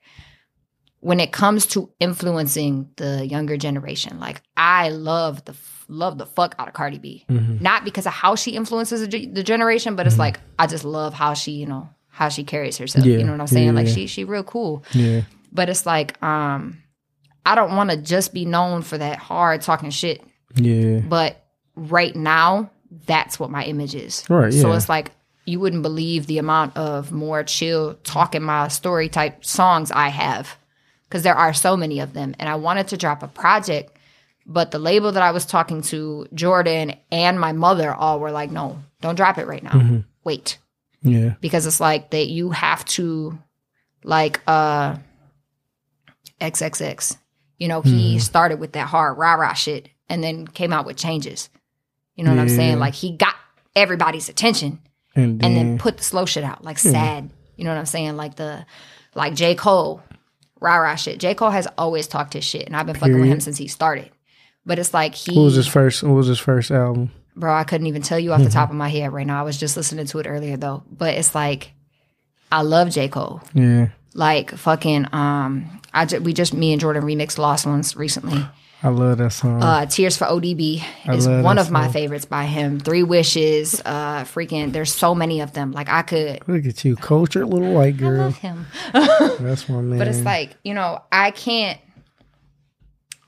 when 1.00 1.20
it 1.20 1.30
comes 1.32 1.66
to 1.66 1.90
influencing 2.00 2.88
the 2.96 3.26
younger 3.26 3.56
generation, 3.56 4.18
like 4.18 4.42
I 4.56 4.88
love 4.88 5.44
the 5.44 5.54
love 5.88 6.18
the 6.18 6.26
fuck 6.26 6.54
out 6.58 6.66
of 6.68 6.74
Cardi 6.74 6.98
B. 6.98 7.24
Mhm. 7.30 7.60
Not 7.60 7.84
because 7.84 8.06
of 8.06 8.12
how 8.12 8.34
she 8.34 8.52
influences 8.52 9.06
the, 9.08 9.26
the 9.26 9.42
generation, 9.42 9.94
but 9.94 10.06
it's 10.06 10.18
like 10.18 10.40
I 10.58 10.66
just 10.66 10.84
love 10.84 11.14
how 11.14 11.34
she, 11.34 11.52
you 11.52 11.66
know, 11.66 11.88
how 12.08 12.28
she 12.28 12.42
carries 12.44 12.76
herself. 12.78 13.04
Yeah. 13.06 13.18
You 13.18 13.24
know 13.24 13.32
what 13.32 13.40
I'm 13.40 13.46
saying? 13.46 13.66
Yeah, 13.66 13.72
like 13.72 13.86
yeah. 13.86 13.92
she 13.94 14.06
she 14.06 14.24
real 14.24 14.42
cool. 14.42 14.84
yeah, 14.92 15.22
But 15.52 15.68
it's 15.68 15.86
like 15.86 16.20
um 16.22 16.82
I 17.44 17.54
don't 17.54 17.76
want 17.76 17.90
to 17.90 17.96
just 17.96 18.34
be 18.34 18.44
known 18.44 18.82
for 18.82 18.98
that 18.98 19.18
hard 19.18 19.60
talking 19.62 19.90
shit 19.90 20.20
yeah. 20.56 20.98
but 21.00 21.44
right 21.76 22.16
now 22.16 22.70
that's 23.06 23.38
what 23.38 23.50
my 23.50 23.62
image 23.64 23.94
is 23.94 24.24
Right, 24.28 24.52
so 24.52 24.72
it's 24.72 24.88
like 24.88 25.12
you 25.44 25.60
wouldn't 25.60 25.82
believe 25.82 26.26
the 26.26 26.38
amount 26.38 26.76
of 26.76 27.12
more 27.12 27.44
chill 27.44 27.94
talking 28.02 28.42
my 28.42 28.66
story 28.68 29.08
type 29.08 29.44
songs 29.44 29.92
i 29.92 30.08
have 30.08 30.56
because 31.08 31.22
there 31.22 31.36
are 31.36 31.54
so 31.54 31.76
many 31.76 32.00
of 32.00 32.12
them 32.12 32.34
and 32.38 32.48
i 32.48 32.54
wanted 32.54 32.88
to 32.88 32.96
drop 32.96 33.22
a 33.22 33.28
project 33.28 33.96
but 34.46 34.70
the 34.70 34.78
label 34.78 35.12
that 35.12 35.22
i 35.22 35.30
was 35.30 35.46
talking 35.46 35.82
to 35.82 36.26
jordan 36.34 36.94
and 37.10 37.40
my 37.40 37.52
mother 37.52 37.92
all 37.92 38.20
were 38.20 38.30
like 38.30 38.50
no 38.50 38.78
don't 39.00 39.14
drop 39.16 39.38
it 39.38 39.46
right 39.46 39.62
now. 39.62 39.70
Mm-hmm. 39.70 39.98
wait. 40.24 40.58
Yeah, 41.02 41.34
because 41.40 41.66
it's 41.66 41.78
like 41.78 42.10
that 42.10 42.26
you 42.26 42.50
have 42.50 42.84
to 42.86 43.38
like 44.02 44.40
uh 44.46 44.96
xxx 46.40 47.16
you 47.58 47.68
know 47.68 47.80
he 47.80 48.18
started 48.18 48.58
with 48.58 48.72
that 48.72 48.88
hard 48.88 49.16
rah 49.16 49.34
rah 49.34 49.52
shit 49.52 49.88
and 50.08 50.22
then 50.24 50.46
came 50.46 50.72
out 50.72 50.84
with 50.84 50.96
changes. 50.96 51.48
You 52.16 52.24
know 52.24 52.30
what 52.30 52.40
i'm 52.40 52.48
saying? 52.48 52.78
Like 52.78 52.94
he 52.94 53.16
got 53.16 53.34
everybody's 53.76 54.28
attention 54.28 54.80
and 55.14 55.40
then, 55.40 55.46
and 55.46 55.56
then 55.56 55.78
put 55.78 55.98
the 55.98 56.02
slow 56.02 56.26
shit 56.26 56.42
out 56.42 56.64
like 56.64 56.78
sad. 56.78 57.30
You 57.56 57.64
know 57.64 57.70
what 57.70 57.78
i'm 57.78 57.86
saying? 57.86 58.16
Like 58.16 58.34
the 58.34 58.66
like 59.14 59.34
j. 59.34 59.54
Cole 59.54 60.02
rah 60.60 60.76
rah 60.76 60.94
shit. 60.94 61.18
J. 61.20 61.34
Cole 61.34 61.50
has 61.50 61.66
always 61.78 62.06
talked 62.08 62.32
his 62.32 62.44
shit 62.44 62.66
and 62.66 62.76
i've 62.76 62.86
been 62.86 62.94
fucking 62.96 63.20
with 63.20 63.28
him 63.28 63.40
since 63.40 63.56
he 63.58 63.68
started. 63.68 64.10
But 64.64 64.78
it's 64.78 64.92
like 64.94 65.14
he 65.14 65.36
what 65.36 65.44
was 65.44 65.54
his 65.54 65.68
first? 65.68 66.02
What 66.02 66.14
was 66.14 66.26
his 66.26 66.38
first 66.38 66.70
album? 66.70 67.10
bro 67.38 67.52
i 67.54 67.64
couldn't 67.64 67.86
even 67.86 68.00
tell 68.00 68.18
you 68.18 68.32
off 68.32 68.42
the 68.42 68.48
top 68.48 68.70
of 68.70 68.76
my 68.76 68.88
head 68.88 69.12
right 69.12 69.26
now. 69.26 69.38
I 69.38 69.42
was 69.42 69.58
just 69.58 69.76
listening 69.76 70.06
to 70.06 70.18
it 70.20 70.26
earlier 70.26 70.56
though. 70.56 70.82
But 70.90 71.14
it's 71.14 71.34
like 71.34 71.72
i 72.50 72.62
love 72.62 72.90
j. 72.90 73.08
Cole. 73.08 73.42
Yeah, 73.54 73.88
like 74.14 74.50
fucking 74.56 75.06
um 75.12 75.80
i 75.92 76.04
ju- 76.06 76.20
we 76.20 76.32
just 76.32 76.54
me 76.54 76.72
and 76.72 76.80
jordan 76.80 77.02
remixed 77.02 77.36
lost 77.38 77.66
ones 77.66 77.94
recently 77.96 78.44
I 78.82 78.88
love 78.88 79.18
that 79.18 79.30
song. 79.32 79.62
uh 79.62 79.86
tears 79.86 80.16
for 80.16 80.26
odb 80.26 80.82
is 81.08 81.26
one 81.26 81.58
of 81.58 81.70
my 81.70 81.88
favorites 81.88 82.24
by 82.26 82.44
him 82.44 82.78
three 82.78 83.02
wishes 83.02 83.80
uh 83.84 84.24
freaking 84.24 84.72
there's 84.72 84.92
so 84.94 85.14
many 85.14 85.40
of 85.40 85.52
them 85.54 85.72
like 85.72 85.88
i 85.88 86.02
could 86.02 86.46
Look 86.46 86.66
at 86.66 86.84
you, 86.84 86.94
cultured 86.96 87.46
little 87.48 87.72
white 87.72 87.88
I 87.94 87.98
girl. 87.98 88.18
love 88.24 88.36
him 88.36 88.66
That's 88.92 89.68
my 89.68 89.80
man. 89.80 89.98
but 89.98 90.08
it's 90.08 90.22
like 90.22 90.56
you 90.62 90.74
know 90.74 91.02
i 91.10 91.30
can't 91.30 91.80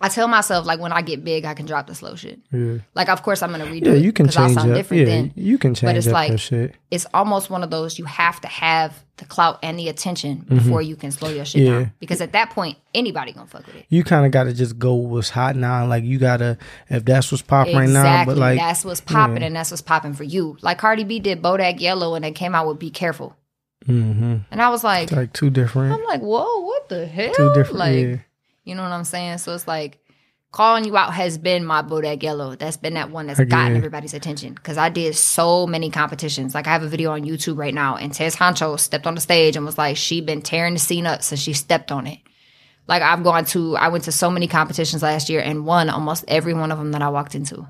i 0.01 0.09
tell 0.09 0.29
myself 0.29 0.65
like 0.67 0.79
when 0.81 0.93
i 0.93 1.03
get 1.03 1.25
big 1.25 1.45
i 1.45 1.55
can 1.55 1.67
drop 1.67 1.87
the 1.87 1.95
slow 1.95 2.15
shit 2.15 2.39
yeah, 2.53 2.79
like 2.95 3.09
of 3.09 3.23
course 3.23 3.43
i'm 3.43 3.51
gonna 3.51 3.67
redo 3.67 3.87
yeah. 3.87 3.93
You 3.95 4.13
can 4.13 4.27
I'll 4.27 4.33
change 4.33 4.55
sound 4.55 4.71
up. 4.71 4.77
different 4.77 5.01
Yeah, 5.01 5.07
then 5.07 5.33
you 5.37 5.59
can 5.59 5.75
change 5.75 5.89
But 5.89 5.97
it's 5.97 6.07
like- 6.07 6.39
shit. 6.39 6.75
it's 6.91 7.07
almost 7.13 7.51
one 7.51 7.63
of 7.63 7.71
those 7.71 7.99
you 7.99 8.05
have 8.05 8.41
to 8.43 8.49
have 8.49 9.03
the 9.17 9.25
clout 9.25 9.59
and 9.65 9.77
the 9.77 9.89
attention 9.89 10.45
before 10.49 10.81
you 10.81 10.95
can 10.95 11.11
slow 11.11 11.29
your 11.29 11.45
shit 11.45 11.63
Mm-hmm. 11.63 11.73
Yeah. 11.73 11.79
down 11.81 11.93
because 11.99 12.21
at 12.21 12.31
that 12.33 12.51
point 12.51 12.79
anybody 12.95 13.33
gonna 13.33 13.49
fuck 13.49 13.67
with 13.67 13.75
it 13.75 13.87
You 13.89 14.05
kind 14.05 14.25
of 14.25 14.31
got 14.31 14.45
to 14.45 14.53
just 14.53 14.79
go 14.79 14.95
what's 14.95 15.31
hot 15.31 15.57
now. 15.57 15.85
Like 15.87 16.05
you 16.05 16.19
gotta, 16.21 16.57
if 16.89 17.05
that's 17.05 17.33
what's 17.33 17.43
popping 17.43 17.75
right 17.77 17.89
now. 17.89 18.01
Exactly. 18.03 18.35
But 18.35 18.41
like, 18.41 18.59
that's 18.61 18.85
what's 18.85 19.01
popping 19.01 19.39
yeah. 19.39 19.47
and 19.49 19.57
that's 19.57 19.73
what's 19.73 19.83
popping 19.83 20.13
for 20.15 20.23
you. 20.23 20.57
Like 20.63 20.79
Cardi 20.79 21.03
B 21.03 21.19
did 21.19 21.43
Bodak 21.43 21.81
Yellow 21.81 22.15
and 22.15 22.25
then 22.25 22.33
came 22.35 22.55
out 22.55 22.69
with 22.69 22.79
Be 22.79 22.91
Careful. 22.91 23.35
Mm-hmm. 23.87 24.37
And 24.51 24.63
I 24.63 24.69
was 24.69 24.85
like, 24.85 25.05
it's 25.05 25.13
like 25.13 25.33
two 25.33 25.51
different, 25.51 25.93
I'm 25.95 26.05
like, 26.05 26.21
whoa, 26.21 26.61
what 26.61 26.89
the 26.89 27.07
hell? 27.07 27.33
two 27.35 27.53
different. 27.55 27.79
like. 27.79 28.21
You 28.69 28.75
know 28.75 28.83
what 28.83 28.93
I'm 28.93 29.05
saying? 29.05 29.39
So 29.39 29.55
it's 29.55 29.67
like 29.67 29.99
calling 30.53 30.85
you 30.85 30.97
out 30.97 31.13
has 31.13 31.37
been 31.39 31.65
my 31.65 31.83
Bodak 31.83 32.23
Yellow. 32.23 32.55
That's 32.55 32.77
been 32.77 32.95
that 32.95 33.11
one 33.11 33.27
that's 33.27 33.41
gotten 33.41 33.77
everybody's 33.77 34.15
attention. 34.15 34.55
Cause 34.55 34.79
I 34.79 34.89
did 34.89 35.15
so 35.15 35.67
many 35.67 35.91
competitions. 35.91 36.55
Like 36.55 36.67
I 36.67 36.71
have 36.71 36.83
a 36.83 36.89
video 36.89 37.13
on 37.13 37.23
YouTube 37.23 37.59
right 37.59 37.75
now 37.75 37.97
and 37.97 38.13
Tez 38.13 38.37
Honcho 38.37 38.79
stepped 38.79 39.07
on 39.07 39.15
the 39.15 39.21
stage 39.21 39.57
and 39.57 39.67
was 39.67 39.77
like, 39.79 39.97
she 39.97 40.21
been 40.21 40.43
tearing 40.43 40.75
the 40.75 40.81
scene 40.81 41.07
up 41.07 41.23
since 41.23 41.41
she 41.41 41.53
stepped 41.53 41.93
on 41.93 42.07
it. 42.07 42.19
Like 42.87 43.03
I've 43.03 43.23
gone 43.23 43.45
to, 43.47 43.77
I 43.77 43.89
went 43.89 44.05
to 44.05 44.13
so 44.13 44.31
many 44.31 44.47
competitions 44.49 45.03
last 45.03 45.29
year 45.29 45.41
and 45.41 45.67
won 45.67 45.91
almost 45.91 46.25
every 46.29 46.55
one 46.55 46.73
of 46.73 46.79
them 46.79 46.93
that 46.93 47.03
I 47.03 47.11
walked 47.11 47.35
into. 47.35 47.67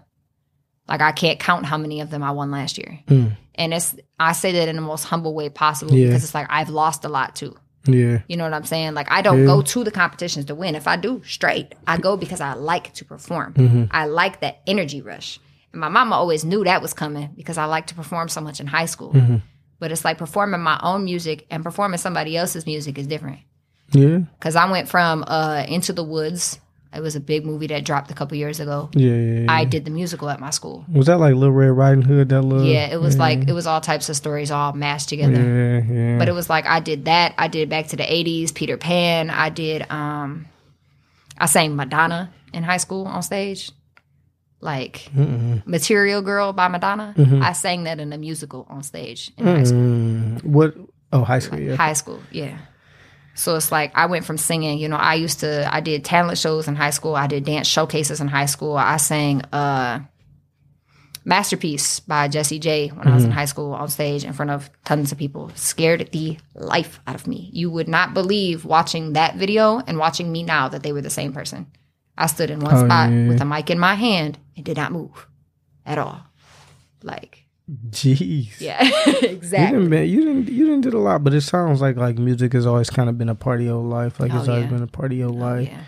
Like 0.88 1.01
I 1.01 1.12
can't 1.12 1.40
count 1.40 1.66
how 1.66 1.78
many 1.78 2.01
of 2.01 2.11
them 2.11 2.22
I 2.22 2.30
won 2.30 2.51
last 2.53 2.78
year. 2.78 3.01
Mm. 3.09 3.36
And 3.57 3.74
it's, 3.74 3.96
I 4.20 4.32
say 4.32 4.53
that 4.53 4.68
in 4.68 4.76
the 4.76 4.82
most 4.82 5.03
humble 5.03 5.34
way 5.34 5.49
possible 5.49 5.94
Yeah. 5.94 6.07
because 6.07 6.22
it's 6.22 6.34
like 6.34 6.46
I've 6.49 6.70
lost 6.70 7.05
a 7.05 7.09
lot 7.09 7.34
too. 7.34 7.57
Yeah, 7.86 8.20
You 8.28 8.36
know 8.36 8.44
what 8.44 8.52
I'm 8.52 8.64
saying? 8.64 8.94
Like 8.94 9.10
I 9.10 9.22
don't 9.22 9.40
Yeah. 9.40 9.46
go 9.46 9.62
to 9.62 9.84
the 9.84 9.90
competitions 9.90 10.44
to 10.46 10.54
win. 10.54 10.74
If 10.74 10.86
I 10.86 10.96
do, 10.96 11.22
straight. 11.24 11.74
I 11.86 11.96
go 11.96 12.16
because 12.16 12.40
I 12.40 12.52
like 12.54 12.92
to 12.94 13.04
perform. 13.04 13.54
Mm-hmm. 13.54 13.84
I 13.90 14.06
like 14.06 14.40
that 14.40 14.60
energy 14.66 15.00
rush. 15.00 15.38
And 15.72 15.80
my 15.80 15.88
mama 15.88 16.14
always 16.16 16.44
knew 16.44 16.64
that 16.64 16.82
was 16.82 16.92
coming 16.92 17.30
because 17.36 17.56
I 17.58 17.64
like 17.66 17.86
to 17.88 17.94
perform 17.94 18.28
so 18.28 18.40
much 18.40 18.60
in 18.60 18.66
high 18.66 18.86
school. 18.86 19.12
Mm-hmm. 19.12 19.36
But 19.78 19.92
it's 19.92 20.04
like 20.04 20.18
performing 20.18 20.60
my 20.60 20.78
own 20.82 21.04
music 21.04 21.46
and 21.50 21.62
performing 21.62 21.98
somebody 21.98 22.36
else's 22.36 22.66
music 22.66 22.98
is 22.98 23.06
different. 23.06 23.38
yeah, 23.92 24.18
Cause 24.40 24.56
I 24.56 24.70
went 24.70 24.88
from 24.88 25.24
uh 25.26 25.64
Into 25.68 25.92
the 25.92 26.04
Woods. 26.04 26.58
It 26.95 27.01
was 27.01 27.14
a 27.16 27.20
big 27.20 27.45
movie 27.45 27.66
that 27.66 27.84
dropped 27.84 28.11
a 28.11 28.14
couple 28.14 28.36
years 28.39 28.61
ago. 28.61 28.89
yeah. 28.95 29.11
yeah, 29.12 29.41
yeah. 29.43 29.53
I 29.53 29.64
did 29.66 29.84
the 29.84 29.91
musical 29.91 30.30
at 30.30 30.41
my 30.41 30.49
school. 30.51 30.86
was 30.91 31.07
that 31.07 31.18
like 31.18 31.34
Little 31.34 31.55
Red 31.55 31.68
Riding 31.76 32.01
Hood? 32.03 32.30
That 32.30 32.43
little. 32.43 32.64
Yeah, 32.64 32.86
it 32.86 33.01
was 33.01 33.18
like 33.18 33.47
it 33.47 33.53
was 33.53 33.66
all 33.66 33.80
types 33.82 34.09
of 34.09 34.16
stories 34.16 34.51
all 34.51 34.72
mashed 34.72 35.11
together. 35.11 35.32
Yeah, 35.34 35.82
yeah. 35.95 36.18
But 36.18 36.28
it 36.28 36.32
was 36.32 36.49
like 36.49 36.64
I 36.66 36.80
did 36.80 37.05
that. 37.05 37.34
I 37.36 37.49
did 37.49 37.68
Back 37.68 37.89
to 37.89 37.97
the 37.97 38.05
'80s, 38.05 38.55
Peter 38.55 38.76
Pan. 38.78 39.28
I 39.28 39.51
did. 39.51 39.89
um 39.91 40.47
I 41.36 41.47
sang 41.47 41.76
Madonna 41.76 42.32
in 42.55 42.62
high 42.64 42.78
school 42.78 43.07
on 43.07 43.22
stage, 43.22 43.70
like 44.61 45.09
Mm-mm. 45.14 45.64
"Material 45.66 46.22
Girl" 46.22 46.53
by 46.53 46.68
Madonna. 46.68 47.14
Mhm. 47.16 47.43
I 47.43 47.53
sang 47.53 47.84
that 47.84 48.01
in 48.01 48.12
a 48.12 48.18
musical 48.18 48.66
on 48.70 48.82
stage 48.82 49.30
in 49.36 49.47
high 49.47 49.64
school. 49.64 50.51
What? 50.51 50.74
Oh, 51.12 51.22
high 51.22 51.39
school. 51.39 51.61
Yeah. 51.61 51.76
High 51.76 51.93
school, 51.93 52.20
yeah. 52.32 52.59
So 53.39 53.55
it's 53.57 53.70
like 53.70 53.93
I 53.95 54.07
went 54.07 54.24
from 54.24 54.36
singing. 54.36 54.78
You 54.78 54.89
know, 54.89 54.97
I 54.97 55.14
used 55.14 55.41
to. 55.41 55.72
I 55.72 55.80
did 55.80 56.05
talent 56.05 56.39
shows 56.39 56.66
in 56.68 56.74
high 56.74 56.91
school. 56.91 57.14
I 57.14 57.26
did 57.28 57.45
dance 57.45 57.66
showcases 57.68 58.20
in 58.20 58.28
high 58.28 58.47
school. 58.47 58.76
I 58.76 58.97
sang. 58.99 59.43
uh 59.53 60.01
Masterpiece 61.24 62.01
by 62.01 62.26
Jessie 62.28 62.59
J 62.59 62.89
when 62.89 63.07
I 63.07 63.14
was 63.14 63.24
in 63.24 63.30
high 63.30 63.45
school 63.45 63.72
on 63.74 63.89
stage 63.89 64.24
in 64.24 64.32
front 64.32 64.51
of 64.51 64.70
tons 64.86 65.12
of 65.12 65.18
people. 65.18 65.51
Scared 65.57 66.09
the 66.11 66.39
life 66.55 67.01
out 67.07 67.16
of 67.16 67.26
me. 67.26 67.51
You 67.53 67.70
would 67.70 67.86
not 67.89 68.14
believe 68.14 68.64
watching 68.64 69.12
that 69.12 69.36
video 69.36 69.78
and 69.78 69.99
watching 69.99 70.32
me 70.32 70.43
now 70.43 70.68
that 70.70 70.82
they 70.82 70.93
were 70.93 71.03
the 71.03 71.11
same 71.11 71.34
person. 71.34 71.66
I 72.16 72.28
stood 72.28 72.51
in 72.51 72.61
one 72.61 72.74
Oh, 72.74 72.84
spot 72.86 73.11
yeah. 73.11 73.28
with 73.28 73.43
a 73.43 73.45
mic 73.45 73.68
in 73.68 73.78
my 73.78 73.95
hand 73.95 74.39
and 74.57 74.64
did 74.64 74.78
not 74.78 74.91
move 74.91 75.26
at 75.84 75.99
all. 75.99 76.22
Like, 77.03 77.45
Jeez. 77.90 78.60
yeah, 78.60 78.82
You 79.06 79.28
exactly. 79.28 79.78
didn't, 79.88 80.08
you 80.08 80.24
didn't. 80.24 80.48
You 80.48 80.66
didn't 80.66 80.80
did 80.82 80.94
a 80.94 80.98
lot, 80.98 81.22
but 81.22 81.34
it 81.34 81.42
sounds 81.42 81.80
like 81.82 81.96
like 81.96 82.16
music 82.18 82.54
has 82.54 82.64
always 82.66 82.88
kind 82.88 83.08
of 83.10 83.18
been 83.18 83.28
a 83.28 83.34
part 83.34 83.60
of 83.60 83.66
your 83.66 83.82
life. 83.82 84.18
Like 84.20 84.32
Oh, 84.32 84.38
it's 84.38 84.48
always 84.48 84.64
yeah. 84.64 84.70
been 84.70 84.82
a 84.82 84.86
part 84.86 85.12
of 85.12 85.18
your 85.18 85.28
Oh, 85.28 85.32
life. 85.32 85.68
yeah. 85.68 85.82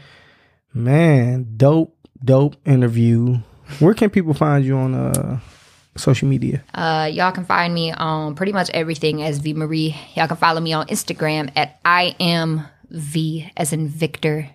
Man, 0.75 1.47
dope, 1.57 1.97
dope 2.25 2.57
interview. 2.67 3.39
Where 3.79 3.95
can 3.95 4.11
people 4.11 4.35
find 4.35 4.65
you 4.65 4.77
on 4.77 4.95
uh 4.95 5.41
social 5.97 6.29
media? 6.29 6.63
Uh, 6.75 7.09
y'all 7.11 7.33
can 7.33 7.45
find 7.47 7.73
me 7.75 7.93
on 7.93 8.35
pretty 8.35 8.53
much 8.53 8.69
everything 8.75 9.23
as 9.23 9.39
Vee 9.39 9.55
Marie. 9.55 9.97
Y'all 10.15 10.29
can 10.29 10.37
follow 10.37 10.61
me 10.61 10.73
on 10.75 10.87
Instagram 10.89 11.51
at 11.57 11.81
I 11.85 12.15
am 12.21 12.67
V 12.91 13.51
as 13.57 13.73
in 13.73 13.89
Victor, 13.89 14.51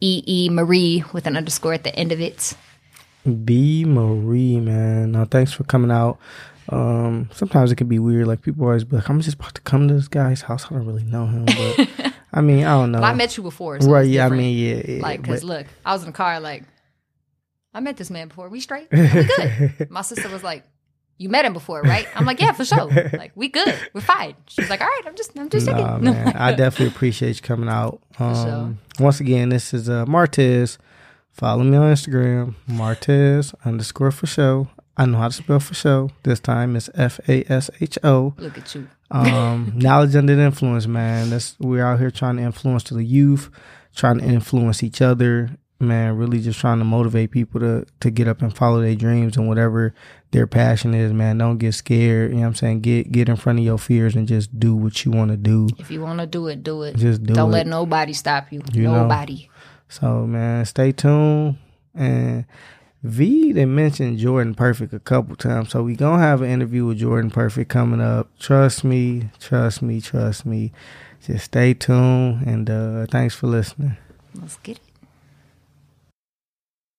E 0.00 0.22
E 0.26 0.48
Marie 0.50 1.02
with 1.12 1.26
an 1.26 1.36
underscore 1.36 1.74
at 1.74 1.82
the 1.84 1.94
end 1.96 2.12
of 2.12 2.20
it. 2.20 2.54
Vee 3.26 3.84
Marie, 3.84 4.60
man. 4.60 5.12
Now, 5.12 5.24
thanks 5.26 5.52
for 5.52 5.64
coming 5.64 5.90
out. 5.90 6.18
Um, 6.70 7.28
sometimes 7.32 7.72
it 7.72 7.76
can 7.76 7.88
be 7.88 7.98
weird. 7.98 8.26
Like 8.26 8.42
people 8.42 8.64
always 8.64 8.84
be 8.84 8.96
like, 8.96 9.08
"I'm 9.10 9.20
just 9.20 9.36
about 9.36 9.54
to 9.54 9.60
come 9.62 9.88
to 9.88 9.94
this 9.94 10.08
guy's 10.08 10.42
house. 10.42 10.66
I 10.66 10.74
don't 10.74 10.86
really 10.86 11.04
know 11.04 11.26
him, 11.26 11.44
but 11.46 12.12
I 12.32 12.40
mean, 12.40 12.64
I 12.64 12.74
don't 12.74 12.92
know. 12.92 13.00
But 13.00 13.06
I 13.06 13.14
met 13.14 13.36
you 13.36 13.42
before, 13.42 13.80
so 13.80 13.90
right? 13.90 14.06
Yeah, 14.06 14.26
I 14.26 14.28
mean, 14.28 14.56
yeah, 14.56 14.82
yeah. 14.96 15.02
like, 15.02 15.24
cause 15.24 15.40
but- 15.40 15.46
look, 15.46 15.66
I 15.84 15.92
was 15.92 16.02
in 16.02 16.06
the 16.06 16.12
car, 16.12 16.38
like, 16.38 16.62
I 17.74 17.80
met 17.80 17.96
this 17.96 18.10
man 18.10 18.28
before. 18.28 18.48
We 18.48 18.60
straight? 18.60 18.88
We 18.92 18.98
good. 19.06 19.90
My 19.90 20.02
sister 20.02 20.28
was 20.28 20.44
like, 20.44 20.64
"You 21.18 21.28
met 21.28 21.44
him 21.44 21.52
before, 21.52 21.82
right?" 21.82 22.06
I'm 22.14 22.24
like, 22.24 22.40
"Yeah, 22.40 22.52
for 22.52 22.64
sure. 22.64 22.86
Like, 23.14 23.32
we 23.34 23.48
good. 23.48 23.74
We're 23.92 24.00
fine." 24.00 24.36
She's 24.46 24.70
like, 24.70 24.80
"All 24.80 24.86
right, 24.86 25.02
I'm 25.06 25.16
just, 25.16 25.36
I'm 25.36 25.48
just 25.50 25.66
checking." 25.66 26.04
Man. 26.04 26.36
I 26.36 26.52
definitely 26.54 26.94
appreciate 26.94 27.34
you 27.36 27.42
coming 27.42 27.68
out. 27.68 28.00
Um, 28.20 28.34
sure. 28.34 29.04
Once 29.04 29.18
again, 29.18 29.48
this 29.48 29.74
is 29.74 29.88
uh, 29.88 30.04
Martez. 30.06 30.78
Follow 31.32 31.62
me 31.62 31.76
on 31.76 31.92
Instagram, 31.92 32.54
Martez 32.68 33.54
underscore 33.64 34.10
for 34.10 34.26
show. 34.26 34.68
I 34.96 35.06
know 35.06 35.18
how 35.18 35.28
to 35.28 35.34
spell 35.34 35.60
for 35.60 35.74
show. 35.74 36.10
This 36.24 36.40
time 36.40 36.76
it's 36.76 36.90
F 36.94 37.20
A 37.28 37.44
S 37.50 37.70
H 37.80 37.98
O. 38.04 38.34
Look 38.38 38.58
at 38.58 38.74
you. 38.74 38.88
Um, 39.10 39.72
knowledge 39.76 40.14
under 40.14 40.36
the 40.36 40.42
influence, 40.42 40.86
man. 40.86 41.30
That's 41.30 41.56
we're 41.58 41.84
out 41.84 41.98
here 41.98 42.10
trying 42.10 42.36
to 42.36 42.42
influence 42.42 42.84
the 42.84 43.02
youth, 43.02 43.50
trying 43.94 44.18
to 44.18 44.24
influence 44.24 44.82
each 44.82 45.00
other, 45.00 45.50
man. 45.78 46.16
Really 46.16 46.40
just 46.40 46.60
trying 46.60 46.78
to 46.80 46.84
motivate 46.84 47.30
people 47.30 47.60
to 47.60 47.86
to 48.00 48.10
get 48.10 48.28
up 48.28 48.42
and 48.42 48.54
follow 48.54 48.80
their 48.82 48.94
dreams 48.94 49.36
and 49.36 49.48
whatever 49.48 49.94
their 50.32 50.46
passion 50.46 50.94
is, 50.94 51.12
man. 51.12 51.38
Don't 51.38 51.58
get 51.58 51.72
scared. 51.72 52.30
You 52.30 52.36
know 52.36 52.42
what 52.42 52.48
I'm 52.48 52.54
saying? 52.56 52.80
Get 52.80 53.10
get 53.10 53.28
in 53.28 53.36
front 53.36 53.58
of 53.58 53.64
your 53.64 53.78
fears 53.78 54.14
and 54.14 54.28
just 54.28 54.58
do 54.60 54.74
what 54.76 55.04
you 55.04 55.12
want 55.12 55.30
to 55.30 55.36
do. 55.36 55.68
If 55.78 55.90
you 55.90 56.02
want 56.02 56.20
to 56.20 56.26
do 56.26 56.46
it, 56.48 56.62
do 56.62 56.82
it. 56.82 56.96
Just 56.96 57.24
do 57.24 57.34
Don't 57.34 57.48
it. 57.50 57.52
let 57.52 57.66
nobody 57.66 58.12
stop 58.12 58.52
you. 58.52 58.62
You 58.72 58.82
know. 58.82 59.02
nobody. 59.02 59.48
So 59.88 60.26
man, 60.26 60.64
stay 60.66 60.92
tuned. 60.92 61.56
And 61.94 62.44
V 63.02 63.52
they 63.52 63.64
mentioned 63.64 64.18
Jordan 64.18 64.54
Perfect 64.54 64.92
a 64.92 64.98
couple 64.98 65.34
times. 65.36 65.70
So 65.70 65.82
we 65.82 65.96
gonna 65.96 66.22
have 66.22 66.42
an 66.42 66.50
interview 66.50 66.84
with 66.86 66.98
Jordan 66.98 67.30
Perfect 67.30 67.70
coming 67.70 68.00
up. 68.00 68.28
Trust 68.38 68.84
me, 68.84 69.30
trust 69.38 69.80
me, 69.80 70.00
trust 70.00 70.44
me. 70.44 70.72
Just 71.26 71.46
stay 71.46 71.74
tuned 71.74 72.46
and 72.46 72.68
uh 72.68 73.06
thanks 73.06 73.34
for 73.34 73.46
listening. 73.46 73.96
Let's 74.34 74.56
get 74.58 74.76
it. 74.76 74.89